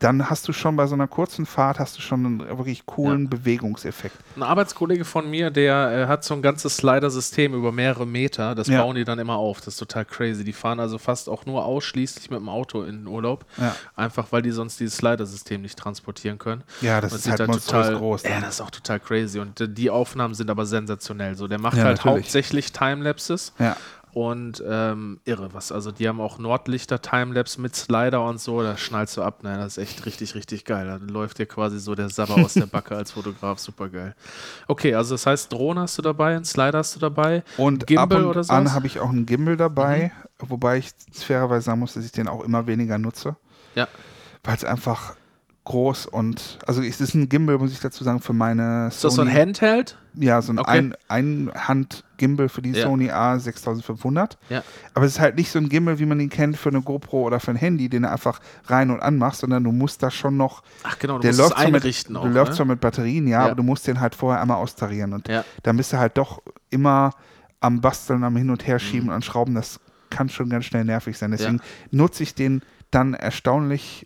dann 0.01 0.31
hast 0.31 0.49
du 0.49 0.53
schon 0.55 0.77
bei 0.77 0.87
so 0.87 0.95
einer 0.95 1.07
kurzen 1.07 1.45
Fahrt 1.45 1.79
hast 1.79 1.99
du 1.99 2.01
schon 2.01 2.25
einen 2.25 2.59
wirklich 2.59 2.87
coolen 2.87 3.25
ja. 3.25 3.29
Bewegungseffekt. 3.29 4.17
Ein 4.35 4.43
Arbeitskollege 4.43 5.05
von 5.05 5.29
mir, 5.29 5.51
der 5.51 5.93
äh, 5.93 6.07
hat 6.07 6.25
so 6.25 6.33
ein 6.33 6.41
ganzes 6.41 6.79
Slider-System 6.79 7.53
über 7.53 7.71
mehrere 7.71 8.07
Meter. 8.07 8.55
Das 8.55 8.69
ja. 8.69 8.83
bauen 8.83 8.97
die 8.97 9.05
dann 9.05 9.19
immer 9.19 9.37
auf. 9.37 9.59
Das 9.59 9.75
ist 9.75 9.77
total 9.77 10.07
crazy. 10.07 10.43
Die 10.43 10.55
fahren 10.55 10.81
also 10.81 10.97
fast 10.97 11.29
auch 11.29 11.45
nur 11.45 11.67
ausschließlich 11.67 12.31
mit 12.31 12.41
dem 12.41 12.49
Auto 12.49 12.83
in 12.83 13.01
den 13.01 13.07
Urlaub. 13.07 13.45
Ja. 13.59 13.77
Einfach 13.95 14.29
weil 14.31 14.41
die 14.41 14.53
sonst 14.53 14.81
dieses 14.81 14.97
Slider-System 14.97 15.61
nicht 15.61 15.79
transportieren 15.79 16.39
können. 16.39 16.65
Ja, 16.81 17.03
das, 17.03 17.13
das 17.13 17.27
ist 17.27 17.39
halt 17.39 17.53
total 17.53 17.95
groß. 17.95 18.23
Ja, 18.23 18.41
das 18.41 18.55
ist 18.55 18.61
auch 18.63 18.71
total 18.71 19.01
crazy. 19.01 19.39
Und 19.39 19.61
äh, 19.61 19.69
die 19.69 19.91
Aufnahmen 19.91 20.33
sind 20.33 20.49
aber 20.49 20.65
sensationell. 20.65 21.37
So, 21.37 21.47
der 21.47 21.61
macht 21.61 21.77
halt 21.77 21.99
natürlich. 21.99 22.25
hauptsächlich 22.25 22.73
Timelapses. 22.73 23.53
Ja 23.59 23.77
und 24.13 24.63
ähm, 24.67 25.21
irre 25.25 25.55
was. 25.55 25.71
Also 25.73 25.93
die 25.93 26.09
haben 26.09 26.21
auch 26.21 26.39
Nordlichter 26.39 27.01
Timelapse 27.01 27.61
mit 27.61 27.77
Slider 27.77 28.25
und 28.25 28.41
so. 28.41 28.63
Da 28.63 28.77
schnallst 28.77 29.17
du 29.17 29.23
ab. 29.23 29.43
Ne? 29.43 29.57
Das 29.57 29.77
ist 29.77 29.79
echt 29.79 30.07
richtig, 30.07 30.35
richtig 30.35 30.65
geil. 30.65 30.87
Da 30.87 30.97
läuft 30.97 31.39
dir 31.39 31.47
quasi 31.47 31.79
so 31.79 31.95
der 31.95 32.11
Sabber 32.11 32.37
aus 32.37 32.55
der 32.55 32.67
Backe 32.67 32.97
als 32.97 33.13
Fotograf. 33.13 33.59
Super 33.59 33.89
geil. 33.89 34.15
Okay, 34.67 34.95
also 34.95 35.15
das 35.15 35.27
heißt, 35.27 35.53
Drohne 35.53 35.83
hast 35.83 35.99
du 35.99 36.03
dabei, 36.03 36.35
einen 36.35 36.45
Slider 36.45 36.79
hast 36.79 36.97
du 36.97 37.01
dabei. 37.01 37.45
Und 37.57 37.87
Gimbal 37.87 38.05
ab 38.05 38.13
und 38.15 38.25
oder 38.25 38.45
so. 38.45 38.53
an 38.53 38.73
habe 38.73 38.87
ich 38.87 39.01
auch 39.01 39.11
einen 39.11 39.27
Gimbal 39.27 39.57
dabei. 39.57 40.13
Mhm. 40.41 40.51
Wobei 40.51 40.79
ich 40.79 40.91
fairerweise 41.13 41.67
sagen 41.67 41.81
muss, 41.81 41.95
dass 41.95 42.05
ich 42.05 42.13
den 42.13 42.29
auch 42.29 42.43
immer 42.43 42.67
weniger 42.67 42.99
nutze. 42.99 43.37
Ja. 43.75 43.87
Weil 44.43 44.57
es 44.57 44.65
einfach 44.65 45.15
groß 45.65 46.07
und 46.07 46.59
also 46.67 46.83
es 46.83 47.01
ist 47.01 47.15
ein 47.15 47.29
Gimbal, 47.29 47.59
muss 47.59 47.73
ich 47.73 47.81
dazu 47.81 48.03
sagen, 48.03 48.21
für 48.21 48.33
meine 48.33 48.89
Ist 48.89 49.01
Sony. 49.01 49.09
das 49.09 49.15
so 49.15 49.23
ein 49.23 49.33
Handheld? 49.33 49.99
Ja, 50.15 50.43
so 50.43 50.53
ein 50.53 50.59
okay. 50.59 50.93
ein, 51.09 51.51
Einhand-Gimbal 52.21 52.49
für 52.49 52.63
die 52.63 52.73
ja. 52.73 52.85
Sony 52.85 53.11
A6500. 53.11 54.37
Ja. 54.49 54.63
Aber 54.95 55.07
es 55.07 55.13
ist 55.13 55.21
halt 55.21 55.37
nicht 55.37 55.51
so 55.51 55.59
ein 55.59 55.69
Gimbal, 55.69 55.99
wie 55.99 56.07
man 56.07 56.21
ihn 56.21 56.31
kennt 56.31 56.57
für 56.57 56.69
eine 56.69 56.83
GoPro 56.83 57.23
oder 57.23 57.41
für 57.41 57.51
ein 57.51 57.57
Handy, 57.57 57.89
den 57.89 58.03
du 58.03 58.11
einfach 58.11 58.41
rein 58.67 58.91
und 58.91 59.01
anmachst, 59.01 59.41
sondern 59.41 59.65
du 59.65 59.73
musst 59.73 60.03
da 60.03 60.11
schon 60.11 60.37
noch. 60.37 60.63
Ach 60.83 60.99
genau, 60.99 61.17
du 61.17 61.23
der 61.23 61.31
musst 61.31 61.41
läuft 61.41 61.59
es 61.59 61.65
einrichten 61.65 62.13
mit, 62.15 62.23
auch. 62.23 62.27
Du 62.27 62.33
läufst 62.33 62.53
ne? 62.53 62.57
zwar 62.57 62.67
mit 62.67 62.81
Batterien, 62.81 63.27
ja, 63.27 63.41
ja, 63.41 63.47
aber 63.47 63.55
du 63.55 63.63
musst 63.63 63.87
den 63.87 64.01
halt 64.01 64.15
vorher 64.15 64.41
einmal 64.41 64.59
austarieren. 64.59 65.13
Und 65.13 65.29
ja. 65.29 65.45
dann 65.63 65.77
bist 65.77 65.93
du 65.93 65.99
halt 65.99 66.17
doch 66.17 66.43
immer 66.71 67.13
am 67.61 67.81
Basteln, 67.81 68.25
am 68.25 68.37
Hin- 68.37 68.51
und 68.51 68.67
Herschieben 68.67 69.09
mhm. 69.09 69.15
und 69.15 69.25
Schrauben. 69.25 69.55
Das 69.55 69.81
kann 70.11 70.29
schon 70.29 70.49
ganz 70.49 70.65
schnell 70.65 70.85
nervig 70.85 71.17
sein. 71.17 71.31
Deswegen 71.31 71.61
nutze 71.91 72.23
ich 72.23 72.35
den 72.35 72.63
dann 72.91 73.15
erstaunlich 73.15 74.05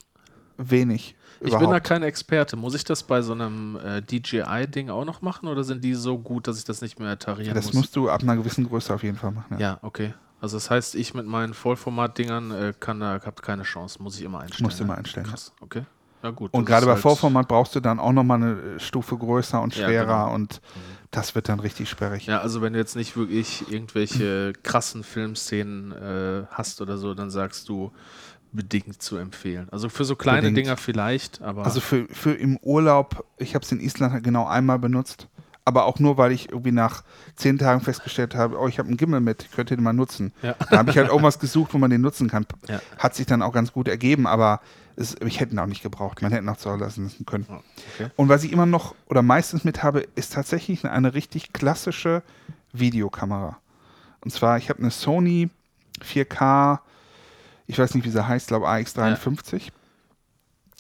wenig. 0.59 1.17
Ich 1.41 1.57
bin 1.57 1.71
da 1.71 1.81
kein 1.81 2.03
Experte. 2.03 2.57
Muss 2.57 2.75
ich 2.75 2.85
das 2.85 3.03
bei 3.03 3.23
so 3.23 3.33
einem 3.33 3.77
äh, 3.77 4.03
DJI-Ding 4.03 4.91
auch 4.91 5.05
noch 5.05 5.23
machen 5.23 5.49
oder 5.49 5.65
sind 5.65 5.85
die 5.85 5.95
so 5.95 6.19
gut, 6.19 6.49
dass 6.49 6.59
ich 6.59 6.65
das 6.65 6.81
nicht 6.81 6.99
mehr 6.99 7.19
tarieren 7.19 7.55
das 7.55 7.67
muss? 7.67 7.73
Das 7.73 7.81
musst 7.81 7.97
du 7.97 8.09
ab 8.09 8.23
einer 8.23 8.37
gewissen 8.37 8.69
Größe 8.69 8.95
auf 8.95 9.03
jeden 9.03 9.19
Fall 9.19 9.33
machen. 9.33 9.55
Ja, 9.55 9.59
ja 9.59 9.79
okay. 9.83 10.15
Also 10.41 10.57
das 10.57 10.71
heißt, 10.71 10.95
ich 10.95 11.15
mit 11.15 11.27
meinen 11.27 11.55
Vollformat-Dingern 11.55 12.51
äh, 12.51 12.75
kann 12.79 13.01
da 13.01 13.13
habe 13.13 13.43
keine 13.43 13.63
Chance, 13.63 14.03
muss 14.03 14.19
ich 14.19 14.25
immer 14.25 14.41
einstellen. 14.41 14.67
Musst 14.67 14.79
du 14.79 14.85
immer 14.85 14.99
einstellen. 14.99 15.27
Krass, 15.27 15.53
okay. 15.61 15.85
Ja, 16.23 16.31
gut. 16.31 16.55
Und 16.55 16.65
gerade 16.65 16.87
bei 16.87 16.93
halt 16.93 17.03
Vollformat 17.03 17.49
brauchst 17.49 17.75
du 17.75 17.81
dann 17.81 17.99
auch 17.99 18.13
nochmal 18.13 18.43
eine 18.43 18.81
Stufe 18.81 19.17
größer 19.17 19.61
und 19.61 19.75
schwerer 19.75 19.93
ja, 19.93 20.25
genau. 20.25 20.35
und 20.35 20.61
mhm. 20.75 20.81
das 21.11 21.35
wird 21.35 21.51
dann 21.51 21.61
richtig 21.61 21.91
sperrig. 21.91 22.25
Ja, 22.27 22.41
also 22.41 22.63
wenn 22.63 22.73
du 22.73 22.79
jetzt 22.79 22.97
nicht 22.97 23.15
wirklich 23.15 23.71
irgendwelche 23.71 24.55
krassen 24.63 25.05
Filmszenen 25.05 25.93
äh, 25.93 26.47
hast 26.51 26.81
oder 26.81 26.97
so, 26.97 27.13
dann 27.13 27.29
sagst 27.31 27.69
du, 27.69 27.93
bedingt 28.55 29.03
zu 29.03 29.17
empfehlen. 29.17 29.69
Also 29.71 29.89
für 29.89 30.05
so 30.05 30.17
kleine 30.17 30.43
bedingt. 30.43 30.59
Dinger 30.59 30.77
vielleicht, 30.77 31.43
aber. 31.43 31.65
Also 31.65 31.81
für, 31.81 32.07
für 32.09 32.33
im 32.33 32.57
Urlaub, 32.59 33.25
ich 33.37 33.55
habe 33.55 33.65
es 33.65 33.73
in 33.73 33.81
Island 33.81 34.23
genau 34.25 34.47
einmal 34.47 34.79
benutzt, 34.79 35.29
aber 35.65 35.87
auch 35.87 35.99
nur, 35.99 36.17
weil 36.19 36.33
ich 36.33 36.51
irgendwie 36.51 36.73
nach 36.73 37.03
zehn 37.37 37.59
Tagen 37.59 37.81
festgestellt 37.81 38.35
habe, 38.35 38.59
oh, 38.59 38.69
ich 38.69 38.79
habe 38.79 38.89
einen 38.89 38.97
Gimmel 38.97 39.21
mit, 39.21 39.49
könnt 39.53 39.71
ihr 39.71 39.77
den 39.77 39.85
mal 39.85 39.93
nutzen. 39.93 40.33
Ja. 40.43 40.55
Da 40.71 40.79
habe 40.79 40.91
ich 40.91 40.99
halt 40.99 41.09
irgendwas 41.09 41.39
gesucht, 41.39 41.75
wo 41.75 41.79
man 41.79 41.91
den 41.91 42.01
nutzen 42.01 42.29
kann. 42.29 42.47
Ja. 42.69 42.81
Hat 42.99 43.15
sich 43.15 43.27
dann 43.27 43.43
auch 43.43 43.53
ganz 43.53 43.73
gut 43.73 43.89
ergeben, 43.89 44.27
aber 44.27 44.61
es, 44.97 45.17
ich 45.25 45.41
hätte 45.41 45.55
ihn 45.55 45.59
auch 45.59 45.67
nicht 45.67 45.83
gebraucht. 45.83 46.23
Man 46.23 46.31
hätte 46.31 46.45
ihn 46.45 46.49
auch 46.49 46.57
zu 46.57 46.71
Hause 46.71 46.85
lassen 46.85 47.11
können. 47.27 47.47
Oh, 47.49 47.61
okay. 47.95 48.11
Und 48.17 48.29
was 48.29 48.45
ich 48.45 48.53
immer 48.53 48.67
noch 48.67 48.95
oder 49.09 49.23
meistens 49.23 49.65
mit 49.65 49.83
habe, 49.83 50.07
ist 50.15 50.35
tatsächlich 50.35 50.85
eine 50.85 51.15
richtig 51.15 51.53
klassische 51.53 52.23
Videokamera. 52.73 53.57
Und 54.21 54.31
zwar, 54.31 54.59
ich 54.59 54.69
habe 54.69 54.81
eine 54.81 54.91
Sony 54.91 55.51
4K 56.03 56.81
ich 57.67 57.79
weiß 57.79 57.95
nicht, 57.95 58.05
wie 58.05 58.11
sie 58.11 58.27
heißt, 58.27 58.49
glaube 58.49 58.69
AX53. 58.69 59.57
Ja. 59.57 59.73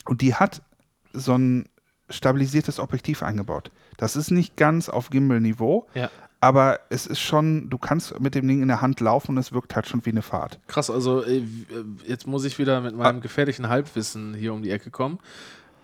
Und 0.07 0.20
die 0.20 0.35
hat 0.35 0.62
so 1.12 1.37
ein 1.37 1.68
stabilisiertes 2.11 2.78
Objektiv 2.78 3.22
eingebaut. 3.22 3.70
Das 3.97 4.16
ist 4.16 4.30
nicht 4.30 4.57
ganz 4.57 4.89
auf 4.89 5.11
Gimbal-Niveau, 5.11 5.87
ja. 5.95 6.11
aber 6.41 6.80
es 6.91 7.07
ist 7.07 7.20
schon, 7.20 7.70
du 7.70 7.78
kannst 7.78 8.20
mit 8.20 8.35
dem 8.35 8.47
Ding 8.47 8.61
in 8.61 8.68
der 8.68 8.80
Hand 8.82 9.01
laufen 9.01 9.32
und 9.32 9.39
es 9.39 9.53
wirkt 9.53 9.74
halt 9.74 9.89
schon 9.89 10.05
wie 10.05 10.11
eine 10.11 10.22
Fahrt. 10.22 10.59
Krass, 10.66 10.91
also 10.91 11.22
äh, 11.24 11.43
jetzt 12.07 12.26
muss 12.26 12.45
ich 12.45 12.59
wieder 12.59 12.80
mit 12.80 12.97
meinem 12.97 13.18
ah. 13.18 13.20
gefährlichen 13.20 13.68
Halbwissen 13.68 14.35
hier 14.35 14.53
um 14.53 14.62
die 14.62 14.70
Ecke 14.70 14.91
kommen. 14.91 15.18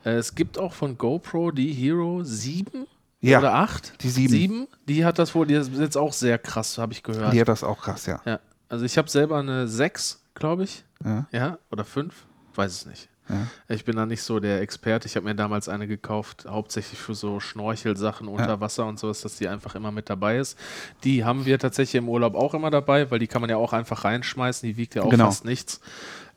Äh, 0.04 0.12
es 0.12 0.34
gibt 0.34 0.58
auch 0.58 0.74
von 0.74 0.98
GoPro 0.98 1.50
die 1.50 1.72
Hero 1.72 2.22
7 2.22 2.86
ja, 3.20 3.38
oder 3.38 3.54
8? 3.54 4.02
Die 4.02 4.08
7. 4.08 4.28
7. 4.28 4.68
Die 4.88 5.04
hat 5.04 5.18
das 5.18 5.34
wohl, 5.34 5.46
die 5.46 5.54
ist 5.54 5.72
jetzt 5.74 5.96
auch 5.96 6.12
sehr 6.12 6.38
krass, 6.38 6.78
habe 6.78 6.92
ich 6.92 7.02
gehört. 7.02 7.32
Die 7.32 7.40
hat 7.40 7.48
das 7.48 7.62
auch 7.62 7.80
krass, 7.80 8.06
ja. 8.06 8.20
ja. 8.24 8.40
Also 8.68 8.84
ich 8.84 8.96
habe 8.96 9.10
selber 9.10 9.38
eine 9.38 9.68
6, 9.68 10.22
glaube 10.40 10.64
ich. 10.64 10.84
Ja. 11.04 11.26
ja. 11.30 11.58
Oder 11.70 11.84
5? 11.84 12.12
Weiß 12.56 12.72
es 12.72 12.86
nicht. 12.86 13.08
Ja. 13.28 13.46
Ich 13.68 13.84
bin 13.84 13.94
da 13.94 14.06
nicht 14.06 14.22
so 14.22 14.40
der 14.40 14.60
Experte. 14.60 15.06
Ich 15.06 15.14
habe 15.14 15.24
mir 15.24 15.36
damals 15.36 15.68
eine 15.68 15.86
gekauft, 15.86 16.46
hauptsächlich 16.48 16.98
für 16.98 17.14
so 17.14 17.38
Schnorchelsachen 17.38 18.26
unter 18.26 18.48
ja. 18.48 18.60
Wasser 18.60 18.86
und 18.86 18.98
sowas, 18.98 19.20
dass 19.20 19.36
die 19.36 19.46
einfach 19.46 19.76
immer 19.76 19.92
mit 19.92 20.10
dabei 20.10 20.38
ist. 20.38 20.58
Die 21.04 21.24
haben 21.24 21.46
wir 21.46 21.60
tatsächlich 21.60 21.94
im 21.94 22.08
Urlaub 22.08 22.34
auch 22.34 22.54
immer 22.54 22.70
dabei, 22.70 23.08
weil 23.12 23.20
die 23.20 23.28
kann 23.28 23.40
man 23.40 23.48
ja 23.48 23.56
auch 23.56 23.72
einfach 23.72 24.04
reinschmeißen. 24.04 24.68
Die 24.68 24.76
wiegt 24.76 24.96
ja 24.96 25.02
auch 25.02 25.10
genau. 25.10 25.26
fast 25.26 25.44
nichts. 25.44 25.80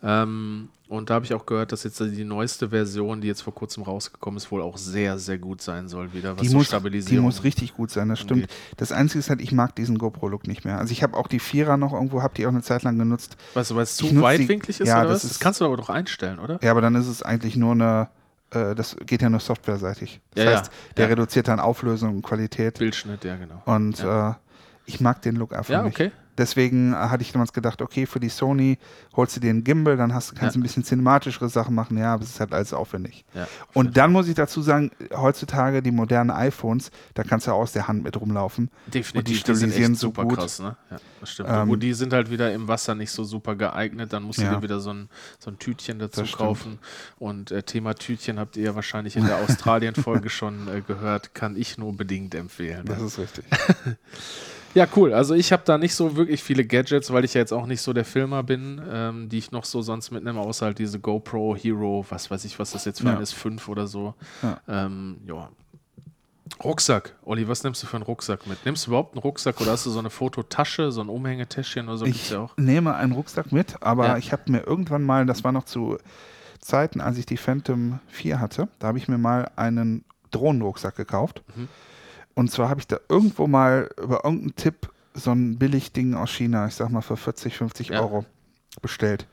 Ähm, 0.03 0.69
und 0.89 1.09
da 1.09 1.15
habe 1.15 1.25
ich 1.25 1.33
auch 1.33 1.45
gehört, 1.45 1.71
dass 1.71 1.83
jetzt 1.83 1.99
die 1.99 2.25
neueste 2.25 2.69
Version, 2.69 3.21
die 3.21 3.27
jetzt 3.27 3.41
vor 3.41 3.55
kurzem 3.55 3.83
rausgekommen 3.83 4.37
ist, 4.37 4.51
wohl 4.51 4.61
auch 4.61 4.77
sehr, 4.77 5.17
sehr 5.17 5.37
gut 5.37 5.61
sein 5.61 5.87
soll 5.87 6.13
wieder, 6.13 6.35
was 6.35 6.41
die 6.41 6.49
so 6.49 6.57
muss, 6.57 6.69
Die 7.05 7.19
muss 7.19 7.43
richtig 7.43 7.73
gut 7.73 7.89
sein, 7.89 8.09
das 8.09 8.19
stimmt. 8.19 8.43
Angeht. 8.43 8.55
Das 8.77 8.91
Einzige 8.91 9.19
ist 9.19 9.29
halt, 9.29 9.41
ich 9.41 9.53
mag 9.53 9.75
diesen 9.75 9.97
GoPro-Look 9.97 10.45
nicht 10.45 10.65
mehr. 10.65 10.77
Also 10.77 10.91
ich 10.91 11.01
habe 11.01 11.15
auch 11.17 11.27
die 11.27 11.39
Vierer 11.39 11.77
noch 11.77 11.93
irgendwo, 11.93 12.21
habe 12.21 12.35
die 12.35 12.45
auch 12.45 12.51
eine 12.51 12.61
Zeit 12.61 12.83
lang 12.83 12.97
genutzt. 12.97 13.37
Weißt 13.53 13.71
du, 13.71 13.75
weil 13.75 13.83
es 13.83 13.95
zu 13.95 14.21
weitwinklig 14.21 14.81
ist 14.81 14.87
ja, 14.87 14.99
oder 14.99 15.09
das 15.09 15.23
was? 15.23 15.31
Das 15.31 15.39
kannst 15.39 15.61
du 15.61 15.65
aber 15.65 15.77
doch 15.77 15.89
einstellen, 15.89 16.39
oder? 16.39 16.59
Ja, 16.61 16.71
aber 16.71 16.81
dann 16.81 16.95
ist 16.95 17.07
es 17.07 17.23
eigentlich 17.23 17.55
nur 17.55 17.71
eine 17.71 18.09
äh, 18.51 18.75
das 18.75 18.95
geht 19.05 19.21
ja 19.21 19.29
nur 19.29 19.39
softwareseitig. 19.39 20.21
Das 20.35 20.43
ja, 20.43 20.51
heißt, 20.51 20.65
ja. 20.65 20.71
der 20.97 21.05
ja. 21.05 21.09
reduziert 21.09 21.47
dann 21.47 21.59
Auflösung 21.59 22.15
und 22.15 22.21
Qualität. 22.21 22.77
Bildschnitt, 22.77 23.23
ja, 23.23 23.35
genau. 23.35 23.61
Und 23.65 23.99
äh, 23.99 24.33
ich 24.85 25.01
mag 25.01 25.21
den 25.21 25.35
Look 25.35 25.53
einfach 25.53 25.73
ja, 25.73 25.83
nicht. 25.83 26.11
Deswegen 26.37 26.95
hatte 26.95 27.21
ich 27.21 27.31
damals 27.31 27.53
gedacht, 27.53 27.81
okay, 27.81 28.05
für 28.05 28.19
die 28.19 28.29
Sony 28.29 28.77
holst 29.15 29.35
du 29.35 29.39
dir 29.39 29.51
einen 29.51 29.63
Gimbal, 29.63 29.97
dann 29.97 30.13
hast, 30.13 30.35
kannst 30.35 30.55
du 30.55 30.59
ja. 30.59 30.61
ein 30.61 30.63
bisschen 30.63 30.83
cinematischere 30.83 31.49
Sachen 31.49 31.75
machen. 31.75 31.97
Ja, 31.97 32.15
aber 32.15 32.23
es 32.23 32.31
ist 32.31 32.39
halt 32.39 32.53
alles 32.53 32.73
aufwendig. 32.73 33.25
Ja, 33.33 33.47
und 33.73 33.97
dann 33.97 34.11
muss 34.11 34.27
ich 34.27 34.35
dazu 34.35 34.61
sagen, 34.61 34.91
heutzutage 35.15 35.81
die 35.81 35.91
modernen 35.91 36.31
iPhones, 36.31 36.91
da 37.13 37.23
kannst 37.23 37.47
du 37.47 37.51
aus 37.51 37.71
der 37.71 37.87
Hand 37.87 38.03
mit 38.03 38.19
rumlaufen. 38.19 38.69
Definitiv. 38.87 39.15
Und 39.15 39.27
die 39.27 39.35
stabilisieren 39.35 39.93
die 39.93 39.99
so 39.99 40.07
super 40.07 40.25
gut. 40.25 40.39
krass, 40.39 40.59
ne? 40.59 40.75
Ja, 40.89 40.97
das 41.19 41.31
stimmt. 41.31 41.49
Ähm, 41.51 41.69
Wo 41.69 41.75
die 41.75 41.93
sind 41.93 42.13
halt 42.13 42.31
wieder 42.31 42.51
im 42.51 42.67
Wasser 42.67 42.95
nicht 42.95 43.11
so 43.11 43.23
super 43.23 43.55
geeignet, 43.55 44.11
dann 44.13 44.23
musst 44.23 44.39
du 44.39 44.43
dir 44.43 44.61
wieder 44.61 44.79
so 44.79 44.91
ein, 44.91 45.09
so 45.39 45.51
ein 45.51 45.59
Tütchen 45.59 45.99
dazu 45.99 46.23
kaufen. 46.23 46.79
Und 47.19 47.51
äh, 47.51 47.63
Thema 47.63 47.93
Tütchen 47.93 48.39
habt 48.39 48.57
ihr 48.57 48.63
ja 48.63 48.75
wahrscheinlich 48.75 49.15
in 49.15 49.25
der 49.25 49.37
Australien-Folge 49.37 50.29
schon 50.31 50.67
äh, 50.67 50.81
gehört, 50.81 51.35
kann 51.35 51.55
ich 51.55 51.77
nur 51.77 51.95
bedingt 51.95 52.33
empfehlen. 52.35 52.85
Das 52.85 53.01
ist 53.01 53.19
richtig. 53.19 53.45
Ja, 54.73 54.87
cool. 54.95 55.13
Also 55.13 55.35
ich 55.35 55.51
habe 55.51 55.63
da 55.65 55.77
nicht 55.77 55.93
so 55.95 56.15
wirklich 56.15 56.41
viele 56.41 56.65
Gadgets, 56.65 57.11
weil 57.13 57.25
ich 57.25 57.33
ja 57.33 57.41
jetzt 57.41 57.51
auch 57.51 57.65
nicht 57.65 57.81
so 57.81 57.93
der 57.93 58.05
Filmer 58.05 58.43
bin, 58.43 58.81
ähm, 58.91 59.29
die 59.29 59.37
ich 59.37 59.51
noch 59.51 59.65
so 59.65 59.81
sonst 59.81 60.11
mitnehme, 60.11 60.39
außer 60.39 60.67
halt 60.67 60.79
diese 60.79 60.99
GoPro 60.99 61.55
Hero, 61.55 62.05
was 62.09 62.31
weiß 62.31 62.45
ich, 62.45 62.57
was 62.59 62.71
das 62.71 62.85
jetzt 62.85 63.01
für 63.01 63.07
ja. 63.07 63.15
ein 63.15 63.21
ist, 63.21 63.33
5 63.33 63.67
oder 63.67 63.87
so. 63.87 64.15
Ja. 64.41 64.59
Ähm, 64.67 65.17
ja. 65.27 65.49
Rucksack. 66.63 67.15
Olli, 67.23 67.47
was 67.47 67.63
nimmst 67.63 67.83
du 67.83 67.87
für 67.87 67.97
einen 67.97 68.03
Rucksack 68.03 68.47
mit? 68.47 68.65
Nimmst 68.65 68.85
du 68.85 68.91
überhaupt 68.91 69.15
einen 69.15 69.21
Rucksack 69.21 69.59
oder 69.61 69.71
hast 69.71 69.85
du 69.85 69.89
so 69.89 69.99
eine 69.99 70.09
Fototasche, 70.09 70.91
so 70.91 71.01
ein 71.01 71.09
Umhängetäschchen 71.09 71.87
oder 71.87 71.97
so? 71.97 72.05
Ich 72.05 72.29
ja 72.29 72.49
nehme 72.57 72.95
einen 72.95 73.13
Rucksack 73.13 73.51
mit, 73.51 73.81
aber 73.81 74.07
ja. 74.07 74.17
ich 74.17 74.31
habe 74.31 74.51
mir 74.51 74.65
irgendwann 74.65 75.03
mal, 75.03 75.25
das 75.25 75.43
war 75.43 75.51
noch 75.51 75.65
zu 75.65 75.97
Zeiten, 76.59 77.01
als 77.01 77.17
ich 77.17 77.25
die 77.25 77.37
Phantom 77.37 77.99
4 78.07 78.39
hatte, 78.39 78.67
da 78.79 78.87
habe 78.87 78.97
ich 78.97 79.07
mir 79.07 79.17
mal 79.17 79.51
einen 79.55 80.05
Drohnenrucksack 80.31 80.95
gekauft. 80.95 81.43
Mhm. 81.55 81.67
Und 82.35 82.51
zwar 82.51 82.69
habe 82.69 82.79
ich 82.79 82.87
da 82.87 82.97
irgendwo 83.09 83.47
mal 83.47 83.89
über 84.01 84.23
irgendeinen 84.23 84.55
Tipp 84.55 84.89
so 85.13 85.31
ein 85.31 85.57
Billigding 85.57 86.15
aus 86.15 86.31
China, 86.31 86.67
ich 86.67 86.75
sag 86.75 86.89
mal 86.89 87.01
für 87.01 87.17
40, 87.17 87.55
50 87.55 87.89
ja. 87.89 88.01
Euro 88.01 88.25
bestellt. 88.81 89.27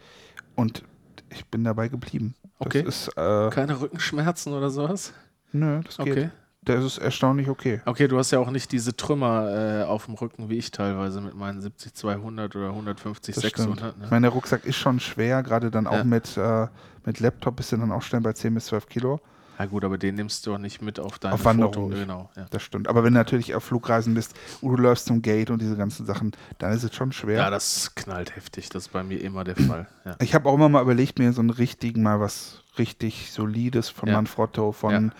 Und 0.55 0.85
ich 1.31 1.47
bin 1.47 1.65
dabei 1.65 1.89
geblieben. 1.89 2.35
Okay. 2.59 2.83
Ist, 2.83 3.09
äh, 3.17 3.51
Keine 3.51 3.81
Rückenschmerzen 3.81 4.53
oder 4.53 4.71
sowas? 4.71 5.13
Nö, 5.53 5.81
das 5.83 5.97
geht. 5.97 6.13
Okay. 6.13 6.31
Der 6.63 6.79
ist 6.79 6.99
erstaunlich 6.99 7.49
okay. 7.49 7.81
Okay, 7.87 8.07
du 8.07 8.19
hast 8.19 8.33
ja 8.33 8.39
auch 8.39 8.51
nicht 8.51 8.71
diese 8.71 8.95
Trümmer 8.95 9.81
äh, 9.81 9.85
auf 9.85 10.05
dem 10.05 10.15
Rücken 10.15 10.51
wie 10.51 10.59
ich 10.59 10.71
teilweise 10.71 11.23
mit 11.23 11.35
meinen 11.35 11.63
70 11.63 11.95
200 11.95 12.55
oder 12.55 12.69
150 12.69 13.35
das 13.35 13.43
600. 13.43 13.97
Ne? 13.97 14.05
Ich 14.05 14.11
meine, 14.11 14.27
der 14.27 14.33
Rucksack 14.33 14.67
ist 14.67 14.77
schon 14.77 15.01
schwer, 15.01 15.43
gerade 15.43 15.71
dann 15.71 15.87
auch 15.87 15.95
ja. 15.95 16.05
mit, 16.05 16.37
äh, 16.37 16.67
mit 17.07 17.19
Laptop 17.21 17.57
bist 17.57 17.73
du 17.73 17.79
dann 17.79 17.91
auch 17.91 18.03
schnell 18.03 18.21
bei 18.21 18.35
10 18.35 18.53
bis 18.53 18.67
12 18.67 18.89
Kilo. 18.89 19.21
Ja 19.61 19.67
gut, 19.67 19.85
aber 19.85 19.99
den 19.99 20.15
nimmst 20.15 20.47
du 20.47 20.55
auch 20.55 20.59
nicht 20.59 20.81
mit 20.81 20.99
auf 20.99 21.19
deine 21.19 21.35
auf 21.35 21.45
Wanderung. 21.45 21.91
Genau, 21.91 22.31
ja. 22.35 22.47
Das 22.49 22.63
stimmt. 22.63 22.89
Aber 22.89 23.05
wenn 23.05 23.13
du 23.13 23.19
natürlich 23.19 23.55
auf 23.55 23.63
Flugreisen 23.63 24.15
bist 24.15 24.35
und 24.63 24.75
du 24.75 24.83
läufst 24.83 25.05
zum 25.05 25.21
Gate 25.21 25.51
und 25.51 25.61
diese 25.61 25.77
ganzen 25.77 26.07
Sachen, 26.07 26.33
dann 26.57 26.73
ist 26.73 26.83
es 26.83 26.95
schon 26.95 27.13
schwer. 27.13 27.37
Ja, 27.37 27.51
das 27.51 27.95
knallt 27.95 28.35
heftig. 28.35 28.71
Das 28.71 28.85
ist 28.85 28.89
bei 28.89 29.03
mir 29.03 29.21
immer 29.21 29.45
der 29.45 29.57
Fall. 29.57 29.87
Ja. 30.07 30.17
Ich 30.19 30.35
habe 30.35 30.49
auch 30.49 30.55
immer 30.55 30.71
mal 30.71 30.81
überlegt, 30.81 31.19
mir 31.19 31.35
so 31.35 31.43
einen 31.43 31.51
richtigen, 31.51 32.03
mal 32.03 32.21
was 32.21 32.63
richtig 32.79 33.33
Solides 33.33 33.91
von 33.91 34.09
ja. 34.09 34.15
Manfrotto, 34.15 34.73
von 34.73 34.93
ja. 34.93 35.11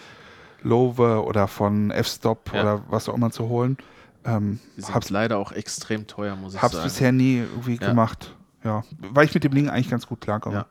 Love 0.63 1.23
oder 1.23 1.47
von 1.47 1.91
F-Stop 1.91 2.55
oder 2.55 2.83
was 2.89 3.11
auch 3.11 3.15
immer 3.15 3.31
zu 3.31 3.47
holen. 3.51 3.77
Ähm, 4.25 4.59
Die 4.79 4.81
sind 4.81 4.95
hab's, 4.95 5.11
leider 5.11 5.37
auch 5.37 5.53
extrem 5.53 6.07
teuer, 6.07 6.35
muss 6.35 6.55
ich 6.55 6.63
hab's 6.63 6.73
sagen. 6.73 6.85
Hab's 6.85 6.95
bisher 6.95 7.13
nie 7.13 7.41
irgendwie 7.41 7.77
gemacht. 7.77 8.35
Ja, 8.65 8.85
weil 8.99 9.27
ich 9.27 9.35
mit 9.35 9.45
dem 9.45 9.55
Ding 9.55 9.69
eigentlich 9.69 9.91
ganz 9.91 10.07
gut 10.07 10.23
klarkomme. 10.23 10.57
Ja. 10.57 10.67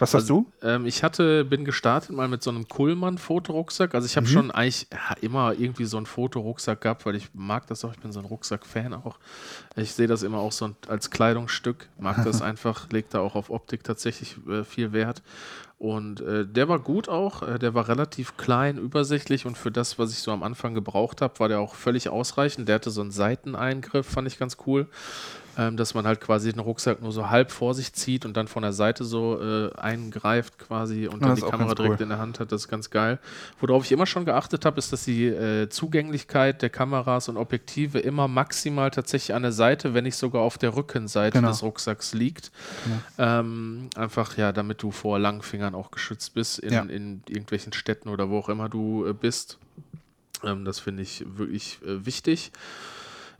Was 0.00 0.14
hast 0.14 0.22
also, 0.22 0.46
du? 0.60 0.66
Ähm, 0.66 0.86
ich 0.86 1.02
hatte, 1.02 1.44
bin 1.44 1.64
gestartet 1.64 2.16
mal 2.16 2.26
mit 2.26 2.42
so 2.42 2.50
einem 2.50 2.68
Kuhlmann-Fotorucksack. 2.68 3.94
Also 3.94 4.06
ich 4.06 4.16
habe 4.16 4.26
mhm. 4.26 4.30
schon 4.30 4.50
eigentlich 4.50 4.86
ja, 4.90 5.14
immer 5.20 5.52
irgendwie 5.52 5.84
so 5.84 5.98
einen 5.98 6.06
Fotorucksack 6.06 6.80
gehabt, 6.80 7.04
weil 7.04 7.16
ich 7.16 7.28
mag 7.34 7.66
das 7.66 7.84
auch. 7.84 7.92
Ich 7.92 8.00
bin 8.00 8.10
so 8.10 8.18
ein 8.18 8.24
Rucksack-Fan 8.24 8.94
auch. 8.94 9.18
Ich 9.76 9.92
sehe 9.92 10.06
das 10.06 10.22
immer 10.22 10.38
auch 10.38 10.52
so 10.52 10.70
als 10.88 11.10
Kleidungsstück. 11.10 11.88
Mag 11.98 12.22
das 12.24 12.40
einfach, 12.40 12.88
legt 12.90 13.12
da 13.12 13.20
auch 13.20 13.34
auf 13.34 13.50
Optik 13.50 13.84
tatsächlich 13.84 14.36
äh, 14.48 14.64
viel 14.64 14.92
Wert. 14.92 15.22
Und 15.76 16.20
äh, 16.20 16.46
der 16.46 16.68
war 16.68 16.78
gut 16.78 17.08
auch. 17.08 17.42
Äh, 17.42 17.58
der 17.58 17.74
war 17.74 17.88
relativ 17.88 18.38
klein, 18.38 18.78
übersichtlich 18.78 19.44
und 19.44 19.58
für 19.58 19.70
das, 19.70 19.98
was 19.98 20.12
ich 20.12 20.18
so 20.18 20.30
am 20.30 20.42
Anfang 20.42 20.74
gebraucht 20.74 21.20
habe, 21.20 21.38
war 21.40 21.48
der 21.48 21.60
auch 21.60 21.74
völlig 21.74 22.08
ausreichend. 22.08 22.68
Der 22.68 22.76
hatte 22.76 22.90
so 22.90 23.02
einen 23.02 23.10
Seiteneingriff, 23.10 24.06
fand 24.06 24.28
ich 24.28 24.38
ganz 24.38 24.56
cool 24.66 24.88
ähm, 25.60 25.76
dass 25.76 25.92
man 25.92 26.06
halt 26.06 26.22
quasi 26.22 26.50
den 26.50 26.60
Rucksack 26.60 27.02
nur 27.02 27.12
so 27.12 27.28
halb 27.28 27.50
vor 27.50 27.74
sich 27.74 27.92
zieht 27.92 28.24
und 28.24 28.34
dann 28.34 28.48
von 28.48 28.62
der 28.62 28.72
Seite 28.72 29.04
so 29.04 29.38
äh, 29.42 29.70
eingreift 29.76 30.58
quasi 30.58 31.06
und 31.06 31.22
dann 31.22 31.34
die 31.34 31.42
Kamera 31.42 31.74
direkt 31.74 31.96
cool. 31.96 32.02
in 32.02 32.08
der 32.08 32.18
Hand 32.18 32.40
hat. 32.40 32.50
Das 32.50 32.62
ist 32.62 32.68
ganz 32.68 32.88
geil. 32.88 33.18
Worauf 33.60 33.84
ich 33.84 33.92
immer 33.92 34.06
schon 34.06 34.24
geachtet 34.24 34.64
habe, 34.64 34.78
ist, 34.78 34.90
dass 34.90 35.04
die 35.04 35.26
äh, 35.26 35.68
Zugänglichkeit 35.68 36.62
der 36.62 36.70
Kameras 36.70 37.28
und 37.28 37.36
Objektive 37.36 37.98
immer 37.98 38.26
maximal 38.26 38.90
tatsächlich 38.90 39.34
an 39.34 39.42
der 39.42 39.52
Seite, 39.52 39.92
wenn 39.92 40.04
nicht 40.04 40.16
sogar 40.16 40.40
auf 40.40 40.56
der 40.56 40.74
Rückenseite 40.74 41.38
genau. 41.38 41.48
des 41.48 41.62
Rucksacks 41.62 42.14
liegt. 42.14 42.52
Genau. 42.86 43.40
Ähm, 43.40 43.90
einfach 43.96 44.38
ja, 44.38 44.52
damit 44.52 44.82
du 44.82 44.90
vor 44.90 45.18
Langfingern 45.18 45.74
auch 45.74 45.90
geschützt 45.90 46.32
bist 46.32 46.58
in, 46.60 46.72
ja. 46.72 46.82
in 46.84 47.22
irgendwelchen 47.28 47.74
Städten 47.74 48.08
oder 48.08 48.30
wo 48.30 48.38
auch 48.38 48.48
immer 48.48 48.70
du 48.70 49.04
äh, 49.06 49.12
bist. 49.12 49.58
Ähm, 50.42 50.64
das 50.64 50.78
finde 50.78 51.02
ich 51.02 51.22
wirklich 51.36 51.80
äh, 51.84 52.06
wichtig. 52.06 52.50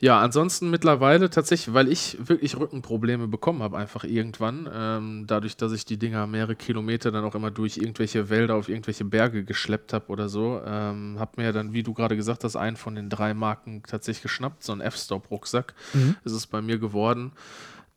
Ja, 0.03 0.19
ansonsten 0.21 0.71
mittlerweile 0.71 1.29
tatsächlich, 1.29 1.75
weil 1.75 1.87
ich 1.89 2.17
wirklich 2.27 2.59
Rückenprobleme 2.59 3.29
bekommen 3.29 3.63
habe, 3.63 3.77
einfach 3.77 4.05
irgendwann. 4.05 4.69
Ähm, 4.73 5.25
dadurch, 5.27 5.59
dass 5.59 5.73
ich 5.73 5.85
die 5.85 5.99
Dinger 5.99 6.27
mehrere 6.27 6.57
Kilometer 6.57 7.11
dann 7.11 7.25
auch 7.25 7.35
immer 7.35 7.51
durch 7.51 7.77
irgendwelche 7.77 8.31
Wälder 8.31 8.55
auf 8.55 8.71
irgendwelche 8.71 9.05
Berge 9.05 9.45
geschleppt 9.45 9.93
habe 9.93 10.07
oder 10.09 10.31
so, 10.31 10.63
ähm, 10.65 11.17
habe 11.19 11.43
mir 11.43 11.53
dann, 11.53 11.75
wie 11.75 11.83
du 11.83 11.93
gerade 11.93 12.17
gesagt 12.17 12.45
hast, 12.45 12.57
einen 12.57 12.77
von 12.77 12.95
den 12.95 13.11
drei 13.11 13.35
Marken 13.35 13.83
tatsächlich 13.87 14.23
geschnappt, 14.23 14.65
so 14.65 14.73
ein 14.73 14.81
F-Stop-Rucksack. 14.81 15.75
Mhm. 15.93 16.17
ist 16.25 16.33
es 16.33 16.47
bei 16.47 16.63
mir 16.63 16.79
geworden. 16.79 17.33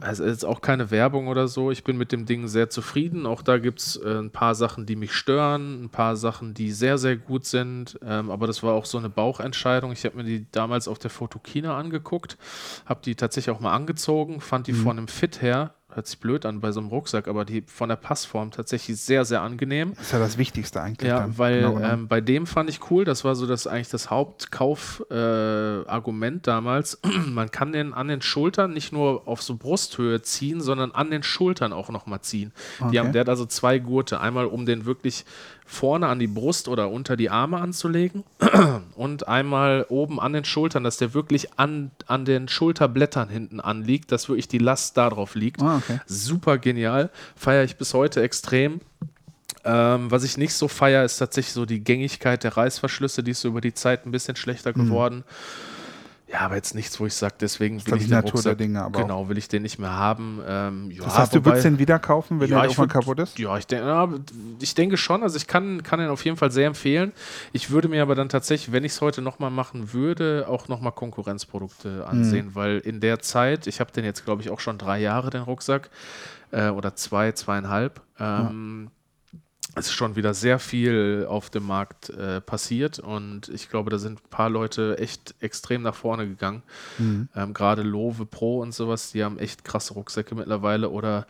Also 0.04 0.26
ist 0.26 0.44
auch 0.44 0.60
keine 0.60 0.92
Werbung 0.92 1.30
oder 1.30 1.48
so. 1.48 1.72
Ich 1.72 1.86
bin 1.86 1.98
mit 1.98 2.12
dem 2.12 2.26
Ding 2.26 2.48
sehr 2.48 2.70
zufrieden. 2.70 3.26
Auch 3.26 3.42
da 3.42 3.58
gibt 3.58 3.80
es 3.80 3.96
äh, 3.96 4.20
ein 4.20 4.32
paar 4.32 4.54
Sachen, 4.54 4.86
die 4.86 4.98
mich 4.98 5.14
stören, 5.14 5.86
ein 5.86 5.90
paar 5.90 6.18
Sachen, 6.18 6.54
die 6.54 6.72
sehr, 6.72 6.98
sehr 6.98 7.16
gut 7.16 7.46
sind. 7.46 7.98
Ähm, 8.06 8.30
aber 8.30 8.46
das 8.46 8.64
war 8.64 8.74
auch 8.74 8.86
so 8.86 8.98
eine 8.98 9.10
Bauchentscheidung. 9.10 9.94
Ich 9.94 10.04
habe 10.04 10.18
mir 10.18 10.26
die 10.26 10.46
damals 10.52 10.90
auf 10.90 11.00
der 11.00 11.10
Fotokina 11.10 11.78
angeguckt, 11.78 12.38
habe 12.86 13.00
die 13.04 13.16
tatsächlich 13.16 13.56
auch 13.56 13.62
mal 13.62 13.74
angezogen, 13.74 14.42
fand 14.42 14.68
die 14.68 14.74
mhm. 14.74 14.84
von 14.84 14.98
einem 14.98 15.08
Fit 15.08 15.42
her 15.42 15.74
hört 15.96 16.08
sich 16.08 16.20
blöd 16.20 16.46
an 16.46 16.62
bei 16.62 16.72
so 16.72 16.80
einem 16.80 16.90
Rucksack, 16.90 17.28
aber 17.28 17.46
die 17.46 17.62
von 17.62 17.90
der 17.90 17.96
Passform 17.96 18.52
tatsächlich 18.52 19.00
sehr, 19.00 19.26
sehr 19.26 19.42
angenehm. 19.42 19.94
Das 19.96 20.08
ist 20.08 20.14
ja 20.14 20.20
das 20.20 20.38
Wichtigste 20.38 20.82
eigentlich. 20.82 21.10
Ja, 21.10 21.22
dann. 21.22 21.38
weil 21.38 21.62
genau, 21.62 21.76
genau. 21.76 21.94
Ähm, 21.94 22.08
bei 22.08 22.22
dem 22.22 22.48
fand 22.48 22.70
ich 22.70 22.92
cool, 22.92 23.06
das 23.06 23.24
war 23.24 23.36
so 23.36 23.48
das 23.48 23.68
eigentlich 23.68 23.90
das 23.90 24.10
Hauptkaufargument 24.10 26.38
äh, 26.38 26.44
damals. 26.44 27.00
Man 27.28 27.52
kann 27.52 27.72
den 27.72 27.94
an 27.94 28.08
den 28.08 28.22
Schultern 28.22 28.74
nicht 28.74 28.92
nur 28.92 29.28
auf 29.28 29.42
so 29.42 29.56
Brusthöhe 29.56 30.22
ziehen, 30.22 30.62
sondern 30.62 30.92
an 30.92 31.12
den 31.12 31.24
Schultern 31.24 31.74
auch 31.74 31.90
nochmal 31.90 32.22
ziehen. 32.22 32.52
Okay. 32.80 32.92
Die 32.92 33.00
haben, 33.00 33.12
der 33.12 33.22
hat 33.22 33.30
also 33.30 33.46
zwei 33.46 33.80
Gurte. 33.80 34.20
Einmal, 34.20 34.46
um 34.46 34.66
den 34.66 34.86
wirklich 34.86 35.26
vorne 35.66 36.08
an 36.08 36.20
die 36.20 36.28
Brust 36.28 36.68
oder 36.68 36.90
unter 36.90 37.16
die 37.16 37.30
Arme 37.30 37.60
anzulegen 37.60 38.24
und 38.96 39.28
einmal 39.28 39.86
oben 39.90 40.20
an 40.20 40.34
den 40.34 40.46
Schultern, 40.46 40.84
dass 40.84 40.98
der 40.98 41.14
wirklich 41.14 41.58
an, 41.58 41.92
an 42.06 42.26
den 42.26 42.48
Schulterblättern 42.48 43.30
hinten 43.30 43.60
anliegt, 43.60 44.12
dass 44.12 44.30
wirklich 44.30 44.48
die 44.48 44.58
Last 44.58 44.98
darauf 44.98 45.36
liegt. 45.36 45.62
Ah, 45.62 45.82
okay. 45.84 46.00
Super 46.06 46.58
genial. 46.58 47.10
Feiere 47.36 47.64
ich 47.64 47.78
bis 47.78 47.94
heute 47.94 48.22
extrem. 48.22 48.82
Ähm, 49.66 50.12
was 50.12 50.24
ich 50.24 50.38
nicht 50.38 50.54
so 50.54 50.68
feiere, 50.68 51.06
ist 51.06 51.18
tatsächlich 51.18 51.54
so 51.54 51.66
die 51.66 51.84
Gängigkeit 51.84 52.44
der 52.44 52.58
Reißverschlüsse, 52.58 53.24
die 53.24 53.32
ist 53.32 53.42
so 53.42 53.48
über 53.48 53.62
die 53.62 53.74
Zeit 53.74 54.06
ein 54.06 54.12
bisschen 54.12 54.36
schlechter 54.36 54.72
mhm. 54.76 54.86
geworden. 54.86 55.16
Mhm. 55.18 55.73
Ja, 56.34 56.40
aber 56.40 56.56
jetzt 56.56 56.74
nichts, 56.74 57.00
wo 57.00 57.06
ich 57.06 57.14
sage, 57.14 57.36
deswegen 57.40 57.86
will 57.86 57.98
ich, 57.98 58.06
den 58.06 58.10
Natur 58.10 58.32
Rucksack, 58.32 58.58
der 58.58 58.66
Dinge, 58.66 58.82
aber 58.82 59.04
genau, 59.04 59.30
will 59.30 59.38
ich 59.38 59.50
den 59.50 59.62
nicht 59.62 59.78
mehr 59.78 59.94
haben. 59.94 60.42
Ähm, 60.48 60.90
ja, 60.90 61.04
das 61.04 61.16
heißt, 61.16 61.34
wobei, 61.34 61.40
du 61.40 61.46
würdest 61.46 61.66
den 61.66 61.78
wieder 61.78 62.00
kaufen, 62.00 62.40
wenn 62.40 62.50
ja, 62.50 62.66
der 62.66 62.76
mal 62.76 62.88
kaputt 62.88 63.20
ist? 63.20 63.38
Ja, 63.38 63.56
ich, 63.56 63.68
denk, 63.68 63.84
ja, 63.84 64.10
ich 64.60 64.74
denke 64.74 64.98
schon. 64.98 65.22
Also 65.22 65.38
ich 65.38 65.46
kann, 65.46 65.84
kann 65.84 66.00
den 66.00 66.10
auf 66.10 66.26
jeden 66.26 66.36
Fall 66.36 66.50
sehr 66.50 66.66
empfehlen. 66.66 67.14
Ich 67.52 67.70
würde 67.70 67.88
mir 67.88 68.02
aber 68.02 68.16
dann 68.16 68.30
tatsächlich, 68.30 68.72
wenn 68.72 68.84
ich 68.84 68.94
es 68.94 69.02
heute 69.02 69.22
nochmal 69.22 69.52
machen 69.52 69.94
würde, 69.94 70.48
auch 70.50 70.68
nochmal 70.70 70.94
Konkurrenzprodukte 70.94 72.08
ansehen, 72.08 72.48
mhm. 72.48 72.56
weil 72.56 72.80
in 72.80 73.00
der 73.00 73.20
Zeit, 73.20 73.68
ich 73.68 73.80
habe 73.80 73.92
den 73.92 74.04
jetzt, 74.04 74.26
glaube 74.26 74.42
ich, 74.42 74.50
auch 74.50 74.60
schon 74.60 74.80
drei 74.80 75.00
Jahre, 75.00 75.30
den 75.30 75.44
Rucksack, 75.44 75.92
äh, 76.50 76.70
oder 76.70 76.96
zwei, 76.96 77.34
zweieinhalb. 77.34 78.02
Ähm, 78.20 78.86
ja 78.86 79.03
es 79.76 79.88
ist 79.88 79.94
schon 79.94 80.16
wieder 80.16 80.34
sehr 80.34 80.60
viel 80.60 81.26
auf 81.28 81.50
dem 81.50 81.66
Markt 81.66 82.10
äh, 82.10 82.42
passiert 82.42 83.00
und 83.00 83.50
ich 83.50 83.70
glaube, 83.70 83.90
da 83.90 83.98
sind 83.98 84.20
ein 84.20 84.30
paar 84.30 84.50
Leute 84.50 84.98
echt 85.00 85.34
extrem 85.40 85.82
nach 85.82 85.96
vorne 85.96 86.28
gegangen. 86.28 86.62
Mhm. 87.00 87.28
Ähm, 87.36 87.54
Gerade 87.54 87.82
Love 87.82 88.26
Pro 88.28 88.60
und 88.60 88.74
sowas, 88.74 89.12
die 89.12 89.24
haben 89.24 89.40
echt 89.40 89.64
krasse 89.64 89.96
Rucksäcke 89.96 90.36
mittlerweile 90.36 90.90
oder, 90.90 91.26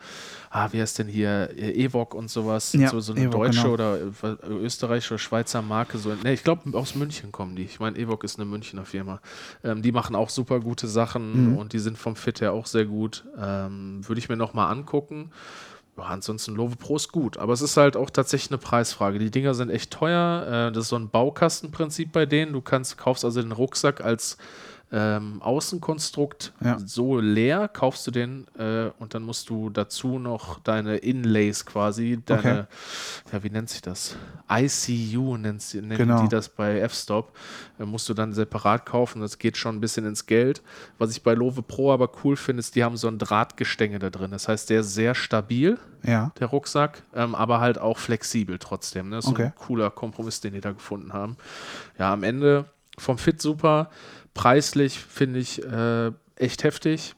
ah, 0.50 0.68
wie 0.72 0.80
heißt 0.80 0.98
denn 0.98 1.08
hier, 1.08 1.50
Evok 1.56 2.14
und 2.14 2.30
sowas, 2.30 2.74
ja, 2.74 2.90
so, 2.90 3.00
so 3.00 3.14
eine 3.14 3.22
Evoc, 3.22 3.32
deutsche 3.32 3.62
genau. 3.62 3.72
oder 3.72 3.98
äh, 3.98 4.46
österreichische 4.48 5.14
oder 5.14 5.18
Schweizer 5.18 5.62
Marke. 5.62 5.96
So, 5.96 6.14
ne, 6.14 6.34
ich 6.34 6.44
glaube, 6.44 6.76
aus 6.76 6.94
München 6.94 7.32
kommen 7.32 7.56
die. 7.56 7.64
Ich 7.64 7.80
meine, 7.80 7.96
Evok 7.96 8.24
ist 8.24 8.38
eine 8.38 8.44
Münchner 8.44 8.84
Firma. 8.84 9.20
Ähm, 9.62 9.80
die 9.80 9.92
machen 9.92 10.14
auch 10.14 10.28
super 10.28 10.60
gute 10.60 10.86
Sachen 10.86 11.52
mhm. 11.52 11.56
und 11.56 11.72
die 11.72 11.78
sind 11.78 11.96
vom 11.96 12.14
Fit 12.14 12.42
her 12.42 12.52
auch 12.52 12.66
sehr 12.66 12.84
gut. 12.84 13.24
Ähm, 13.40 14.06
Würde 14.06 14.18
ich 14.18 14.28
mir 14.28 14.36
nochmal 14.36 14.70
angucken. 14.70 15.30
Ansonsten 15.96 16.56
Love 16.56 16.76
Pro 16.76 16.96
ist 16.96 17.12
gut, 17.12 17.36
aber 17.38 17.52
es 17.52 17.60
ist 17.60 17.76
halt 17.76 17.96
auch 17.96 18.10
tatsächlich 18.10 18.50
eine 18.50 18.58
Preisfrage. 18.58 19.18
Die 19.18 19.30
Dinger 19.30 19.54
sind 19.54 19.70
echt 19.70 19.90
teuer. 19.92 20.68
Äh, 20.68 20.72
das 20.72 20.84
ist 20.84 20.88
so 20.88 20.96
ein 20.96 21.08
Baukastenprinzip 21.08 22.12
bei 22.12 22.26
denen. 22.26 22.52
Du 22.52 22.60
kannst, 22.60 22.98
kaufst 22.98 23.24
also 23.24 23.40
den 23.40 23.52
Rucksack 23.52 24.00
als 24.00 24.36
ähm, 24.92 25.42
Außenkonstrukt 25.42 26.52
ja. 26.62 26.78
so 26.78 27.18
leer, 27.18 27.68
kaufst 27.68 28.06
du 28.06 28.10
den 28.10 28.46
äh, 28.56 28.90
und 28.98 29.14
dann 29.14 29.22
musst 29.22 29.50
du 29.50 29.70
dazu 29.70 30.18
noch 30.18 30.60
deine 30.60 30.98
Inlays 30.98 31.66
quasi, 31.66 32.20
deine, 32.24 32.68
okay. 32.68 33.32
ja, 33.32 33.42
wie 33.42 33.50
nennt 33.50 33.70
sich 33.70 33.82
das? 33.82 34.16
ICU 34.48 35.36
nennt, 35.36 35.74
nennen 35.74 35.96
genau. 35.96 36.22
die 36.22 36.28
das 36.28 36.48
bei 36.48 36.78
F-Stop, 36.80 37.36
äh, 37.78 37.84
musst 37.84 38.08
du 38.08 38.14
dann 38.14 38.32
separat 38.32 38.86
kaufen. 38.86 39.20
Das 39.20 39.38
geht 39.38 39.56
schon 39.56 39.76
ein 39.76 39.80
bisschen 39.80 40.06
ins 40.06 40.26
Geld. 40.26 40.62
Was 40.98 41.10
ich 41.10 41.22
bei 41.22 41.34
Love 41.34 41.62
Pro 41.62 41.92
aber 41.92 42.10
cool 42.22 42.36
finde, 42.36 42.60
ist, 42.60 42.76
die 42.76 42.84
haben 42.84 42.96
so 42.96 43.08
ein 43.08 43.18
Drahtgestänge 43.18 43.98
da 43.98 44.10
drin. 44.10 44.30
Das 44.30 44.48
heißt, 44.48 44.70
der 44.70 44.80
ist 44.80 44.94
sehr 44.94 45.14
stabil, 45.14 45.78
ja. 46.04 46.30
der 46.38 46.48
Rucksack, 46.48 47.02
ähm, 47.14 47.34
aber 47.34 47.60
halt 47.60 47.78
auch 47.78 47.98
flexibel 47.98 48.58
trotzdem. 48.58 49.08
Ne? 49.08 49.22
So 49.22 49.30
okay. 49.30 49.46
ein 49.46 49.54
cooler 49.56 49.90
Kompromiss, 49.90 50.40
den 50.40 50.52
die 50.52 50.60
da 50.60 50.72
gefunden 50.72 51.12
haben. 51.12 51.36
Ja, 51.98 52.12
am 52.12 52.22
Ende 52.22 52.66
vom 52.98 53.18
Fit 53.18 53.42
super 53.42 53.90
Preislich 54.34 54.98
finde 54.98 55.38
ich 55.38 55.62
äh, 55.64 56.10
echt 56.36 56.64
heftig. 56.64 57.14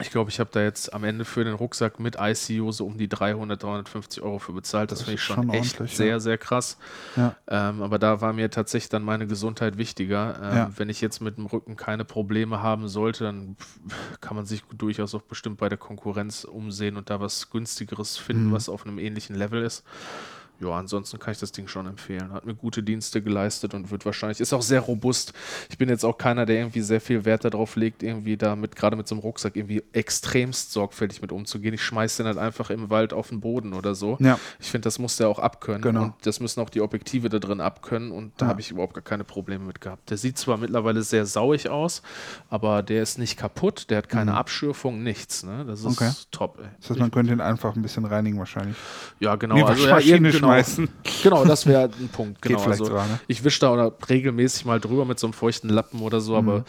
Ich 0.00 0.10
glaube, 0.10 0.30
ich 0.30 0.40
habe 0.40 0.50
da 0.52 0.62
jetzt 0.62 0.92
am 0.92 1.04
Ende 1.04 1.24
für 1.24 1.44
den 1.44 1.54
Rucksack 1.54 2.00
mit 2.00 2.16
ICU 2.18 2.72
so 2.72 2.86
um 2.86 2.98
die 2.98 3.08
300, 3.08 3.62
350 3.62 4.22
Euro 4.22 4.38
für 4.38 4.52
bezahlt. 4.52 4.90
Das, 4.90 4.98
das 4.98 5.04
finde 5.04 5.14
ich 5.16 5.22
schon, 5.22 5.36
schon 5.36 5.50
echt 5.50 5.76
sehr, 5.88 6.06
ja. 6.06 6.20
sehr 6.20 6.38
krass. 6.38 6.76
Ja. 7.16 7.36
Ähm, 7.46 7.82
aber 7.82 7.98
da 7.98 8.20
war 8.20 8.32
mir 8.32 8.50
tatsächlich 8.50 8.88
dann 8.88 9.04
meine 9.04 9.26
Gesundheit 9.26 9.78
wichtiger. 9.78 10.40
Ähm, 10.42 10.56
ja. 10.56 10.70
Wenn 10.76 10.88
ich 10.88 11.00
jetzt 11.00 11.20
mit 11.20 11.36
dem 11.36 11.46
Rücken 11.46 11.76
keine 11.76 12.04
Probleme 12.04 12.62
haben 12.62 12.88
sollte, 12.88 13.24
dann 13.24 13.56
kann 14.20 14.36
man 14.36 14.46
sich 14.46 14.64
durchaus 14.76 15.14
auch 15.14 15.22
bestimmt 15.22 15.58
bei 15.58 15.68
der 15.68 15.78
Konkurrenz 15.78 16.44
umsehen 16.44 16.96
und 16.96 17.10
da 17.10 17.20
was 17.20 17.50
günstigeres 17.50 18.16
finden, 18.16 18.48
mhm. 18.48 18.52
was 18.52 18.68
auf 18.68 18.86
einem 18.86 18.98
ähnlichen 18.98 19.36
Level 19.36 19.62
ist 19.62 19.84
ja, 20.60 20.70
ansonsten 20.72 21.18
kann 21.18 21.32
ich 21.32 21.38
das 21.38 21.52
Ding 21.52 21.68
schon 21.68 21.86
empfehlen. 21.86 22.32
Hat 22.32 22.44
mir 22.44 22.54
gute 22.54 22.82
Dienste 22.82 23.22
geleistet 23.22 23.72
und 23.72 23.90
wird 23.90 24.04
wahrscheinlich, 24.04 24.40
ist 24.40 24.52
auch 24.52 24.62
sehr 24.62 24.80
robust. 24.80 25.32
Ich 25.70 25.78
bin 25.78 25.88
jetzt 25.88 26.04
auch 26.04 26.18
keiner, 26.18 26.44
der 26.44 26.56
irgendwie 26.56 26.82
sehr 26.82 27.00
viel 27.00 27.24
Wert 27.24 27.44
darauf 27.44 27.76
legt, 27.76 28.02
irgendwie 28.02 28.36
damit, 28.36 28.76
gerade 28.76 28.94
mit 28.94 29.08
so 29.08 29.14
einem 29.14 29.22
Rucksack, 29.22 29.56
irgendwie 29.56 29.82
extremst 29.92 30.72
sorgfältig 30.72 31.22
mit 31.22 31.32
umzugehen. 31.32 31.72
Ich 31.72 31.82
schmeiße 31.82 32.18
den 32.18 32.26
halt 32.26 32.36
einfach 32.38 32.68
im 32.68 32.90
Wald 32.90 33.14
auf 33.14 33.30
den 33.30 33.40
Boden 33.40 33.72
oder 33.72 33.94
so. 33.94 34.18
Ja. 34.20 34.38
Ich 34.58 34.70
finde, 34.70 34.84
das 34.84 34.98
muss 34.98 35.16
der 35.16 35.28
auch 35.28 35.38
abkönnen. 35.38 35.80
Genau. 35.80 36.02
Und 36.04 36.14
das 36.24 36.40
müssen 36.40 36.60
auch 36.60 36.70
die 36.70 36.82
Objektive 36.82 37.30
da 37.30 37.38
drin 37.38 37.60
abkönnen 37.60 38.10
und 38.12 38.32
da 38.36 38.46
ja. 38.46 38.50
habe 38.50 38.60
ich 38.60 38.70
überhaupt 38.70 38.94
gar 38.94 39.02
keine 39.02 39.24
Probleme 39.24 39.64
mit 39.64 39.80
gehabt. 39.80 40.10
Der 40.10 40.18
sieht 40.18 40.36
zwar 40.36 40.58
mittlerweile 40.58 41.02
sehr 41.02 41.24
sauig 41.24 41.70
aus, 41.70 42.02
aber 42.50 42.82
der 42.82 43.02
ist 43.02 43.18
nicht 43.18 43.38
kaputt, 43.38 43.88
der 43.88 43.98
hat 43.98 44.08
keine 44.10 44.32
mhm. 44.32 44.36
Abschürfung, 44.36 45.02
nichts. 45.02 45.42
Ne? 45.42 45.64
Das 45.66 45.80
ist 45.80 45.86
okay. 45.86 46.10
top. 46.30 46.58
Ey. 46.60 46.68
Das 46.80 46.90
heißt, 46.90 47.00
man 47.00 47.10
könnte 47.10 47.32
ihn 47.32 47.40
einfach 47.40 47.74
ein 47.74 47.82
bisschen 47.82 48.04
reinigen 48.04 48.38
wahrscheinlich. 48.38 48.76
Ja, 49.20 49.36
genau. 49.36 49.54
Nee, 49.54 49.62
also, 49.62 49.88
ja, 49.88 50.18
genau, 50.18 50.49
schmeißen. 50.50 50.88
Genau, 51.22 51.44
das 51.44 51.66
wäre 51.66 51.84
ein 51.84 52.08
Punkt. 52.08 52.40
Genau. 52.42 52.62
Also, 52.62 52.84
sogar, 52.84 53.06
ne? 53.06 53.20
Ich 53.26 53.42
wische 53.44 53.60
da 53.60 53.72
oder 53.72 53.92
regelmäßig 54.08 54.64
mal 54.64 54.80
drüber 54.80 55.04
mit 55.04 55.18
so 55.18 55.26
einem 55.26 55.34
feuchten 55.34 55.68
Lappen 55.68 56.00
oder 56.00 56.20
so, 56.20 56.32
mhm. 56.32 56.48
aber 56.48 56.64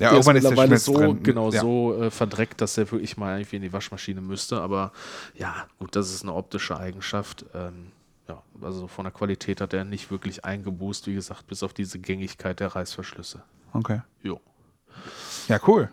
ja, 0.00 0.10
der 0.10 0.20
ist 0.20 0.26
mittlerweile 0.26 0.76
ist 0.76 0.86
so, 0.86 0.94
drin. 0.94 1.22
genau, 1.22 1.50
ja. 1.50 1.60
so 1.60 1.94
äh, 1.94 2.10
verdreckt, 2.10 2.60
dass 2.62 2.78
er 2.78 2.90
wirklich 2.90 3.18
mal 3.18 3.38
irgendwie 3.38 3.56
in 3.56 3.62
die 3.62 3.72
Waschmaschine 3.72 4.22
müsste. 4.22 4.60
Aber 4.60 4.92
ja, 5.34 5.66
gut, 5.78 5.94
das 5.94 6.10
ist 6.10 6.22
eine 6.22 6.32
optische 6.32 6.78
Eigenschaft. 6.78 7.44
Ähm, 7.54 7.88
ja, 8.26 8.42
also 8.62 8.86
von 8.86 9.04
der 9.04 9.12
Qualität 9.12 9.60
hat 9.60 9.74
er 9.74 9.84
nicht 9.84 10.10
wirklich 10.10 10.44
eingeboost, 10.44 11.06
wie 11.06 11.14
gesagt, 11.14 11.46
bis 11.48 11.62
auf 11.62 11.74
diese 11.74 11.98
Gängigkeit 11.98 12.60
der 12.60 12.68
Reißverschlüsse. 12.68 13.42
Okay. 13.74 14.00
Jo. 14.22 14.40
Ja, 15.48 15.58
cool. 15.66 15.90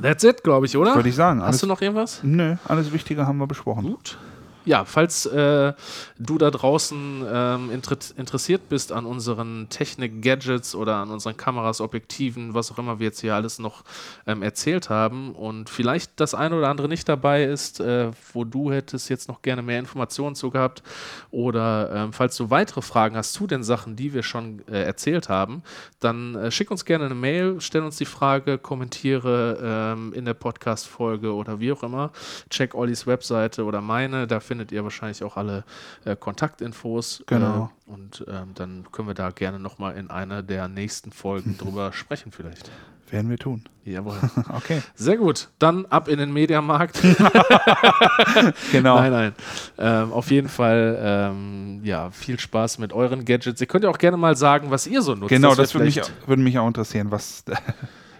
That's 0.00 0.24
it, 0.24 0.44
glaube 0.44 0.66
ich, 0.66 0.76
oder? 0.76 0.94
Würde 0.94 1.08
ich 1.08 1.14
sagen. 1.14 1.42
Hast 1.42 1.62
du 1.62 1.66
noch 1.66 1.80
irgendwas? 1.80 2.20
Nö, 2.22 2.56
alles 2.66 2.92
Wichtige 2.92 3.26
haben 3.26 3.38
wir 3.38 3.46
besprochen. 3.46 3.84
Gut 3.84 4.18
ja, 4.64 4.84
falls 4.84 5.26
äh, 5.26 5.72
du 6.18 6.38
da 6.38 6.50
draußen 6.50 7.24
ähm, 7.30 7.70
inter 7.70 7.96
interessiert 8.16 8.68
bist 8.68 8.92
an 8.92 9.06
unseren 9.06 9.68
Technik-Gadgets 9.68 10.74
oder 10.74 10.96
an 10.96 11.10
unseren 11.10 11.36
Kameras, 11.36 11.80
Objektiven, 11.80 12.54
was 12.54 12.70
auch 12.72 12.78
immer 12.78 12.98
wir 12.98 13.06
jetzt 13.06 13.20
hier 13.20 13.34
alles 13.34 13.58
noch 13.58 13.82
ähm, 14.26 14.42
erzählt 14.42 14.88
haben 14.88 15.32
und 15.32 15.68
vielleicht 15.68 16.20
das 16.20 16.34
eine 16.34 16.56
oder 16.56 16.68
andere 16.68 16.88
nicht 16.88 17.08
dabei 17.08 17.44
ist, 17.44 17.80
äh, 17.80 18.10
wo 18.32 18.44
du 18.44 18.72
hättest 18.72 19.10
jetzt 19.10 19.28
noch 19.28 19.42
gerne 19.42 19.62
mehr 19.62 19.78
Informationen 19.78 20.34
zu 20.34 20.50
gehabt 20.50 20.82
oder 21.30 21.90
ähm, 21.92 22.12
falls 22.12 22.36
du 22.36 22.50
weitere 22.50 22.82
Fragen 22.82 23.16
hast 23.16 23.32
zu 23.32 23.46
den 23.46 23.62
Sachen, 23.62 23.96
die 23.96 24.14
wir 24.14 24.22
schon 24.22 24.62
äh, 24.68 24.82
erzählt 24.82 25.28
haben, 25.28 25.62
dann 26.00 26.34
äh, 26.34 26.50
schick 26.50 26.70
uns 26.70 26.84
gerne 26.84 27.06
eine 27.06 27.14
Mail, 27.14 27.56
stell 27.60 27.82
uns 27.82 27.96
die 27.96 28.04
Frage, 28.04 28.58
kommentiere 28.58 29.94
ähm, 29.94 30.12
in 30.12 30.24
der 30.24 30.34
Podcast-Folge 30.34 31.34
oder 31.34 31.60
wie 31.60 31.72
auch 31.72 31.82
immer. 31.82 32.12
Check 32.50 32.74
Ollis 32.74 33.06
Webseite 33.06 33.64
oder 33.64 33.80
meine, 33.80 34.26
da 34.26 34.40
findet 34.52 34.70
ihr 34.70 34.84
wahrscheinlich 34.84 35.24
auch 35.24 35.38
alle 35.38 35.64
äh, 36.04 36.14
Kontaktinfos. 36.14 37.24
Genau. 37.26 37.70
Äh, 37.86 37.90
und 37.90 38.22
ähm, 38.28 38.50
dann 38.54 38.84
können 38.92 39.08
wir 39.08 39.14
da 39.14 39.30
gerne 39.30 39.58
nochmal 39.58 39.96
in 39.96 40.10
einer 40.10 40.42
der 40.42 40.68
nächsten 40.68 41.10
Folgen 41.10 41.56
drüber 41.58 41.94
sprechen 41.94 42.32
vielleicht. 42.32 42.70
Werden 43.08 43.30
wir 43.30 43.38
tun. 43.38 43.64
Jawohl. 43.86 44.18
okay. 44.54 44.82
Sehr 44.94 45.16
gut. 45.16 45.48
Dann 45.58 45.86
ab 45.86 46.06
in 46.08 46.18
den 46.18 46.34
Mediamarkt. 46.34 47.00
genau. 48.72 48.96
Nein, 48.96 49.12
nein. 49.12 49.32
Ähm, 49.78 50.12
auf 50.12 50.30
jeden 50.30 50.48
Fall, 50.48 50.98
ähm, 51.00 51.80
ja, 51.82 52.10
viel 52.10 52.38
Spaß 52.38 52.76
mit 52.76 52.92
euren 52.92 53.24
Gadgets. 53.24 53.58
Ihr 53.58 53.66
könnt 53.66 53.84
ja 53.84 53.90
auch 53.90 53.98
gerne 53.98 54.18
mal 54.18 54.36
sagen, 54.36 54.70
was 54.70 54.86
ihr 54.86 55.00
so 55.00 55.14
nutzt. 55.14 55.30
Genau, 55.30 55.48
das, 55.48 55.56
das 55.56 55.74
würde, 55.74 55.86
mich, 55.86 56.00
würde 56.26 56.42
mich 56.42 56.58
auch 56.58 56.68
interessieren, 56.68 57.10
was 57.10 57.42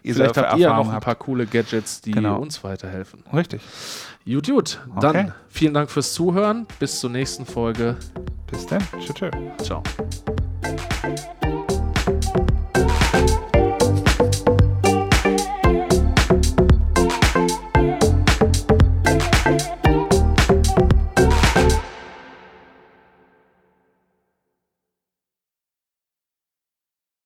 ihr 0.02 0.14
Vielleicht 0.14 0.36
habt 0.38 0.58
ihr 0.58 0.68
noch 0.68 0.90
ein 0.90 1.00
paar 1.00 1.14
coole 1.14 1.44
Gadgets, 1.46 2.00
die 2.00 2.12
genau. 2.12 2.38
uns 2.38 2.64
weiterhelfen. 2.64 3.22
Richtig. 3.34 3.60
Gut, 4.24 4.46
gut. 4.46 4.80
Dann 5.00 5.16
okay. 5.16 5.32
vielen 5.48 5.74
Dank 5.74 5.90
fürs 5.90 6.12
Zuhören. 6.12 6.66
Bis 6.78 7.00
zur 7.00 7.10
nächsten 7.10 7.44
Folge. 7.44 7.96
Bis 8.50 8.66
dann. 8.66 8.82
Tschüss. 9.00 9.14
Ciao. 9.16 9.82
Ciao. 9.82 9.82